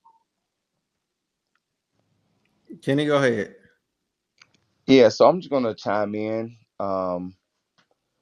Kenny, 2.83 3.05
go 3.05 3.17
ahead. 3.17 3.55
Yeah, 4.87 5.09
so 5.09 5.27
I'm 5.29 5.41
just 5.41 5.51
gonna 5.51 5.75
chime 5.75 6.15
in. 6.15 6.55
Um, 6.79 7.35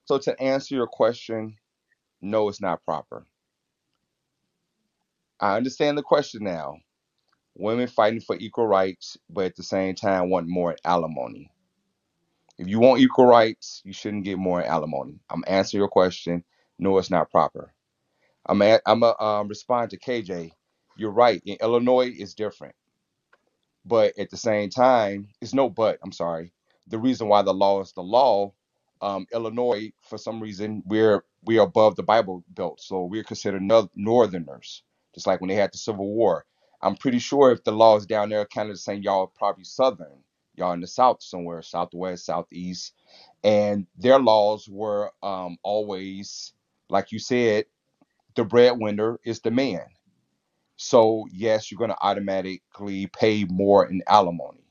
so 0.05 0.17
to 0.19 0.39
answer 0.41 0.75
your 0.75 0.87
question, 0.87 1.57
no, 2.21 2.49
it's 2.49 2.61
not 2.61 2.83
proper. 2.85 3.25
I 5.39 5.57
understand 5.57 5.97
the 5.97 6.03
question 6.03 6.43
now. 6.43 6.77
Women 7.55 7.87
fighting 7.87 8.21
for 8.21 8.37
equal 8.37 8.67
rights, 8.67 9.17
but 9.29 9.45
at 9.47 9.55
the 9.57 9.63
same 9.63 9.95
time 9.95 10.29
want 10.29 10.47
more 10.47 10.75
alimony. 10.85 11.51
If 12.57 12.67
you 12.69 12.79
want 12.79 13.01
equal 13.01 13.27
rights, 13.27 13.81
you 13.85 13.93
shouldn't 13.93 14.25
get 14.25 14.37
more 14.39 14.63
alimony. 14.63 15.19
I'm 15.29 15.43
answering 15.47 15.81
your 15.81 15.89
question. 15.89 16.43
No, 16.79 16.97
it's 16.99 17.11
not 17.11 17.31
proper. 17.31 17.73
I'm 18.47 18.61
a, 18.61 18.79
I'm 18.85 19.03
a 19.03 19.15
um, 19.21 19.49
respond 19.49 19.91
to 19.91 19.99
KJ. 19.99 20.51
You're 20.97 21.11
right. 21.11 21.41
In 21.45 21.57
Illinois, 21.61 22.11
it's 22.15 22.33
different, 22.35 22.75
but 23.85 24.17
at 24.19 24.29
the 24.31 24.37
same 24.37 24.69
time, 24.69 25.29
it's 25.41 25.53
no 25.53 25.69
but. 25.69 25.99
I'm 26.03 26.11
sorry. 26.13 26.53
The 26.87 26.99
reason 26.99 27.27
why 27.27 27.41
the 27.41 27.53
law 27.53 27.81
is 27.81 27.93
the 27.93 28.03
law, 28.03 28.53
um, 29.01 29.27
Illinois, 29.33 29.91
for 30.01 30.17
some 30.17 30.41
reason, 30.41 30.83
we're 30.85 31.23
we're 31.43 31.61
above 31.61 31.95
the 31.95 32.03
Bible 32.03 32.43
Belt, 32.49 32.81
so 32.81 33.05
we're 33.05 33.23
considered 33.23 33.61
no- 33.61 33.89
Northerners, 33.95 34.83
just 35.15 35.27
like 35.27 35.41
when 35.41 35.49
they 35.49 35.55
had 35.55 35.73
the 35.73 35.77
Civil 35.77 36.13
War. 36.13 36.45
I'm 36.81 36.95
pretty 36.95 37.19
sure 37.19 37.51
if 37.51 37.63
the 37.63 37.71
law 37.71 37.97
is 37.97 38.05
down 38.05 38.29
there, 38.29 38.45
kind 38.45 38.69
of 38.69 38.79
saying 38.79 39.03
y'all 39.03 39.21
are 39.21 39.27
probably 39.27 39.63
Southern, 39.65 40.23
y'all 40.55 40.73
in 40.73 40.81
the 40.81 40.87
South 40.87 41.23
somewhere, 41.23 41.61
Southwest, 41.61 42.25
Southeast, 42.25 42.93
and 43.43 43.87
their 43.97 44.19
laws 44.19 44.67
were 44.69 45.11
um, 45.23 45.57
always, 45.63 46.53
like 46.89 47.11
you 47.11 47.19
said, 47.19 47.65
the 48.35 48.45
breadwinner 48.45 49.19
is 49.25 49.41
the 49.41 49.51
man. 49.51 49.85
So 50.77 51.25
yes, 51.31 51.71
you're 51.71 51.79
going 51.79 51.91
to 51.91 51.97
automatically 52.01 53.07
pay 53.07 53.45
more 53.45 53.87
in 53.87 54.03
alimony. 54.07 54.62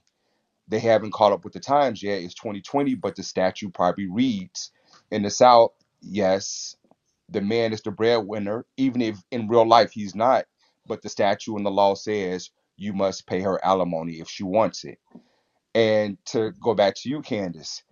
They 0.72 0.78
haven't 0.78 1.12
caught 1.12 1.32
up 1.32 1.44
with 1.44 1.52
the 1.52 1.60
times 1.60 2.02
yet. 2.02 2.22
It's 2.22 2.32
2020, 2.32 2.94
but 2.94 3.14
the 3.14 3.22
statute 3.22 3.74
probably 3.74 4.06
reads 4.06 4.72
in 5.10 5.22
the 5.22 5.28
South, 5.28 5.72
yes, 6.00 6.76
the 7.28 7.42
man 7.42 7.74
is 7.74 7.82
the 7.82 7.90
breadwinner, 7.90 8.64
even 8.78 9.02
if 9.02 9.18
in 9.30 9.48
real 9.48 9.68
life 9.68 9.90
he's 9.92 10.14
not. 10.14 10.46
But 10.86 11.02
the 11.02 11.10
statute 11.10 11.56
and 11.56 11.66
the 11.66 11.70
law 11.70 11.94
says 11.94 12.48
you 12.78 12.94
must 12.94 13.26
pay 13.26 13.42
her 13.42 13.62
alimony 13.62 14.14
if 14.14 14.30
she 14.30 14.44
wants 14.44 14.84
it. 14.84 14.98
And 15.74 16.16
to 16.28 16.52
go 16.52 16.72
back 16.72 16.94
to 17.02 17.10
you, 17.10 17.20
Candace, 17.20 17.82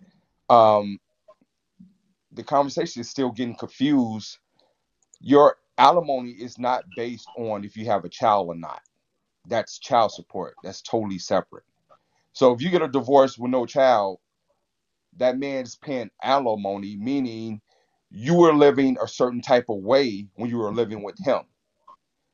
um, 0.49 0.97
the 2.31 2.41
conversation 2.43 3.01
is 3.01 3.11
still 3.11 3.29
getting 3.29 3.57
confused. 3.57 4.39
Your 5.19 5.57
alimony 5.77 6.31
is 6.31 6.57
not 6.57 6.95
based 6.95 7.29
on 7.37 7.63
if 7.63 7.77
you 7.77 7.85
have 7.85 8.05
a 8.05 8.09
child 8.09 8.47
or 8.47 8.55
not. 8.55 8.81
That's 9.45 9.77
child 9.77 10.13
support. 10.13 10.55
That's 10.63 10.81
totally 10.81 11.19
separate. 11.19 11.63
So 12.33 12.53
if 12.53 12.61
you 12.61 12.69
get 12.69 12.81
a 12.81 12.87
divorce 12.87 13.37
with 13.37 13.51
no 13.51 13.65
child, 13.65 14.19
that 15.17 15.37
man 15.37 15.63
is 15.63 15.75
paying 15.75 16.11
alimony, 16.23 16.97
meaning 16.97 17.61
you 18.11 18.35
were 18.35 18.53
living 18.53 18.97
a 19.01 19.07
certain 19.07 19.41
type 19.41 19.65
of 19.69 19.77
way 19.79 20.27
when 20.35 20.49
you 20.49 20.57
were 20.57 20.73
living 20.73 21.03
with 21.03 21.17
him. 21.19 21.41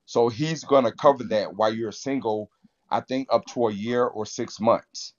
So 0.05 0.29
he's 0.29 0.63
to 0.85 0.91
cover 0.93 1.23
that 1.25 1.55
while 1.55 1.73
you're 1.73 1.91
single, 1.91 2.49
I 2.89 3.01
think 3.01 3.27
up 3.31 3.45
to 3.47 3.67
a 3.67 3.73
year 3.73 4.05
or 4.05 4.25
six 4.25 4.59
months. 4.59 5.13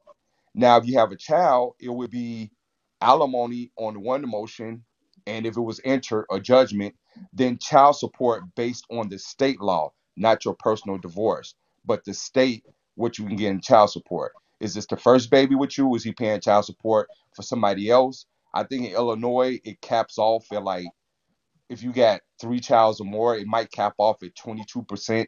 Now, 0.55 0.79
if 0.79 0.87
you 0.87 0.99
have 0.99 1.13
a 1.13 1.17
child, 1.17 1.75
it 1.81 1.91
would 1.91 2.11
be 2.11 2.51
alimony 3.01 3.71
on 3.77 4.03
one 4.03 4.29
motion, 4.29 4.85
and 5.27 5.47
if 5.47 5.57
it 5.57 5.61
was 5.63 5.81
entered 5.85 6.27
a 6.31 6.41
judgment, 6.41 6.95
then 7.33 7.59
child 7.59 7.97
support 7.97 8.45
based 8.57 8.85
on 8.91 9.09
the 9.09 9.19
state 9.19 9.61
law, 9.61 9.93
not 10.17 10.45
your 10.45 10.57
personal 10.57 10.99
divorce, 10.99 11.55
but 11.85 12.05
the 12.05 12.15
state 12.15 12.65
what 12.97 13.19
you 13.19 13.27
can 13.27 13.37
get 13.37 13.51
in 13.51 13.61
child 13.61 13.91
support. 13.91 14.33
Is 14.61 14.75
this 14.75 14.87
the 14.87 14.97
first 14.97 15.31
baby 15.31 15.55
with 15.55 15.79
you? 15.79 15.95
Is 15.95 16.05
he 16.05 16.13
paying 16.13 16.41
child 16.41 16.65
support 16.65 17.09
for 17.35 17.43
somebody 17.43 17.91
else? 17.91 18.27
I 18.55 18.65
think 18.65 18.87
in 18.87 18.93
Illinois 18.93 19.61
it 19.65 19.81
caps 19.81 20.19
off 20.19 20.47
at 20.53 20.65
like 20.65 20.87
if 21.69 21.83
you 21.83 21.93
got 21.93 22.23
three 22.41 22.61
childs 22.61 23.01
or 23.01 23.05
more, 23.05 23.37
it 23.37 23.47
might 23.47 23.71
cap 23.71 23.95
off 23.99 24.23
at 24.23 24.35
22% 24.35 25.27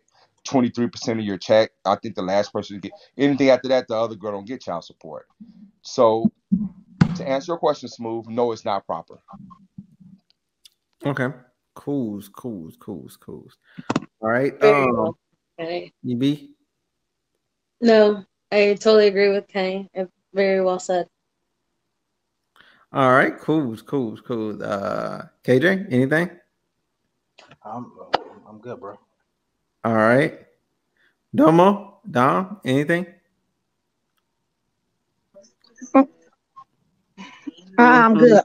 23% 0.48 1.18
of 1.18 1.20
your 1.20 1.36
check. 1.36 1.70
I 1.84 1.96
think 1.96 2.14
the 2.14 2.22
last 2.22 2.50
person 2.50 2.76
to 2.76 2.88
get 2.88 2.98
anything 3.18 3.50
after 3.50 3.68
that, 3.68 3.86
the 3.88 3.94
other 3.94 4.14
girl 4.16 4.32
don't 4.32 4.46
get 4.46 4.62
child 4.62 4.84
support. 4.84 5.26
So 5.82 6.32
to 7.16 7.28
answer 7.28 7.52
your 7.52 7.58
question, 7.58 7.90
smooth, 7.90 8.26
no, 8.26 8.50
it's 8.52 8.64
not 8.64 8.86
proper. 8.86 9.20
Okay. 11.04 11.28
Cools, 11.74 12.28
cools, 12.28 12.76
cools, 12.80 13.18
cools. 13.18 13.58
All 14.20 14.30
right. 14.30 14.58
Very 14.58 14.82
Um, 14.84 14.92
well. 14.96 15.18
Okay. 15.60 15.92
EB. 16.08 16.48
No, 17.82 18.24
I 18.52 18.74
totally 18.74 19.06
agree 19.08 19.30
with 19.30 19.46
Kenny. 19.48 19.88
It- 19.94 20.10
Very 20.32 20.60
well 20.62 20.78
said. 20.78 21.08
All 22.92 23.10
right. 23.10 23.36
cool, 23.36 23.76
cool, 23.78 24.16
cool. 24.18 24.62
Uh, 24.62 25.22
KJ, 25.42 25.86
anything? 25.90 26.30
I'm 27.64 27.90
I'm 28.46 28.60
good, 28.60 28.78
bro. 28.78 28.94
All 29.82 29.94
right. 29.94 30.38
Domo, 31.34 31.98
Dom, 32.08 32.60
anything? 32.64 33.06
I'm 37.78 38.14
good. 38.14 38.42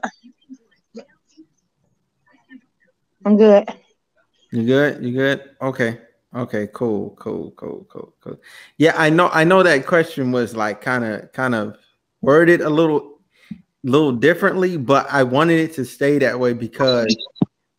I'm 3.24 3.36
good. 3.36 3.68
You 4.50 4.64
good? 4.64 5.04
You 5.04 5.12
good? 5.12 5.50
Okay. 5.60 6.00
Okay, 6.36 6.68
cool, 6.74 7.16
cool, 7.18 7.52
cool, 7.52 7.86
cool, 7.88 8.14
cool. 8.20 8.38
Yeah, 8.76 8.92
I 8.94 9.08
know 9.08 9.30
I 9.32 9.42
know 9.42 9.62
that 9.62 9.86
question 9.86 10.32
was 10.32 10.54
like 10.54 10.82
kind 10.82 11.02
of 11.02 11.32
kind 11.32 11.54
of 11.54 11.78
worded 12.20 12.60
a 12.60 12.68
little 12.68 13.22
little 13.84 14.12
differently, 14.12 14.76
but 14.76 15.06
I 15.10 15.22
wanted 15.22 15.60
it 15.60 15.72
to 15.76 15.84
stay 15.86 16.18
that 16.18 16.38
way 16.38 16.52
because 16.52 17.16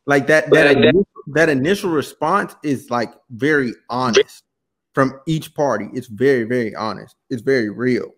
like 0.08 0.26
that 0.26 0.50
that 0.54 0.76
initial, 0.76 1.06
that 1.28 1.50
initial 1.50 1.92
response 1.92 2.56
is 2.64 2.90
like 2.90 3.14
very 3.30 3.74
honest 3.92 4.44
from 4.94 5.20
each 5.28 5.54
party. 5.54 5.90
It's 5.94 6.08
very 6.08 6.46
very 6.46 6.74
honest. 6.74 7.16
It's 7.30 7.44
very 7.44 7.70
real. 7.70 8.16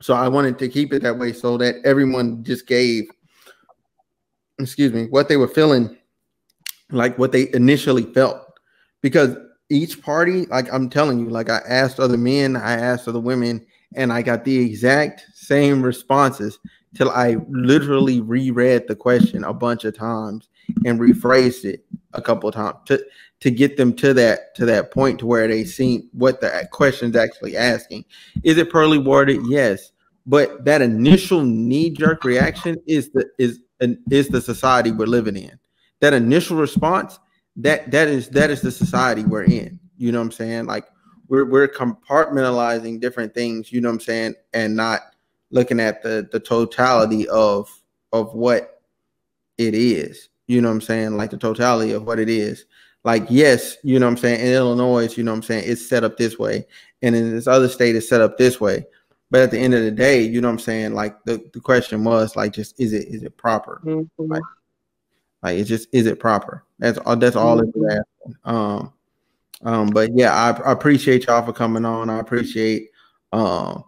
So 0.00 0.14
I 0.14 0.28
wanted 0.28 0.60
to 0.60 0.68
keep 0.68 0.92
it 0.92 1.02
that 1.02 1.18
way 1.18 1.32
so 1.32 1.58
that 1.58 1.76
everyone 1.84 2.44
just 2.44 2.68
gave 2.68 3.10
excuse 4.60 4.92
me, 4.92 5.06
what 5.06 5.28
they 5.28 5.36
were 5.36 5.48
feeling 5.48 5.98
like 6.90 7.18
what 7.18 7.32
they 7.32 7.52
initially 7.52 8.04
felt 8.04 8.43
because 9.04 9.36
each 9.68 10.00
party 10.00 10.46
like 10.46 10.72
i'm 10.72 10.88
telling 10.88 11.18
you 11.18 11.28
like 11.28 11.50
i 11.50 11.60
asked 11.68 12.00
other 12.00 12.16
men 12.16 12.56
i 12.56 12.72
asked 12.72 13.06
other 13.06 13.20
women 13.20 13.64
and 13.94 14.12
i 14.12 14.22
got 14.22 14.44
the 14.44 14.58
exact 14.58 15.26
same 15.34 15.82
responses 15.82 16.58
till 16.94 17.10
i 17.10 17.36
literally 17.50 18.20
reread 18.22 18.88
the 18.88 18.96
question 18.96 19.44
a 19.44 19.52
bunch 19.52 19.84
of 19.84 19.94
times 19.94 20.48
and 20.86 20.98
rephrased 20.98 21.64
it 21.64 21.84
a 22.14 22.22
couple 22.22 22.48
of 22.48 22.54
times 22.54 22.76
to 22.86 23.04
to 23.40 23.50
get 23.50 23.76
them 23.76 23.92
to 23.94 24.14
that 24.14 24.54
to 24.54 24.64
that 24.64 24.90
point 24.90 25.18
to 25.18 25.26
where 25.26 25.46
they 25.46 25.64
seen 25.64 26.08
what 26.12 26.40
the 26.40 26.66
question's 26.72 27.14
actually 27.14 27.58
asking. 27.58 28.04
Is 28.42 28.56
it 28.56 28.72
poorly 28.72 28.96
worded 28.96 29.42
yes. 29.46 29.92
But 30.26 30.64
that 30.64 30.80
initial 30.80 31.42
knee-jerk 31.42 32.24
reaction 32.24 32.76
is 32.86 33.10
the 33.10 33.28
is 33.38 33.60
is 34.10 34.28
the 34.28 34.40
society 34.40 34.92
we're 34.92 35.06
living 35.06 35.36
in. 35.36 35.58
That 36.00 36.14
initial 36.14 36.56
response 36.56 37.18
that 37.56 37.90
that 37.90 38.08
is 38.08 38.28
that 38.30 38.50
is 38.50 38.60
the 38.60 38.70
society 38.70 39.24
we're 39.24 39.44
in. 39.44 39.78
You 39.96 40.12
know 40.12 40.18
what 40.18 40.26
i'm 40.26 40.32
saying? 40.32 40.66
Like 40.66 40.86
we're 41.28 41.44
we're 41.44 41.68
compartmentalizing 41.68 43.00
different 43.00 43.34
things 43.34 43.72
you 43.72 43.80
know 43.80 43.88
what 43.88 43.94
i'm 43.94 44.00
saying? 44.00 44.34
And 44.52 44.74
not 44.76 45.00
looking 45.50 45.80
at 45.80 46.02
the 46.02 46.28
the 46.32 46.40
totality 46.40 47.28
of 47.28 47.68
of 48.12 48.34
what 48.34 48.82
it 49.58 49.74
is. 49.74 50.28
You 50.46 50.60
know 50.60 50.68
what 50.68 50.74
i'm 50.74 50.80
saying? 50.80 51.16
Like 51.16 51.30
the 51.30 51.36
totality 51.38 51.92
of 51.92 52.04
what 52.04 52.18
it 52.18 52.28
is. 52.28 52.64
Like 53.04 53.24
yes 53.28 53.76
you 53.84 53.98
know 53.98 54.06
what 54.06 54.12
i'm 54.12 54.16
saying? 54.18 54.40
In 54.40 54.52
illinois 54.52 55.16
you 55.16 55.22
know 55.22 55.32
what 55.32 55.36
i'm 55.36 55.42
saying? 55.42 55.64
It's 55.66 55.86
set 55.88 56.04
up 56.04 56.16
this 56.16 56.38
way. 56.38 56.66
And 57.02 57.14
in 57.14 57.30
this 57.30 57.46
other 57.46 57.68
state 57.68 57.94
it's 57.94 58.08
set 58.08 58.20
up 58.20 58.36
this 58.36 58.60
way. 58.60 58.84
But 59.30 59.42
at 59.42 59.50
the 59.50 59.58
end 59.58 59.74
of 59.74 59.82
the 59.84 59.90
day 59.92 60.22
you 60.22 60.40
know 60.40 60.48
what 60.48 60.54
i'm 60.54 60.58
saying? 60.58 60.94
Like 60.94 61.22
the, 61.24 61.42
the 61.52 61.60
question 61.60 62.02
was 62.02 62.34
like 62.34 62.52
just 62.52 62.78
is 62.80 62.92
it 62.92 63.06
is 63.08 63.22
it 63.22 63.36
proper? 63.36 63.80
Mhm. 63.84 64.08
like 64.18 64.42
like 65.44 65.58
it's 65.58 65.68
just 65.68 65.88
is 65.92 66.06
it 66.06 66.18
proper? 66.18 66.64
That's 66.78 66.96
all. 66.98 67.16
That's 67.16 67.36
all 67.36 67.60
it's 67.60 67.76
asking. 67.76 68.36
Um, 68.44 68.92
um, 69.62 69.90
but 69.90 70.16
yeah, 70.16 70.32
I, 70.32 70.58
I 70.62 70.72
appreciate 70.72 71.26
y'all 71.26 71.44
for 71.44 71.52
coming 71.52 71.84
on. 71.84 72.08
I 72.08 72.18
appreciate 72.18 72.88
um 73.32 73.84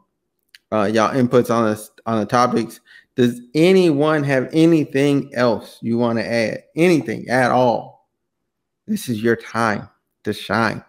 uh 0.70 0.84
y'all 0.92 1.14
inputs 1.14 1.50
on 1.50 1.70
this 1.70 1.90
on 2.04 2.20
the 2.20 2.26
topics. 2.26 2.80
Does 3.14 3.40
anyone 3.54 4.22
have 4.24 4.50
anything 4.52 5.34
else 5.34 5.78
you 5.80 5.96
want 5.96 6.18
to 6.18 6.30
add? 6.30 6.64
Anything 6.76 7.26
at 7.30 7.50
all? 7.50 8.06
This 8.86 9.08
is 9.08 9.22
your 9.22 9.36
time 9.36 9.88
to 10.24 10.34
shine. 10.34 10.84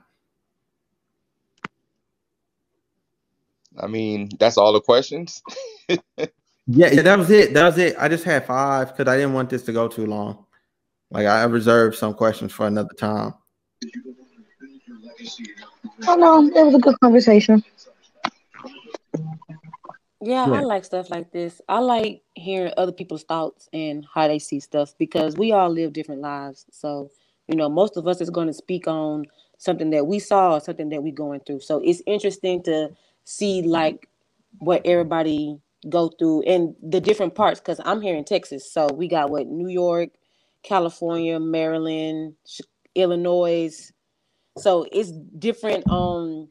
I 3.79 3.87
mean, 3.87 4.29
that's 4.37 4.57
all 4.57 4.73
the 4.73 4.81
questions. 4.81 5.41
Yeah, 6.69 6.91
yeah, 6.91 7.01
that 7.01 7.17
was 7.17 7.31
it. 7.31 7.53
That 7.53 7.63
was 7.63 7.77
it. 7.77 7.95
I 7.97 8.09
just 8.09 8.25
had 8.25 8.45
five 8.45 8.89
because 8.89 9.09
I 9.09 9.15
didn't 9.15 9.31
want 9.31 9.49
this 9.49 9.63
to 9.63 9.71
go 9.71 9.87
too 9.87 10.05
long. 10.05 10.46
Like 11.09 11.25
I 11.25 11.43
reserved 11.43 11.97
some 11.97 12.13
questions 12.13 12.51
for 12.51 12.67
another 12.67 12.93
time. 12.97 13.33
Oh 16.07 16.15
no, 16.15 16.45
it 16.45 16.65
was 16.65 16.75
a 16.75 16.79
good 16.79 16.99
conversation. 16.99 17.63
Yeah, 20.21 20.47
Yeah. 20.47 20.53
I 20.53 20.59
like 20.61 20.83
stuff 20.83 21.09
like 21.09 21.31
this. 21.31 21.61
I 21.69 21.79
like 21.79 22.23
hearing 22.33 22.73
other 22.75 22.91
people's 22.91 23.23
thoughts 23.23 23.69
and 23.71 24.05
how 24.13 24.27
they 24.27 24.39
see 24.39 24.59
stuff 24.59 24.93
because 24.97 25.37
we 25.37 25.51
all 25.51 25.69
live 25.69 25.93
different 25.93 26.21
lives. 26.21 26.65
So, 26.71 27.11
you 27.47 27.55
know, 27.55 27.69
most 27.69 27.97
of 27.97 28.07
us 28.07 28.19
is 28.19 28.29
going 28.29 28.47
to 28.47 28.53
speak 28.53 28.87
on 28.87 29.25
something 29.57 29.91
that 29.91 30.07
we 30.07 30.19
saw 30.19 30.55
or 30.55 30.59
something 30.59 30.89
that 30.89 31.03
we're 31.03 31.13
going 31.13 31.39
through. 31.41 31.61
So 31.61 31.81
it's 31.83 32.01
interesting 32.05 32.63
to 32.63 32.89
see 33.23 33.61
like 33.61 34.09
what 34.59 34.81
everybody 34.85 35.59
go 35.89 36.09
through 36.09 36.41
and 36.43 36.75
the 36.81 36.99
different 36.99 37.35
parts 37.35 37.59
because 37.59 37.79
I'm 37.85 38.01
here 38.01 38.15
in 38.15 38.25
Texas. 38.25 38.71
So 38.71 38.87
we 38.93 39.07
got 39.07 39.29
what 39.29 39.47
New 39.47 39.69
York, 39.69 40.09
California, 40.67 41.39
Maryland, 41.39 42.35
Ch- 42.47 42.61
Illinois. 42.95 43.91
So 44.57 44.87
it's 44.91 45.11
different 45.39 45.85
um 45.89 46.49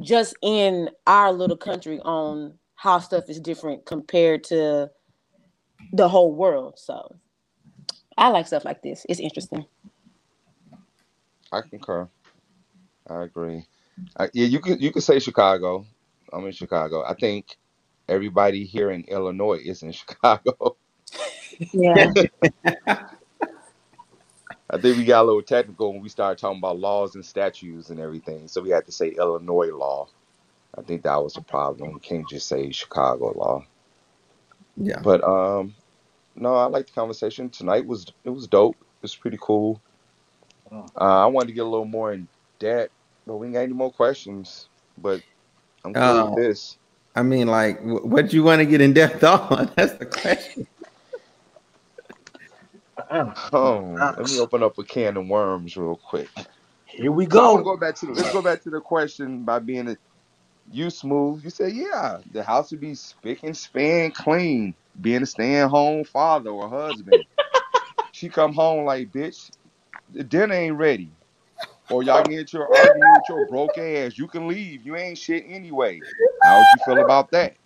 just 0.00 0.36
in 0.42 0.90
our 1.06 1.32
little 1.32 1.56
country 1.58 2.00
on 2.00 2.58
how 2.76 3.00
stuff 3.00 3.24
is 3.30 3.40
different 3.40 3.86
compared 3.86 4.44
to 4.44 4.90
the 5.92 6.08
whole 6.08 6.34
world. 6.34 6.74
So 6.78 7.16
I 8.18 8.28
like 8.30 8.46
stuff 8.48 8.64
like 8.64 8.82
this. 8.82 9.06
It's 9.08 9.20
interesting. 9.20 9.66
I 11.52 11.62
concur. 11.62 12.08
I 13.08 13.22
agree. 13.24 13.66
I, 14.18 14.30
yeah, 14.34 14.46
you 14.46 14.60
could 14.60 14.82
you 14.82 14.92
could 14.92 15.02
say 15.04 15.18
Chicago. 15.20 15.86
I'm 16.32 16.46
in 16.46 16.52
Chicago. 16.52 17.04
I 17.04 17.14
think 17.14 17.56
everybody 18.08 18.64
here 18.64 18.90
in 18.90 19.04
Illinois 19.04 19.60
is 19.64 19.82
in 19.82 19.92
Chicago. 19.94 20.76
Yeah. 21.72 22.08
I 24.70 24.78
think 24.78 24.96
we 24.98 25.04
got 25.04 25.22
a 25.22 25.26
little 25.26 25.42
technical 25.42 25.92
when 25.92 26.02
we 26.02 26.08
started 26.08 26.40
talking 26.40 26.58
about 26.58 26.78
laws 26.78 27.14
and 27.14 27.24
statutes 27.24 27.90
and 27.90 28.00
everything. 28.00 28.48
So 28.48 28.62
we 28.62 28.70
had 28.70 28.86
to 28.86 28.92
say 28.92 29.08
Illinois 29.10 29.70
law. 29.74 30.08
I 30.76 30.82
think 30.82 31.02
that 31.04 31.22
was 31.22 31.34
the 31.34 31.42
problem. 31.42 31.92
We 31.94 32.00
can't 32.00 32.28
just 32.28 32.48
say 32.48 32.70
Chicago 32.72 33.32
law. 33.36 33.64
Yeah. 34.76 35.00
But 35.02 35.22
um, 35.24 35.74
no, 36.34 36.54
I 36.54 36.66
like 36.66 36.86
the 36.86 36.92
conversation 36.92 37.48
tonight. 37.50 37.86
was 37.86 38.06
It 38.24 38.30
was 38.30 38.46
dope. 38.48 38.76
It 38.80 39.02
was 39.02 39.16
pretty 39.16 39.38
cool. 39.40 39.80
Uh, 40.72 40.84
I 40.96 41.26
wanted 41.26 41.48
to 41.48 41.52
get 41.54 41.62
a 41.64 41.68
little 41.68 41.86
more 41.86 42.12
in 42.12 42.28
depth, 42.58 42.92
but 43.26 43.36
we 43.36 43.46
ain't 43.46 43.54
got 43.54 43.60
any 43.62 43.72
more 43.72 43.92
questions. 43.92 44.68
But 44.98 45.22
I'm 45.84 45.94
cool 45.94 46.02
Oh. 46.02 46.26
with 46.26 46.36
this. 46.44 46.78
I 47.14 47.22
mean, 47.22 47.46
like, 47.48 47.80
what 47.82 48.28
do 48.28 48.36
you 48.36 48.42
want 48.44 48.60
to 48.60 48.66
get 48.66 48.80
in 48.82 48.92
depth 48.92 49.24
on? 49.24 49.70
That's 49.76 49.94
the 49.94 50.06
question. 50.06 50.66
Uh-uh. 53.10 53.34
Oh, 53.52 54.10
let 54.16 54.28
me 54.28 54.38
uh-uh. 54.38 54.40
open 54.40 54.62
up 54.62 54.78
a 54.78 54.84
can 54.84 55.16
of 55.16 55.28
worms 55.28 55.76
real 55.76 55.96
quick. 55.96 56.30
Here 56.86 57.12
we 57.12 57.26
So 57.30 57.40
want 57.40 57.60
to 57.60 57.64
go. 57.64 57.64
go 57.64 57.76
back 57.76 57.96
to 57.96 58.06
the, 58.06 58.12
let's 58.12 58.30
go 58.30 58.42
back 58.42 58.62
to 58.64 58.70
the 58.70 58.80
question 58.80 59.44
by 59.44 59.60
being 59.60 59.88
a 59.88 59.96
you 60.70 60.90
smooth. 60.90 61.44
You 61.44 61.50
said 61.50 61.74
yeah, 61.74 62.18
the 62.32 62.42
house 62.44 62.70
would 62.72 62.80
be 62.80 62.94
spick 62.94 63.40
and 63.44 63.56
span 63.56 64.12
clean, 64.12 64.76
being 65.00 65.22
a 65.22 65.26
stay 65.26 65.56
at 65.56 65.68
home 65.70 66.04
father 66.04 66.50
or 66.50 66.68
husband. 66.68 67.26
she 68.12 68.30
come 68.30 68.54
home 68.54 68.84
like 68.86 69.12
bitch, 69.12 69.50
the 70.10 70.24
dinner 70.24 70.54
ain't 70.54 70.76
ready, 70.76 71.12
or 71.88 72.02
y'all 72.02 72.24
get 72.24 72.52
an 72.54 72.62
argument 72.62 73.14
with 73.14 73.28
your 73.28 73.42
broke 73.42 73.78
ass. 73.78 74.18
You 74.18 74.28
can 74.28 74.48
leave. 74.48 74.82
You 74.84 74.96
ain't 74.96 75.18
shit 75.18 75.44
anyway. 75.48 76.04
How 76.42 76.58
would 76.58 76.72
you 76.72 76.78
feel 76.80 77.00
about 77.00 77.30
that? 77.32 77.56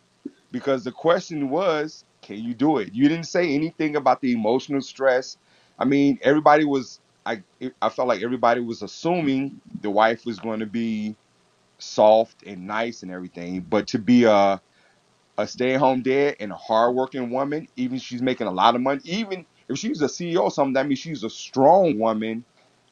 Because 0.53 0.85
the 0.85 0.93
question 0.93 1.51
was, 1.51 2.05
can 2.37 2.45
you 2.45 2.55
do 2.55 2.79
it? 2.79 2.95
You 2.95 3.09
didn't 3.09 3.27
say 3.27 3.55
anything 3.55 3.97
about 3.97 4.21
the 4.21 4.33
emotional 4.33 4.81
stress. 4.83 5.37
I 5.79 5.85
mean, 5.85 6.19
everybody 6.23 6.65
was. 6.65 7.01
I 7.27 7.43
I 7.83 7.89
felt 7.91 8.09
like 8.09 8.23
everybody 8.23 8.61
was 8.61 8.83
assuming 8.83 9.61
the 9.83 9.91
wife 9.91 10.25
was 10.27 10.39
going 10.41 10.61
to 10.61 10.67
be 10.67 11.17
soft 11.79 12.45
and 12.47 12.67
nice 12.67 13.03
and 13.03 13.13
everything, 13.13 13.61
but 13.63 13.89
to 13.89 13.99
be 13.99 14.25
a 14.25 14.61
a 15.39 15.47
stay 15.47 15.75
at 15.75 15.81
home 15.81 16.03
dad 16.03 16.37
and 16.41 16.53
a 16.53 16.57
hardworking 16.57 17.31
woman, 17.31 17.69
even 17.77 17.99
she's 17.99 18.23
making 18.23 18.47
a 18.47 18.51
lot 18.53 18.75
of 18.75 18.81
money, 18.83 19.01
even 19.05 19.47
if 19.69 19.79
she's 19.79 20.03
a 20.03 20.07
CEO 20.07 20.43
or 20.43 20.51
something, 20.51 20.75
that 20.75 20.87
means 20.87 20.99
she's 20.99 21.25
a 21.25 21.31
strong 21.31 21.99
woman 21.99 22.45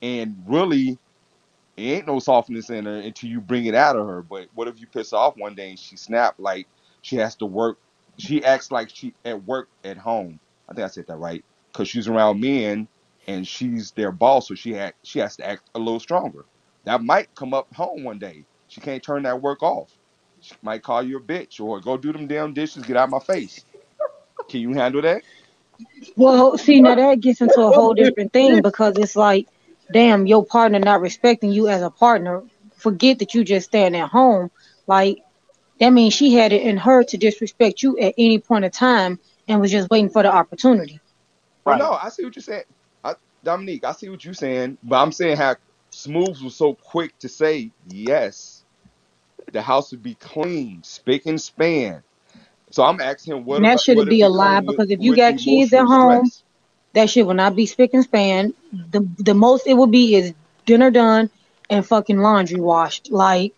and 0.02 0.36
really 0.46 0.98
ain't 1.78 2.06
no 2.06 2.18
softness 2.18 2.70
in 2.70 2.86
her 2.86 2.98
until 2.98 3.30
you 3.30 3.40
bring 3.40 3.66
it 3.66 3.74
out 3.74 3.96
of 3.96 4.06
her. 4.06 4.22
But 4.22 4.48
what 4.54 4.68
if 4.68 4.80
you 4.80 4.86
piss 4.86 5.12
off 5.12 5.36
one 5.36 5.54
day 5.54 5.70
and 5.70 5.78
she 5.78 5.96
snap 5.96 6.36
like 6.38 6.68
she 7.02 7.16
has 7.16 7.36
to 7.36 7.46
work? 7.46 7.78
She 8.18 8.44
acts 8.44 8.70
like 8.70 8.90
she 8.90 9.14
at 9.24 9.44
work 9.44 9.68
at 9.84 9.96
home. 9.96 10.40
I 10.68 10.74
think 10.74 10.84
I 10.84 10.88
said 10.88 11.06
that 11.06 11.16
right 11.16 11.44
because 11.72 11.88
she's 11.88 12.08
around 12.08 12.40
men 12.40 12.88
and 13.26 13.46
she's 13.46 13.92
their 13.92 14.12
boss, 14.12 14.48
so 14.48 14.54
she 14.54 14.76
act 14.76 14.96
she 15.04 15.18
has 15.20 15.36
to 15.36 15.46
act 15.48 15.70
a 15.74 15.78
little 15.78 16.00
stronger. 16.00 16.44
That 16.84 17.02
might 17.02 17.34
come 17.34 17.54
up 17.54 17.72
home 17.74 18.04
one 18.04 18.18
day. 18.18 18.44
She 18.68 18.80
can't 18.80 19.02
turn 19.02 19.22
that 19.22 19.40
work 19.40 19.62
off. 19.62 19.90
She 20.40 20.54
might 20.62 20.82
call 20.82 21.02
you 21.02 21.18
a 21.18 21.20
bitch 21.20 21.60
or 21.60 21.80
go 21.80 21.96
do 21.96 22.12
them 22.12 22.26
damn 22.26 22.54
dishes. 22.54 22.84
Get 22.84 22.96
out 22.96 23.04
of 23.04 23.10
my 23.10 23.18
face. 23.18 23.64
Can 24.48 24.60
you 24.60 24.72
handle 24.72 25.02
that? 25.02 25.22
Well, 26.16 26.58
see, 26.58 26.80
now 26.80 26.94
that 26.94 27.20
gets 27.20 27.40
into 27.40 27.60
a 27.60 27.70
whole 27.70 27.94
different 27.94 28.32
thing 28.32 28.62
because 28.62 28.96
it's 28.98 29.14
like, 29.14 29.46
damn, 29.92 30.26
your 30.26 30.44
partner 30.44 30.78
not 30.78 31.00
respecting 31.00 31.52
you 31.52 31.68
as 31.68 31.82
a 31.82 31.90
partner. 31.90 32.42
Forget 32.76 33.18
that 33.18 33.34
you 33.34 33.44
just 33.44 33.66
stand 33.66 33.94
at 33.96 34.08
home. 34.08 34.50
Like, 34.86 35.18
that 35.80 35.90
means 35.90 36.14
she 36.14 36.34
had 36.34 36.52
it 36.52 36.62
in 36.62 36.76
her 36.76 37.02
to 37.04 37.16
disrespect 37.16 37.82
you 37.82 37.98
at 37.98 38.14
any 38.18 38.38
point 38.38 38.64
of 38.64 38.72
time 38.72 39.18
and 39.46 39.60
was 39.60 39.70
just 39.70 39.90
waiting 39.90 40.10
for 40.10 40.22
the 40.22 40.32
opportunity. 40.32 41.00
Well, 41.64 41.74
Right. 41.74 41.78
no, 41.78 41.92
I 41.92 42.08
see 42.08 42.24
what 42.24 42.34
you're 42.34 42.42
saying, 42.42 42.64
I, 43.04 43.14
Dominique. 43.44 43.84
I 43.84 43.92
see 43.92 44.08
what 44.08 44.24
you're 44.24 44.34
saying, 44.34 44.78
but 44.82 44.96
I'm 44.96 45.12
saying 45.12 45.36
how 45.36 45.56
Smooth 45.90 46.40
was 46.42 46.56
so 46.56 46.74
quick 46.74 47.18
to 47.20 47.28
say 47.28 47.70
yes, 47.86 48.64
the 49.52 49.62
house 49.62 49.90
would 49.90 50.02
be 50.02 50.14
clean, 50.14 50.82
spick 50.82 51.26
and 51.26 51.40
span. 51.40 52.02
So 52.70 52.82
I'm 52.84 53.00
asking 53.00 53.36
him, 53.36 53.44
what 53.44 53.56
And 53.56 53.64
that 53.64 53.80
shouldn't 53.80 54.10
be 54.10 54.22
a 54.22 54.28
lie 54.28 54.60
because 54.60 54.90
if 54.90 55.00
you 55.00 55.16
got 55.16 55.38
kids 55.38 55.72
at 55.72 55.84
home, 55.84 56.26
stress? 56.26 56.44
that 56.94 57.10
shit 57.10 57.26
will 57.26 57.34
not 57.34 57.56
be 57.56 57.66
spick 57.66 57.94
and 57.94 58.04
span. 58.04 58.54
The 58.90 59.06
the 59.18 59.34
most 59.34 59.66
it 59.66 59.74
will 59.74 59.86
be 59.86 60.14
is 60.14 60.34
dinner 60.66 60.90
done 60.90 61.30
and 61.70 61.86
fucking 61.86 62.18
laundry 62.18 62.60
washed. 62.60 63.10
Like 63.10 63.54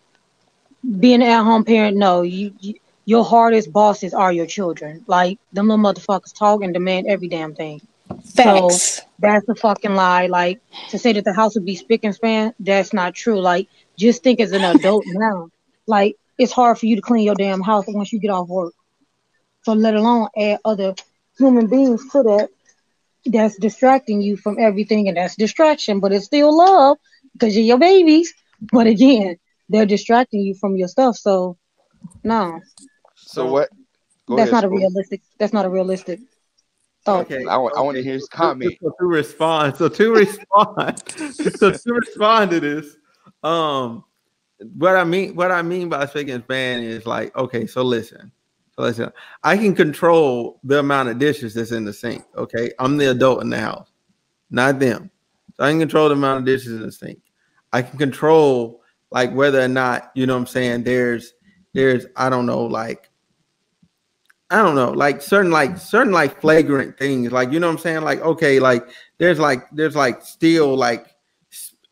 being 0.99 1.21
an 1.21 1.29
at 1.29 1.43
home 1.43 1.63
parent, 1.63 1.97
no, 1.97 2.21
you, 2.21 2.53
you 2.59 2.75
your 3.05 3.23
hardest 3.23 3.71
bosses 3.71 4.13
are 4.13 4.31
your 4.31 4.45
children. 4.45 5.03
Like 5.07 5.39
them 5.51 5.67
little 5.67 5.83
motherfuckers 5.83 6.33
talk 6.37 6.61
and 6.63 6.73
demand 6.73 7.07
every 7.07 7.27
damn 7.27 7.53
thing. 7.55 7.81
So 8.31 8.81
Facts. 8.81 9.01
that's 9.19 9.47
a 9.49 9.55
fucking 9.55 9.95
lie. 9.95 10.27
Like 10.27 10.59
to 10.89 10.97
say 10.97 11.13
that 11.13 11.23
the 11.25 11.33
house 11.33 11.55
would 11.55 11.65
be 11.65 11.75
spick 11.75 12.01
and 12.03 12.13
span, 12.15 12.53
that's 12.59 12.93
not 12.93 13.13
true. 13.15 13.39
Like 13.39 13.67
just 13.97 14.23
think 14.23 14.39
as 14.39 14.51
an 14.53 14.63
adult 14.63 15.05
now. 15.07 15.49
Like 15.87 16.15
it's 16.37 16.51
hard 16.51 16.77
for 16.77 16.85
you 16.85 16.95
to 16.97 17.01
clean 17.01 17.23
your 17.25 17.35
damn 17.35 17.61
house 17.61 17.85
once 17.87 18.11
you 18.13 18.19
get 18.19 18.31
off 18.31 18.47
work. 18.47 18.73
So 19.63 19.73
let 19.73 19.95
alone 19.95 20.27
add 20.37 20.59
other 20.65 20.95
human 21.37 21.67
beings 21.67 22.07
to 22.11 22.23
that 22.23 22.49
that's 23.25 23.57
distracting 23.57 24.21
you 24.21 24.37
from 24.37 24.57
everything 24.59 25.07
and 25.07 25.17
that's 25.17 25.35
distraction, 25.35 25.99
but 25.99 26.11
it's 26.11 26.25
still 26.25 26.55
love 26.55 26.97
because 27.33 27.55
you're 27.55 27.65
your 27.65 27.79
babies. 27.79 28.33
But 28.71 28.87
again, 28.87 29.37
they're 29.71 29.85
distracting 29.85 30.41
you 30.41 30.53
from 30.53 30.75
your 30.75 30.87
stuff. 30.87 31.15
So 31.17 31.57
no, 32.23 32.59
So 33.15 33.45
what? 33.45 33.69
Go 34.27 34.35
that's 34.35 34.51
ahead, 34.51 34.63
not 34.63 34.63
a 34.65 34.69
realistic 34.69 35.21
that's 35.39 35.53
not 35.53 35.65
a 35.65 35.69
realistic 35.69 36.19
thought. 37.05 37.25
Okay. 37.31 37.45
I 37.45 37.57
want, 37.57 37.75
I 37.77 37.81
want 37.81 37.95
to 37.97 38.03
hear 38.03 38.13
his 38.13 38.27
comment. 38.27 38.77
so 38.81 38.93
to 38.99 39.05
respond, 39.05 39.77
so 39.77 39.89
to 39.89 40.11
respond, 40.15 41.03
so 41.57 41.71
to 41.71 41.93
respond 41.93 42.51
to 42.51 42.59
this, 42.59 42.97
um, 43.43 44.03
what 44.77 44.95
I 44.95 45.03
mean, 45.03 45.35
what 45.35 45.51
I 45.51 45.61
mean 45.61 45.89
by 45.89 46.05
speaking 46.05 46.35
and 46.35 46.43
span 46.43 46.83
is 46.83 47.05
like, 47.05 47.35
okay, 47.35 47.65
so 47.65 47.81
listen, 47.81 48.31
so 48.75 48.83
listen, 48.83 49.11
I 49.43 49.57
can 49.57 49.73
control 49.73 50.59
the 50.63 50.79
amount 50.79 51.09
of 51.09 51.17
dishes 51.17 51.53
that's 51.53 51.71
in 51.71 51.85
the 51.85 51.93
sink. 51.93 52.23
Okay, 52.35 52.71
I'm 52.77 52.97
the 52.97 53.11
adult 53.11 53.41
in 53.41 53.49
the 53.49 53.59
house, 53.59 53.89
not 54.49 54.79
them. 54.79 55.09
So 55.55 55.63
I 55.63 55.71
can 55.71 55.79
control 55.79 56.09
the 56.09 56.15
amount 56.15 56.39
of 56.39 56.45
dishes 56.45 56.73
in 56.73 56.81
the 56.81 56.91
sink. 56.91 57.19
I 57.73 57.81
can 57.81 57.97
control 57.97 58.80
like 59.11 59.33
whether 59.33 59.61
or 59.61 59.67
not 59.67 60.11
you 60.15 60.25
know 60.25 60.33
what 60.33 60.41
I'm 60.41 60.47
saying. 60.47 60.83
There's, 60.83 61.33
there's, 61.73 62.05
I 62.15 62.29
don't 62.29 62.45
know, 62.45 62.63
like 62.63 63.11
I 64.51 64.57
don't 64.61 64.75
know, 64.75 64.91
like 64.91 65.21
certain 65.21 65.49
like 65.49 65.77
certain 65.77 66.11
like 66.11 66.41
flagrant 66.41 66.97
things, 66.97 67.31
like 67.31 67.53
you 67.53 67.59
know 67.61 67.67
what 67.67 67.73
I'm 67.73 67.79
saying? 67.79 68.01
Like, 68.01 68.19
okay, 68.19 68.59
like 68.59 68.89
there's 69.17 69.39
like 69.39 69.63
there's 69.71 69.95
like 69.95 70.21
still 70.23 70.75
like 70.75 71.07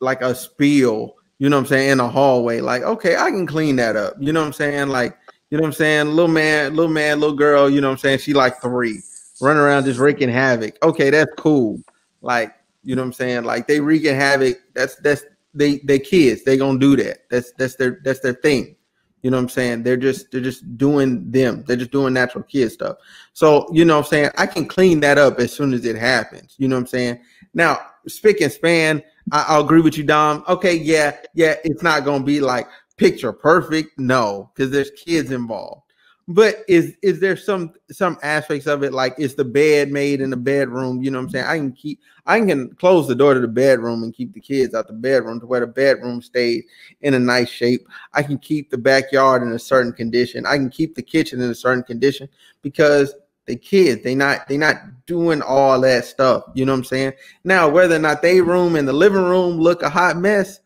like 0.01 0.21
a 0.21 0.35
spill, 0.35 1.15
you 1.37 1.47
know 1.49 1.55
what 1.55 1.61
I'm 1.61 1.67
saying, 1.67 1.89
in 1.91 1.99
a 2.01 2.09
hallway. 2.09 2.59
Like, 2.59 2.81
okay, 2.81 3.15
I 3.15 3.29
can 3.31 3.47
clean 3.47 3.77
that 3.77 3.95
up. 3.95 4.15
You 4.19 4.33
know 4.33 4.41
what 4.41 4.47
I'm 4.47 4.53
saying? 4.53 4.89
Like, 4.89 5.17
you 5.49 5.57
know 5.57 5.61
what 5.61 5.67
I'm 5.67 5.73
saying? 5.73 6.07
Little 6.07 6.27
man, 6.27 6.75
little 6.75 6.91
man, 6.91 7.21
little 7.21 7.35
girl, 7.35 7.69
you 7.69 7.79
know 7.79 7.87
what 7.87 7.93
I'm 7.93 7.99
saying? 7.99 8.19
She 8.19 8.33
like 8.33 8.61
three, 8.61 9.01
running 9.41 9.61
around 9.61 9.85
just 9.85 9.99
wreaking 9.99 10.27
havoc. 10.27 10.75
Okay, 10.83 11.09
that's 11.11 11.31
cool. 11.37 11.81
Like, 12.21 12.53
you 12.83 12.93
know 12.93 13.03
what 13.03 13.07
I'm 13.07 13.13
saying? 13.13 13.45
Like 13.45 13.67
they 13.67 13.79
wreaking 13.79 14.15
havoc. 14.15 14.57
That's 14.75 14.97
that's 14.97 15.23
they 15.53 15.77
they 15.79 15.99
kids, 15.99 16.43
they 16.43 16.57
gonna 16.57 16.79
do 16.79 16.95
that. 16.97 17.29
That's 17.29 17.51
that's 17.53 17.75
their 17.75 17.99
that's 18.03 18.19
their 18.19 18.33
thing. 18.33 18.75
You 19.21 19.31
know 19.31 19.37
what 19.37 19.43
I'm 19.43 19.49
saying? 19.49 19.83
They're 19.83 19.97
just 19.97 20.31
they're 20.31 20.41
just 20.41 20.77
doing 20.77 21.29
them. 21.29 21.63
They're 21.67 21.75
just 21.75 21.91
doing 21.91 22.13
natural 22.13 22.43
kid 22.45 22.71
stuff. 22.71 22.97
So, 23.33 23.67
you 23.71 23.83
know 23.83 23.97
what 23.97 24.05
I'm 24.05 24.09
saying? 24.09 24.29
I 24.37 24.45
can 24.45 24.65
clean 24.65 25.01
that 25.01 25.17
up 25.17 25.39
as 25.39 25.51
soon 25.51 25.73
as 25.73 25.85
it 25.85 25.97
happens. 25.97 26.55
You 26.57 26.69
know 26.69 26.77
what 26.77 26.81
I'm 26.81 26.87
saying? 26.87 27.19
Now, 27.53 27.79
spick 28.07 28.39
and 28.41 28.51
span, 28.51 29.03
I, 29.31 29.59
agree 29.59 29.81
with 29.81 29.97
you, 29.97 30.03
Dom. 30.03 30.43
Okay, 30.47 30.75
yeah, 30.75 31.17
yeah, 31.33 31.55
it's 31.63 31.83
not 31.83 32.05
gonna 32.05 32.23
be 32.23 32.39
like 32.39 32.67
picture 32.97 33.33
perfect. 33.33 33.99
No, 33.99 34.51
because 34.53 34.71
there's 34.71 34.91
kids 34.91 35.31
involved. 35.31 35.88
But 36.31 36.57
is 36.67 36.95
is 37.01 37.19
there 37.19 37.35
some 37.35 37.73
some 37.89 38.19
aspects 38.21 38.67
of 38.67 38.83
it 38.83 38.93
like 38.93 39.15
is 39.17 39.33
the 39.33 39.43
bed 39.43 39.91
made 39.91 40.21
in 40.21 40.29
the 40.29 40.37
bedroom? 40.37 41.01
You 41.01 41.09
know 41.09 41.17
what 41.17 41.23
I'm 41.23 41.29
saying? 41.31 41.45
I 41.45 41.57
can 41.57 41.71
keep 41.71 41.99
I 42.27 42.39
can 42.39 42.69
close 42.75 43.07
the 43.07 43.15
door 43.15 43.33
to 43.33 43.39
the 43.39 43.47
bedroom 43.47 44.03
and 44.03 44.13
keep 44.13 44.33
the 44.33 44.39
kids 44.39 44.75
out 44.75 44.85
the 44.85 44.93
bedroom 44.93 45.39
to 45.39 45.47
where 45.47 45.61
the 45.61 45.67
bedroom 45.67 46.21
stays 46.21 46.63
in 47.01 47.15
a 47.15 47.19
nice 47.19 47.49
shape. 47.49 47.87
I 48.13 48.21
can 48.21 48.37
keep 48.37 48.69
the 48.69 48.77
backyard 48.77 49.41
in 49.41 49.51
a 49.53 49.59
certain 49.59 49.91
condition. 49.91 50.45
I 50.45 50.57
can 50.57 50.69
keep 50.69 50.93
the 50.93 51.01
kitchen 51.01 51.41
in 51.41 51.49
a 51.49 51.55
certain 51.55 51.83
condition 51.83 52.29
because 52.61 53.15
the 53.47 53.55
kids 53.55 54.03
they 54.03 54.13
not 54.13 54.47
they 54.47 54.57
not 54.57 54.75
doing 55.07 55.41
all 55.41 55.81
that 55.81 56.05
stuff. 56.05 56.43
You 56.53 56.63
know 56.63 56.73
what 56.73 56.79
I'm 56.79 56.85
saying? 56.85 57.13
Now 57.43 57.67
whether 57.67 57.95
or 57.95 57.99
not 57.99 58.21
they 58.21 58.39
room 58.39 58.75
and 58.75 58.87
the 58.87 58.93
living 58.93 59.23
room 59.23 59.57
look 59.57 59.81
a 59.81 59.89
hot 59.89 60.15
mess, 60.15 60.59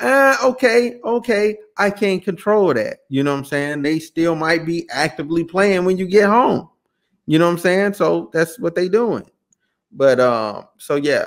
uh, 0.00 0.36
okay, 0.42 0.98
okay, 1.04 1.58
I 1.76 1.90
can't 1.90 2.24
control 2.24 2.72
that. 2.74 3.00
You 3.08 3.22
know 3.22 3.32
what 3.32 3.40
I'm 3.40 3.44
saying? 3.44 3.82
They 3.82 3.98
still 3.98 4.34
might 4.34 4.64
be 4.64 4.88
actively 4.90 5.44
playing 5.44 5.84
when 5.84 5.98
you 5.98 6.06
get 6.06 6.28
home. 6.28 6.68
You 7.26 7.38
know 7.38 7.46
what 7.46 7.52
I'm 7.52 7.58
saying? 7.58 7.94
So 7.94 8.30
that's 8.32 8.58
what 8.58 8.74
they 8.74 8.88
doing. 8.88 9.28
But 9.92 10.18
um, 10.20 10.68
so 10.78 10.96
yeah, 10.96 11.26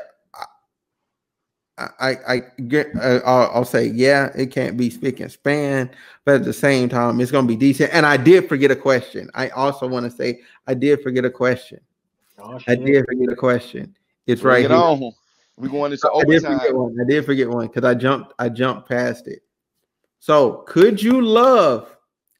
I 1.78 1.86
I, 2.00 2.18
I 2.28 2.40
get 2.68 2.88
uh, 3.00 3.20
I'll, 3.26 3.52
I'll 3.54 3.66
say 3.66 3.88
yeah, 3.88 4.32
it 4.36 4.48
can't 4.48 4.78
be 4.78 4.90
spick 4.90 5.20
and 5.20 5.32
span, 5.32 5.90
but 6.26 6.36
at 6.36 6.44
the 6.44 6.54
same 6.54 6.90
time, 6.90 7.20
it's 7.22 7.32
gonna 7.32 7.48
be 7.48 7.56
decent. 7.56 7.94
And 7.94 8.06
I 8.06 8.18
did 8.18 8.50
forget 8.50 8.72
a 8.72 8.76
question. 8.76 9.30
I 9.34 9.50
also 9.50 9.88
want 9.88 10.06
to 10.06 10.12
say 10.12 10.42
I 10.68 10.74
did 10.74 11.02
forget 11.02 11.26
a 11.26 11.30
question. 11.30 11.80
Oh, 12.40 12.60
I 12.68 12.76
did 12.76 13.06
forget 13.06 13.32
a 13.32 13.36
question. 13.36 13.96
It's 14.26 14.42
right 14.42 14.66
it 14.66 14.72
here. 14.72 14.80
on. 14.80 15.14
We 15.58 15.70
going 15.70 15.92
into 15.92 16.10
I 16.12 16.24
did 16.24 16.42
forget 16.42 16.52
overtime. 16.52 16.78
one. 16.78 16.98
I 17.00 17.10
did 17.10 17.26
forget 17.26 17.50
one 17.50 17.68
because 17.68 17.84
I 17.84 17.94
jumped. 17.94 18.34
I 18.40 18.50
jumped 18.50 18.90
past 18.90 19.28
it. 19.28 19.42
So, 20.20 20.64
could 20.68 21.02
you 21.02 21.22
love 21.22 21.96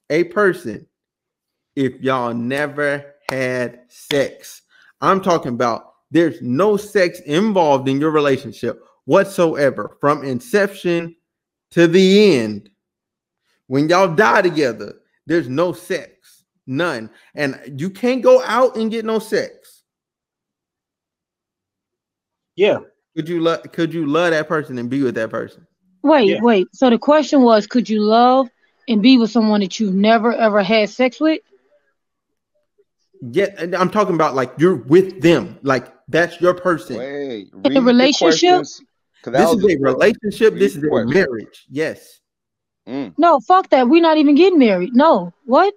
a 0.10 0.24
person 0.26 0.88
if 1.76 2.00
y'all 2.02 2.34
never 2.34 3.16
had 3.30 3.82
sex? 3.90 4.64
I'm 5.02 5.22
talking 5.22 5.54
about 5.54 5.94
there's 6.12 6.42
no 6.42 6.78
sex 6.78 7.20
involved 7.22 7.88
in 7.90 8.00
your 8.00 8.12
relationship 8.12 8.84
whatsoever 9.06 9.98
from 10.00 10.24
inception 10.24 11.16
to 11.72 11.88
the 11.88 12.38
end. 12.38 12.70
When 13.68 13.90
y'all 13.90 14.14
die 14.14 14.42
together, 14.42 14.96
there's 15.26 15.50
no 15.50 15.74
sex, 15.74 16.44
none, 16.68 17.10
and 17.36 17.80
you 17.80 17.90
can't 17.90 18.22
go 18.22 18.44
out 18.44 18.76
and 18.76 18.92
get 18.92 19.06
no 19.06 19.20
sex. 19.20 19.84
Yeah. 22.56 22.80
Could 23.16 23.30
you 23.30 23.40
love? 23.42 23.62
Could 23.72 23.94
you 23.94 24.06
love 24.06 24.32
that 24.32 24.48
person 24.48 24.78
and 24.78 24.90
be 24.90 25.04
with 25.04 25.16
that 25.16 25.30
person? 25.30 25.68
Wait, 26.02 26.30
Yeah. 26.30 26.40
wait. 26.42 26.68
So 26.74 26.90
the 26.90 26.98
question 26.98 27.44
was, 27.44 27.68
could 27.68 27.88
you 27.90 28.02
love 28.02 28.50
and 28.88 29.02
be 29.02 29.18
with 29.18 29.32
someone 29.32 29.62
that 29.62 29.80
you've 29.80 29.94
never 29.94 30.34
ever 30.34 30.62
had 30.64 30.90
sex 30.90 31.20
with? 31.20 31.40
Yeah, 33.22 33.48
and 33.58 33.74
I'm 33.76 33.90
talking 33.90 34.16
about 34.16 34.36
like 34.36 34.52
you're 34.58 34.76
with 34.76 35.22
them, 35.22 35.58
like 35.64 35.94
that's 36.10 36.42
your 36.42 36.54
person. 36.54 36.98
Wait, 36.98 37.48
a 37.54 37.58
read 37.70 37.76
the 37.78 37.82
relationship? 37.82 38.50
questions. 38.58 38.82
'cause 39.24 39.34
This 39.34 39.50
is 39.52 39.64
a 39.64 39.78
a- 39.78 39.80
relationship. 39.94 40.56
This 40.56 40.76
is 40.76 40.84
a 40.84 41.06
marriage. 41.06 41.66
Yes. 41.70 42.20
Mm. 42.88 43.14
No, 43.18 43.40
fuck 43.40 43.70
that. 43.70 43.88
We're 43.88 44.02
not 44.02 44.18
even 44.18 44.36
getting 44.36 44.60
married. 44.60 44.94
No, 44.94 45.32
what? 45.46 45.74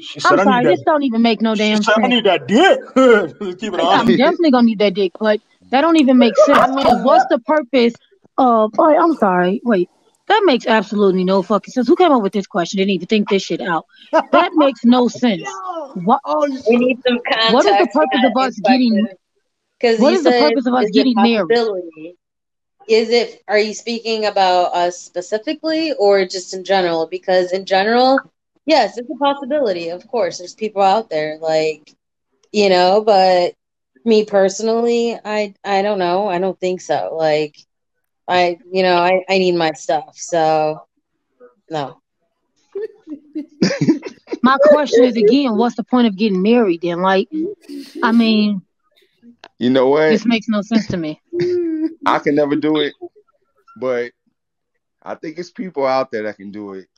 She 0.00 0.18
I'm 0.24 0.38
sorry. 0.38 0.64
This 0.64 0.78
that. 0.80 0.86
don't 0.86 1.02
even 1.02 1.20
make 1.20 1.42
no 1.42 1.54
She 1.54 1.58
damn 1.58 1.82
said, 1.82 1.92
I 1.98 2.00
sense. 2.00 2.08
need 2.14 2.24
that 2.24 2.48
dick. 2.48 2.78
Keep 3.60 3.74
it 3.74 3.80
I'm 3.80 4.06
definitely 4.16 4.50
gonna 4.50 4.64
need 4.66 4.78
that 4.78 4.94
dick, 4.94 5.12
but 5.20 5.40
that 5.74 5.80
don't 5.80 5.96
even 5.98 6.18
make 6.18 6.36
sense. 6.36 6.56
I 6.56 6.66
'Cause 6.68 6.94
mean, 6.94 7.02
what's 7.04 7.26
the 7.26 7.40
purpose 7.40 7.94
of? 8.38 8.70
Oh, 8.78 8.94
I'm 8.96 9.14
sorry. 9.14 9.60
Wait, 9.64 9.90
that 10.28 10.42
makes 10.44 10.66
absolutely 10.68 11.24
no 11.24 11.42
fucking 11.42 11.72
sense. 11.72 11.88
Who 11.88 11.96
came 11.96 12.12
up 12.12 12.22
with 12.22 12.32
this 12.32 12.46
question? 12.46 12.78
Didn't 12.78 12.90
even 12.92 13.08
think 13.08 13.28
this 13.28 13.42
shit 13.42 13.60
out. 13.60 13.84
That 14.12 14.52
makes 14.54 14.84
no 14.84 15.08
sense. 15.08 15.42
What? 15.94 16.20
Oh, 16.24 16.46
We 16.68 16.76
need 16.76 16.98
some 17.04 17.18
context. 17.28 17.52
What 17.54 17.66
is 17.66 17.76
the 17.76 17.88
purpose 17.92 18.20
of 18.24 18.36
us 18.36 18.54
getting? 18.60 19.08
Because 19.80 19.98
What 19.98 20.10
you 20.12 20.18
is 20.18 20.22
the 20.22 20.30
purpose 20.30 20.66
of 20.66 20.74
us 20.74 20.90
getting 20.90 21.14
married? 21.16 21.48
is 22.86 23.08
it 23.08 23.42
are 23.48 23.58
you 23.58 23.74
speaking 23.74 24.26
about 24.26 24.74
us 24.74 24.96
specifically 25.00 25.92
or 25.94 26.24
just 26.24 26.54
in 26.54 26.62
general? 26.62 27.08
Because 27.08 27.50
in 27.52 27.64
general, 27.64 28.20
yes, 28.64 28.96
it's 28.96 29.10
a 29.10 29.14
possibility. 29.16 29.88
Of 29.88 30.06
course, 30.06 30.38
there's 30.38 30.54
people 30.54 30.82
out 30.82 31.10
there 31.10 31.38
like 31.40 31.92
you 32.52 32.68
know, 32.68 33.00
but 33.00 33.54
me 34.04 34.24
personally, 34.24 35.18
I 35.24 35.54
I 35.64 35.82
don't 35.82 35.98
know. 35.98 36.28
I 36.28 36.38
don't 36.38 36.58
think 36.58 36.80
so. 36.80 37.14
Like 37.16 37.56
I 38.28 38.58
you 38.70 38.82
know, 38.82 38.96
I, 38.96 39.24
I 39.28 39.38
need 39.38 39.54
my 39.54 39.72
stuff. 39.72 40.16
So 40.16 40.86
no. 41.70 42.00
My 44.42 44.58
question 44.58 45.04
is 45.04 45.16
again, 45.16 45.56
what's 45.56 45.76
the 45.76 45.84
point 45.84 46.06
of 46.06 46.16
getting 46.16 46.42
married 46.42 46.82
then? 46.82 47.00
Like, 47.00 47.28
I 48.02 48.12
mean, 48.12 48.60
You 49.58 49.70
know 49.70 49.88
what? 49.88 50.10
this 50.10 50.26
makes 50.26 50.48
no 50.48 50.60
sense 50.60 50.86
to 50.88 50.98
me. 50.98 51.20
I 52.04 52.18
can 52.18 52.34
never 52.34 52.56
do 52.56 52.80
it, 52.80 52.92
but 53.78 54.12
I 55.02 55.14
think 55.14 55.38
it's 55.38 55.50
people 55.50 55.86
out 55.86 56.10
there 56.10 56.24
that 56.24 56.36
can 56.36 56.50
do 56.50 56.74
it. 56.74 56.88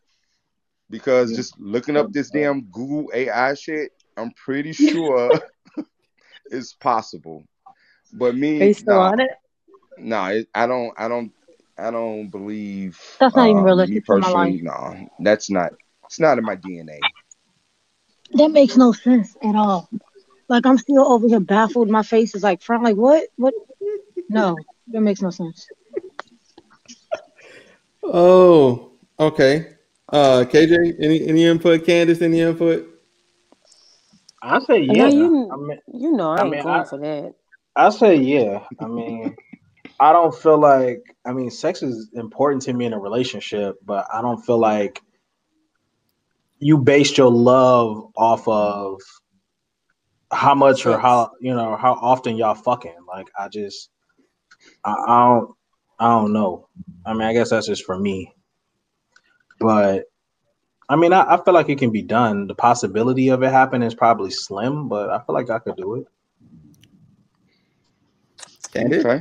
Because 0.91 1.37
just 1.37 1.59
looking 1.61 1.97
up 1.97 2.13
this 2.13 2.31
damn 2.31 2.63
Google 2.63 3.11
AI 3.15 3.55
shit, 3.55 3.93
I'm 4.17 4.33
pretty 4.33 4.73
sure 4.73 5.41
it's 6.51 6.75
possible. 6.75 7.45
But 8.13 8.35
Are 8.35 8.39
me, 8.39 8.59
you 8.67 8.75
still 8.75 8.95
nah, 8.95 9.11
on 9.11 9.21
it? 9.21 9.31
nah, 9.99 10.23
I 10.55 10.67
don't, 10.67 10.93
I 10.97 11.09
don't, 11.09 11.33
I 11.79 11.91
don't 11.91 12.29
believe. 12.29 13.01
That's 13.21 13.37
not 13.37 13.49
even 13.49 13.63
Uh, 13.63 13.63
me 13.63 13.67
realistic 13.67 14.07
for 14.07 14.19
my 14.19 14.29
personally, 14.29 14.53
life. 14.53 14.61
no, 14.63 15.09
that's 15.21 15.51
not. 15.51 15.73
It's 16.05 16.21
not 16.21 16.39
in 16.39 16.45
my 16.45 16.57
DNA. 16.57 17.01
That 18.33 18.51
makes 18.51 18.77
no 18.77 18.93
sense 18.93 19.37
at 19.43 19.55
all. 19.55 19.89
Like 20.49 20.67
I'm 20.67 20.79
still 20.79 21.11
over 21.13 21.29
here 21.29 21.41
baffled. 21.41 21.91
My 21.91 22.03
face 22.03 22.35
is 22.35 22.43
like 22.43 22.63
front. 22.63 22.85
Like 22.85 22.97
what? 22.97 23.25
What? 23.37 23.55
No, 24.29 24.57
that 24.89 25.01
makes 25.01 25.23
no 25.23 25.31
sense. 25.31 25.67
Oh, 28.03 28.93
okay. 29.19 29.75
Uh, 30.09 30.45
KJ, 30.49 30.95
any 31.01 31.27
any 31.27 31.45
input? 31.45 31.85
Candace, 31.85 32.23
any 32.23 32.41
input? 32.41 32.96
I 34.43 34.59
say 34.61 34.83
I 34.89 34.93
know 34.93 35.07
yeah. 35.07 35.09
you. 35.09 35.51
I 35.53 35.57
mean, 35.57 35.79
You 35.95 36.13
know 36.13 36.31
I 36.33 36.39
I 36.39 36.43
ain't 36.43 36.51
mean, 36.51 36.63
going 36.63 36.81
I, 36.81 36.85
for 36.85 36.99
that. 36.99 37.35
I 37.75 37.91
say 37.91 38.17
yeah. 38.17 38.65
I 38.81 38.87
mean, 38.87 39.37
I 40.01 40.13
don't 40.13 40.35
feel 40.35 40.59
like 40.59 41.03
I 41.25 41.33
mean, 41.33 41.51
sex 41.51 41.83
is 41.83 42.11
important 42.15 42.63
to 42.63 42.73
me 42.73 42.87
in 42.87 42.93
a 42.93 42.99
relationship, 42.99 43.77
but 43.85 44.07
I 44.13 44.21
don't 44.23 44.45
feel 44.45 44.59
like 44.59 45.01
you 46.59 46.79
based 46.79 47.19
your 47.19 47.31
love 47.31 48.11
off 48.17 48.47
of 48.49 49.01
how 50.33 50.55
much 50.55 50.87
or 50.87 50.99
how 50.99 51.31
you 51.41 51.55
know 51.55 51.77
how 51.77 51.95
often 51.95 52.37
y'all 52.37 52.55
fucking. 52.55 52.97
Like 53.09 53.29
I 53.39 53.49
just 53.49 53.91
I, 54.85 54.93
I 54.93 55.29
don't 55.29 55.51
I 55.99 56.09
don't 56.09 56.33
know. 56.33 56.69
I 57.05 57.13
mean, 57.15 57.23
I 57.23 57.33
guess 57.33 57.51
that's 57.51 57.67
just 57.67 57.85
for 57.85 57.99
me. 57.99 58.35
But 59.59 60.05
I 60.89 60.97
mean, 60.97 61.13
I, 61.13 61.35
I 61.35 61.43
feel 61.45 61.55
like 61.55 61.69
it 61.69 61.79
can 61.79 61.91
be 61.91 62.03
done. 62.03 62.47
The 62.47 62.55
possibility 62.55 63.29
of 63.29 63.43
it 63.43 63.51
happening 63.51 63.87
is 63.87 63.95
probably 63.95 64.31
slim, 64.31 64.89
but 64.89 65.11
I 65.11 65.19
feel 65.19 65.35
like 65.35 65.51
I 65.51 65.59
could 65.59 65.77
do 65.77 65.97
it. 65.97 66.07
Candace? 68.73 69.05
Okay, 69.05 69.21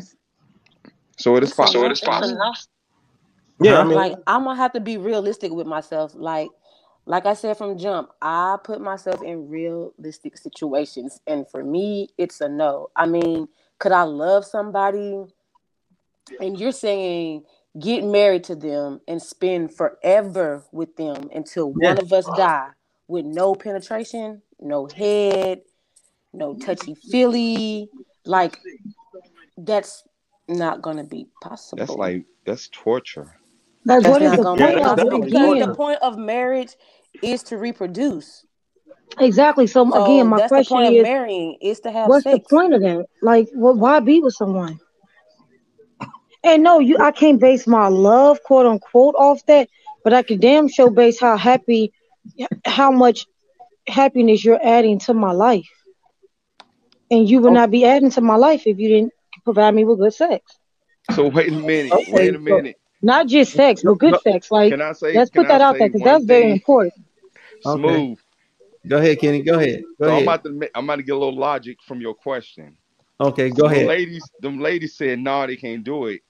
so 1.17 1.35
it 1.35 1.43
is 1.43 1.49
It's 1.49 1.55
possible. 1.57 1.89
no 1.89 1.95
for 1.95 2.33
me. 2.33 3.69
Yeah, 3.69 3.79
I 3.79 3.83
mean, 3.83 3.95
Like 3.95 4.17
I'm 4.27 4.43
gonna 4.43 4.57
have 4.57 4.73
to 4.73 4.79
be 4.79 4.97
realistic 4.97 5.51
with 5.51 5.65
myself. 5.65 6.13
Like, 6.13 6.49
like 7.05 7.25
I 7.25 7.33
said 7.33 7.57
from 7.57 7.77
jump, 7.77 8.09
I 8.21 8.57
put 8.63 8.81
myself 8.81 9.23
in 9.23 9.49
realistic 9.49 10.37
situations, 10.37 11.19
and 11.25 11.49
for 11.49 11.63
me, 11.63 12.09
it's 12.17 12.41
a 12.41 12.49
no. 12.49 12.89
I 12.95 13.05
mean, 13.05 13.47
could 13.79 13.91
I 13.91 14.03
love 14.03 14.45
somebody? 14.45 15.23
And 16.39 16.59
you're 16.59 16.71
saying 16.71 17.43
get 17.79 18.03
married 18.03 18.43
to 18.45 18.55
them 18.55 19.01
and 19.07 19.21
spend 19.21 19.73
forever 19.75 20.63
with 20.71 20.95
them 20.95 21.29
until 21.33 21.69
yeah. 21.69 21.89
one 21.89 21.97
of 21.99 22.13
us 22.13 22.27
die 22.35 22.69
with 23.07 23.25
no 23.25 23.53
penetration, 23.55 24.41
no 24.59 24.87
head, 24.87 25.61
no 26.33 26.53
touchy 26.55 26.95
feely. 26.95 27.89
Like 28.25 28.59
that's 29.57 30.03
not 30.47 30.81
gonna 30.81 31.03
be 31.03 31.27
possible. 31.41 31.85
That's 31.85 31.97
like 31.97 32.25
that's 32.45 32.69
torture. 32.71 33.35
Like 33.85 34.01
That's 34.01 34.07
what 34.09 34.21
is 34.21 34.31
the 34.35 34.43
gonna 34.43 34.59
Yeah, 34.59 34.67
be 34.67 34.81
point 34.81 34.85
of 34.85 34.97
it 34.97 35.03
definitely 35.03 35.31
because 35.31 35.67
the 35.67 35.75
point 35.75 35.99
of 36.01 36.17
marriage 36.17 36.75
is 37.21 37.43
to 37.43 37.57
reproduce. 37.57 38.45
Exactly. 39.19 39.67
So 39.67 39.93
again, 39.93 40.27
my 40.27 40.37
that's 40.37 40.51
the 40.51 40.55
question 40.55 40.77
point 40.77 40.87
of 40.87 40.93
is, 40.93 41.03
marrying 41.03 41.57
is 41.61 41.79
to 41.81 41.91
have 41.91 42.09
what's 42.09 42.23
the 42.23 42.39
point 42.49 42.73
of 42.73 42.81
that? 42.81 43.05
Like, 43.21 43.49
what? 43.53 43.77
Why 43.77 43.99
be 43.99 44.19
with 44.21 44.33
someone? 44.33 44.79
And 46.45 46.63
no, 46.63 46.79
you, 46.79 46.97
I 46.99 47.11
can't 47.11 47.39
base 47.41 47.67
my 47.67 47.87
love, 47.89 48.41
quote 48.43 48.65
unquote, 48.67 49.15
off 49.15 49.45
that, 49.47 49.69
but 50.03 50.13
I 50.13 50.23
can 50.23 50.39
damn 50.39 50.69
sure 50.69 50.91
base 50.91 51.19
how 51.19 51.37
happy, 51.37 51.93
how 52.65 52.91
much 52.91 53.27
happiness 53.87 54.43
you're 54.45 54.59
adding 54.63 54.99
to 54.99 55.13
my 55.13 55.31
life. 55.31 55.69
And 57.11 57.29
you 57.29 57.41
would 57.41 57.53
Okay, 57.53 57.53
not 57.53 57.71
be 57.71 57.85
adding 57.85 58.11
to 58.11 58.21
my 58.21 58.35
life 58.35 58.67
if 58.67 58.77
you 58.79 58.89
didn't 58.89 59.13
provide 59.43 59.73
me 59.75 59.85
with 59.85 59.99
good 59.99 60.13
sex. 60.13 60.59
So 61.11 61.27
wait 61.27 61.49
a 61.51 61.55
minute. 61.55 61.99
okay. 61.99 62.05
Wait 62.07 62.35
a 62.35 62.39
So, 62.47 62.61
minute. 62.61 62.77
Not 63.01 63.27
just 63.27 63.53
sex, 63.53 63.83
but 63.83 63.97
good 63.99 64.15
no, 64.15 64.19
sex. 64.19 64.51
Like, 64.51 64.75
Can 64.75 64.81
I 64.81 64.93
say? 64.93 65.13
let's 65.13 65.29
Can 65.31 65.43
put 65.43 65.47
I 65.47 65.49
that 65.49 65.61
out 65.61 65.77
there 65.77 65.89
because 65.89 66.01
one 66.01 66.03
that's 66.03 66.25
very 66.25 66.49
thing? 66.49 66.51
important. 66.51 67.05
Okay. 67.65 68.03
Smooth. 68.03 68.19
Go 68.87 68.97
ahead, 68.97 69.19
Kenny. 69.19 69.41
Go 69.43 69.55
ahead. 69.59 69.83
Go 69.99 70.07
So 70.07 70.15
I'm 70.15 70.21
ahead. 70.21 70.23
about 70.23 70.43
to. 70.43 70.69
I'm 70.75 70.85
about 70.85 70.97
to 70.97 71.03
get 71.03 71.13
a 71.15 71.17
little 71.17 71.37
logic 71.37 71.77
from 71.85 72.01
your 72.01 72.13
question. 72.15 72.77
Okay, 73.19 73.49
So 73.49 73.61
go 73.61 73.65
them 73.65 73.77
ahead. 73.77 73.85
ladies, 73.85 74.31
them 74.39 74.59
ladies 74.59 74.95
said, 74.97 75.19
"No, 75.19 75.39
nah, 75.41 75.47
they 75.47 75.55
can't 75.57 75.83
do 75.83 76.05
it." 76.07 76.21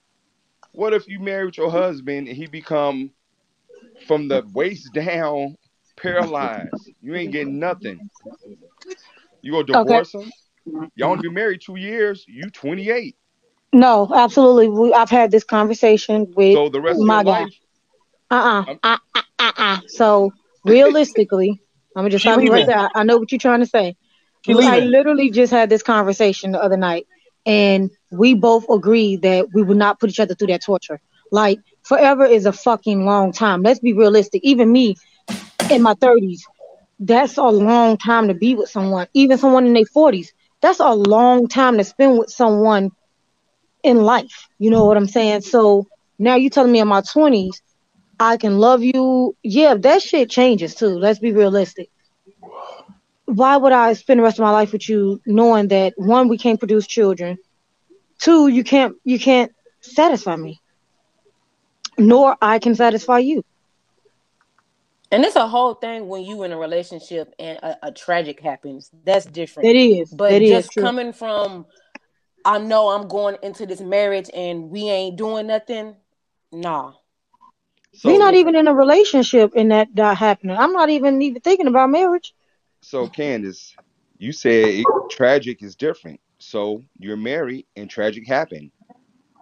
What 0.76 0.94
if 0.94 1.08
you 1.08 1.20
married 1.20 1.56
your 1.56 1.70
husband 1.70 2.28
and 2.28 2.36
he 2.36 2.46
become 2.46 3.12
from 4.06 4.28
the 4.28 4.44
waist 4.52 4.92
down 4.92 5.56
paralyzed? 5.96 6.92
You 7.00 7.14
ain't 7.16 7.32
getting 7.32 7.58
nothing. 7.58 8.02
You 9.42 9.52
gonna 9.52 9.64
Okay. 9.74 10.02
divorce 10.04 10.14
him? 10.14 10.32
Y'all 10.96 11.10
only 11.12 11.22
been 11.22 11.34
married 11.34 11.62
two 11.62 11.76
years. 11.76 12.24
You 12.28 12.50
28. 12.50 13.16
No, 13.72 14.10
absolutely. 14.14 14.68
We, 14.68 14.92
I've 14.94 15.10
had 15.10 15.30
this 15.30 15.44
conversation 15.44 16.32
with 16.36 16.60
So 16.60 16.68
the 16.68 16.80
rest 16.80 17.04
of 17.06 17.08
my 17.08 17.22
your 17.22 17.24
guy. 17.24 17.44
life, 17.44 17.60
Uh-uh. 18.30 18.64
I'm, 18.66 18.80
Uh, 18.82 18.98
uh, 19.14 19.22
uh, 19.38 19.52
uh. 19.56 19.78
So 19.88 20.32
realistically, 20.64 21.62
I'm 21.96 22.02
gonna 22.02 22.10
just 22.10 22.22
she 22.22 22.24
stop 22.24 22.42
you 22.42 22.50
right 22.52 22.64
leaving. 22.64 22.66
there. 22.66 22.78
I, 22.78 22.88
I 22.94 23.04
know 23.04 23.18
what 23.18 23.32
you're 23.32 23.38
trying 23.38 23.60
to 23.60 23.66
say. 23.66 23.96
She 24.42 24.54
I 24.64 24.78
leaving. 24.78 24.80
literally 24.80 25.30
just 25.30 25.52
had 25.52 25.70
this 25.70 25.82
conversation 25.82 26.52
the 26.52 26.62
other 26.62 26.76
night, 26.76 27.06
and 27.46 27.90
we 28.10 28.34
both 28.34 28.68
agreed 28.68 29.22
that 29.22 29.52
we 29.52 29.62
would 29.62 29.76
not 29.76 30.00
put 30.00 30.10
each 30.10 30.20
other 30.20 30.34
through 30.34 30.48
that 30.48 30.62
torture. 30.62 31.00
Like 31.30 31.58
forever 31.82 32.24
is 32.24 32.46
a 32.46 32.52
fucking 32.52 33.04
long 33.04 33.32
time. 33.32 33.62
Let's 33.62 33.80
be 33.80 33.92
realistic. 33.92 34.42
Even 34.44 34.70
me 34.70 34.96
in 35.70 35.82
my 35.82 35.94
30s, 35.94 36.40
that's 36.98 37.36
a 37.36 37.42
long 37.42 37.96
time 37.96 38.28
to 38.28 38.34
be 38.34 38.54
with 38.54 38.70
someone. 38.70 39.06
Even 39.14 39.38
someone 39.38 39.66
in 39.66 39.72
their 39.74 39.84
40s, 39.84 40.28
that's 40.62 40.80
a 40.80 40.94
long 40.94 41.48
time 41.48 41.78
to 41.78 41.84
spend 41.84 42.18
with 42.18 42.30
someone 42.30 42.90
in 43.82 43.98
life. 43.98 44.48
You 44.58 44.70
know 44.70 44.84
what 44.84 44.96
I'm 44.96 45.08
saying? 45.08 45.42
So 45.42 45.86
now 46.18 46.36
you 46.36 46.50
telling 46.50 46.72
me 46.72 46.80
in 46.80 46.88
my 46.88 47.02
20s, 47.02 47.60
I 48.18 48.36
can 48.36 48.58
love 48.58 48.82
you. 48.82 49.36
Yeah, 49.42 49.74
that 49.74 50.02
shit 50.02 50.30
changes 50.30 50.74
too. 50.74 50.88
Let's 50.88 51.18
be 51.18 51.32
realistic. 51.32 51.90
Why 53.26 53.56
would 53.56 53.72
I 53.72 53.92
spend 53.94 54.20
the 54.20 54.24
rest 54.24 54.38
of 54.38 54.44
my 54.44 54.52
life 54.52 54.72
with 54.72 54.88
you 54.88 55.20
knowing 55.26 55.68
that 55.68 55.94
one, 55.96 56.28
we 56.28 56.38
can't 56.38 56.58
produce 56.58 56.86
children, 56.86 57.38
two, 58.18 58.48
you 58.48 58.64
can't 58.64 58.96
you 59.04 59.18
can't 59.18 59.52
satisfy 59.80 60.36
me, 60.36 60.60
nor 61.98 62.36
I 62.40 62.58
can 62.58 62.74
satisfy 62.74 63.18
you. 63.18 63.44
And 65.12 65.24
it's 65.24 65.36
a 65.36 65.46
whole 65.46 65.74
thing 65.74 66.08
when 66.08 66.22
you 66.22 66.42
in 66.42 66.52
a 66.52 66.58
relationship 66.58 67.32
and 67.38 67.58
a, 67.58 67.86
a 67.88 67.92
tragic 67.92 68.40
happens. 68.40 68.90
That's 69.04 69.24
different. 69.24 69.68
It 69.68 69.76
is, 69.76 70.10
But 70.10 70.30
that 70.30 70.42
is 70.42 70.50
just 70.50 70.72
true. 70.72 70.82
coming 70.82 71.12
from 71.12 71.66
I 72.44 72.58
know 72.58 72.88
I'm 72.88 73.08
going 73.08 73.36
into 73.42 73.66
this 73.66 73.80
marriage 73.80 74.30
and 74.32 74.70
we 74.70 74.88
ain't 74.88 75.16
doing 75.16 75.48
nothing. 75.48 75.96
Nah. 76.52 76.92
We're 78.04 78.18
not 78.18 78.34
even 78.34 78.54
in 78.54 78.68
a 78.68 78.74
relationship 78.74 79.52
and 79.56 79.70
that 79.72 79.88
that 79.94 80.16
happening. 80.16 80.56
I'm 80.56 80.72
not 80.72 80.90
even 80.90 81.20
even 81.22 81.40
thinking 81.40 81.66
about 81.66 81.90
marriage. 81.90 82.34
so 82.82 83.08
Candace, 83.08 83.74
you 84.18 84.32
said 84.32 84.68
it, 84.68 84.86
tragic 85.10 85.62
is 85.62 85.74
different. 85.74 86.20
So 86.46 86.84
you're 87.00 87.16
married 87.16 87.66
and 87.74 87.90
tragic 87.90 88.26
happened. 88.26 88.70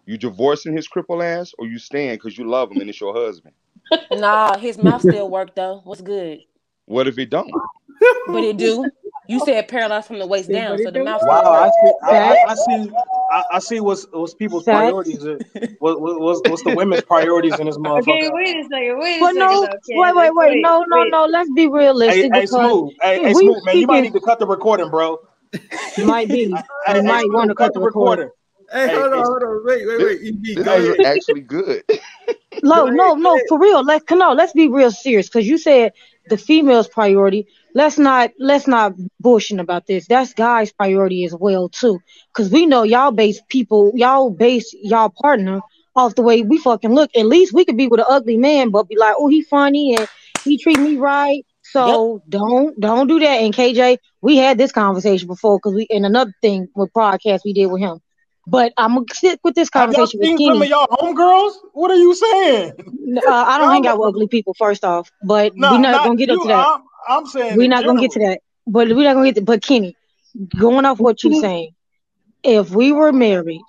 You 0.06 0.16
divorcing 0.16 0.74
his 0.74 0.89
cripple 0.89 1.22
ass, 1.22 1.52
or 1.59 1.66
you 1.66 1.78
staying 1.78 2.14
because 2.14 2.39
you 2.39 2.48
love 2.48 2.70
him 2.70 2.81
and 2.81 2.89
it's 2.89 3.01
your 3.01 3.14
husband? 3.14 3.55
Nah, 4.10 4.56
his 4.56 4.78
mouth 4.78 5.02
still 5.02 5.28
work 5.28 5.55
though. 5.55 5.81
What's 5.85 6.01
good? 6.01 6.40
What 6.86 7.06
if 7.06 7.18
it 7.18 7.28
don't? 7.31 7.52
But 8.26 8.43
it 8.43 8.56
do. 8.56 8.90
You 9.28 9.39
said 9.40 9.68
paralyzed 9.68 10.06
from 10.06 10.18
the 10.18 10.26
waist 10.26 10.51
down, 10.51 10.78
so 10.78 10.90
the 10.90 10.98
do. 10.98 11.05
mouth 11.05 11.20
still 11.20 11.31
Wow, 11.31 11.52
I 11.52 11.70
see. 11.70 11.93
I, 12.02 12.10
I, 12.10 12.51
I 12.51 12.55
see. 12.55 12.90
I, 13.31 13.44
I 13.52 13.59
see 13.59 13.81
what's 13.81 14.06
what's 14.12 14.35
people's 14.35 14.64
facts. 14.64 14.78
priorities. 14.81 15.26
Are, 15.26 15.39
what, 15.81 16.01
what, 16.01 16.20
what's 16.20 16.40
what's 16.48 16.62
the 16.62 16.74
women's 16.74 17.02
priorities 17.06 17.59
in 17.59 17.66
this 17.66 17.76
motherfucker? 17.76 18.09
Okay, 18.09 18.31
wait 18.32 18.56
a 18.56 18.62
second. 18.64 18.98
Wait 18.98 19.16
a 19.16 19.20
But 19.20 19.35
second, 19.35 19.40
no, 19.40 19.60
though, 19.62 20.01
wait, 20.01 20.16
wait, 20.16 20.31
wait. 20.35 20.51
Wait, 20.51 20.62
No, 20.62 20.85
no, 20.89 21.02
wait. 21.02 21.10
no. 21.10 21.26
Let's 21.26 21.51
be 21.51 21.68
realistic 21.68 22.32
hey, 22.32 22.40
because 22.40 22.51
smooth. 22.51 22.93
Hey, 23.02 23.20
hey, 23.22 23.35
smooth, 23.35 23.64
man. 23.64 23.78
You 23.78 23.86
might 23.86 24.02
need 24.02 24.14
to 24.14 24.20
cut 24.20 24.39
the 24.39 24.47
recording, 24.47 24.89
bro. 24.90 25.18
Might 26.06 26.28
be, 26.28 26.47
Hey, 26.86 26.94
you 26.97 27.02
hey, 27.02 27.02
might 27.02 27.31
want 27.31 27.51
to 27.51 27.55
cut 27.55 27.72
cut 27.72 27.72
the 27.74 27.81
recorder. 27.81 27.81
recording. 27.81 28.28
recording. 28.28 28.31
Hey, 28.72 28.89
Hey, 28.89 28.94
hold 28.94 29.12
on, 29.12 29.24
hold 29.24 29.43
on. 29.43 29.64
Wait, 29.64 29.86
wait, 29.86 30.01
wait. 30.02 30.18
EB, 30.28 30.43
This 30.55 30.64
go 30.64 30.76
ahead. 30.76 30.97
is 30.97 30.97
actually 31.05 31.43
good. 31.43 31.82
No, 32.62 32.86
no, 32.89 33.14
no, 33.14 33.40
for 33.48 33.59
real. 33.59 33.85
Let's 33.85 34.05
no, 34.10 34.32
let's 34.32 34.52
be 34.52 34.68
real 34.68 34.90
serious 34.90 35.28
because 35.28 35.47
you 35.47 35.59
said 35.59 35.93
the 36.28 36.36
female's 36.39 36.89
priority. 36.89 37.47
Let's 37.74 37.98
not 37.98 38.31
let's 38.39 38.66
not 38.66 38.94
bullshit 39.20 39.60
about 39.60 39.86
this. 39.86 40.06
That's 40.06 40.32
guys' 40.32 40.72
priority 40.72 41.24
as 41.24 41.35
well 41.39 41.68
too. 41.68 42.01
Cause 42.32 42.51
we 42.51 42.66
know 42.66 42.82
y'all 42.82 43.10
base 43.12 43.40
people, 43.48 43.93
y'all 43.94 44.31
base 44.31 44.74
y'all 44.82 45.10
partner 45.20 45.60
off 45.94 46.14
the 46.14 46.22
way 46.22 46.43
we 46.43 46.59
fucking 46.59 46.93
look. 46.94 47.10
At 47.16 47.26
least 47.26 47.52
we 47.52 47.64
could 47.64 47.76
be 47.76 47.86
with 47.89 48.01
an 48.01 48.06
ugly 48.09 48.36
man, 48.39 48.70
but 48.70 48.89
be 48.89 48.97
like, 48.97 49.14
oh, 49.18 49.28
he 49.28 49.43
funny 49.43 49.94
and 49.97 50.09
he 50.44 50.59
treat 50.59 50.78
me 50.78 50.97
right. 50.97 51.44
So 51.74 52.22
don't 52.28 52.78
don't 52.80 53.09
do 53.09 53.18
that. 53.20 53.40
And 53.42 53.52
KJ, 53.55 53.98
we 54.22 54.36
had 54.36 54.59
this 54.59 54.72
conversation 54.72 55.26
before 55.26 55.59
because 55.59 55.74
we 55.74 55.86
and 55.90 56.06
another 56.06 56.32
thing 56.40 56.68
with 56.74 56.92
podcast 56.92 57.40
we 57.44 57.52
did 57.52 57.66
with 57.66 57.80
him. 57.80 58.01
But 58.46 58.72
I'm 58.76 58.94
gonna 58.94 59.06
stick 59.12 59.40
with 59.42 59.55
this 59.55 59.70
Have 59.72 59.92
y'all 59.92 60.06
conversation 60.06 60.20
with 60.20 60.28
seen 60.28 60.38
Kenny. 60.38 60.51
some 60.51 60.62
of 60.62 60.68
y'all 60.68 60.86
homegirls? 60.86 61.52
What 61.72 61.90
are 61.90 61.96
you 61.96 62.14
saying? 62.14 62.72
Uh, 63.26 63.30
I 63.30 63.59
don't 63.59 63.72
hang 63.72 63.86
out 63.86 63.98
with 63.98 64.09
ugly 64.14 64.28
people, 64.28 64.55
first 64.55 64.84
off, 64.84 65.10
but 65.24 65.52
No, 65.56 65.72
we're 65.72 65.78
not, 65.78 65.92
not 65.92 66.05
gonna 66.05 66.16
get 66.16 66.30
up 66.30 66.42
to 66.42 66.48
that. 66.48 66.66
I'm, 66.66 66.82
I'm 67.09 67.26
saying 67.26 67.56
We're 67.56 67.64
in 67.64 67.70
not 67.70 67.84
gonna 67.84 68.01
get 68.01 68.12
to 68.12 68.20
that. 68.20 68.40
But 68.66 68.88
we're 68.88 69.05
not 69.05 69.14
gonna 69.14 69.28
get 69.28 69.36
to. 69.36 69.42
But 69.42 69.62
Kenny, 69.62 69.96
going 70.56 70.84
off 70.84 71.01
what 71.01 71.24
you're 71.24 71.40
saying, 71.40 71.70
if 72.42 72.70
we 72.70 72.92
were 72.92 73.12
married 73.12 73.60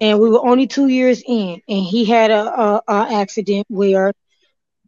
and 0.00 0.20
we 0.20 0.30
were 0.30 0.46
only 0.46 0.66
two 0.66 0.88
years 0.88 1.22
in, 1.26 1.60
and 1.68 1.84
he 1.84 2.04
had 2.04 2.30
a, 2.30 2.60
a, 2.60 2.82
a 2.88 3.14
accident 3.14 3.66
where, 3.68 4.12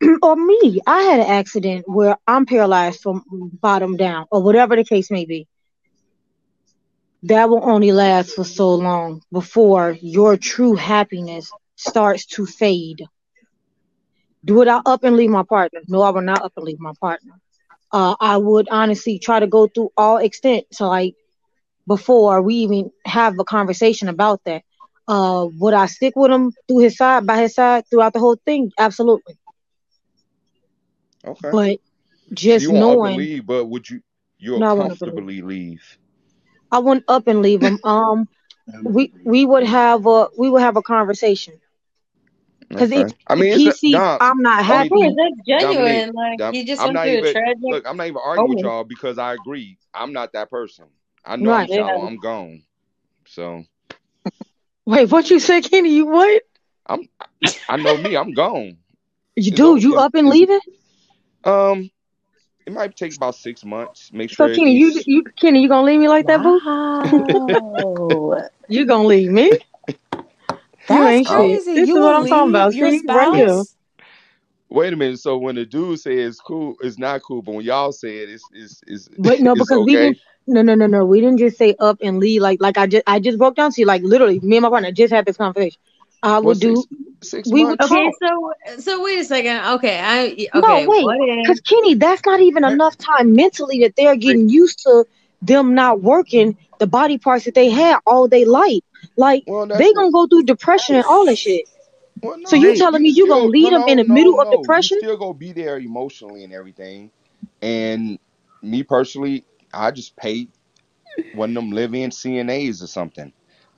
or 0.23 0.37
me, 0.37 0.81
I 0.87 1.03
had 1.03 1.21
an 1.21 1.27
accident 1.27 1.85
where 1.89 2.17
I'm 2.27 2.47
paralyzed 2.47 3.01
from 3.01 3.23
bottom 3.63 3.97
down, 3.97 4.27
or 4.31 4.43
whatever 4.43 4.77
the 4.77 4.85
case 4.85 5.11
may 5.11 5.25
be. 5.25 5.49
That 7.25 7.49
will 7.49 7.65
only 7.65 7.93
last 7.93 8.35
for 8.35 8.45
so 8.45 8.75
long 8.75 9.23
before 9.33 9.97
your 10.01 10.37
true 10.37 10.75
happiness 10.75 11.51
starts 11.77 12.27
to 12.27 12.47
fade. 12.47 13.07
Do 14.45 14.61
it 14.63 14.69
I 14.69 14.81
up 14.85 15.05
and 15.05 15.17
leave 15.17 15.31
my 15.31 15.43
partner? 15.45 15.81
No, 15.89 16.03
I 16.03 16.11
will 16.11 16.23
not 16.23 16.43
up 16.43 16.53
and 16.57 16.65
leave 16.67 16.81
my 16.81 16.93
partner. 17.01 17.33
Uh, 17.93 18.17
I 18.21 18.37
would 18.39 18.69
honestly 18.71 19.19
try 19.19 19.41
to 19.41 19.47
go 19.47 19.67
through 19.69 19.91
all 19.97 20.19
extent 20.19 20.67
to 20.75 20.87
like 20.87 21.15
before 21.87 22.43
we 22.43 22.55
even 22.57 22.91
have 23.07 23.39
a 23.39 23.45
conversation 23.45 24.09
about 24.09 24.41
that. 24.45 24.63
Uh, 25.09 25.47
would 25.59 25.75
I 25.75 25.87
stick 25.87 26.15
with 26.17 26.31
him 26.31 26.53
through 26.69 26.79
his 26.81 26.97
side, 26.97 27.27
by 27.27 27.39
his 27.43 27.55
side, 27.55 27.85
throughout 27.91 28.13
the 28.15 28.21
whole 28.21 28.37
thing? 28.45 28.73
Absolutely. 28.79 29.37
Okay. 31.25 31.53
But 31.53 31.79
just 32.33 32.69
you 32.69 32.73
won't 32.73 32.91
up 32.91 33.03
and 33.05 33.15
knowing, 33.15 33.17
leave, 33.17 33.47
but 33.47 33.67
would 33.67 33.89
you? 33.89 34.03
You'll 34.39 34.63
No, 34.63 34.69
I 34.69 34.73
won't 34.73 34.93
up 34.93 35.03
and 35.03 35.15
comfortably 35.15 35.41
leave. 35.43 35.99
I 36.73 36.79
wouldn't 36.79 37.05
up 37.09 37.27
and 37.29 37.43
leave 37.43 37.63
him. 37.63 37.79
Um, 37.85 38.29
we 38.83 39.13
we 39.25 39.45
would 39.47 39.65
have 39.65 40.07
a 40.07 40.29
we 40.37 40.49
would 40.51 40.63
have 40.63 40.77
a 40.77 40.83
conversation 40.83 41.61
because 42.71 42.91
Okay. 42.91 42.93
if, 42.93 43.09
I 43.27 43.35
mean, 43.35 43.53
if 43.53 43.65
he 43.65 43.67
a- 43.67 43.73
sees 43.73 44.03
Dom, 44.03 44.21
I'm 44.21 44.41
not 44.43 44.65
I 44.69 44.77
mean, 44.77 44.91
happy, 44.91 44.91
course, 44.91 45.15
that's 45.17 45.37
genuine. 45.47 46.13
Dominique, 46.13 46.13
Like 46.15 46.41
Dom- 46.41 46.51
he 46.51 46.65
just 46.65 46.85
I'm 46.85 46.87
went 46.87 47.01
not 47.01 47.07
through 47.07 47.19
a 47.19 47.23
even 47.23 47.35
tragic. 47.35 47.61
look. 47.67 47.87
I'm 47.87 47.97
not 47.97 48.07
even 48.07 48.21
arguing 48.25 48.51
with 48.51 48.63
y'all 48.63 48.85
because 48.85 49.19
I 49.19 49.35
agree. 49.35 49.79
I'm 49.95 50.13
not 50.13 50.33
that 50.33 50.51
person. 50.51 50.87
I 51.25 51.37
know 51.37 51.51
Right. 51.51 51.69
I'm. 51.71 51.71
Yeah. 51.71 51.91
I'm 51.97 52.19
gone. 52.19 52.65
So 53.27 53.65
wait, 54.87 55.11
what 55.11 55.31
you 55.31 55.39
said, 55.41 55.65
Kenny? 55.65 55.95
You 55.95 56.07
what? 56.07 56.43
I'm. 56.87 57.09
I 57.69 57.77
know 57.77 57.97
me. 57.97 58.17
I'm 58.17 58.33
gone. 58.35 58.79
You 59.37 59.53
do? 59.53 59.77
You 59.77 59.97
up 59.97 60.15
and 60.15 60.29
leaving? 60.29 60.61
Um, 61.45 61.91
it 62.67 62.73
might 62.73 62.97
take 62.97 63.17
about 63.17 63.35
six 63.35 63.65
months. 63.65 64.11
Make 64.13 64.31
sure. 64.31 64.49
So. 64.49 64.55
Kenny, 64.55 64.77
you 64.77 64.89
it's- 64.89 65.07
you 65.07 65.25
Kenny, 65.41 65.63
you 65.63 65.69
gonna 65.69 65.87
leave 65.87 66.01
me 66.01 66.09
like 66.09 66.27
that, 66.27 66.43
boo? 66.43 66.61
Wow. 66.65 68.49
You 68.69 68.87
gonna 68.87 69.07
leave 69.07 69.31
me? 69.31 69.59
you 69.89 69.95
That's 70.89 71.13
ain't 71.13 71.27
crazy. 71.27 71.75
This 71.75 71.89
you 71.89 71.97
is 71.97 72.03
what 72.03 72.15
I'm 72.15 72.27
talking 72.27 72.51
about. 72.51 72.75
your 72.75 72.91
See, 72.91 73.03
right 73.07 73.35
here. 73.35 73.65
Wait 74.71 74.93
a 74.93 74.97
minute. 74.97 75.19
So 75.19 75.37
when 75.37 75.57
the 75.57 75.67
dude 75.67 76.01
says 76.01 76.41
cool, 76.41 76.77
it's 76.81 76.99
not 76.99 77.23
cool. 77.23 77.43
But 77.43 77.57
when 77.57 77.65
y'all 77.67 77.93
say 77.93 78.19
it, 78.19 78.31
it's 78.31 78.45
it's 78.55 78.81
it's, 78.87 79.09
But 79.19 79.41
no, 79.41 79.53
it's 79.57 79.67
because 79.67 79.85
we 79.85 79.95
didn't. 79.95 80.19
No, 80.47 80.63
no, 80.63 80.75
no, 80.75 80.87
no. 80.87 81.05
We 81.05 81.21
didn't 81.21 81.39
just 81.39 81.59
say 81.59 81.75
up 81.79 81.99
and 82.03 82.19
leave. 82.19 82.41
Like, 82.41 82.61
like 82.63 82.79
I 82.79 82.87
just, 82.87 83.05
I 83.07 83.21
just 83.21 83.39
broke 83.39 83.55
down 83.55 83.73
to 83.73 83.81
you. 83.81 83.87
Like, 83.87 84.03
literally, 84.03 84.41
me 84.41 84.57
and 84.57 84.63
my 84.63 84.71
partner 84.71 84.91
just 84.91 85.13
had 85.13 85.27
this 85.27 85.37
conversation. 85.37 85.79
I 86.23 86.33
Well, 86.35 86.43
would 86.45 86.61
do. 86.61 86.77
six, 86.77 86.89
six 87.23 87.49
we 87.51 87.65
would 87.65 87.79
months. 87.81 87.93
Okay, 87.93 88.05
talk. 88.05 88.15
so 88.23 88.81
so 88.81 89.03
wait 89.03 89.19
a 89.21 89.25
second. 89.25 89.65
Okay, 89.75 90.01
I 90.01 90.49
No, 90.55 90.61
okay. 90.61 90.87
wait, 90.87 91.43
because 91.43 91.59
if 91.59 91.65
Kenny, 91.65 91.95
that's 91.95 92.25
not 92.25 92.41
even 92.41 92.65
enough 92.65 92.97
time 92.97 93.35
mentally 93.35 93.81
that 93.81 93.97
they're 93.97 94.17
getting 94.17 94.49
used 94.49 94.81
to 94.81 95.05
them 95.41 95.75
not 95.75 96.01
working 96.01 96.57
the 96.79 96.87
body 96.87 97.19
parts 97.19 97.45
that 97.47 97.55
they 97.55 97.69
had 97.71 97.99
all 98.07 98.29
day 98.29 98.45
life. 98.45 98.81
Like, 99.17 99.45
Well, 99.47 99.67
they 99.67 99.75
what- 99.75 99.95
gonna 99.95 100.13
go 100.13 100.27
through 100.27 100.45
depression 100.45 100.97
and 100.97 101.05
all 101.05 101.27
that 101.27 101.37
shit. 101.39 101.69
Well, 102.23 102.39
no, 102.39 102.45
So 102.49 102.57
you 102.57 102.77
telling 102.77 103.03
me 103.03 103.09
you 103.09 103.27
gonna 103.27 103.47
lead 103.47 103.73
them 103.73 103.85
in 103.89 103.99
the 103.99 104.05
middle 104.05 104.41
of 104.41 104.51
depression? 104.51 104.99
You 104.99 105.01
still 105.09 105.17
gonna 105.17 105.35
be 105.35 105.53
there 105.53 105.79
emotionally 105.79 106.45
and 106.45 106.53
everything. 106.53 107.11
And 107.61 108.19
me 108.63 108.85
personally, 108.85 109.45
I 109.75 109.91
just 109.91 110.15
paid 110.17 110.49
one 111.35 111.51
of 111.51 111.55
them 111.57 111.73
live-in 111.73 112.11
CNAs 112.11 112.83
or 112.83 112.87
something. 112.87 113.33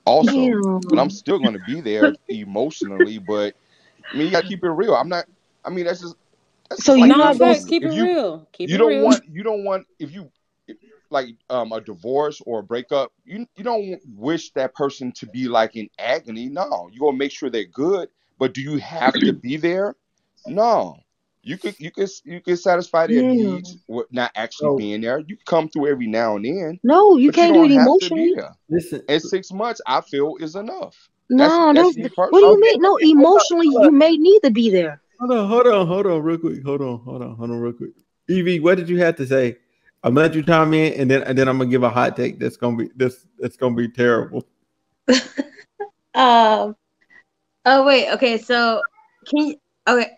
Also, 0.05 0.31
Damn. 0.33 0.79
but 0.81 0.99
I'm 0.99 1.09
still 1.09 1.39
gonna 1.39 1.59
be 1.59 1.81
there 1.81 2.13
emotionally. 2.29 3.17
But 3.17 3.55
I 4.11 4.17
mean, 4.17 4.27
you 4.27 4.31
gotta 4.31 4.47
keep 4.47 4.63
it 4.63 4.69
real. 4.69 4.95
I'm 4.95 5.09
not. 5.09 5.25
I 5.63 5.69
mean, 5.69 5.85
that's 5.85 6.01
just. 6.01 6.15
That's 6.69 6.83
So 6.83 6.93
you 6.93 7.01
like 7.01 7.09
No, 7.09 7.17
not 7.17 7.37
facts. 7.37 7.65
Keep 7.65 7.83
it 7.83 7.91
you, 7.91 8.03
real. 8.03 8.47
Keep 8.51 8.69
you 8.69 8.75
it 8.75 8.77
don't 8.79 8.89
real. 8.89 9.03
want. 9.03 9.23
You 9.27 9.43
don't 9.43 9.63
want 9.63 9.87
if 9.99 10.11
you 10.11 10.31
if, 10.67 10.77
like 11.09 11.29
um 11.49 11.71
a 11.71 11.81
divorce 11.81 12.41
or 12.45 12.59
a 12.59 12.63
breakup. 12.63 13.11
You 13.25 13.47
you 13.55 13.63
don't 13.63 13.99
wish 14.15 14.51
that 14.51 14.73
person 14.75 15.11
to 15.13 15.25
be 15.27 15.47
like 15.47 15.75
in 15.75 15.89
agony. 15.97 16.49
No, 16.49 16.89
you 16.91 16.99
gonna 16.99 17.17
make 17.17 17.31
sure 17.31 17.49
they're 17.49 17.65
good. 17.65 18.09
But 18.37 18.53
do 18.53 18.61
you 18.61 18.77
have 18.77 19.17
to 19.19 19.33
be 19.33 19.57
there? 19.57 19.95
No. 20.45 20.97
You 21.47 21.57
could 21.59 21.79
you 21.79 21.91
could 21.91 22.09
you 22.23 22.41
could 22.41 22.57
satisfy 22.59 23.05
their 23.05 23.21
Yeah. 23.21 23.31
needs 23.33 23.77
with 23.87 24.07
not 24.11 24.31
actually 24.35 24.65
So- 24.69 24.77
being 24.77 25.01
there. 25.01 25.19
You 25.19 25.35
can 25.37 25.45
come 25.45 25.69
through 25.69 25.87
every 25.87 26.07
now 26.07 26.35
and 26.37 26.43
then, 26.45 26.79
No, 26.83 27.17
you 27.17 27.29
but 27.29 27.35
can't 27.35 27.55
you 27.55 27.67
do 27.67 27.69
don't 27.69 27.79
it 27.79 27.81
emotionally. 27.83 28.23
be 28.25 28.35
there. 28.35 28.51
Listen, 28.69 29.01
And 29.07 29.21
six 29.21 29.51
months, 29.53 29.79
I 29.85 30.01
feel, 30.01 30.35
is 30.39 30.55
enough. 30.55 30.97
No, 31.29 31.71
that's 31.73 31.95
that's, 31.95 31.97
me 31.97 32.09
what 32.15 32.31
do 32.31 32.37
you 32.39 32.59
mean? 32.59 32.81
No, 32.81 32.97
emotionally, 32.97 33.67
you 33.67 33.91
may 33.91 34.17
need 34.17 34.39
to 34.43 34.49
be 34.51 34.69
there. 34.71 35.01
hold 35.19 35.31
on, 35.31 35.47
hold 35.47 35.67
on, 35.67 35.87
hold 35.87 36.05
on, 36.07 36.21
real 36.23 36.37
quick. 36.39 36.63
Hold 36.63 36.81
on, 36.81 36.99
hold 36.99 37.21
on, 37.21 37.35
hold 37.35 37.51
on, 37.51 37.59
real 37.59 37.73
quick. 37.73 37.91
Evie, 38.27 38.59
what 38.59 38.77
did 38.77 38.89
you 38.89 38.97
have 38.99 39.15
to 39.17 39.25
say? 39.27 39.57
I'm 40.03 40.13
gonna 40.15 40.27
let 40.27 40.35
you 40.35 40.41
chime 40.43 40.73
in, 40.73 40.93
and 40.93 41.09
then 41.09 41.21
and 41.23 41.37
then 41.37 41.47
I'm 41.47 41.57
gonna 41.59 41.69
give 41.69 41.83
a 41.83 41.89
hot 41.89 42.15
take. 42.15 42.39
That's 42.39 42.57
gonna 42.57 42.77
be 42.77 42.89
this. 42.95 43.25
That's 43.39 43.55
gonna 43.57 43.75
be 43.75 43.87
terrible. 43.87 44.43
Um. 46.13 46.75
Oh 47.65 47.85
wait. 47.85 48.09
Okay. 48.13 48.37
So 48.37 48.81
can 49.27 49.47
you? 49.47 49.55
Okay. 49.87 50.11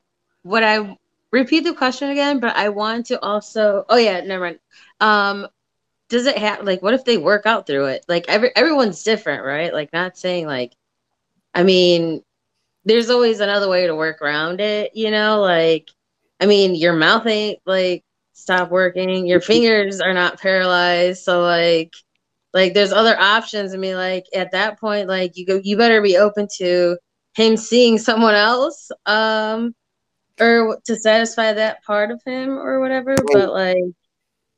What 0.44 0.64
I 0.64 0.95
repeat 1.32 1.64
the 1.64 1.74
question 1.74 2.10
again? 2.10 2.40
But 2.40 2.56
I 2.56 2.70
want 2.70 3.08
to 3.08 3.20
also. 3.22 3.86
Oh 3.90 3.98
yeah. 3.98 4.22
Never 4.22 4.45
mind. 4.45 4.60
Um. 4.99 5.48
Does 6.10 6.26
it 6.26 6.38
have 6.38 6.64
like? 6.64 6.82
What 6.82 6.94
if 6.94 7.06
they 7.06 7.18
work 7.18 7.45
out 7.45 7.68
through 7.68 7.88
it? 7.88 8.06
Like 8.08 8.26
every 8.28 8.56
everyone's 8.56 9.04
different, 9.04 9.44
right? 9.44 9.74
Like 9.74 9.91
not 9.94 10.18
saying 10.18 10.48
like. 10.48 10.74
I 11.54 11.64
mean, 11.64 12.22
there's 12.86 13.10
always 13.10 13.40
another 13.40 13.70
way 13.70 13.88
to 13.88 13.95
work 13.95 14.22
around 14.22 14.62
it. 14.62 14.95
You 14.95 15.12
know, 15.12 15.41
like. 15.41 15.90
I 16.40 16.45
mean, 16.45 16.76
your 16.76 16.94
mouth 16.94 17.26
ain't 17.26 17.60
like 17.66 18.04
stop 18.34 18.70
working. 18.70 19.26
Your 19.26 19.41
fingers 19.41 19.99
are 19.99 20.14
not 20.14 20.40
paralyzed. 20.40 21.24
So 21.24 21.41
like 21.41 21.94
like 22.54 22.74
there's 22.74 22.91
other 22.91 23.18
options. 23.20 23.74
I 23.74 23.78
mean, 23.78 23.95
like 23.95 24.26
at 24.34 24.52
that 24.52 24.80
point, 24.80 25.08
like 25.08 25.38
you 25.38 25.45
go, 25.45 25.60
you 25.64 25.78
better 25.78 26.02
be 26.02 26.18
open 26.18 26.48
to 26.58 26.98
him 27.36 27.58
seeing 27.58 27.98
someone 27.98 28.36
else, 28.36 28.90
um, 29.06 29.76
or 30.39 30.80
to 30.85 30.95
satisfy 30.95 31.53
that 31.53 31.84
part 31.84 32.11
of 32.11 32.22
him 32.26 32.57
or 32.57 32.80
whatever. 32.80 33.15
But 33.31 33.51
like, 33.53 33.77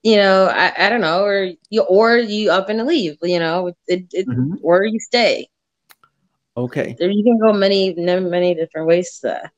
you 0.03 0.15
know, 0.17 0.45
I, 0.45 0.73
I 0.85 0.89
don't 0.89 1.01
know, 1.01 1.23
or 1.23 1.49
you 1.69 1.81
or 1.83 2.17
you 2.17 2.51
up 2.51 2.69
and 2.69 2.85
leave, 2.85 3.17
you 3.21 3.39
know, 3.39 3.73
it, 3.87 4.05
it 4.13 4.27
Mhm. 4.27 4.57
or 4.61 4.83
you 4.85 4.99
stay. 4.99 5.47
Okay, 6.57 6.95
There 6.99 7.09
you 7.09 7.23
can 7.23 7.37
go 7.39 7.53
many 7.53 7.93
many 7.93 8.53
different 8.53 8.87
ways 8.87 9.19
to 9.19 9.27
that. 9.27 9.51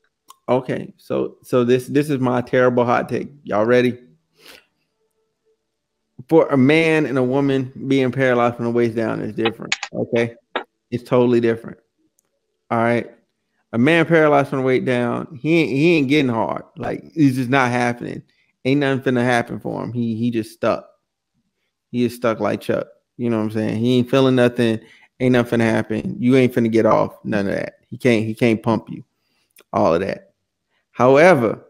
okay. 0.48 0.92
So 0.98 1.38
so 1.42 1.64
this 1.64 1.86
this 1.88 2.10
is 2.10 2.18
my 2.20 2.40
terrible 2.40 2.84
hot 2.84 3.08
take. 3.08 3.28
Y'all 3.42 3.64
ready? 3.64 3.98
For 6.28 6.46
a 6.48 6.56
man 6.56 7.06
and 7.06 7.18
a 7.18 7.22
woman 7.22 7.72
being 7.88 8.12
paralyzed 8.12 8.56
from 8.56 8.66
the 8.66 8.70
waist 8.70 8.94
down 8.94 9.20
is 9.20 9.34
different. 9.34 9.74
Okay, 9.92 10.36
it's 10.90 11.02
totally 11.02 11.40
different. 11.40 11.78
All 12.70 12.78
right. 12.78 13.10
A 13.72 13.78
man 13.78 14.04
paralyzed 14.04 14.50
from 14.50 14.58
the 14.58 14.64
waist 14.64 14.84
down, 14.84 15.38
he 15.40 15.60
ain't, 15.60 15.70
he 15.70 15.96
ain't 15.96 16.08
getting 16.08 16.30
hard. 16.30 16.64
Like 16.76 17.02
it's 17.14 17.36
just 17.36 17.48
not 17.48 17.70
happening. 17.70 18.22
Ain't 18.64 18.80
nothing 18.80 19.14
finna 19.14 19.24
happen 19.24 19.58
for 19.60 19.82
him. 19.82 19.92
He 19.92 20.14
he 20.16 20.30
just 20.30 20.52
stuck. 20.52 20.88
He 21.90 22.04
is 22.04 22.14
stuck 22.14 22.38
like 22.38 22.60
Chuck. 22.60 22.86
You 23.16 23.30
know 23.30 23.38
what 23.38 23.44
I'm 23.44 23.50
saying? 23.50 23.78
He 23.78 23.98
ain't 23.98 24.10
feeling 24.10 24.34
nothing. 24.34 24.80
Ain't 25.20 25.32
nothing 25.32 25.60
finna 25.60 25.64
happen. 25.64 26.16
You 26.18 26.36
ain't 26.36 26.52
finna 26.54 26.70
get 26.70 26.86
off. 26.86 27.16
None 27.24 27.48
of 27.48 27.54
that. 27.54 27.78
He 27.88 27.96
can't. 27.96 28.24
He 28.24 28.34
can't 28.34 28.62
pump 28.62 28.88
you. 28.88 29.04
All 29.72 29.94
of 29.94 30.00
that. 30.00 30.34
However, 30.92 31.64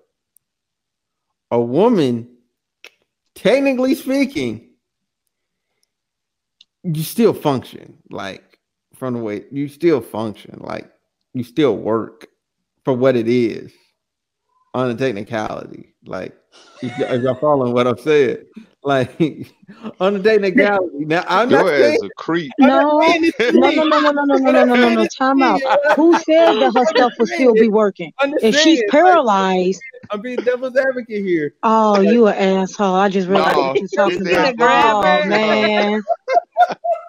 a 1.50 1.60
woman, 1.60 2.28
technically 3.34 3.94
speaking, 3.94 4.70
you 6.82 7.02
still 7.02 7.32
function. 7.32 7.98
Like 8.10 8.58
from 8.94 9.14
the 9.14 9.20
way 9.20 9.44
you 9.50 9.68
still 9.68 10.00
function, 10.00 10.58
like 10.60 10.91
you 11.34 11.44
still 11.44 11.76
work 11.76 12.26
for 12.84 12.94
what 12.94 13.16
it 13.16 13.28
is 13.28 13.72
on 14.74 14.88
the 14.88 14.94
technicality. 14.94 15.94
Like 16.04 16.34
if, 16.82 16.98
y- 16.98 17.14
if 17.14 17.22
y'all 17.22 17.34
following 17.34 17.72
what 17.72 17.86
I'm 17.86 17.98
saying, 17.98 18.38
like 18.84 19.10
on 20.00 20.14
the 20.14 20.20
technicality. 20.22 20.88
Now 21.04 21.24
I'm 21.28 21.50
not 21.50 21.66
Your 21.66 21.74
saying 21.76 21.96
ass 21.96 22.02
a 22.02 22.10
creep. 22.10 22.52
No, 22.58 23.14
no, 23.52 23.70
no, 23.70 23.82
no, 23.84 23.98
no, 23.98 24.10
no, 24.10 24.24
no, 24.24 24.36
no, 24.36 24.50
no, 24.52 24.64
no, 24.64 24.76
no, 24.76 24.88
no. 24.90 25.06
Time 25.18 25.42
out. 25.42 25.60
Who 25.96 26.14
said 26.16 26.52
that 26.60 26.72
her 26.76 26.86
stuff 26.86 27.12
will 27.18 27.26
still 27.26 27.54
be 27.54 27.68
working? 27.68 28.12
If 28.42 28.56
she's 28.56 28.82
paralyzed, 28.90 29.82
I'm 30.12 30.20
being 30.20 30.36
devil's 30.38 30.76
advocate 30.76 31.24
here. 31.24 31.54
oh, 31.62 32.00
you 32.00 32.26
an 32.26 32.34
asshole. 32.58 32.94
I 32.94 33.08
just 33.08 33.28
realized 33.28 33.56
No, 33.56 33.62
what 33.68 33.80
you're 33.80 33.88
talking 33.88 34.20
about. 34.26 34.56
that 34.58 35.24
Oh 35.24 35.28
man, 35.28 36.02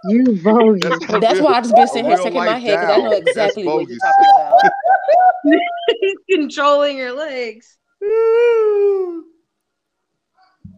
you 0.06 0.40
bogus. 0.42 1.00
a 1.10 1.20
That's 1.20 1.42
why 1.42 1.54
I 1.54 1.62
just 1.62 1.76
been 1.76 1.88
sitting 1.88 2.06
here 2.06 2.18
shaking 2.18 2.36
my 2.46 2.58
head 2.58 2.80
because 2.80 2.98
I 2.98 2.98
know 3.02 3.12
exactly 3.12 3.66
what 3.66 3.90
you're 3.90 4.00
talking 4.00 4.26
about. 4.34 4.72
He's 6.00 6.18
controlling 6.32 6.98
your 6.98 7.12
legs. 7.12 7.78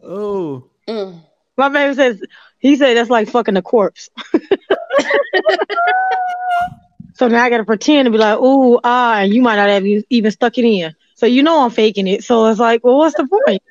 Oh, 0.04 0.70
Mm. 0.88 1.22
My 1.58 1.70
baby 1.70 1.96
says 1.96 2.22
he 2.60 2.76
said 2.76 2.96
that's 2.96 3.10
like 3.10 3.28
fucking 3.30 3.58
a 3.58 3.62
corpse. 3.62 4.10
so 7.16 7.28
now 7.28 7.44
I 7.44 7.50
gotta 7.50 7.64
pretend 7.66 8.06
to 8.06 8.12
be 8.12 8.18
like, 8.20 8.38
ooh, 8.40 8.80
ah, 8.84 9.22
and 9.22 9.34
you 9.34 9.42
might 9.42 9.56
not 9.56 9.70
have 9.70 9.86
even 9.86 10.32
stuck 10.32 10.58
it 10.60 10.66
in. 10.66 10.94
So 11.16 11.26
you 11.26 11.42
know 11.44 11.62
I'm 11.64 11.72
faking 11.72 12.08
it. 12.08 12.24
So 12.24 12.46
it's 12.48 12.60
like, 12.60 12.84
well, 12.84 12.98
what's 12.98 13.16
the 13.16 13.28
point? 13.28 13.62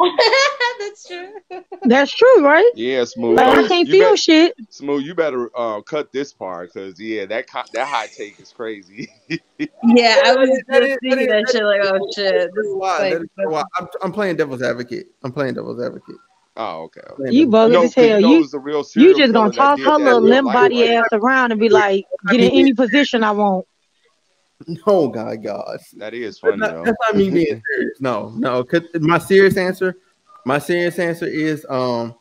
That's 0.78 1.06
true. 1.06 1.28
That's 1.82 2.12
true, 2.12 2.44
right? 2.44 2.70
Yeah, 2.74 3.04
smooth. 3.04 3.36
Like 3.36 3.46
I 3.58 3.60
You- 3.62 3.68
can't 3.68 3.88
you 3.88 3.92
feel 3.94 4.10
bet- 4.10 4.18
shit. 4.18 4.54
Smooth, 4.70 5.04
you 5.04 5.14
better 5.14 5.50
uh, 5.56 5.80
cut 5.82 6.12
this 6.12 6.32
part 6.32 6.72
because 6.72 6.98
yeah, 7.00 7.26
that 7.26 7.50
co- 7.50 7.62
that 7.74 7.86
hot 7.86 8.08
take 8.16 8.38
is 8.40 8.52
crazy. 8.52 9.10
Yeah, 9.82 10.22
I 10.24 10.34
was 10.36 10.48
That 10.68 10.82
is- 10.82 10.90
that 10.90 10.98
thinking 11.02 11.26
that 11.28 11.44
that 11.46 11.52
shit 11.52 11.64
like, 11.64 11.80
oh 11.84 11.98
shit. 12.14 12.50
This 12.54 12.66
is 12.66 12.74
why. 12.76 13.12
like, 13.36 13.50
why. 13.50 13.62
I'm, 13.78 13.86
I'm 14.02 14.12
playing 14.12 14.36
devil's 14.36 14.62
advocate. 14.62 15.08
I'm 15.22 15.32
playing 15.32 15.54
devil's 15.54 15.82
advocate. 15.82 16.16
oh, 16.56 16.82
okay. 16.84 17.00
okay. 17.10 17.32
You 17.32 17.44
devil's- 17.46 17.50
bogus 17.50 17.72
No, 17.74 17.82
as 17.84 17.94
'cause 17.94 18.04
hell. 18.08 18.20
You 18.20 18.40
it's 18.44 18.54
real 18.54 18.84
you 18.96 19.16
just 19.16 19.32
gonna 19.32 19.52
toss 19.52 19.76
did 19.78 19.84
her 19.86 19.92
little 19.92 20.16
in 20.18 20.22
real 20.24 20.30
limp 20.30 20.46
body 20.52 20.88
ass 20.94 21.06
around 21.12 21.52
and 21.52 21.60
be 21.60 21.68
like, 21.68 22.04
get 22.28 22.40
in 22.40 22.50
any 22.50 22.72
position 22.74 23.22
I 23.22 23.30
want. 23.32 23.66
Oh 24.86 25.08
God, 25.08 25.42
God. 25.42 25.78
That 25.96 26.14
is 26.14 26.38
That's 26.38 26.40
funny 26.40 26.56
not, 26.58 26.70
though. 26.72 26.84
that's 26.84 26.96
not 27.00 27.16
me 27.16 27.30
being 27.30 27.62
serious. 27.74 28.00
No, 28.00 28.30
no. 28.36 28.62
'cause 28.64 28.82
my 29.00 29.18
serious 29.18 29.56
answer, 29.56 29.96
my 30.44 30.58
serious 30.58 30.98
answer 30.98 31.26
is, 31.26 31.64
um, 31.68 32.14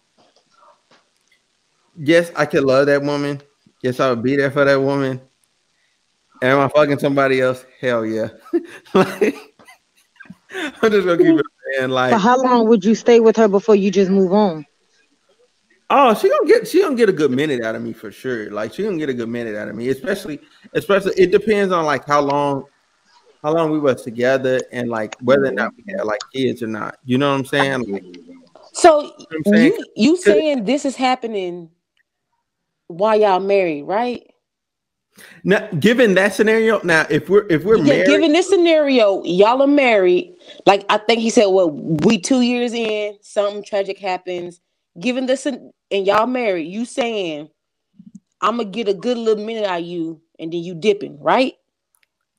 yes, 1.97 2.31
I 2.35 2.45
could 2.45 2.63
love 2.63 2.85
that 2.87 3.01
woman. 3.01 3.41
Yes, 3.83 3.99
I 3.99 4.09
would 4.09 4.23
be 4.23 4.35
there 4.35 4.51
for 4.51 4.65
that 4.65 4.81
woman. 4.81 5.21
Am 6.41 6.59
I 6.59 6.67
fucking 6.69 6.99
somebody 6.99 7.41
else? 7.41 7.65
Hell 7.81 8.05
yeah. 8.05 8.29
like, 8.93 9.35
I'm 10.53 10.91
just 10.91 11.05
gonna 11.05 11.17
keep 11.17 11.37
it 11.39 11.45
saying, 11.75 11.89
like, 11.89 12.11
But 12.11 12.19
how 12.19 12.41
long 12.41 12.67
would 12.67 12.83
you 12.85 12.95
stay 12.95 13.19
with 13.19 13.35
her 13.37 13.47
before 13.47 13.75
you 13.75 13.91
just 13.91 14.09
move 14.09 14.33
on? 14.33 14.65
Oh, 15.91 16.13
she 16.13 16.29
gonna 16.29 16.47
get 16.47 16.67
she 16.67 16.81
gonna 16.81 16.95
get 16.95 17.09
a 17.09 17.13
good 17.13 17.31
minute 17.31 17.63
out 17.63 17.75
of 17.75 17.81
me 17.81 17.93
for 17.93 18.11
sure. 18.11 18.51
Like 18.51 18.73
she 18.73 18.83
gonna 18.83 18.97
get 18.97 19.09
a 19.09 19.13
good 19.13 19.29
minute 19.29 19.55
out 19.55 19.67
of 19.67 19.75
me, 19.75 19.89
especially 19.89 20.39
especially 20.73 21.13
it 21.17 21.31
depends 21.31 21.73
on 21.73 21.85
like 21.85 22.05
how 22.05 22.21
long 22.21 22.65
how 23.43 23.53
long 23.53 23.71
we 23.71 23.79
was 23.79 24.03
together 24.03 24.61
and 24.71 24.89
like 24.89 25.15
whether 25.21 25.45
or 25.45 25.51
not 25.51 25.73
we 25.75 25.93
had 25.93 26.05
like 26.05 26.19
kids 26.33 26.61
or 26.61 26.67
not. 26.67 26.97
You 27.05 27.17
know 27.17 27.31
what 27.31 27.39
I'm 27.39 27.45
saying? 27.45 27.91
Like, 27.91 28.03
So 28.73 29.01
what 29.01 29.27
I'm 29.31 29.43
saying? 29.45 29.71
you 29.71 29.85
you 29.95 30.17
saying 30.17 30.65
this 30.65 30.85
is 30.85 30.95
happening 30.95 31.71
while 32.87 33.19
y'all 33.19 33.39
married, 33.39 33.83
right? 33.83 34.29
now, 35.43 35.67
given 35.79 36.13
that 36.15 36.33
scenario, 36.33 36.81
now 36.83 37.05
if 37.09 37.29
we're 37.29 37.47
if 37.49 37.63
we're 37.63 37.77
yeah, 37.77 37.83
married, 37.83 38.05
given 38.05 38.33
this 38.33 38.49
scenario, 38.49 39.23
y'all 39.23 39.61
are 39.61 39.67
married. 39.67 40.35
Like 40.65 40.85
I 40.89 40.97
think 40.97 41.19
he 41.19 41.29
said, 41.29 41.47
well, 41.47 41.71
we 41.71 42.19
two 42.19 42.41
years 42.41 42.73
in, 42.73 43.17
something 43.21 43.63
tragic 43.63 43.97
happens. 43.97 44.61
Given 44.99 45.25
this, 45.27 45.47
and 45.91 46.05
y'all 46.05 46.27
married, 46.27 46.67
you 46.67 46.85
saying, 46.85 47.49
I'm 48.41 48.57
gonna 48.57 48.69
get 48.69 48.87
a 48.87 48.93
good 48.93 49.17
little 49.17 49.43
minute 49.43 49.65
out 49.65 49.81
of 49.81 49.85
you, 49.85 50.21
and 50.39 50.51
then 50.51 50.63
you 50.63 50.75
dipping, 50.75 51.19
right? 51.19 51.53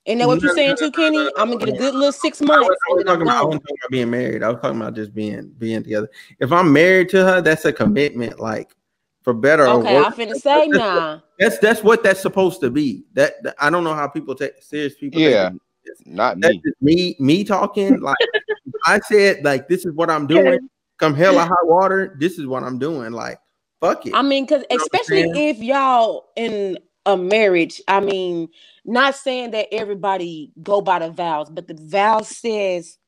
And 0.06 0.20
that 0.20 0.26
what 0.28 0.40
you're 0.42 0.54
saying 0.54 0.76
no, 0.80 0.86
too, 0.86 0.90
Kenny? 0.92 1.18
no, 1.18 1.24
no, 1.24 1.32
I'm 1.36 1.48
gonna 1.50 1.64
get 1.64 1.74
a 1.74 1.78
good 1.78 1.94
little 1.94 2.12
six 2.12 2.40
months, 2.40 2.66
I 2.66 2.68
was 2.68 2.76
and 2.88 3.00
then 3.00 3.08
I'm 3.08 3.18
talking 3.18 3.22
about 3.22 3.36
I 3.36 3.44
wasn't 3.44 3.62
talking 3.62 3.76
about 3.82 3.90
being 3.90 4.10
married. 4.10 4.42
I 4.42 4.48
was 4.48 4.60
talking 4.60 4.80
about 4.80 4.94
just 4.94 5.14
being 5.14 5.52
being 5.58 5.82
together. 5.82 6.08
If 6.38 6.52
I'm 6.52 6.72
married 6.72 7.10
to 7.10 7.24
her, 7.24 7.40
that's 7.40 7.64
a 7.66 7.72
commitment, 7.72 8.40
like 8.40 8.74
for 9.22 9.34
better 9.34 9.66
or 9.66 9.78
Okay, 9.78 9.96
I 9.96 10.02
worse. 10.04 10.14
finna 10.14 10.34
say 10.36 10.68
now. 10.68 11.22
That's 11.38 11.58
that's 11.58 11.82
what 11.82 12.02
that's 12.02 12.20
supposed 12.20 12.60
to 12.62 12.70
be. 12.70 13.04
That, 13.12 13.42
that- 13.42 13.56
I 13.58 13.70
don't 13.70 13.84
know 13.84 13.94
how 13.94 14.08
people 14.08 14.34
take 14.34 14.62
serious 14.62 14.94
people. 14.94 15.20
Yeah, 15.20 15.50
it. 15.84 16.06
not 16.06 16.40
that's 16.40 16.54
me. 16.54 16.62
just 16.64 16.82
me 16.82 17.16
me 17.18 17.44
talking 17.44 18.00
like 18.00 18.16
I 18.86 19.00
said 19.00 19.44
like 19.44 19.68
this 19.68 19.84
is 19.84 19.92
what 19.92 20.10
I'm 20.10 20.26
doing 20.26 20.68
come 21.00 21.14
hell 21.14 21.36
or 21.36 21.42
high 21.42 21.64
water 21.64 22.16
this 22.20 22.38
is 22.38 22.46
what 22.46 22.62
I'm 22.62 22.78
doing 22.78 23.12
like 23.12 23.40
fuck 23.80 24.06
it 24.06 24.14
I 24.14 24.22
mean, 24.22 24.44
because 24.44 24.62
know 24.62 24.66
what 24.70 24.80
I'm 24.82 24.84
especially 24.84 25.48
if 25.48 25.58
y'all 25.58 26.28
in 26.36 26.78
a 27.06 27.16
marriage, 27.16 27.80
I 27.88 28.00
mean, 28.00 28.48
not 28.84 29.14
saying 29.14 29.52
that 29.52 29.68
everybody 29.72 30.52
go 30.62 30.80
by 30.80 31.00
the 31.00 31.10
vows, 31.10 31.50
but 31.50 31.66
the 31.66 31.74
vow 31.74 32.20
says 32.22 32.98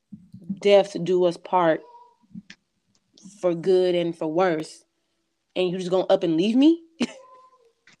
death 0.59 0.95
do 1.03 1.25
us 1.25 1.37
part 1.37 1.81
for 3.39 3.53
good 3.53 3.95
and 3.95 4.17
for 4.17 4.27
worse. 4.27 4.83
And 5.55 5.69
you 5.69 5.77
just 5.77 5.91
gonna 5.91 6.05
up 6.05 6.23
and 6.23 6.37
leave 6.37 6.55
me? 6.55 6.82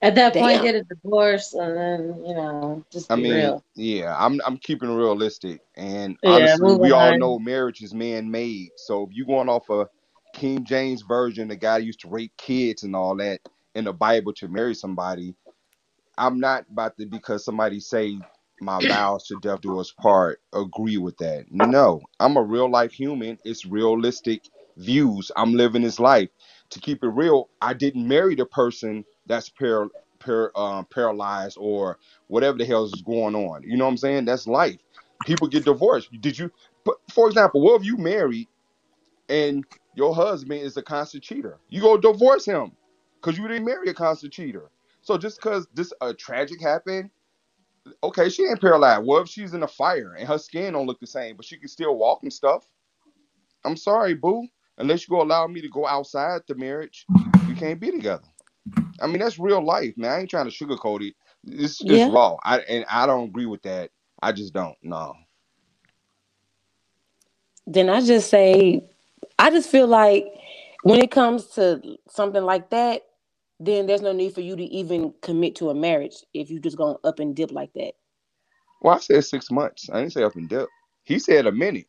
At 0.03 0.15
that 0.17 0.37
point, 0.37 0.63
get 0.63 0.75
a 0.75 0.83
divorce 0.83 1.53
and 1.55 1.77
then 1.77 2.25
you 2.27 2.35
know 2.35 2.85
just 2.93 3.11
I 3.11 3.15
be 3.15 3.25
mean, 3.25 3.27
real. 3.27 3.63
yeah, 3.75 4.15
I'm 4.19 4.41
I'm 4.45 4.57
keeping 4.57 4.91
it 4.91 4.95
realistic, 4.95 5.61
and 5.77 6.17
Yeah, 6.23 6.57
honestly, 6.57 6.59
move 6.59 6.81
we 6.81 6.91
all 6.91 7.13
on. 7.13 7.15
know 7.15 7.39
marriage 7.39 7.81
is 7.83 7.95
man 7.95 8.31
made. 8.31 8.73
So 8.75 9.03
if 9.05 9.11
you 9.13 9.25
going 9.25 9.49
off 9.49 9.69
a 9.71 9.87
King 10.33 10.65
James 10.65 11.03
version, 11.03 11.47
the 11.49 11.57
guy 11.57 11.79
used 11.79 12.01
to 12.01 12.09
rape 12.09 12.33
kids 12.37 12.83
and 12.83 12.95
all 12.97 13.15
that 13.17 13.41
in 13.75 13.85
the 13.85 13.93
Bible 13.93 14.33
to 14.35 14.49
marry 14.49 14.75
somebody, 14.75 15.35
I'm 16.17 16.39
not 16.39 16.65
about 16.71 16.97
to 16.99 17.07
because 17.07 17.45
somebody 17.45 17.81
say 17.81 18.23
my 18.61 18.81
vows 18.81 19.27
to 19.27 19.37
death 19.37 19.61
do 19.61 19.79
us 19.79 19.93
part 20.01 20.39
agree 20.53 20.97
with 20.97 21.17
that. 21.19 21.47
No, 21.51 22.01
I'm 22.21 22.37
a 22.37 22.43
real 22.43 22.71
life 22.71 22.93
human. 22.93 23.39
It's 23.45 23.65
realistic 23.67 24.43
views. 24.77 25.31
I'm 25.37 25.55
living 25.55 25.83
this 25.83 25.99
life. 25.99 26.29
To 26.71 26.81
keep 26.81 27.03
it 27.03 27.09
real, 27.09 27.49
I 27.61 27.73
didn't 27.75 28.07
marry 28.07 28.35
the 28.35 28.47
person 28.47 29.05
that's 29.25 29.49
par- 29.49 29.89
par- 30.19 30.51
um, 30.55 30.85
paralyzed 30.85 31.57
or 31.59 31.99
whatever 32.27 32.57
the 32.57 32.65
hell 32.65 32.85
is 32.85 33.01
going 33.05 33.35
on. 33.35 33.63
You 33.63 33.77
know 33.77 33.85
what 33.85 33.91
I'm 33.91 33.97
saying? 33.97 34.25
That's 34.25 34.47
life. 34.47 34.77
People 35.25 35.47
get 35.47 35.65
divorced. 35.65 36.09
Did 36.21 36.37
you, 36.37 36.51
but 36.85 36.95
for 37.11 37.27
example, 37.27 37.61
what 37.61 37.79
if 37.79 37.85
you 37.85 37.97
married 37.97 38.47
and 39.29 39.65
your 39.95 40.13
husband 40.15 40.61
is 40.61 40.77
a 40.77 40.81
constant 40.81 41.23
cheater? 41.23 41.59
You 41.69 41.81
go 41.81 41.97
divorce 41.97 42.45
him 42.45 42.73
because 43.21 43.37
you 43.37 43.47
didn't 43.47 43.65
marry 43.65 43.89
a 43.89 43.93
constant 43.93 44.33
cheater. 44.33 44.69
So 45.01 45.17
just 45.17 45.37
because 45.41 45.67
this 45.73 45.93
uh, 46.01 46.13
tragic 46.17 46.61
happened, 46.61 47.09
okay, 48.03 48.29
she 48.29 48.43
ain't 48.45 48.61
paralyzed. 48.61 49.05
What 49.05 49.23
if 49.23 49.29
she's 49.29 49.53
in 49.53 49.63
a 49.63 49.67
fire 49.67 50.15
and 50.17 50.27
her 50.27 50.37
skin 50.37 50.73
don't 50.73 50.87
look 50.87 50.99
the 50.99 51.07
same, 51.07 51.35
but 51.35 51.45
she 51.45 51.57
can 51.57 51.67
still 51.67 51.97
walk 51.97 52.19
and 52.23 52.31
stuff? 52.31 52.65
I'm 53.65 53.77
sorry, 53.77 54.13
boo. 54.13 54.47
Unless 54.77 55.07
you 55.07 55.15
go 55.15 55.21
allow 55.21 55.47
me 55.47 55.61
to 55.61 55.69
go 55.69 55.87
outside 55.87 56.41
the 56.47 56.55
marriage, 56.55 57.07
we 57.47 57.53
can't 57.53 57.79
be 57.79 57.91
together. 57.91 58.23
I 59.01 59.07
mean, 59.07 59.19
that's 59.19 59.39
real 59.39 59.63
life, 59.63 59.93
man. 59.97 60.11
I 60.11 60.19
ain't 60.21 60.29
trying 60.29 60.49
to 60.49 60.51
sugarcoat 60.51 61.01
it. 61.07 61.15
It's 61.45 61.79
just 61.79 62.05
Yeah. 62.05 62.11
raw. 62.11 62.37
I 62.43 62.59
and 62.59 62.85
I 62.89 63.05
don't 63.05 63.29
agree 63.29 63.45
with 63.45 63.61
that. 63.63 63.91
I 64.21 64.31
just 64.31 64.53
don't. 64.53 64.75
No. 64.81 65.15
Then 67.65 67.89
I 67.89 68.01
just 68.01 68.29
say, 68.29 68.83
I 69.39 69.49
just 69.49 69.69
feel 69.69 69.87
like 69.87 70.25
when 70.83 70.99
it 71.01 71.11
comes 71.11 71.47
to 71.55 71.81
something 72.09 72.43
like 72.43 72.69
that, 72.71 73.03
then 73.59 73.85
there's 73.87 74.01
no 74.01 74.11
need 74.11 74.33
for 74.33 74.41
you 74.41 74.55
to 74.55 74.63
even 74.63 75.13
commit 75.21 75.55
to 75.55 75.69
a 75.69 75.75
marriage 75.75 76.15
if 76.33 76.49
you 76.49 76.59
just 76.59 76.77
gonna 76.77 76.97
up 77.03 77.19
and 77.19 77.35
dip 77.35 77.51
like 77.51 77.71
that. 77.73 77.93
Well, 78.81 78.95
I 78.95 78.99
said 78.99 79.23
six 79.23 79.49
months. 79.49 79.89
I 79.91 79.99
didn't 79.99 80.13
say 80.13 80.23
up 80.23 80.35
and 80.35 80.49
dip. 80.49 80.67
He 81.03 81.19
said 81.19 81.47
a 81.47 81.51
minute. 81.51 81.87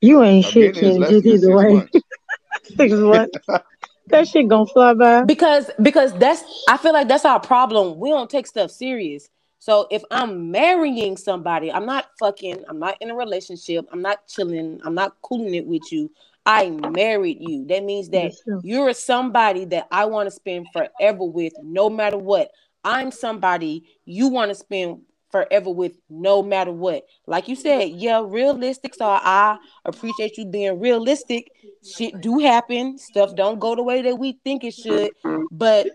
You 0.00 0.22
ain't 0.22 0.44
A 0.44 0.50
shit, 0.50 0.74
minute 0.74 0.84
is 0.84 0.94
Ken. 0.94 0.98
less 0.98 1.10
Just 1.10 1.24
than 1.24 1.36
either 1.36 1.38
six 1.38 1.56
way. 1.56 1.72
months. 1.72 1.92
Six 2.76 2.94
what? 2.94 3.30
That 4.08 4.28
shit 4.28 4.48
gonna 4.48 4.66
fly 4.66 4.94
by. 4.94 5.24
because 5.24 5.70
because 5.80 6.12
that's 6.14 6.42
I 6.68 6.76
feel 6.76 6.92
like 6.92 7.08
that's 7.08 7.24
our 7.24 7.40
problem. 7.40 7.98
We 7.98 8.10
don't 8.10 8.30
take 8.30 8.46
stuff 8.46 8.70
serious. 8.70 9.28
So 9.58 9.86
if 9.92 10.02
I'm 10.10 10.50
marrying 10.50 11.16
somebody, 11.16 11.70
I'm 11.70 11.86
not 11.86 12.06
fucking, 12.18 12.64
I'm 12.68 12.80
not 12.80 12.96
in 13.00 13.10
a 13.10 13.14
relationship, 13.14 13.86
I'm 13.92 14.02
not 14.02 14.26
chilling, 14.26 14.80
I'm 14.84 14.94
not 14.94 15.14
cooling 15.22 15.54
it 15.54 15.66
with 15.66 15.92
you. 15.92 16.10
I 16.44 16.70
married 16.70 17.38
you. 17.40 17.64
That 17.66 17.84
means 17.84 18.08
that 18.08 18.32
you're 18.62 18.92
somebody 18.92 19.64
that 19.66 19.86
I 19.92 20.06
want 20.06 20.26
to 20.26 20.32
spend 20.32 20.66
forever 20.72 21.24
with, 21.24 21.52
no 21.62 21.88
matter 21.88 22.18
what. 22.18 22.50
I'm 22.84 23.12
somebody 23.12 23.84
you 24.04 24.26
want 24.26 24.50
to 24.50 24.56
spend 24.56 25.02
forever 25.32 25.70
with, 25.70 25.94
no 26.08 26.42
matter 26.42 26.70
what. 26.70 27.04
Like 27.26 27.48
you 27.48 27.56
said, 27.56 27.88
yeah, 27.88 28.22
realistic. 28.24 28.94
So 28.94 29.06
I 29.06 29.58
appreciate 29.84 30.36
you 30.36 30.44
being 30.44 30.78
realistic. 30.78 31.50
Shit 31.82 32.20
do 32.20 32.38
happen. 32.38 32.98
Stuff 32.98 33.34
don't 33.34 33.58
go 33.58 33.74
the 33.74 33.82
way 33.82 34.02
that 34.02 34.16
we 34.16 34.38
think 34.44 34.62
it 34.62 34.74
should. 34.74 35.10
But 35.50 35.88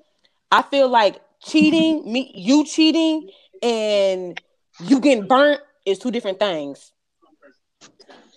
I 0.51 0.63
feel 0.63 0.89
like 0.89 1.21
cheating, 1.41 2.11
me 2.11 2.33
you 2.35 2.65
cheating, 2.65 3.29
and 3.61 4.41
you 4.83 4.99
getting 4.99 5.27
burnt 5.27 5.61
is 5.85 5.99
two 5.99 6.11
different 6.11 6.39
things. 6.39 6.91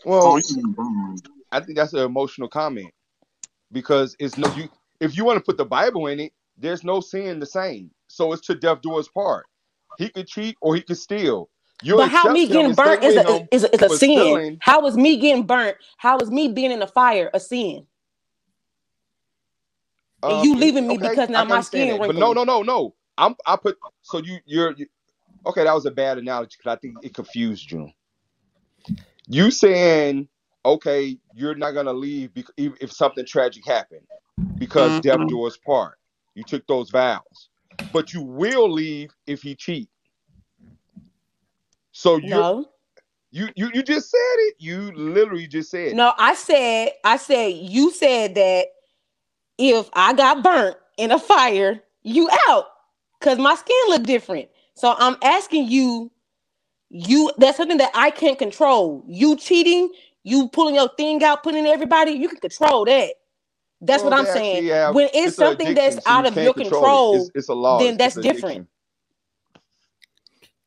Well, 0.04 0.38
oh, 0.38 1.16
I 1.52 1.60
think 1.60 1.76
that's 1.76 1.92
an 1.92 2.00
emotional 2.00 2.48
comment 2.48 2.92
because 3.72 4.16
it's 4.18 4.38
no 4.38 4.52
you. 4.54 4.68
If 5.00 5.16
you 5.16 5.24
want 5.24 5.38
to 5.38 5.44
put 5.44 5.56
the 5.56 5.64
Bible 5.64 6.06
in 6.06 6.20
it, 6.20 6.32
there's 6.56 6.84
no 6.84 7.00
sin 7.00 7.40
the 7.40 7.46
same. 7.46 7.90
So 8.08 8.32
it's 8.32 8.46
to 8.46 8.54
death 8.54 8.82
do 8.82 8.96
his 8.96 9.08
part. 9.08 9.46
He 9.96 10.10
could 10.10 10.26
cheat 10.28 10.56
or 10.60 10.76
he 10.76 10.82
could 10.82 10.98
steal. 10.98 11.50
You 11.82 11.96
but 11.96 12.08
how 12.08 12.28
me 12.28 12.48
getting 12.48 12.74
burnt 12.74 13.04
is 13.04 13.16
a, 13.16 13.40
is 13.52 13.64
a, 13.64 13.74
is 13.74 13.82
a 13.82 13.90
sin. 13.90 14.40
stealing. 14.40 14.60
How 14.60 14.86
is 14.86 14.96
me 14.96 15.18
getting 15.18 15.46
burnt? 15.46 15.76
How 15.98 16.20
is 16.20 16.30
me 16.30 16.48
being 16.48 16.72
in 16.72 16.80
the 16.80 16.88
fire 16.88 17.30
a 17.34 17.40
sin? 17.40 17.86
And 20.28 20.40
Um, 20.40 20.42
you 20.42 20.56
leaving 20.56 20.88
me 20.88 20.96
okay, 20.96 20.98
because 20.98 21.28
now 21.30 21.44
my 21.44 21.60
skin. 21.62 22.02
But 22.06 22.16
no, 22.16 22.32
no, 22.32 22.44
no, 22.44 22.62
no. 22.62 22.94
I'm 23.18 23.36
I 23.46 23.56
put 23.56 23.78
so 24.02 24.18
you 24.18 24.38
you're 24.46 24.74
you, 24.76 24.86
okay. 25.46 25.64
That 25.64 25.74
was 25.74 25.86
a 25.86 25.90
bad 25.92 26.18
analogy 26.18 26.56
because 26.58 26.76
I 26.76 26.80
think 26.80 26.98
it 27.02 27.14
confused 27.14 27.70
you. 27.72 27.90
You 29.28 29.50
saying 29.50 30.28
okay, 30.64 31.18
you're 31.34 31.54
not 31.56 31.72
gonna 31.72 31.92
leave 31.92 32.34
bec- 32.34 32.46
if 32.56 32.74
if 32.80 32.92
something 32.92 33.26
tragic 33.26 33.66
happened 33.66 34.06
because 34.58 34.98
death 35.00 35.22
do 35.28 35.44
us 35.46 35.58
part. 35.58 35.98
You 36.34 36.44
took 36.44 36.66
those 36.66 36.90
vows, 36.90 37.50
but 37.92 38.12
you 38.12 38.22
will 38.22 38.70
leave 38.70 39.12
if 39.26 39.42
he 39.42 39.54
cheat. 39.54 39.88
So 41.92 42.18
you 42.18 42.30
No, 42.30 42.66
you 43.32 43.48
you 43.56 43.70
you 43.74 43.82
just 43.82 44.10
said 44.10 44.18
it. 44.38 44.56
You 44.58 44.92
literally 44.94 45.46
just 45.48 45.70
said 45.70 45.88
it. 45.88 45.96
no. 45.96 46.12
I 46.18 46.34
said, 46.34 46.90
I 47.04 47.16
said, 47.18 47.48
you 47.54 47.92
said 47.92 48.34
that 48.36 48.66
if 49.58 49.90
I 49.94 50.12
got 50.14 50.42
burnt 50.44 50.76
in 50.98 51.12
a 51.12 51.18
fire, 51.18 51.80
you 52.02 52.30
out 52.48 52.66
because 53.20 53.38
my 53.38 53.54
skin 53.54 53.76
look 53.88 54.04
different. 54.04 54.48
So 54.74 54.94
I'm 54.98 55.16
asking 55.22 55.68
you, 55.70 56.10
you 56.90 57.32
that's 57.38 57.58
something 57.58 57.78
that 57.78 57.92
I 57.94 58.10
can't 58.10 58.38
control. 58.38 59.04
You 59.08 59.36
cheating, 59.36 59.90
you 60.24 60.48
pulling 60.48 60.74
your 60.76 60.90
thing 60.96 61.22
out, 61.24 61.42
putting 61.42 61.66
everybody, 61.66 62.12
you 62.12 62.28
can 62.28 62.38
control 62.38 62.84
that. 62.86 63.14
That's 63.80 64.02
Well, 64.02 64.10
what 64.10 64.18
I'm 64.18 64.24
they 64.26 64.30
saying. 64.32 64.56
actually 64.56 64.68
have- 64.68 64.94
when 64.94 65.08
it's, 65.14 65.38
an 65.38 65.44
something 65.44 65.74
that's 65.74 65.96
so 65.96 66.02
out 66.06 66.24
you 66.24 66.28
of 66.28 66.36
your 66.36 66.54
control 66.54 67.14
it. 67.14 67.18
It's, 67.18 67.30
it's 67.34 67.48
a 67.48 67.54
law. 67.54 67.78
then 67.78 67.96
that's 67.96 68.16
different. 68.16 68.68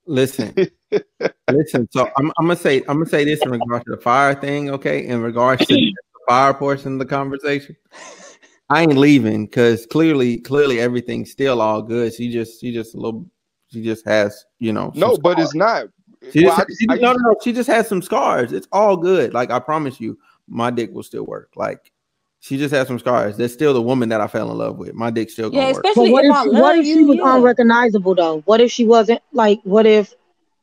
Listen, 0.05 0.53
listen. 1.49 1.87
So 1.91 2.09
I'm, 2.17 2.29
I'm 2.37 2.45
gonna 2.47 2.57
say 2.57 2.79
I'm 2.89 2.97
gonna 2.97 3.05
say 3.05 3.23
this 3.23 3.39
in 3.45 3.51
regards 3.51 3.85
to 3.85 3.91
the 3.91 4.01
fire 4.01 4.35
thing. 4.35 4.69
Okay, 4.69 5.05
in 5.07 5.21
regards 5.21 5.65
to 5.67 5.75
the 5.75 5.93
fire 6.27 6.53
portion 6.53 6.93
of 6.93 6.99
the 6.99 7.05
conversation, 7.05 7.77
I 8.69 8.81
ain't 8.81 8.97
leaving 8.97 9.45
because 9.45 9.85
clearly, 9.85 10.39
clearly 10.39 10.81
everything's 10.81 11.31
still 11.31 11.61
all 11.61 11.81
good. 11.81 12.13
She 12.13 12.29
just, 12.33 12.59
she 12.59 12.73
just 12.73 12.95
a 12.95 12.97
little, 12.97 13.25
she 13.71 13.81
just 13.81 14.05
has, 14.05 14.43
you 14.59 14.73
know. 14.73 14.91
some 14.93 14.99
No, 14.99 15.17
but 15.17 15.35
scars. 15.35 15.45
it's 15.45 15.55
not. 15.55 15.85
She 16.33 16.43
Well, 16.43 16.55
just, 16.57 16.59
I 16.69 16.73
she- 16.77 16.87
I 16.89 16.95
no, 16.95 17.13
no, 17.13 17.29
no. 17.29 17.35
She 17.41 17.53
just 17.53 17.69
has 17.69 17.87
some 17.87 18.01
scars. 18.01 18.51
It's 18.51 18.67
all 18.73 18.97
good. 18.97 19.33
Like 19.33 19.51
I 19.51 19.59
promise 19.59 20.01
you, 20.01 20.19
my 20.49 20.69
dick 20.69 20.91
will 20.91 21.03
still 21.03 21.25
work. 21.25 21.51
Like 21.55 21.92
she 22.43 22.57
just 22.57 22.73
has 22.73 22.87
some 22.87 22.99
scars. 22.99 23.37
That's 23.37 23.53
still 23.53 23.73
the 23.73 23.81
woman 23.81 24.09
that 24.09 24.19
I 24.19 24.27
fell 24.27 24.51
in 24.51 24.57
love 24.57 24.77
with. 24.77 24.93
My 24.93 25.11
dick 25.11 25.29
still 25.29 25.49
gonna 25.49 25.67
Yeah, 25.67 25.71
work. 25.71 25.83
especially 25.85 26.11
But 26.11 26.11
what 26.11 26.25
if, 26.25 26.31
if 26.31 26.35
I 26.35 26.43
she, 26.43 26.49
love 26.49 26.61
what 26.61 26.75
if 26.77 26.85
you. 26.85 26.95
she 26.97 27.03
was 27.05 27.17
yeah. 27.17 27.35
unrecognizable 27.37 28.15
though? 28.15 28.41
What 28.41 28.59
if 28.59 28.69
she 28.69 28.85
wasn't 28.85 29.21
like? 29.31 29.61
What 29.63 29.85
if 29.85 30.13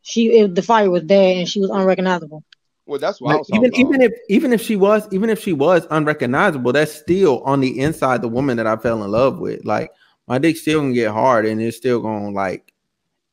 she 0.03 0.27
if 0.41 0.55
the 0.55 0.63
fire 0.63 0.91
was 0.91 1.05
bad 1.05 1.39
and 1.39 1.49
she 1.49 1.61
was 1.61 1.71
unrecognizable? 1.71 2.45
Well, 2.87 2.99
that's 2.99 3.21
why 3.21 3.37
Like, 3.37 3.47
even 3.49 3.71
about. 3.71 3.81
even 3.81 4.01
if 4.03 4.13
even 4.29 4.53
if 4.53 4.61
she 4.61 4.77
was 4.77 5.07
even 5.13 5.31
if 5.31 5.41
she 5.41 5.53
was 5.53 5.87
unrecognizable, 5.91 6.73
that's 6.73 6.93
still 6.93 7.41
on 7.45 7.61
the 7.61 7.81
inside 7.81 8.21
the 8.23 8.29
woman 8.29 8.57
that 8.59 8.67
I 8.67 8.77
fell 8.77 9.03
in 9.03 9.11
love 9.11 9.39
with. 9.39 9.65
Like 9.65 9.91
my 10.27 10.39
dick 10.39 10.57
still 10.57 10.81
gonna 10.81 10.95
get 10.95 11.13
hard 11.13 11.47
and 11.47 11.61
it's 11.63 11.77
still 11.77 12.01
gonna 12.01 12.31
like 12.31 12.73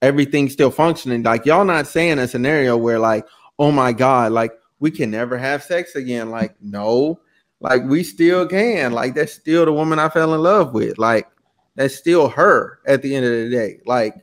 everything's 0.01 0.53
still 0.53 0.71
functioning. 0.71 1.23
Like 1.23 1.45
y'all 1.45 1.65
not 1.65 1.87
saying 1.87 2.19
a 2.19 2.27
scenario 2.27 2.77
where 2.77 2.99
like, 2.99 3.25
oh 3.59 3.71
my 3.71 3.93
god, 3.93 4.31
like 4.31 4.51
we 4.79 4.91
can 4.91 5.11
never 5.11 5.37
have 5.37 5.63
sex 5.63 5.95
again. 5.95 6.29
Like, 6.29 6.55
no, 6.61 7.19
like 7.59 7.83
we 7.83 8.03
still 8.03 8.47
can. 8.47 8.91
Like 8.91 9.15
that's 9.15 9.33
still 9.33 9.65
the 9.65 9.73
woman 9.73 9.99
I 9.99 10.09
fell 10.09 10.33
in 10.33 10.41
love 10.41 10.73
with. 10.73 10.97
Like 10.97 11.27
that's 11.75 11.95
still 11.95 12.27
her 12.29 12.79
at 12.85 13.01
the 13.01 13.15
end 13.15 13.25
of 13.25 13.31
the 13.31 13.49
day. 13.49 13.79
Like 13.85 14.15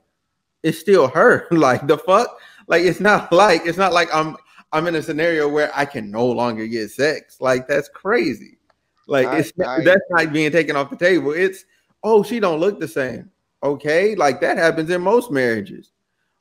it's 0.63 0.79
still 0.79 1.09
her. 1.09 1.47
like 1.51 1.87
the 1.87 1.99
fuck? 1.99 2.39
Like 2.67 2.83
it's 2.83 3.01
not 3.01 3.33
like 3.33 3.63
it's 3.65 3.79
not 3.79 3.93
like 3.93 4.09
I'm 4.15 4.37
I'm 4.73 4.87
in 4.87 4.97
a 4.97 5.03
scenario 5.03 5.49
where 5.49 5.71
I 5.75 5.85
can 5.85 6.11
no 6.11 6.27
longer 6.27 6.67
get 6.67 6.91
sex. 6.91 7.41
Like 7.41 7.67
that's 7.69 7.89
crazy. 7.89 8.59
Like 9.07 9.27
I- 9.27 9.39
it's 9.39 9.53
I- 9.65 9.83
that's 9.85 10.03
not 10.11 10.33
being 10.33 10.53
taken 10.53 10.77
off 10.77 10.91
the 10.91 10.97
table. 10.97 11.33
It's 11.33 11.65
oh 12.03 12.23
she 12.23 12.41
don't 12.41 12.61
look 12.61 12.79
the 12.81 12.89
same. 12.89 13.31
Okay, 13.63 14.15
like 14.15 14.41
that 14.43 14.59
happens 14.59 14.91
in 14.91 15.01
most 15.01 15.31
marriages. 15.31 15.91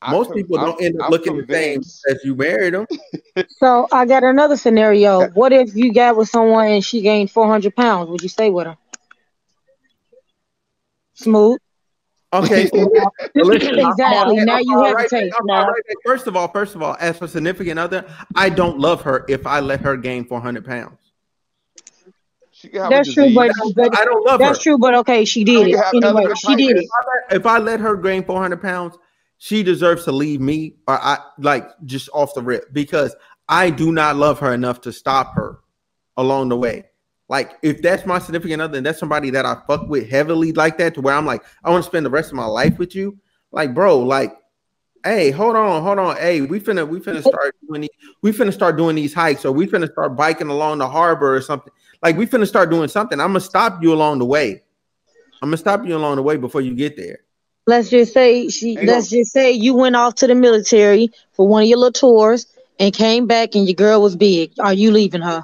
I 0.03 0.11
most 0.11 0.27
con- 0.27 0.35
people 0.37 0.57
I'm- 0.59 0.69
don't 0.71 0.81
end 0.83 0.99
up 0.99 1.05
I'm 1.05 1.11
looking 1.11 1.37
the 1.37 1.45
same 1.53 1.73
convinced- 1.75 2.05
as 2.09 2.19
you 2.23 2.35
married 2.35 2.73
them. 2.73 2.85
So 3.59 3.87
I 3.91 4.05
got 4.05 4.23
another 4.23 4.57
scenario. 4.57 5.27
What 5.29 5.51
if 5.53 5.75
you 5.75 5.91
got 5.93 6.15
with 6.17 6.29
someone 6.29 6.67
and 6.67 6.83
she 6.85 7.01
gained 7.01 7.31
four 7.31 7.47
hundred 7.47 7.75
pounds? 7.75 8.09
Would 8.09 8.21
you 8.21 8.29
stay 8.29 8.49
with 8.49 8.67
her? 8.67 8.77
Smooth. 11.15 11.59
Okay, 12.31 12.65
so 12.73 12.89
listen, 13.35 13.79
Exactly. 13.79 14.39
I'll- 14.39 14.45
Now 14.45 14.57
you 14.59 14.75
I'll 14.75 14.93
write 14.93 15.09
hesitate. 15.11 15.29
that- 15.31 15.51
I'll 15.53 15.67
write 15.67 15.81
that. 15.87 15.95
First 16.05 16.27
of 16.27 16.35
all, 16.35 16.47
first 16.47 16.75
of 16.75 16.81
all, 16.81 16.95
as 16.99 17.17
for 17.17 17.27
significant 17.27 17.79
other, 17.79 18.05
I 18.35 18.49
don't 18.49 18.79
love 18.79 19.01
her 19.03 19.25
if 19.29 19.45
I 19.47 19.59
let 19.59 19.81
her 19.81 19.95
gain 19.97 20.25
400 20.25 20.65
pounds. 20.65 20.97
She 22.51 22.69
can 22.69 22.81
have 22.81 22.89
That's 22.91 23.13
true, 23.13 23.33
but, 23.33 23.51
but 23.75 23.97
I 23.97 24.05
don't 24.05 24.25
love 24.25 24.39
that's 24.39 24.57
her. 24.59 24.63
true. 24.63 24.77
But 24.77 24.93
okay, 24.95 25.25
she 25.25 25.43
did 25.43 25.67
it 25.67 25.75
anyway. 25.93 26.33
She 26.35 26.55
did 26.55 26.77
it. 26.77 26.85
If 27.31 27.45
I 27.45 27.57
let 27.57 27.79
her 27.81 27.95
gain 27.95 28.23
400 28.23 28.61
pounds, 28.61 28.95
she 29.43 29.61
deserves 29.61 30.05
to 30.05 30.11
leave 30.13 30.39
me 30.39 30.73
or 30.87 30.97
I 30.97 31.17
like 31.37 31.67
just 31.83 32.07
off 32.13 32.33
the 32.33 32.41
rip 32.41 32.71
because 32.71 33.13
I 33.49 33.71
do 33.71 33.91
not 33.91 34.15
love 34.15 34.39
her 34.39 34.53
enough 34.53 34.79
to 34.81 34.93
stop 34.93 35.35
her 35.35 35.59
along 36.15 36.47
the 36.47 36.55
way. 36.55 36.85
Like 37.27 37.57
if 37.61 37.81
that's 37.81 38.05
my 38.05 38.19
significant 38.19 38.61
other 38.61 38.77
and 38.77 38.85
that's 38.85 38.99
somebody 38.99 39.31
that 39.31 39.45
I 39.45 39.57
fuck 39.67 39.89
with 39.89 40.09
heavily 40.09 40.53
like 40.53 40.77
that 40.77 40.93
to 40.93 41.01
where 41.01 41.13
I'm 41.13 41.25
like, 41.25 41.43
I 41.61 41.71
want 41.71 41.83
to 41.83 41.89
spend 41.89 42.05
the 42.05 42.09
rest 42.09 42.29
of 42.29 42.37
my 42.37 42.45
life 42.45 42.79
with 42.79 42.95
you. 42.95 43.17
Like, 43.51 43.73
bro, 43.73 43.99
like, 43.99 44.33
hey, 45.03 45.29
hold 45.29 45.57
on, 45.57 45.83
hold 45.83 45.99
on. 45.99 46.15
Hey, 46.15 46.39
we 46.39 46.61
finna 46.61 46.87
we 46.87 47.01
finna 47.01 47.21
start 47.21 47.53
doing 47.67 47.81
these, 47.81 47.89
we 48.21 48.31
finna 48.31 48.53
start 48.53 48.77
doing 48.77 48.95
these 48.95 49.13
hikes 49.13 49.43
or 49.43 49.51
we 49.51 49.67
finna 49.67 49.91
start 49.91 50.15
biking 50.15 50.47
along 50.47 50.77
the 50.77 50.87
harbor 50.87 51.35
or 51.35 51.41
something. 51.41 51.73
Like 52.01 52.15
we 52.15 52.25
finna 52.25 52.47
start 52.47 52.71
doing 52.71 52.87
something. 52.87 53.19
I'm 53.19 53.31
gonna 53.31 53.41
stop 53.41 53.83
you 53.83 53.93
along 53.93 54.19
the 54.19 54.25
way. 54.25 54.63
I'm 55.41 55.49
gonna 55.49 55.57
stop 55.57 55.85
you 55.85 55.97
along 55.97 56.15
the 56.15 56.23
way 56.23 56.37
before 56.37 56.61
you 56.61 56.73
get 56.75 56.95
there. 56.95 57.22
Let's 57.65 57.89
just 57.89 58.13
say 58.13 58.49
she. 58.49 58.79
Ain't 58.79 58.87
let's 58.87 59.09
just 59.09 59.31
say 59.31 59.51
you 59.53 59.75
went 59.75 59.95
off 59.95 60.15
to 60.15 60.27
the 60.27 60.35
military 60.35 61.09
for 61.33 61.47
one 61.47 61.63
of 61.63 61.69
your 61.69 61.77
little 61.79 61.91
tours 61.93 62.45
and 62.79 62.93
came 62.93 63.27
back 63.27 63.55
and 63.55 63.67
your 63.67 63.75
girl 63.75 64.01
was 64.01 64.15
big. 64.15 64.51
Are 64.59 64.73
you 64.73 64.91
leaving 64.91 65.21
her? 65.21 65.43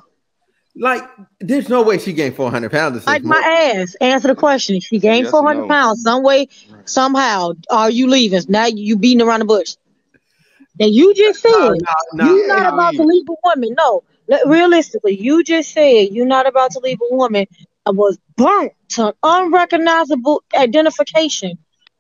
Like, 0.75 1.03
there's 1.39 1.69
no 1.69 1.81
way 1.83 1.97
she 1.97 2.13
gained 2.13 2.35
400 2.35 2.71
pounds. 2.71 3.05
Like 3.05 3.23
my 3.23 3.37
months. 3.37 3.49
ass. 3.75 3.95
Answer 4.01 4.27
the 4.29 4.35
question. 4.35 4.79
She 4.79 4.99
gained 4.99 5.27
Yes 5.27 5.29
400 5.29 5.65
no? 5.65 5.67
pounds 5.67 6.03
some 6.03 6.23
way, 6.23 6.47
somehow. 6.85 7.51
Are 7.69 7.89
you 7.89 8.07
leaving? 8.07 8.41
Now 8.47 8.65
you 8.67 8.97
beating 8.97 9.21
around 9.21 9.39
the 9.39 9.45
bush. 9.45 9.75
Now 10.79 10.87
you 10.87 11.13
just 11.13 11.41
said 11.41 11.51
No, 11.51 11.73
no, 11.73 11.93
no. 12.13 12.35
you're 12.35 12.45
not 12.47 12.65
Yeah, 12.65 12.71
about 12.71 12.95
to 12.95 13.03
leave. 13.03 13.07
leave 13.07 13.25
a 13.29 13.33
woman. 13.43 13.75
No, 13.77 14.03
le- 14.27 14.49
realistically, 14.49 15.17
you 15.19 15.43
just 15.43 15.71
said 15.71 16.09
you're 16.11 16.25
not 16.25 16.47
about 16.47 16.71
to 16.71 16.79
leave 16.79 16.99
a 17.11 17.15
woman 17.15 17.45
that 17.85 17.93
was 17.93 18.17
burnt 18.35 18.73
to 18.89 19.13
unrecognizable 19.23 20.43
identification, 20.55 21.57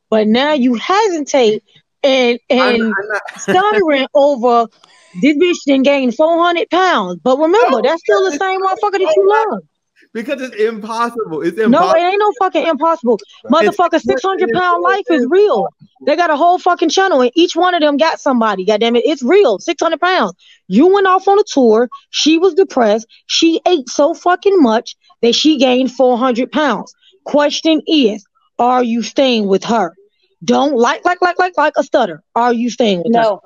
but 0.09 0.27
now 0.27 0.53
you 0.53 0.75
hesitate 0.75 1.63
and 2.03 2.39
I'm, 2.51 2.75
and 2.75 2.83
I'm 2.83 3.19
stuttering 3.37 4.07
over 4.13 4.67
this 5.21 5.37
bitch 5.37 5.57
didn't 5.65 5.83
gain 5.83 6.11
400 6.11 6.69
pounds. 6.69 7.19
But 7.23 7.37
remember, 7.37 7.77
No, 7.77 7.81
that's 7.81 8.01
still 8.01 8.23
the 8.25 8.37
same 8.37 8.61
motherfucker 8.61 8.99
that 8.99 9.13
you 9.15 9.29
love. 9.51 9.61
because 10.13 10.41
it's 10.41 10.55
impossible. 10.55 11.41
It's 11.41 11.57
No, 11.57 11.65
impossible. 11.65 11.95
it 11.95 12.03
ain't 12.05 12.19
no 12.19 12.31
fucking 12.39 12.67
impossible. 12.67 13.19
Motherfucker, 13.51 13.99
600 14.01 14.51
pound 14.53 14.83
life 14.83 15.05
is 15.09 15.25
real. 15.29 15.67
They 16.05 16.15
got 16.15 16.29
a 16.29 16.35
whole 16.37 16.57
fucking 16.59 16.89
channel, 16.89 17.21
and 17.21 17.31
each 17.35 17.55
one 17.55 17.73
of 17.73 17.81
them 17.81 17.97
got 17.97 18.19
somebody. 18.19 18.65
Goddamn 18.65 18.95
it, 18.95 19.03
it's 19.05 19.23
real. 19.23 19.59
600 19.59 19.99
pounds. 19.99 20.33
You 20.67 20.87
went 20.93 21.07
off 21.07 21.27
on 21.27 21.39
a 21.39 21.43
tour. 21.43 21.89
She 22.11 22.37
was 22.37 22.53
depressed. 22.53 23.07
She 23.25 23.59
ate 23.67 23.89
so 23.89 24.13
fucking 24.13 24.61
much 24.61 24.95
that 25.21 25.35
she 25.35 25.57
gained 25.57 25.91
400 25.91 26.51
pounds. 26.51 26.93
Question 27.25 27.81
is, 27.87 28.25
are 28.57 28.83
you 28.83 29.03
staying 29.03 29.47
with 29.47 29.63
her? 29.65 29.93
Don't 30.43 30.75
like, 30.75 31.03
like, 31.05 31.21
like, 31.21 31.37
like, 31.37 31.57
like 31.57 31.73
a 31.77 31.83
stutter. 31.83 32.23
Are 32.35 32.53
you 32.53 32.69
staying 32.69 33.03
with 33.03 33.13
her? 33.15 33.21
No. 33.21 33.41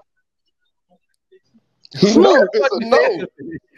Smooth, 1.96 2.48
It's 2.54 3.28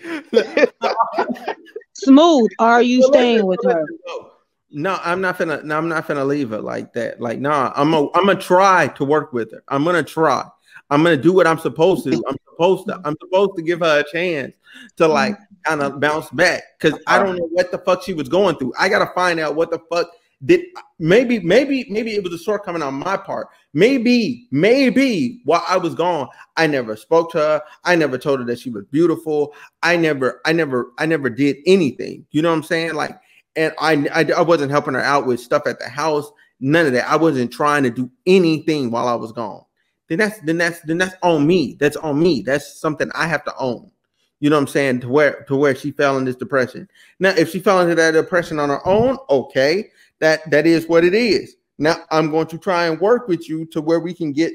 a 0.03 0.31
no. 0.31 1.49
smooth. 1.93 2.49
Are 2.59 2.81
you 2.81 3.03
staying 3.03 3.45
with 3.45 3.59
her? 3.63 3.85
no. 4.07 4.31
No, 4.77 4.99
I'm 5.03 5.21
not 5.21 5.37
gonna. 5.37 5.61
No, 5.63 5.77
I'm 5.77 5.87
not 5.87 6.05
gonna 6.05 6.25
leave 6.25 6.49
her 6.49 6.59
like 6.59 6.91
that. 6.93 7.21
Like, 7.21 7.39
nah, 7.39 7.71
I'm 7.77 7.93
a, 7.93 8.11
I'm 8.13 8.25
gonna 8.25 8.35
try 8.35 8.87
to 8.89 9.05
work 9.05 9.31
with 9.31 9.51
her. 9.53 9.63
I'm 9.69 9.85
gonna 9.85 10.03
try. 10.03 10.45
I'm 10.89 11.01
gonna 11.01 11.15
do 11.15 11.31
what 11.31 11.47
I'm 11.47 11.59
supposed 11.59 12.03
to. 12.03 12.21
I'm 12.27 12.35
supposed 12.49 12.87
to. 12.87 12.99
I'm 13.05 13.15
supposed 13.21 13.55
to 13.55 13.61
give 13.61 13.79
her 13.79 13.99
a 14.01 14.03
chance 14.03 14.53
to 14.97 15.07
like 15.07 15.35
mm-hmm. 15.35 15.69
kind 15.69 15.81
of 15.81 16.01
bounce 16.01 16.29
back 16.31 16.63
because 16.77 16.99
I 17.07 17.19
don't 17.19 17.29
uh-huh. 17.29 17.37
know 17.37 17.49
what 17.51 17.71
the 17.71 17.77
fuck 17.77 18.03
she 18.03 18.13
was 18.13 18.27
going 18.27 18.57
through. 18.57 18.73
I 18.77 18.89
gotta 18.89 19.09
find 19.15 19.39
out 19.39 19.55
what 19.55 19.71
the 19.71 19.79
fuck 19.89 20.09
did 20.45 20.61
maybe 20.99 21.39
maybe 21.39 21.85
maybe 21.89 22.13
it 22.13 22.23
was 22.23 22.33
a 22.33 22.37
shortcoming 22.37 22.81
on 22.81 22.93
my 22.93 23.17
part. 23.17 23.47
Maybe 23.73 24.47
maybe 24.51 25.41
while 25.45 25.63
I 25.67 25.77
was 25.77 25.95
gone, 25.95 26.27
I 26.57 26.67
never 26.67 26.95
spoke 26.95 27.31
to 27.31 27.37
her. 27.39 27.61
I 27.83 27.95
never 27.95 28.17
told 28.17 28.39
her 28.39 28.45
that 28.45 28.59
she 28.59 28.69
was 28.69 28.85
beautiful. 28.91 29.53
I 29.83 29.97
never 29.97 30.41
I 30.45 30.53
never 30.53 30.91
I 30.97 31.05
never 31.05 31.29
did 31.29 31.57
anything. 31.65 32.25
You 32.31 32.41
know 32.41 32.49
what 32.49 32.57
I'm 32.57 32.63
saying? 32.63 32.93
Like, 32.93 33.19
and 33.55 33.73
I 33.79 34.07
I, 34.13 34.31
I 34.37 34.41
wasn't 34.41 34.71
helping 34.71 34.93
her 34.93 35.01
out 35.01 35.25
with 35.25 35.39
stuff 35.39 35.67
at 35.67 35.79
the 35.79 35.89
house. 35.89 36.29
None 36.59 36.85
of 36.85 36.93
that. 36.93 37.09
I 37.09 37.17
wasn't 37.17 37.51
trying 37.51 37.83
to 37.83 37.89
do 37.89 38.09
anything 38.25 38.91
while 38.91 39.07
I 39.07 39.15
was 39.15 39.31
gone. 39.31 39.63
Then 40.07 40.19
that's 40.19 40.39
then 40.41 40.57
that's 40.57 40.81
then 40.81 40.97
that's 40.97 41.15
on 41.23 41.47
me. 41.47 41.77
That's 41.79 41.97
on 41.97 42.21
me. 42.21 42.41
That's 42.41 42.79
something 42.79 43.09
I 43.15 43.27
have 43.27 43.43
to 43.45 43.55
own. 43.57 43.91
You 44.39 44.49
know 44.49 44.57
what 44.57 44.63
I'm 44.63 44.67
saying? 44.67 44.99
To 45.01 45.09
where 45.09 45.43
to 45.47 45.55
where 45.55 45.75
she 45.75 45.91
fell 45.91 46.17
in 46.17 46.25
this 46.25 46.35
depression. 46.35 46.87
Now, 47.19 47.29
if 47.29 47.51
she 47.51 47.59
fell 47.59 47.81
into 47.81 47.95
that 47.95 48.11
depression 48.11 48.59
on 48.59 48.69
her 48.69 48.85
own, 48.87 49.17
okay, 49.29 49.89
that 50.19 50.49
that 50.51 50.65
is 50.65 50.87
what 50.87 51.03
it 51.03 51.13
is. 51.13 51.55
Now 51.77 51.97
I'm 52.11 52.31
going 52.31 52.47
to 52.47 52.57
try 52.57 52.85
and 52.85 52.99
work 52.99 53.27
with 53.27 53.49
you 53.49 53.65
to 53.67 53.81
where 53.81 53.99
we 53.99 54.13
can 54.13 54.31
get 54.31 54.53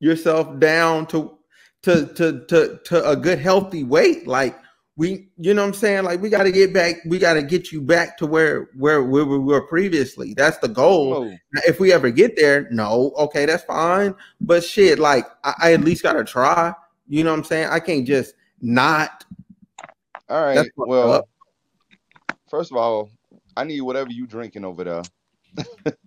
yourself 0.00 0.58
down 0.58 1.06
to 1.06 1.38
to 1.82 2.06
to 2.14 2.44
to, 2.46 2.80
to 2.84 3.08
a 3.08 3.16
good 3.16 3.38
healthy 3.38 3.84
weight. 3.84 4.26
Like 4.26 4.58
we, 4.96 5.28
you 5.36 5.52
know 5.52 5.60
what 5.62 5.68
I'm 5.68 5.74
saying? 5.74 6.04
Like 6.04 6.22
we 6.22 6.30
got 6.30 6.44
to 6.44 6.52
get 6.52 6.72
back, 6.72 6.96
we 7.06 7.18
got 7.18 7.34
to 7.34 7.42
get 7.42 7.70
you 7.70 7.82
back 7.82 8.16
to 8.18 8.26
where, 8.26 8.70
where 8.74 9.02
where 9.02 9.26
we 9.26 9.38
were 9.38 9.66
previously. 9.66 10.32
That's 10.34 10.56
the 10.58 10.68
goal. 10.68 11.14
Oh. 11.14 11.24
Now, 11.24 11.60
if 11.66 11.78
we 11.78 11.92
ever 11.92 12.10
get 12.10 12.34
there, 12.36 12.66
no, 12.70 13.12
okay, 13.18 13.44
that's 13.44 13.64
fine. 13.64 14.14
But 14.40 14.64
shit, 14.64 14.98
like 14.98 15.26
I, 15.44 15.54
I 15.62 15.72
at 15.74 15.82
least 15.82 16.02
gotta 16.02 16.24
try. 16.24 16.72
You 17.08 17.24
know 17.24 17.30
what 17.30 17.38
I'm 17.38 17.44
saying? 17.44 17.68
I 17.70 17.78
can't 17.78 18.06
just 18.06 18.34
not. 18.60 19.24
All 20.28 20.42
right. 20.42 20.66
Well, 20.76 21.12
up. 21.12 21.28
first 22.48 22.72
of 22.72 22.78
all, 22.78 23.10
I 23.56 23.64
need 23.64 23.80
whatever 23.80 24.10
you 24.10 24.26
drinking 24.26 24.64
over 24.64 24.84
there. 24.84 25.02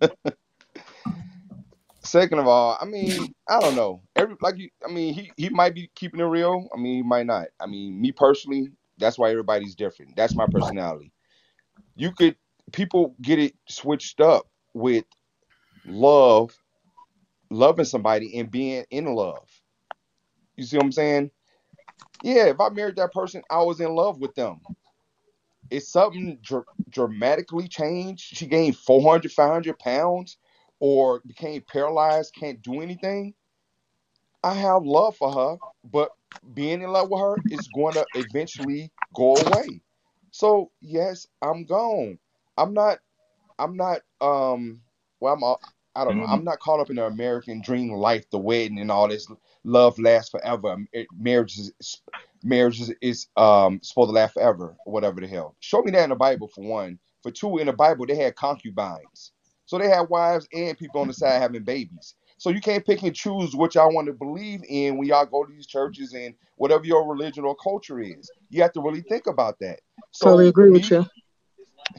Second 2.02 2.38
of 2.38 2.46
all, 2.46 2.78
I 2.80 2.84
mean, 2.86 3.34
I 3.48 3.60
don't 3.60 3.76
know. 3.76 4.02
Every 4.16 4.36
like 4.40 4.56
you, 4.56 4.70
I 4.86 4.90
mean, 4.90 5.12
he 5.12 5.30
he 5.36 5.48
might 5.50 5.74
be 5.74 5.90
keeping 5.94 6.20
it 6.20 6.24
real. 6.24 6.68
I 6.74 6.80
mean, 6.80 6.96
he 6.96 7.02
might 7.02 7.26
not. 7.26 7.48
I 7.60 7.66
mean, 7.66 8.00
me 8.00 8.10
personally, 8.12 8.68
that's 8.98 9.18
why 9.18 9.30
everybody's 9.30 9.74
different. 9.74 10.16
That's 10.16 10.34
my 10.34 10.46
personality. 10.46 11.12
You 11.96 12.12
could 12.12 12.36
people 12.72 13.14
get 13.20 13.38
it 13.38 13.54
switched 13.68 14.20
up 14.20 14.46
with 14.72 15.04
love, 15.84 16.56
loving 17.50 17.84
somebody 17.84 18.38
and 18.38 18.50
being 18.50 18.84
in 18.90 19.06
love. 19.06 19.48
You 20.56 20.64
see 20.64 20.76
what 20.76 20.84
I'm 20.86 20.92
saying? 20.92 21.30
Yeah, 22.22 22.46
if 22.46 22.60
I 22.60 22.68
married 22.70 22.96
that 22.96 23.12
person, 23.12 23.42
I 23.50 23.62
was 23.62 23.80
in 23.80 23.94
love 23.94 24.20
with 24.20 24.34
them. 24.34 24.60
It's 25.70 25.88
something 25.90 26.38
dr- 26.42 26.66
dramatically 26.90 27.68
changed. 27.68 28.36
She 28.36 28.46
gained 28.46 28.76
400, 28.76 29.32
500 29.32 29.78
pounds 29.78 30.38
or 30.80 31.22
became 31.26 31.62
paralyzed, 31.62 32.34
can't 32.34 32.62
do 32.62 32.80
anything. 32.80 33.34
I 34.42 34.54
have 34.54 34.84
love 34.84 35.16
for 35.16 35.32
her, 35.32 35.58
but 35.84 36.10
being 36.54 36.82
in 36.82 36.90
love 36.90 37.10
with 37.10 37.20
her 37.20 37.42
is 37.50 37.68
going 37.68 37.94
to 37.94 38.06
eventually 38.14 38.90
go 39.14 39.38
away. 39.38 39.82
So 40.30 40.70
yes, 40.80 41.26
I'm 41.42 41.64
gone. 41.64 42.18
I'm 42.56 42.72
not. 42.74 42.98
I'm 43.58 43.76
not. 43.76 44.02
Um. 44.20 44.82
Well, 45.20 45.34
I'm. 45.34 45.42
all- 45.42 45.62
I 45.96 46.04
don't 46.04 46.16
know. 46.16 46.24
I'm 46.24 46.44
not 46.44 46.60
caught 46.60 46.80
up 46.80 46.90
in 46.90 46.96
the 46.96 47.04
American 47.06 47.62
dream 47.62 47.90
life, 47.92 48.30
the 48.30 48.38
wedding 48.38 48.78
and 48.78 48.92
all 48.92 49.08
this. 49.08 49.26
Love 49.64 49.98
lasts 49.98 50.30
forever. 50.30 50.76
It, 50.92 51.08
marriage 51.18 51.58
is 51.58 51.72
marriage 52.42 52.80
is, 52.80 52.92
is 53.00 53.26
um 53.36 53.80
supposed 53.82 54.08
to 54.08 54.12
last 54.12 54.34
forever, 54.34 54.76
or 54.86 54.92
whatever 54.92 55.20
the 55.20 55.26
hell. 55.26 55.56
Show 55.60 55.82
me 55.82 55.90
that 55.92 56.04
in 56.04 56.10
the 56.10 56.16
Bible 56.16 56.48
for 56.48 56.64
one. 56.64 56.98
For 57.22 57.30
two, 57.30 57.58
in 57.58 57.66
the 57.66 57.72
Bible 57.72 58.06
they 58.06 58.16
had 58.16 58.34
concubines, 58.36 59.32
so 59.66 59.78
they 59.78 59.88
had 59.88 60.08
wives 60.08 60.48
and 60.52 60.78
people 60.78 61.00
on 61.00 61.08
the 61.08 61.14
side 61.14 61.40
having 61.40 61.62
babies. 61.62 62.14
So 62.38 62.48
you 62.48 62.62
can't 62.62 62.86
pick 62.86 63.02
and 63.02 63.14
choose 63.14 63.54
what 63.54 63.74
y'all 63.74 63.94
want 63.94 64.06
to 64.06 64.14
believe 64.14 64.62
in 64.66 64.96
when 64.96 65.06
y'all 65.06 65.26
go 65.26 65.44
to 65.44 65.52
these 65.52 65.66
churches 65.66 66.14
and 66.14 66.34
whatever 66.56 66.86
your 66.86 67.06
religion 67.06 67.44
or 67.44 67.54
culture 67.54 68.00
is. 68.00 68.30
You 68.48 68.62
have 68.62 68.72
to 68.72 68.80
really 68.80 69.02
think 69.02 69.26
about 69.26 69.58
that. 69.60 69.80
So 70.10 70.30
Totally 70.30 70.48
agree 70.48 70.70
with 70.70 70.90
you. 70.90 71.04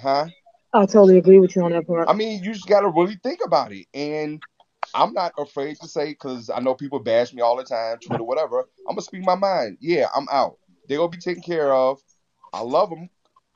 Huh? 0.02 0.26
I 0.74 0.86
totally 0.88 1.20
agree 1.20 1.38
with 1.40 1.56
you 1.56 1.64
on 1.64 1.72
that 1.74 1.86
part. 1.86 2.10
I 2.10 2.14
mean, 2.14 2.44
you 2.44 2.54
just 2.54 2.68
got 2.68 2.82
to 2.82 2.88
really 2.88 3.20
think 3.22 3.42
about 3.46 3.72
it. 3.72 3.86
And 3.94 4.42
I'm 4.94 5.14
not 5.14 5.34
afraid 5.38 5.78
to 5.82 5.88
say, 5.88 6.10
because 6.10 6.50
I 6.50 6.60
know 6.60 6.74
people 6.76 7.00
bash 7.00 7.34
me 7.34 7.42
all 7.42 7.56
the 7.56 7.64
time, 7.64 7.98
Twitter, 8.00 8.24
whatever. 8.24 8.60
I'm 8.88 8.96
going 8.96 8.98
to 8.98 9.02
speak 9.04 9.24
my 9.24 9.36
mind. 9.36 9.78
Yeah, 9.80 10.08
I'm 10.16 10.28
out. 10.32 10.58
They're 10.88 10.98
going 10.98 11.12
to 11.12 11.18
be 11.18 11.22
taken 11.22 11.44
care 11.44 11.74
of. 11.74 12.00
I 12.54 12.62
love 12.62 12.90
them. 12.90 13.10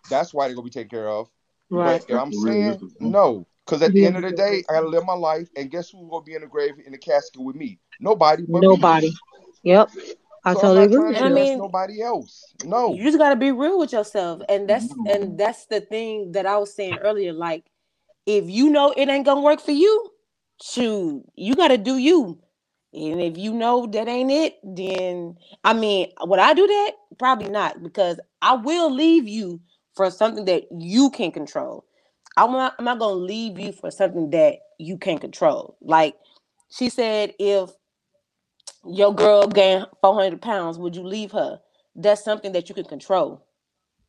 That's 0.09 0.33
why 0.33 0.47
they're 0.47 0.55
going 0.55 0.69
to 0.69 0.71
be 0.71 0.83
taken 0.83 0.89
care 0.89 1.09
of. 1.09 1.29
Right. 1.69 2.01
But 2.07 2.13
if 2.13 2.21
I'm 2.21 2.31
saying 2.31 2.91
no, 2.99 3.47
because 3.65 3.81
at 3.81 3.91
the 3.91 4.05
end 4.05 4.15
of 4.15 4.21
the 4.21 4.31
day, 4.31 4.63
I 4.69 4.73
got 4.73 4.81
to 4.81 4.87
live 4.87 5.05
my 5.05 5.13
life. 5.13 5.49
And 5.55 5.69
guess 5.69 5.89
who's 5.89 6.09
going 6.09 6.23
to 6.23 6.25
be 6.25 6.35
in 6.35 6.41
the 6.41 6.47
grave 6.47 6.75
in 6.85 6.91
the 6.91 6.97
casket 6.97 7.41
with 7.41 7.55
me? 7.55 7.79
Nobody 7.99 8.43
but 8.47 8.61
me. 8.61 8.67
Nobody. 8.67 9.11
Yep. 9.63 9.89
I 10.45 10.53
So 10.53 10.59
totally 10.61 10.83
I'm 10.83 10.91
not 10.91 10.95
agree 10.95 11.07
with 11.07 11.17
to 11.17 11.23
I 11.23 11.27
you. 11.29 11.33
mean- 11.35 11.57
nobody 11.57 12.01
else. 12.01 12.53
No. 12.63 12.93
You 12.93 13.03
just 13.03 13.17
gotta 13.17 13.35
be 13.35 13.51
real 13.51 13.79
with 13.79 13.91
yourself. 13.91 14.43
And 14.47 14.69
that's 14.69 14.93
and 15.07 15.37
that's 15.37 15.65
the 15.65 15.81
thing 15.81 16.33
that 16.33 16.45
I 16.45 16.57
was 16.57 16.73
saying 16.73 16.97
earlier. 16.97 17.33
Like, 17.33 17.65
if 18.27 18.47
you 18.47 18.69
know 18.69 18.93
it 18.95 19.09
ain't 19.09 19.25
gonna 19.25 19.41
work 19.41 19.59
for 19.59 19.71
you, 19.71 20.11
shoot, 20.63 21.23
you 21.35 21.55
gotta 21.55 21.77
do 21.77 21.97
you. 21.97 22.39
And 22.93 23.21
if 23.21 23.37
you 23.37 23.53
know 23.53 23.87
that 23.87 24.07
ain't 24.07 24.31
it, 24.31 24.57
then 24.63 25.37
I 25.63 25.73
mean, 25.73 26.11
would 26.21 26.39
I 26.39 26.53
do 26.53 26.67
that? 26.67 26.91
Probably 27.19 27.49
not, 27.49 27.83
because 27.83 28.19
I 28.41 28.55
will 28.55 28.93
leave 28.93 29.27
you 29.27 29.61
for 29.95 30.11
something 30.11 30.45
that 30.45 30.65
you 30.71 31.09
can 31.11 31.31
control. 31.31 31.85
I'm 32.37 32.51
not, 32.51 32.75
I'm 32.79 32.85
not 32.85 32.99
gonna 32.99 33.15
leave 33.15 33.59
you 33.59 33.73
for 33.73 33.91
something 33.91 34.31
that 34.31 34.59
you 34.79 34.97
can't 34.97 35.21
control. 35.21 35.77
Like 35.81 36.15
she 36.71 36.89
said, 36.89 37.33
if 37.39 37.71
your 38.85 39.13
girl 39.15 39.47
gained 39.47 39.87
400 40.01 40.41
pounds, 40.41 40.77
would 40.79 40.95
you 40.95 41.03
leave 41.05 41.31
her? 41.33 41.59
That's 41.95 42.23
something 42.23 42.53
that 42.53 42.69
you 42.69 42.75
can 42.75 42.85
control. 42.85 43.45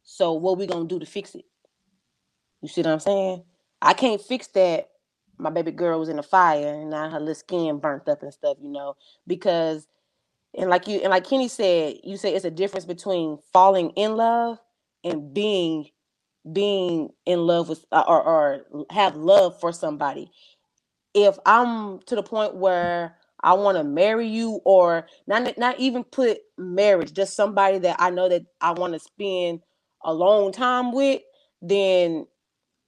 So 0.04 0.34
what 0.34 0.58
we 0.58 0.66
gonna 0.66 0.86
do 0.88 1.00
to 1.00 1.06
fix 1.06 1.34
it? 1.34 1.44
You 2.62 2.68
see 2.68 2.82
what 2.82 2.90
I'm 2.92 3.00
saying? 3.00 3.44
I 3.82 3.94
can't 3.94 4.20
fix 4.20 4.48
that. 4.48 4.88
My 5.38 5.50
baby 5.50 5.72
girl 5.72 6.00
was 6.00 6.08
in 6.10 6.18
a 6.18 6.22
fire 6.24 6.74
and 6.80 6.90
now 6.90 7.10
her 7.10 7.20
little 7.20 7.34
skin 7.34 7.78
burnt 7.78 8.08
up 8.08 8.22
and 8.22 8.32
stuff, 8.32 8.58
you 8.60 8.70
know, 8.70 8.96
because 9.26 9.88
and 10.56 10.70
like 10.70 10.88
you 10.88 11.00
and 11.00 11.10
like 11.10 11.28
Kenny 11.28 11.48
said, 11.48 11.96
you 12.04 12.16
say 12.16 12.34
it's 12.34 12.44
a 12.44 12.50
difference 12.50 12.84
between 12.86 13.38
falling 13.52 13.90
in 13.90 14.16
love 14.16 14.58
and 15.04 15.34
being 15.34 15.88
being 16.52 17.10
in 17.26 17.40
love 17.40 17.68
with 17.68 17.84
uh, 17.92 18.04
or, 18.06 18.22
or 18.22 18.66
have 18.90 19.16
love 19.16 19.60
for 19.60 19.72
somebody. 19.72 20.30
If 21.14 21.38
I'm 21.46 22.00
to 22.02 22.16
the 22.16 22.22
point 22.22 22.56
where 22.56 23.16
I 23.42 23.54
want 23.54 23.78
to 23.78 23.84
marry 23.84 24.28
you 24.28 24.60
or 24.64 25.06
not 25.26 25.58
not 25.58 25.80
even 25.80 26.04
put 26.04 26.38
marriage, 26.58 27.12
just 27.14 27.36
somebody 27.36 27.78
that 27.80 27.96
I 28.00 28.10
know 28.10 28.28
that 28.28 28.46
I 28.60 28.72
want 28.72 28.94
to 28.94 29.00
spend 29.00 29.60
a 30.04 30.14
long 30.14 30.52
time 30.52 30.92
with, 30.92 31.22
then 31.62 32.26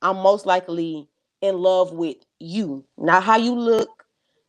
I'm 0.03 0.17
most 0.19 0.47
likely 0.47 1.09
in 1.41 1.59
love 1.59 1.93
with 1.93 2.17
you. 2.39 2.85
Not 2.97 3.23
how 3.23 3.37
you 3.37 3.55
look, 3.55 4.05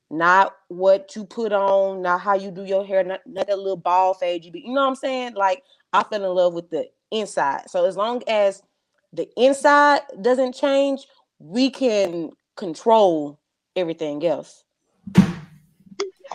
not 0.09 0.55
what 0.67 1.15
you 1.15 1.25
put 1.25 1.51
on, 1.51 2.01
not 2.01 2.21
how 2.21 2.35
you 2.35 2.51
do 2.51 2.63
your 2.63 2.85
hair, 2.85 3.03
not, 3.03 3.21
not 3.25 3.47
that 3.47 3.57
little 3.57 3.77
ball 3.77 4.13
fade 4.13 4.45
you 4.45 4.51
be. 4.51 4.61
You 4.61 4.73
know 4.73 4.81
what 4.81 4.89
I'm 4.89 4.95
saying? 4.95 5.33
Like 5.35 5.63
I 5.93 6.03
fell 6.03 6.23
in 6.23 6.35
love 6.35 6.53
with 6.53 6.69
the 6.69 6.87
inside. 7.11 7.69
So 7.69 7.85
as 7.85 7.95
long 7.95 8.23
as 8.27 8.61
the 9.13 9.27
inside 9.37 10.01
doesn't 10.21 10.55
change, 10.55 11.05
we 11.39 11.69
can 11.69 12.31
control 12.55 13.39
everything 13.75 14.25
else. 14.25 14.63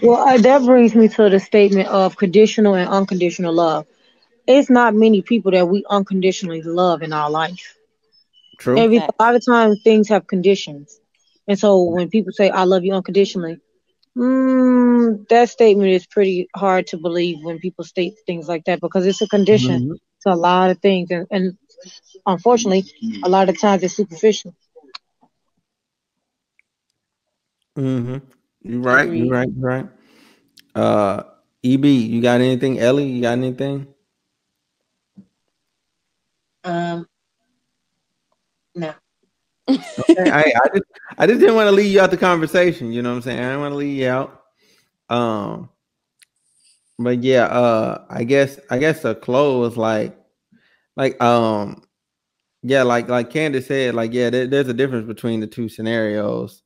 Well, 0.02 0.28
uh, 0.28 0.38
that 0.38 0.62
brings 0.64 0.94
me 0.94 1.08
to 1.08 1.30
the 1.30 1.38
statement 1.38 1.88
of 1.88 2.16
conditional 2.16 2.74
and 2.74 2.88
unconditional 2.88 3.54
love. 3.54 3.86
It's 4.46 4.68
not 4.68 4.94
many 4.94 5.22
people 5.22 5.52
that 5.52 5.68
we 5.68 5.84
unconditionally 5.88 6.62
love 6.62 7.02
in 7.02 7.12
our 7.12 7.30
life. 7.30 7.78
True. 8.58 8.78
Every 8.78 8.98
a 8.98 9.10
lot 9.18 9.34
of 9.34 9.44
times 9.44 9.80
things 9.82 10.08
have 10.08 10.26
conditions, 10.26 11.00
and 11.48 11.58
so 11.58 11.82
when 11.82 12.08
people 12.08 12.32
say 12.32 12.50
"I 12.50 12.64
love 12.64 12.84
you 12.84 12.94
unconditionally," 12.94 13.58
mm, 14.16 15.28
that 15.28 15.48
statement 15.50 15.90
is 15.90 16.06
pretty 16.06 16.48
hard 16.54 16.86
to 16.88 16.98
believe 16.98 17.38
when 17.42 17.58
people 17.58 17.84
state 17.84 18.14
things 18.26 18.48
like 18.48 18.64
that 18.64 18.80
because 18.80 19.06
it's 19.06 19.22
a 19.22 19.28
condition 19.28 19.80
Mhm. 19.82 19.98
to 20.22 20.32
a 20.32 20.36
lot 20.36 20.70
of 20.70 20.78
things, 20.80 21.10
and, 21.10 21.26
and 21.30 21.56
unfortunately, 22.26 22.84
a 23.24 23.28
lot 23.28 23.48
of 23.48 23.60
times 23.60 23.82
it's 23.82 23.96
superficial. 23.96 24.54
Mm-hmm. 27.76 28.18
You're 28.62 28.80
right. 28.80 29.10
You're 29.12 29.28
right. 29.28 29.48
You're 29.56 29.68
right. 29.68 29.86
Uh, 30.74 31.22
EB, 31.62 31.84
you 31.84 32.20
got 32.22 32.40
anything? 32.40 32.78
Ellie, 32.78 33.06
you 33.06 33.22
got 33.22 33.32
anything? 33.32 33.86
Um, 36.64 37.06
no. 37.06 37.13
I, 39.68 40.52
I 40.54 40.68
just 40.74 40.84
I 41.18 41.26
just 41.26 41.40
didn't 41.40 41.54
want 41.54 41.68
to 41.68 41.72
leave 41.72 41.92
you 41.92 42.00
out 42.00 42.10
the 42.10 42.16
conversation. 42.16 42.92
You 42.92 43.02
know 43.02 43.10
what 43.10 43.16
I'm 43.16 43.22
saying? 43.22 43.38
I 43.38 43.42
didn't 43.42 43.60
want 43.60 43.72
to 43.72 43.76
leave 43.76 43.98
you 43.98 44.08
out. 44.08 44.42
Um, 45.08 45.70
but 46.98 47.22
yeah, 47.22 47.44
uh, 47.44 48.04
I 48.08 48.24
guess 48.24 48.58
I 48.70 48.78
guess 48.78 49.02
the 49.02 49.14
close 49.14 49.76
like 49.76 50.16
like 50.96 51.20
um 51.22 51.82
yeah, 52.62 52.82
like 52.82 53.08
like 53.08 53.30
Candace 53.30 53.66
said, 53.66 53.94
like 53.94 54.12
yeah, 54.12 54.30
there, 54.30 54.46
there's 54.46 54.68
a 54.68 54.74
difference 54.74 55.06
between 55.06 55.40
the 55.40 55.46
two 55.46 55.68
scenarios. 55.68 56.62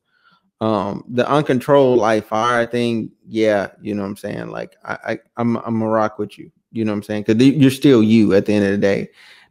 Um, 0.61 1.05
the 1.09 1.29
uncontrolled 1.29 1.99
like 1.99 2.27
fire 2.27 2.65
thing, 2.65 3.11
yeah, 3.25 3.71
you 3.81 3.95
know 3.95 4.01
what 4.03 4.09
I'm 4.09 4.17
saying. 4.17 4.49
Like 4.49 4.75
I, 4.83 4.97
I 5.07 5.19
I'm 5.37 5.57
I'm 5.57 5.81
a 5.81 5.87
rock 5.87 6.19
with 6.19 6.37
you. 6.37 6.51
You 6.71 6.85
know 6.85 6.91
what 6.91 6.97
I'm 6.97 7.03
saying? 7.03 7.23
Because 7.27 7.43
you're 7.43 7.71
still 7.71 8.03
you 8.03 8.33
at 8.33 8.45
the 8.45 8.53
end 8.53 8.65
of 8.65 8.71
the 8.71 8.77
day. 8.77 9.09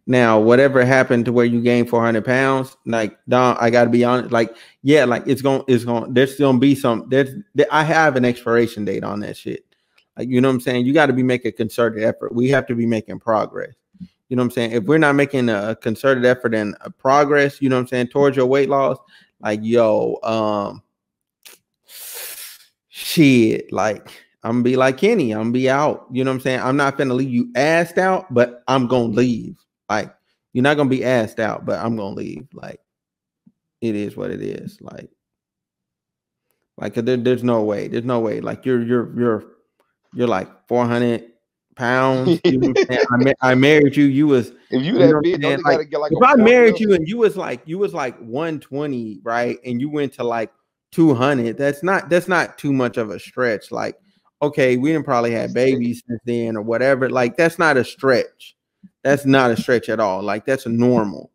Now, 0.08 0.40
whatever 0.40 0.86
happened 0.86 1.26
to 1.26 1.32
where 1.34 1.44
you 1.44 1.60
gained 1.60 1.90
400 1.90 2.24
pounds, 2.24 2.78
like 2.86 3.18
Don, 3.28 3.58
I 3.60 3.68
got 3.68 3.84
to 3.84 3.90
be 3.90 4.04
honest. 4.04 4.32
Like, 4.32 4.56
yeah, 4.82 5.04
like 5.04 5.22
it's 5.26 5.42
to, 5.42 5.62
it's. 5.68 5.84
To, 5.84 6.06
there's 6.08 6.36
gonna 6.36 6.58
be 6.58 6.74
some. 6.74 7.04
There's, 7.10 7.28
there, 7.54 7.66
I 7.70 7.84
have 7.84 8.16
an 8.16 8.24
expiration 8.24 8.86
date 8.86 9.04
on 9.04 9.20
that 9.20 9.36
shit. 9.36 9.66
Like, 10.16 10.30
you 10.30 10.40
know 10.40 10.48
what 10.48 10.54
I'm 10.54 10.60
saying? 10.62 10.86
You 10.86 10.94
got 10.94 11.06
to 11.06 11.12
be 11.12 11.22
making 11.22 11.50
a 11.50 11.52
concerted 11.52 12.02
effort. 12.02 12.34
We 12.34 12.48
have 12.48 12.66
to 12.68 12.74
be 12.74 12.86
making 12.86 13.20
progress. 13.20 13.74
You 14.00 14.36
know 14.36 14.40
what 14.40 14.46
I'm 14.46 14.50
saying? 14.52 14.72
If 14.72 14.84
we're 14.84 14.96
not 14.96 15.14
making 15.14 15.50
a 15.50 15.76
concerted 15.76 16.24
effort 16.24 16.54
and 16.54 16.74
a 16.80 16.90
progress, 16.90 17.60
you 17.60 17.68
know 17.68 17.76
what 17.76 17.82
I'm 17.82 17.88
saying, 17.88 18.08
towards 18.08 18.34
your 18.34 18.46
weight 18.46 18.70
loss, 18.70 18.96
like 19.40 19.60
yo, 19.62 20.18
um, 20.22 20.82
shit, 22.88 23.70
like 23.70 24.08
I'm 24.42 24.52
gonna 24.52 24.62
be 24.62 24.76
like 24.76 24.96
Kenny, 24.96 25.32
I'm 25.32 25.40
gonna 25.40 25.50
be 25.50 25.68
out. 25.68 26.06
You 26.10 26.24
know 26.24 26.30
what 26.30 26.36
I'm 26.36 26.40
saying? 26.40 26.60
I'm 26.60 26.78
not 26.78 26.96
gonna 26.96 27.12
leave 27.12 27.28
you 27.28 27.52
asked 27.54 27.98
out, 27.98 28.32
but 28.32 28.64
I'm 28.66 28.86
gonna 28.86 29.04
leave. 29.12 29.58
Like 29.88 30.14
you're 30.52 30.62
not 30.62 30.76
gonna 30.76 30.90
be 30.90 31.04
asked 31.04 31.40
out, 31.40 31.64
but 31.64 31.78
I'm 31.84 31.96
gonna 31.96 32.14
leave. 32.14 32.46
Like 32.52 32.80
it 33.80 33.94
is 33.94 34.16
what 34.16 34.30
it 34.30 34.42
is. 34.42 34.78
Like, 34.80 35.10
like 36.76 36.94
there, 36.94 37.16
there's 37.16 37.44
no 37.44 37.62
way. 37.62 37.88
There's 37.88 38.04
no 38.04 38.20
way. 38.20 38.40
Like 38.40 38.64
you're 38.66 38.82
you're 38.82 39.18
you're 39.18 39.44
you're 40.14 40.28
like 40.28 40.48
400 40.68 41.24
pounds. 41.76 42.40
You 42.44 42.74
I, 42.90 43.34
I, 43.40 43.54
married 43.54 43.96
you. 43.96 44.04
You 44.04 44.26
was 44.26 44.52
if 44.70 44.82
you 44.82 44.98
that 44.98 45.20
big, 45.22 45.42
like, 45.64 45.92
like 45.92 46.12
if 46.12 46.22
I 46.22 46.34
married 46.36 46.80
you 46.80 46.94
and 46.94 47.08
you 47.08 47.18
was 47.18 47.36
like 47.36 47.62
you 47.64 47.78
was 47.78 47.94
like 47.94 48.18
120, 48.18 49.20
right? 49.22 49.58
And 49.64 49.80
you 49.80 49.88
went 49.88 50.12
to 50.14 50.24
like 50.24 50.52
200. 50.92 51.56
That's 51.56 51.82
not 51.82 52.10
that's 52.10 52.28
not 52.28 52.58
too 52.58 52.72
much 52.72 52.96
of 52.96 53.10
a 53.10 53.18
stretch. 53.18 53.70
Like, 53.70 53.96
okay, 54.42 54.76
we 54.76 54.92
didn't 54.92 55.06
probably 55.06 55.32
have 55.32 55.54
babies 55.54 56.02
since 56.06 56.20
then 56.24 56.56
or 56.56 56.62
whatever. 56.62 57.08
Like, 57.08 57.36
that's 57.36 57.58
not 57.58 57.76
a 57.76 57.84
stretch. 57.84 58.56
That's 59.02 59.24
not 59.24 59.50
a 59.50 59.56
stretch 59.56 59.88
at 59.88 60.00
all. 60.00 60.22
Like, 60.22 60.44
that's 60.44 60.66
normal. 60.66 61.30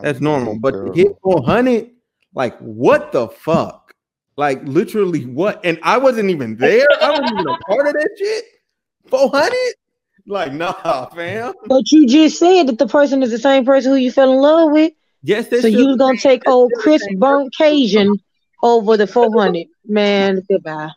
That's 0.00 0.20
normal. 0.20 0.58
But 0.58 0.72
to 0.72 0.92
hit 0.92 1.08
400, 1.22 1.90
like, 2.34 2.58
what 2.58 3.12
the 3.12 3.28
fuck? 3.28 3.94
Like, 4.36 4.60
literally, 4.64 5.26
what? 5.26 5.60
And 5.64 5.78
I 5.82 5.98
wasn't 5.98 6.30
even 6.30 6.56
there. 6.56 6.86
I 7.02 7.10
wasn't 7.10 7.32
even 7.32 7.48
a 7.48 7.58
part 7.66 7.88
of 7.88 7.92
that 7.92 8.10
shit. 8.18 8.44
400? 9.08 9.52
Like, 10.26 10.52
nah, 10.52 11.06
fam. 11.06 11.54
But 11.66 11.90
you 11.90 12.06
just 12.06 12.38
said 12.38 12.68
that 12.68 12.78
the 12.78 12.86
person 12.86 13.22
is 13.22 13.30
the 13.30 13.38
same 13.38 13.64
person 13.64 13.92
who 13.92 13.98
you 13.98 14.12
fell 14.12 14.32
in 14.32 14.38
love 14.38 14.70
with. 14.70 14.92
Yes, 15.22 15.50
so 15.50 15.66
you 15.66 15.88
was 15.88 15.96
gonna 15.96 16.16
take 16.16 16.48
old 16.48 16.72
Chris 16.76 17.02
Burnt 17.16 17.54
Cajun 17.54 18.18
over 18.62 18.96
the 18.96 19.06
400. 19.06 19.66
Man, 19.86 20.42
goodbye. 20.48 20.90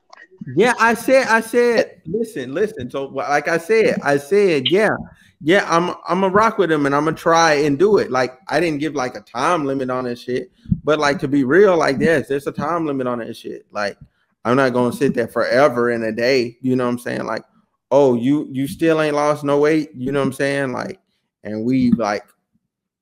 Yeah, 0.56 0.74
I 0.80 0.94
said, 0.94 1.28
I 1.28 1.42
said, 1.42 2.02
listen, 2.06 2.54
listen. 2.54 2.90
So, 2.90 3.06
like 3.06 3.48
I 3.48 3.58
said, 3.58 4.00
I 4.04 4.18
said, 4.18 4.70
yeah, 4.70 4.96
yeah, 5.46 5.66
I'm, 5.68 5.90
I'm 6.08 6.22
gonna 6.22 6.30
rock 6.30 6.58
with 6.58 6.72
him 6.72 6.86
and 6.86 6.96
I'm 6.96 7.04
gonna 7.04 7.18
try 7.18 7.56
and 7.56 7.78
do 7.78 7.98
it. 7.98 8.10
Like, 8.10 8.40
I 8.48 8.62
didn't 8.62 8.80
give 8.80 8.96
like 8.96 9.16
a 9.16 9.22
time 9.22 9.66
limit 9.66 9.90
on 9.90 10.06
this 10.06 10.22
shit, 10.22 10.50
but 10.86 11.00
like 11.00 11.20
to 11.20 11.28
be 11.28 11.44
real, 11.44 11.78
like, 11.78 11.98
yes, 12.00 12.30
there's 12.30 12.48
a 12.48 12.52
time 12.52 12.86
limit 12.86 13.08
on 13.08 13.20
this 13.20 13.40
shit. 13.40 13.66
Like, 13.70 13.98
I'm 14.46 14.56
not 14.56 14.72
gonna 14.72 14.94
sit 14.94 15.14
there 15.14 15.28
forever 15.28 15.92
in 15.92 16.02
a 16.04 16.14
day. 16.14 16.58
You 16.62 16.78
know 16.78 16.86
what 16.86 16.92
I'm 16.92 17.00
saying? 17.00 17.26
Like, 17.26 17.44
oh, 17.92 18.16
you, 18.16 18.48
you 18.54 18.68
still 18.68 19.02
ain't 19.02 19.18
lost 19.18 19.44
no 19.44 19.60
weight. 19.60 19.90
You 19.94 20.14
know 20.14 20.22
what 20.22 20.28
I'm 20.28 20.34
saying? 20.34 20.72
Like, 20.72 21.02
and 21.44 21.66
we 21.66 21.92
like, 21.92 22.24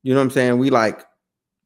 you 0.02 0.12
know 0.12 0.18
what 0.18 0.24
I'm 0.24 0.30
saying? 0.32 0.58
We 0.58 0.70
like 0.70 1.06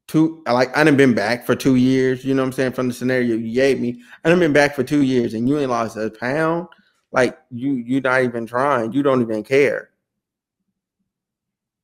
two 0.05 0.43
like 0.45 0.77
I 0.77 0.83
done 0.83 0.95
been 0.95 1.15
back 1.15 1.43
for 1.43 1.55
two 1.55 1.75
years, 1.75 2.23
you 2.23 2.35
know 2.35 2.43
what 2.43 2.49
I'm 2.49 2.53
saying, 2.53 2.73
from 2.73 2.87
the 2.87 2.93
scenario 2.93 3.35
you 3.35 3.51
gave 3.51 3.79
me. 3.79 3.99
I 4.23 4.29
done 4.29 4.39
been 4.39 4.53
back 4.53 4.75
for 4.75 4.83
two 4.83 5.01
years 5.01 5.33
and 5.33 5.49
you 5.49 5.57
ain't 5.57 5.71
lost 5.71 5.97
a 5.97 6.11
pound. 6.11 6.67
Like 7.11 7.35
you 7.49 7.73
you're 7.73 8.01
not 8.01 8.21
even 8.21 8.45
trying, 8.45 8.93
you 8.93 9.01
don't 9.01 9.23
even 9.23 9.43
care 9.43 9.89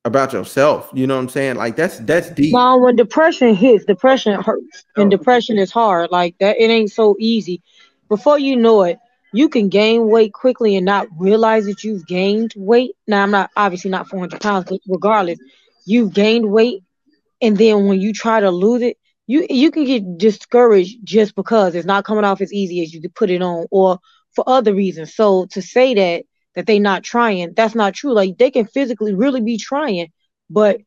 about 0.06 0.34
yourself. 0.34 0.90
You 0.94 1.08
know 1.08 1.16
what 1.16 1.22
I'm 1.22 1.30
saying? 1.30 1.56
Like 1.56 1.76
that's 1.76 2.00
that's 2.00 2.30
deep. 2.32 2.54
Mom, 2.54 2.82
when 2.82 2.96
depression 2.96 3.56
hits, 3.56 3.86
depression 3.86 4.42
hurts. 4.42 4.86
And 4.96 5.14
oh. 5.14 5.18
depression 5.18 5.58
is 5.58 5.72
hard. 5.72 6.12
Like 6.12 6.38
that 6.40 6.58
it 6.60 6.70
ain't 6.70 6.92
so 6.92 7.16
easy. 7.20 7.62
Before 8.10 8.38
you 8.38 8.56
know 8.56 8.84
it, 8.84 9.00
you 9.32 9.50
can 9.50 9.70
gain 9.70 10.10
weight 10.10 10.34
quickly 10.34 10.76
and 10.76 10.86
not 10.86 11.08
realize 11.18 11.66
that 11.66 11.84
you've 11.84 12.06
gained 12.06 12.54
weight. 12.56 12.92
Now 13.08 13.24
I'm 13.24 13.32
not 13.32 13.50
obviously 13.56 13.92
not 13.92 14.08
400 14.10 14.42
pounds, 14.42 14.66
but 14.70 14.82
regardless, 14.88 15.40
you've 15.86 16.14
gained 16.14 16.52
weight 16.52 16.84
and 17.44 17.58
then 17.58 17.88
when 17.88 18.00
you 18.00 18.14
try 18.14 18.40
to 18.40 18.50
lose 18.50 18.82
it, 18.82 18.98
you 19.28 19.46
you 19.50 19.70
can 19.70 19.84
get 19.84 20.18
discouraged 20.18 20.98
just 21.04 21.36
because 21.36 21.76
it's 21.76 21.86
not 21.86 22.06
coming 22.06 22.24
off 22.24 22.40
as 22.40 22.54
easy 22.54 22.82
as 22.82 22.94
you 22.94 23.02
put 23.10 23.30
it 23.30 23.42
on, 23.42 23.68
or 23.70 24.00
for 24.34 24.48
other 24.48 24.74
reasons. 24.74 25.14
So 25.14 25.46
to 25.48 25.62
say 25.62 25.94
that 25.94 26.24
that 26.56 26.68
they're 26.68 26.80
not 26.80 27.04
trying, 27.04 27.54
that's 27.54 27.76
not 27.76 27.94
true. 27.94 28.14
Like 28.14 28.38
they 28.38 28.52
can 28.52 28.66
physically 28.66 29.14
really 29.14 29.42
be 29.42 29.58
trying, 29.58 30.12
but 30.50 30.80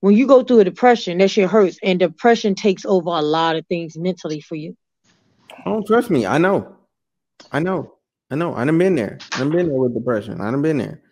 when 0.00 0.16
you 0.16 0.26
go 0.26 0.42
through 0.42 0.60
a 0.60 0.64
depression, 0.64 1.18
that 1.18 1.30
shit 1.30 1.50
hurts, 1.50 1.78
and 1.82 1.98
depression 1.98 2.54
takes 2.54 2.84
over 2.84 3.10
a 3.10 3.22
lot 3.22 3.56
of 3.56 3.66
things 3.66 3.98
mentally 3.98 4.40
for 4.40 4.54
you. 4.54 4.76
Oh, 5.66 5.82
trust 5.86 6.10
me, 6.10 6.26
I 6.26 6.38
know, 6.38 6.76
I 7.52 7.60
know, 7.60 7.94
I 8.30 8.36
know. 8.36 8.54
I 8.54 8.64
done 8.64 8.78
been 8.78 8.94
there. 8.94 9.18
I 9.32 9.38
done 9.40 9.50
been 9.50 9.68
there 9.68 9.78
with 9.78 9.94
depression. 9.94 10.40
I 10.40 10.50
done 10.50 10.62
been 10.62 10.78
there. 10.78 11.02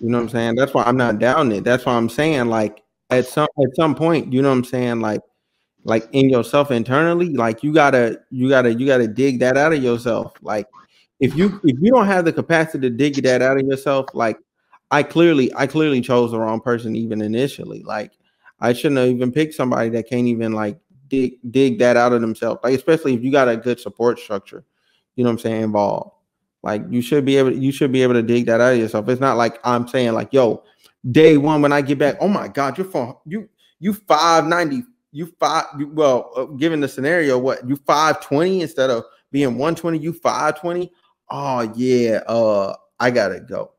You 0.00 0.08
know 0.10 0.18
what 0.18 0.24
I'm 0.24 0.28
saying? 0.28 0.54
That's 0.56 0.74
why 0.74 0.82
I'm 0.84 0.96
not 0.96 1.18
down 1.18 1.52
it. 1.52 1.64
That's 1.64 1.86
why 1.86 1.94
I'm 1.94 2.08
saying 2.08 2.46
like 2.46 2.82
at 3.10 3.26
some 3.26 3.48
at 3.62 3.74
some 3.76 3.94
point, 3.94 4.32
you 4.32 4.42
know 4.42 4.50
what 4.50 4.58
I'm 4.58 4.64
saying? 4.64 5.00
Like, 5.00 5.20
like 5.84 6.08
in 6.12 6.28
yourself 6.28 6.70
internally, 6.70 7.30
like 7.30 7.62
you 7.62 7.72
gotta 7.72 8.20
you 8.30 8.48
gotta 8.48 8.74
you 8.74 8.86
gotta 8.86 9.06
dig 9.06 9.38
that 9.40 9.56
out 9.56 9.72
of 9.72 9.82
yourself. 9.82 10.32
Like, 10.42 10.66
if 11.20 11.36
you 11.36 11.60
if 11.64 11.76
you 11.80 11.92
don't 11.92 12.06
have 12.06 12.24
the 12.24 12.32
capacity 12.32 12.88
to 12.88 12.94
dig 12.94 13.22
that 13.22 13.42
out 13.42 13.58
of 13.58 13.66
yourself, 13.66 14.06
like 14.14 14.38
I 14.90 15.02
clearly 15.02 15.52
I 15.54 15.66
clearly 15.66 16.00
chose 16.00 16.30
the 16.30 16.38
wrong 16.38 16.60
person 16.60 16.96
even 16.96 17.20
initially. 17.20 17.82
Like, 17.82 18.12
I 18.60 18.72
shouldn't 18.72 18.98
have 18.98 19.08
even 19.08 19.32
picked 19.32 19.54
somebody 19.54 19.90
that 19.90 20.08
can't 20.08 20.26
even 20.26 20.52
like 20.52 20.78
dig 21.08 21.38
dig 21.50 21.78
that 21.80 21.96
out 21.96 22.12
of 22.12 22.20
themselves. 22.20 22.60
Like, 22.62 22.74
especially 22.74 23.14
if 23.14 23.22
you 23.22 23.32
got 23.32 23.48
a 23.48 23.56
good 23.56 23.80
support 23.80 24.18
structure, 24.18 24.64
you 25.16 25.24
know 25.24 25.30
what 25.30 25.34
I'm 25.34 25.38
saying, 25.40 25.62
involved. 25.62 26.12
Like 26.62 26.82
you 26.88 27.02
should 27.02 27.24
be 27.24 27.36
able 27.36 27.52
you 27.52 27.72
should 27.72 27.92
be 27.92 28.02
able 28.02 28.14
to 28.14 28.22
dig 28.22 28.46
that 28.46 28.60
out 28.60 28.72
of 28.72 28.78
yourself. 28.78 29.08
It's 29.08 29.20
not 29.20 29.36
like 29.36 29.58
I'm 29.64 29.86
saying 29.86 30.12
like, 30.12 30.32
yo, 30.32 30.64
day 31.10 31.36
one 31.36 31.62
when 31.62 31.72
I 31.72 31.82
get 31.82 31.98
back. 31.98 32.16
Oh 32.20 32.28
my 32.28 32.48
God, 32.48 32.78
you're 32.78 32.86
from 32.86 33.16
you 33.26 33.48
you 33.78 33.92
five 33.92 34.46
ninety. 34.46 34.82
You 35.10 35.32
five 35.40 35.64
well, 35.92 36.30
uh, 36.36 36.44
given 36.44 36.80
the 36.80 36.88
scenario, 36.88 37.38
what 37.38 37.66
you 37.66 37.76
five 37.76 38.20
twenty 38.20 38.60
instead 38.60 38.90
of 38.90 39.04
being 39.32 39.56
one 39.56 39.74
twenty, 39.74 39.98
you 39.98 40.12
five 40.12 40.60
twenty. 40.60 40.92
Oh 41.30 41.72
yeah, 41.76 42.22
uh, 42.26 42.74
I 42.98 43.10
gotta 43.10 43.40
go. 43.40 43.72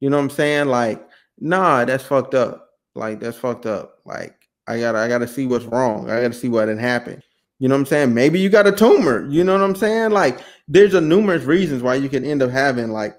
You 0.00 0.10
know 0.10 0.16
what 0.16 0.24
I'm 0.24 0.30
saying? 0.30 0.66
Like, 0.66 1.06
nah, 1.38 1.84
that's 1.84 2.04
fucked 2.04 2.34
up. 2.34 2.70
Like 2.94 3.20
that's 3.20 3.36
fucked 3.36 3.66
up. 3.66 3.98
Like 4.04 4.34
I 4.66 4.78
gotta 4.80 4.98
I 4.98 5.08
gotta 5.08 5.28
see 5.28 5.46
what's 5.46 5.64
wrong. 5.64 6.10
I 6.10 6.20
gotta 6.22 6.34
see 6.34 6.48
what 6.48 6.68
had 6.68 6.78
happened. 6.78 7.22
You 7.58 7.68
know 7.68 7.74
what 7.76 7.80
I'm 7.80 7.86
saying? 7.86 8.14
Maybe 8.14 8.40
you 8.40 8.48
got 8.48 8.66
a 8.66 8.72
tumor. 8.72 9.28
You 9.30 9.44
know 9.44 9.52
what 9.52 9.62
I'm 9.62 9.76
saying? 9.76 10.10
Like 10.10 10.40
there's 10.66 10.94
a 10.94 11.00
numerous 11.00 11.44
reasons 11.44 11.82
why 11.82 11.94
you 11.94 12.08
can 12.08 12.24
end 12.24 12.42
up 12.42 12.50
having 12.50 12.90
like 12.90 13.16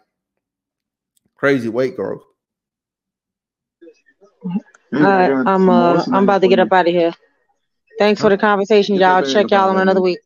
crazy 1.36 1.70
weight 1.70 1.96
growth. 1.96 2.24
Uh, 4.94 5.44
I'm 5.46 5.70
uh, 5.70 6.04
I'm 6.12 6.24
about 6.24 6.42
to 6.42 6.48
get 6.48 6.60
up 6.60 6.72
out 6.72 6.88
of 6.88 6.94
here. 6.94 7.14
Thanks 7.98 8.22
for 8.22 8.30
the 8.30 8.38
conversation, 8.38 8.96
y'all. 8.96 9.24
Check 9.24 9.52
y'all 9.52 9.72
in 9.72 9.80
another 9.80 10.02
week. 10.02 10.20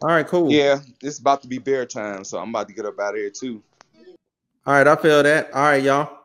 All 0.00 0.08
right, 0.08 0.26
cool. 0.26 0.52
Yeah, 0.52 0.78
it's 1.02 1.18
about 1.18 1.42
to 1.42 1.48
be 1.48 1.58
bear 1.58 1.84
time, 1.84 2.22
so 2.22 2.38
I'm 2.38 2.50
about 2.50 2.68
to 2.68 2.74
get 2.74 2.86
up 2.86 3.00
out 3.00 3.14
of 3.14 3.16
here 3.16 3.30
too. 3.30 3.62
All 4.64 4.74
right, 4.74 4.86
I 4.86 4.94
feel 4.96 5.22
that. 5.22 5.52
All 5.52 5.62
right, 5.62 5.82
y'all. 5.82 6.18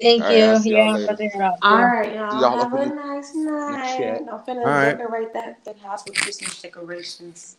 Thank 0.00 0.22
you. 0.30 0.36
Yeah, 0.36 0.56
I'm 0.56 0.96
about 0.96 1.18
to. 1.18 1.58
All 1.62 1.86
right, 1.86 2.14
y'all. 2.14 2.40
y'all 2.40 2.58
have 2.58 2.72
a 2.74 2.86
nice 2.86 3.34
night. 3.34 4.26
I'm 4.30 4.40
finna 4.40 4.58
All 4.58 4.64
right. 4.64 4.98
decorate 4.98 5.32
that, 5.32 5.64
that 5.64 5.78
house 5.78 6.04
with 6.06 6.16
Christmas 6.16 6.60
decorations. 6.60 7.56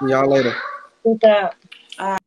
See 0.00 0.10
y'all 0.10 0.28
later. 0.28 0.54
Good 1.02 1.20
job. 1.20 2.18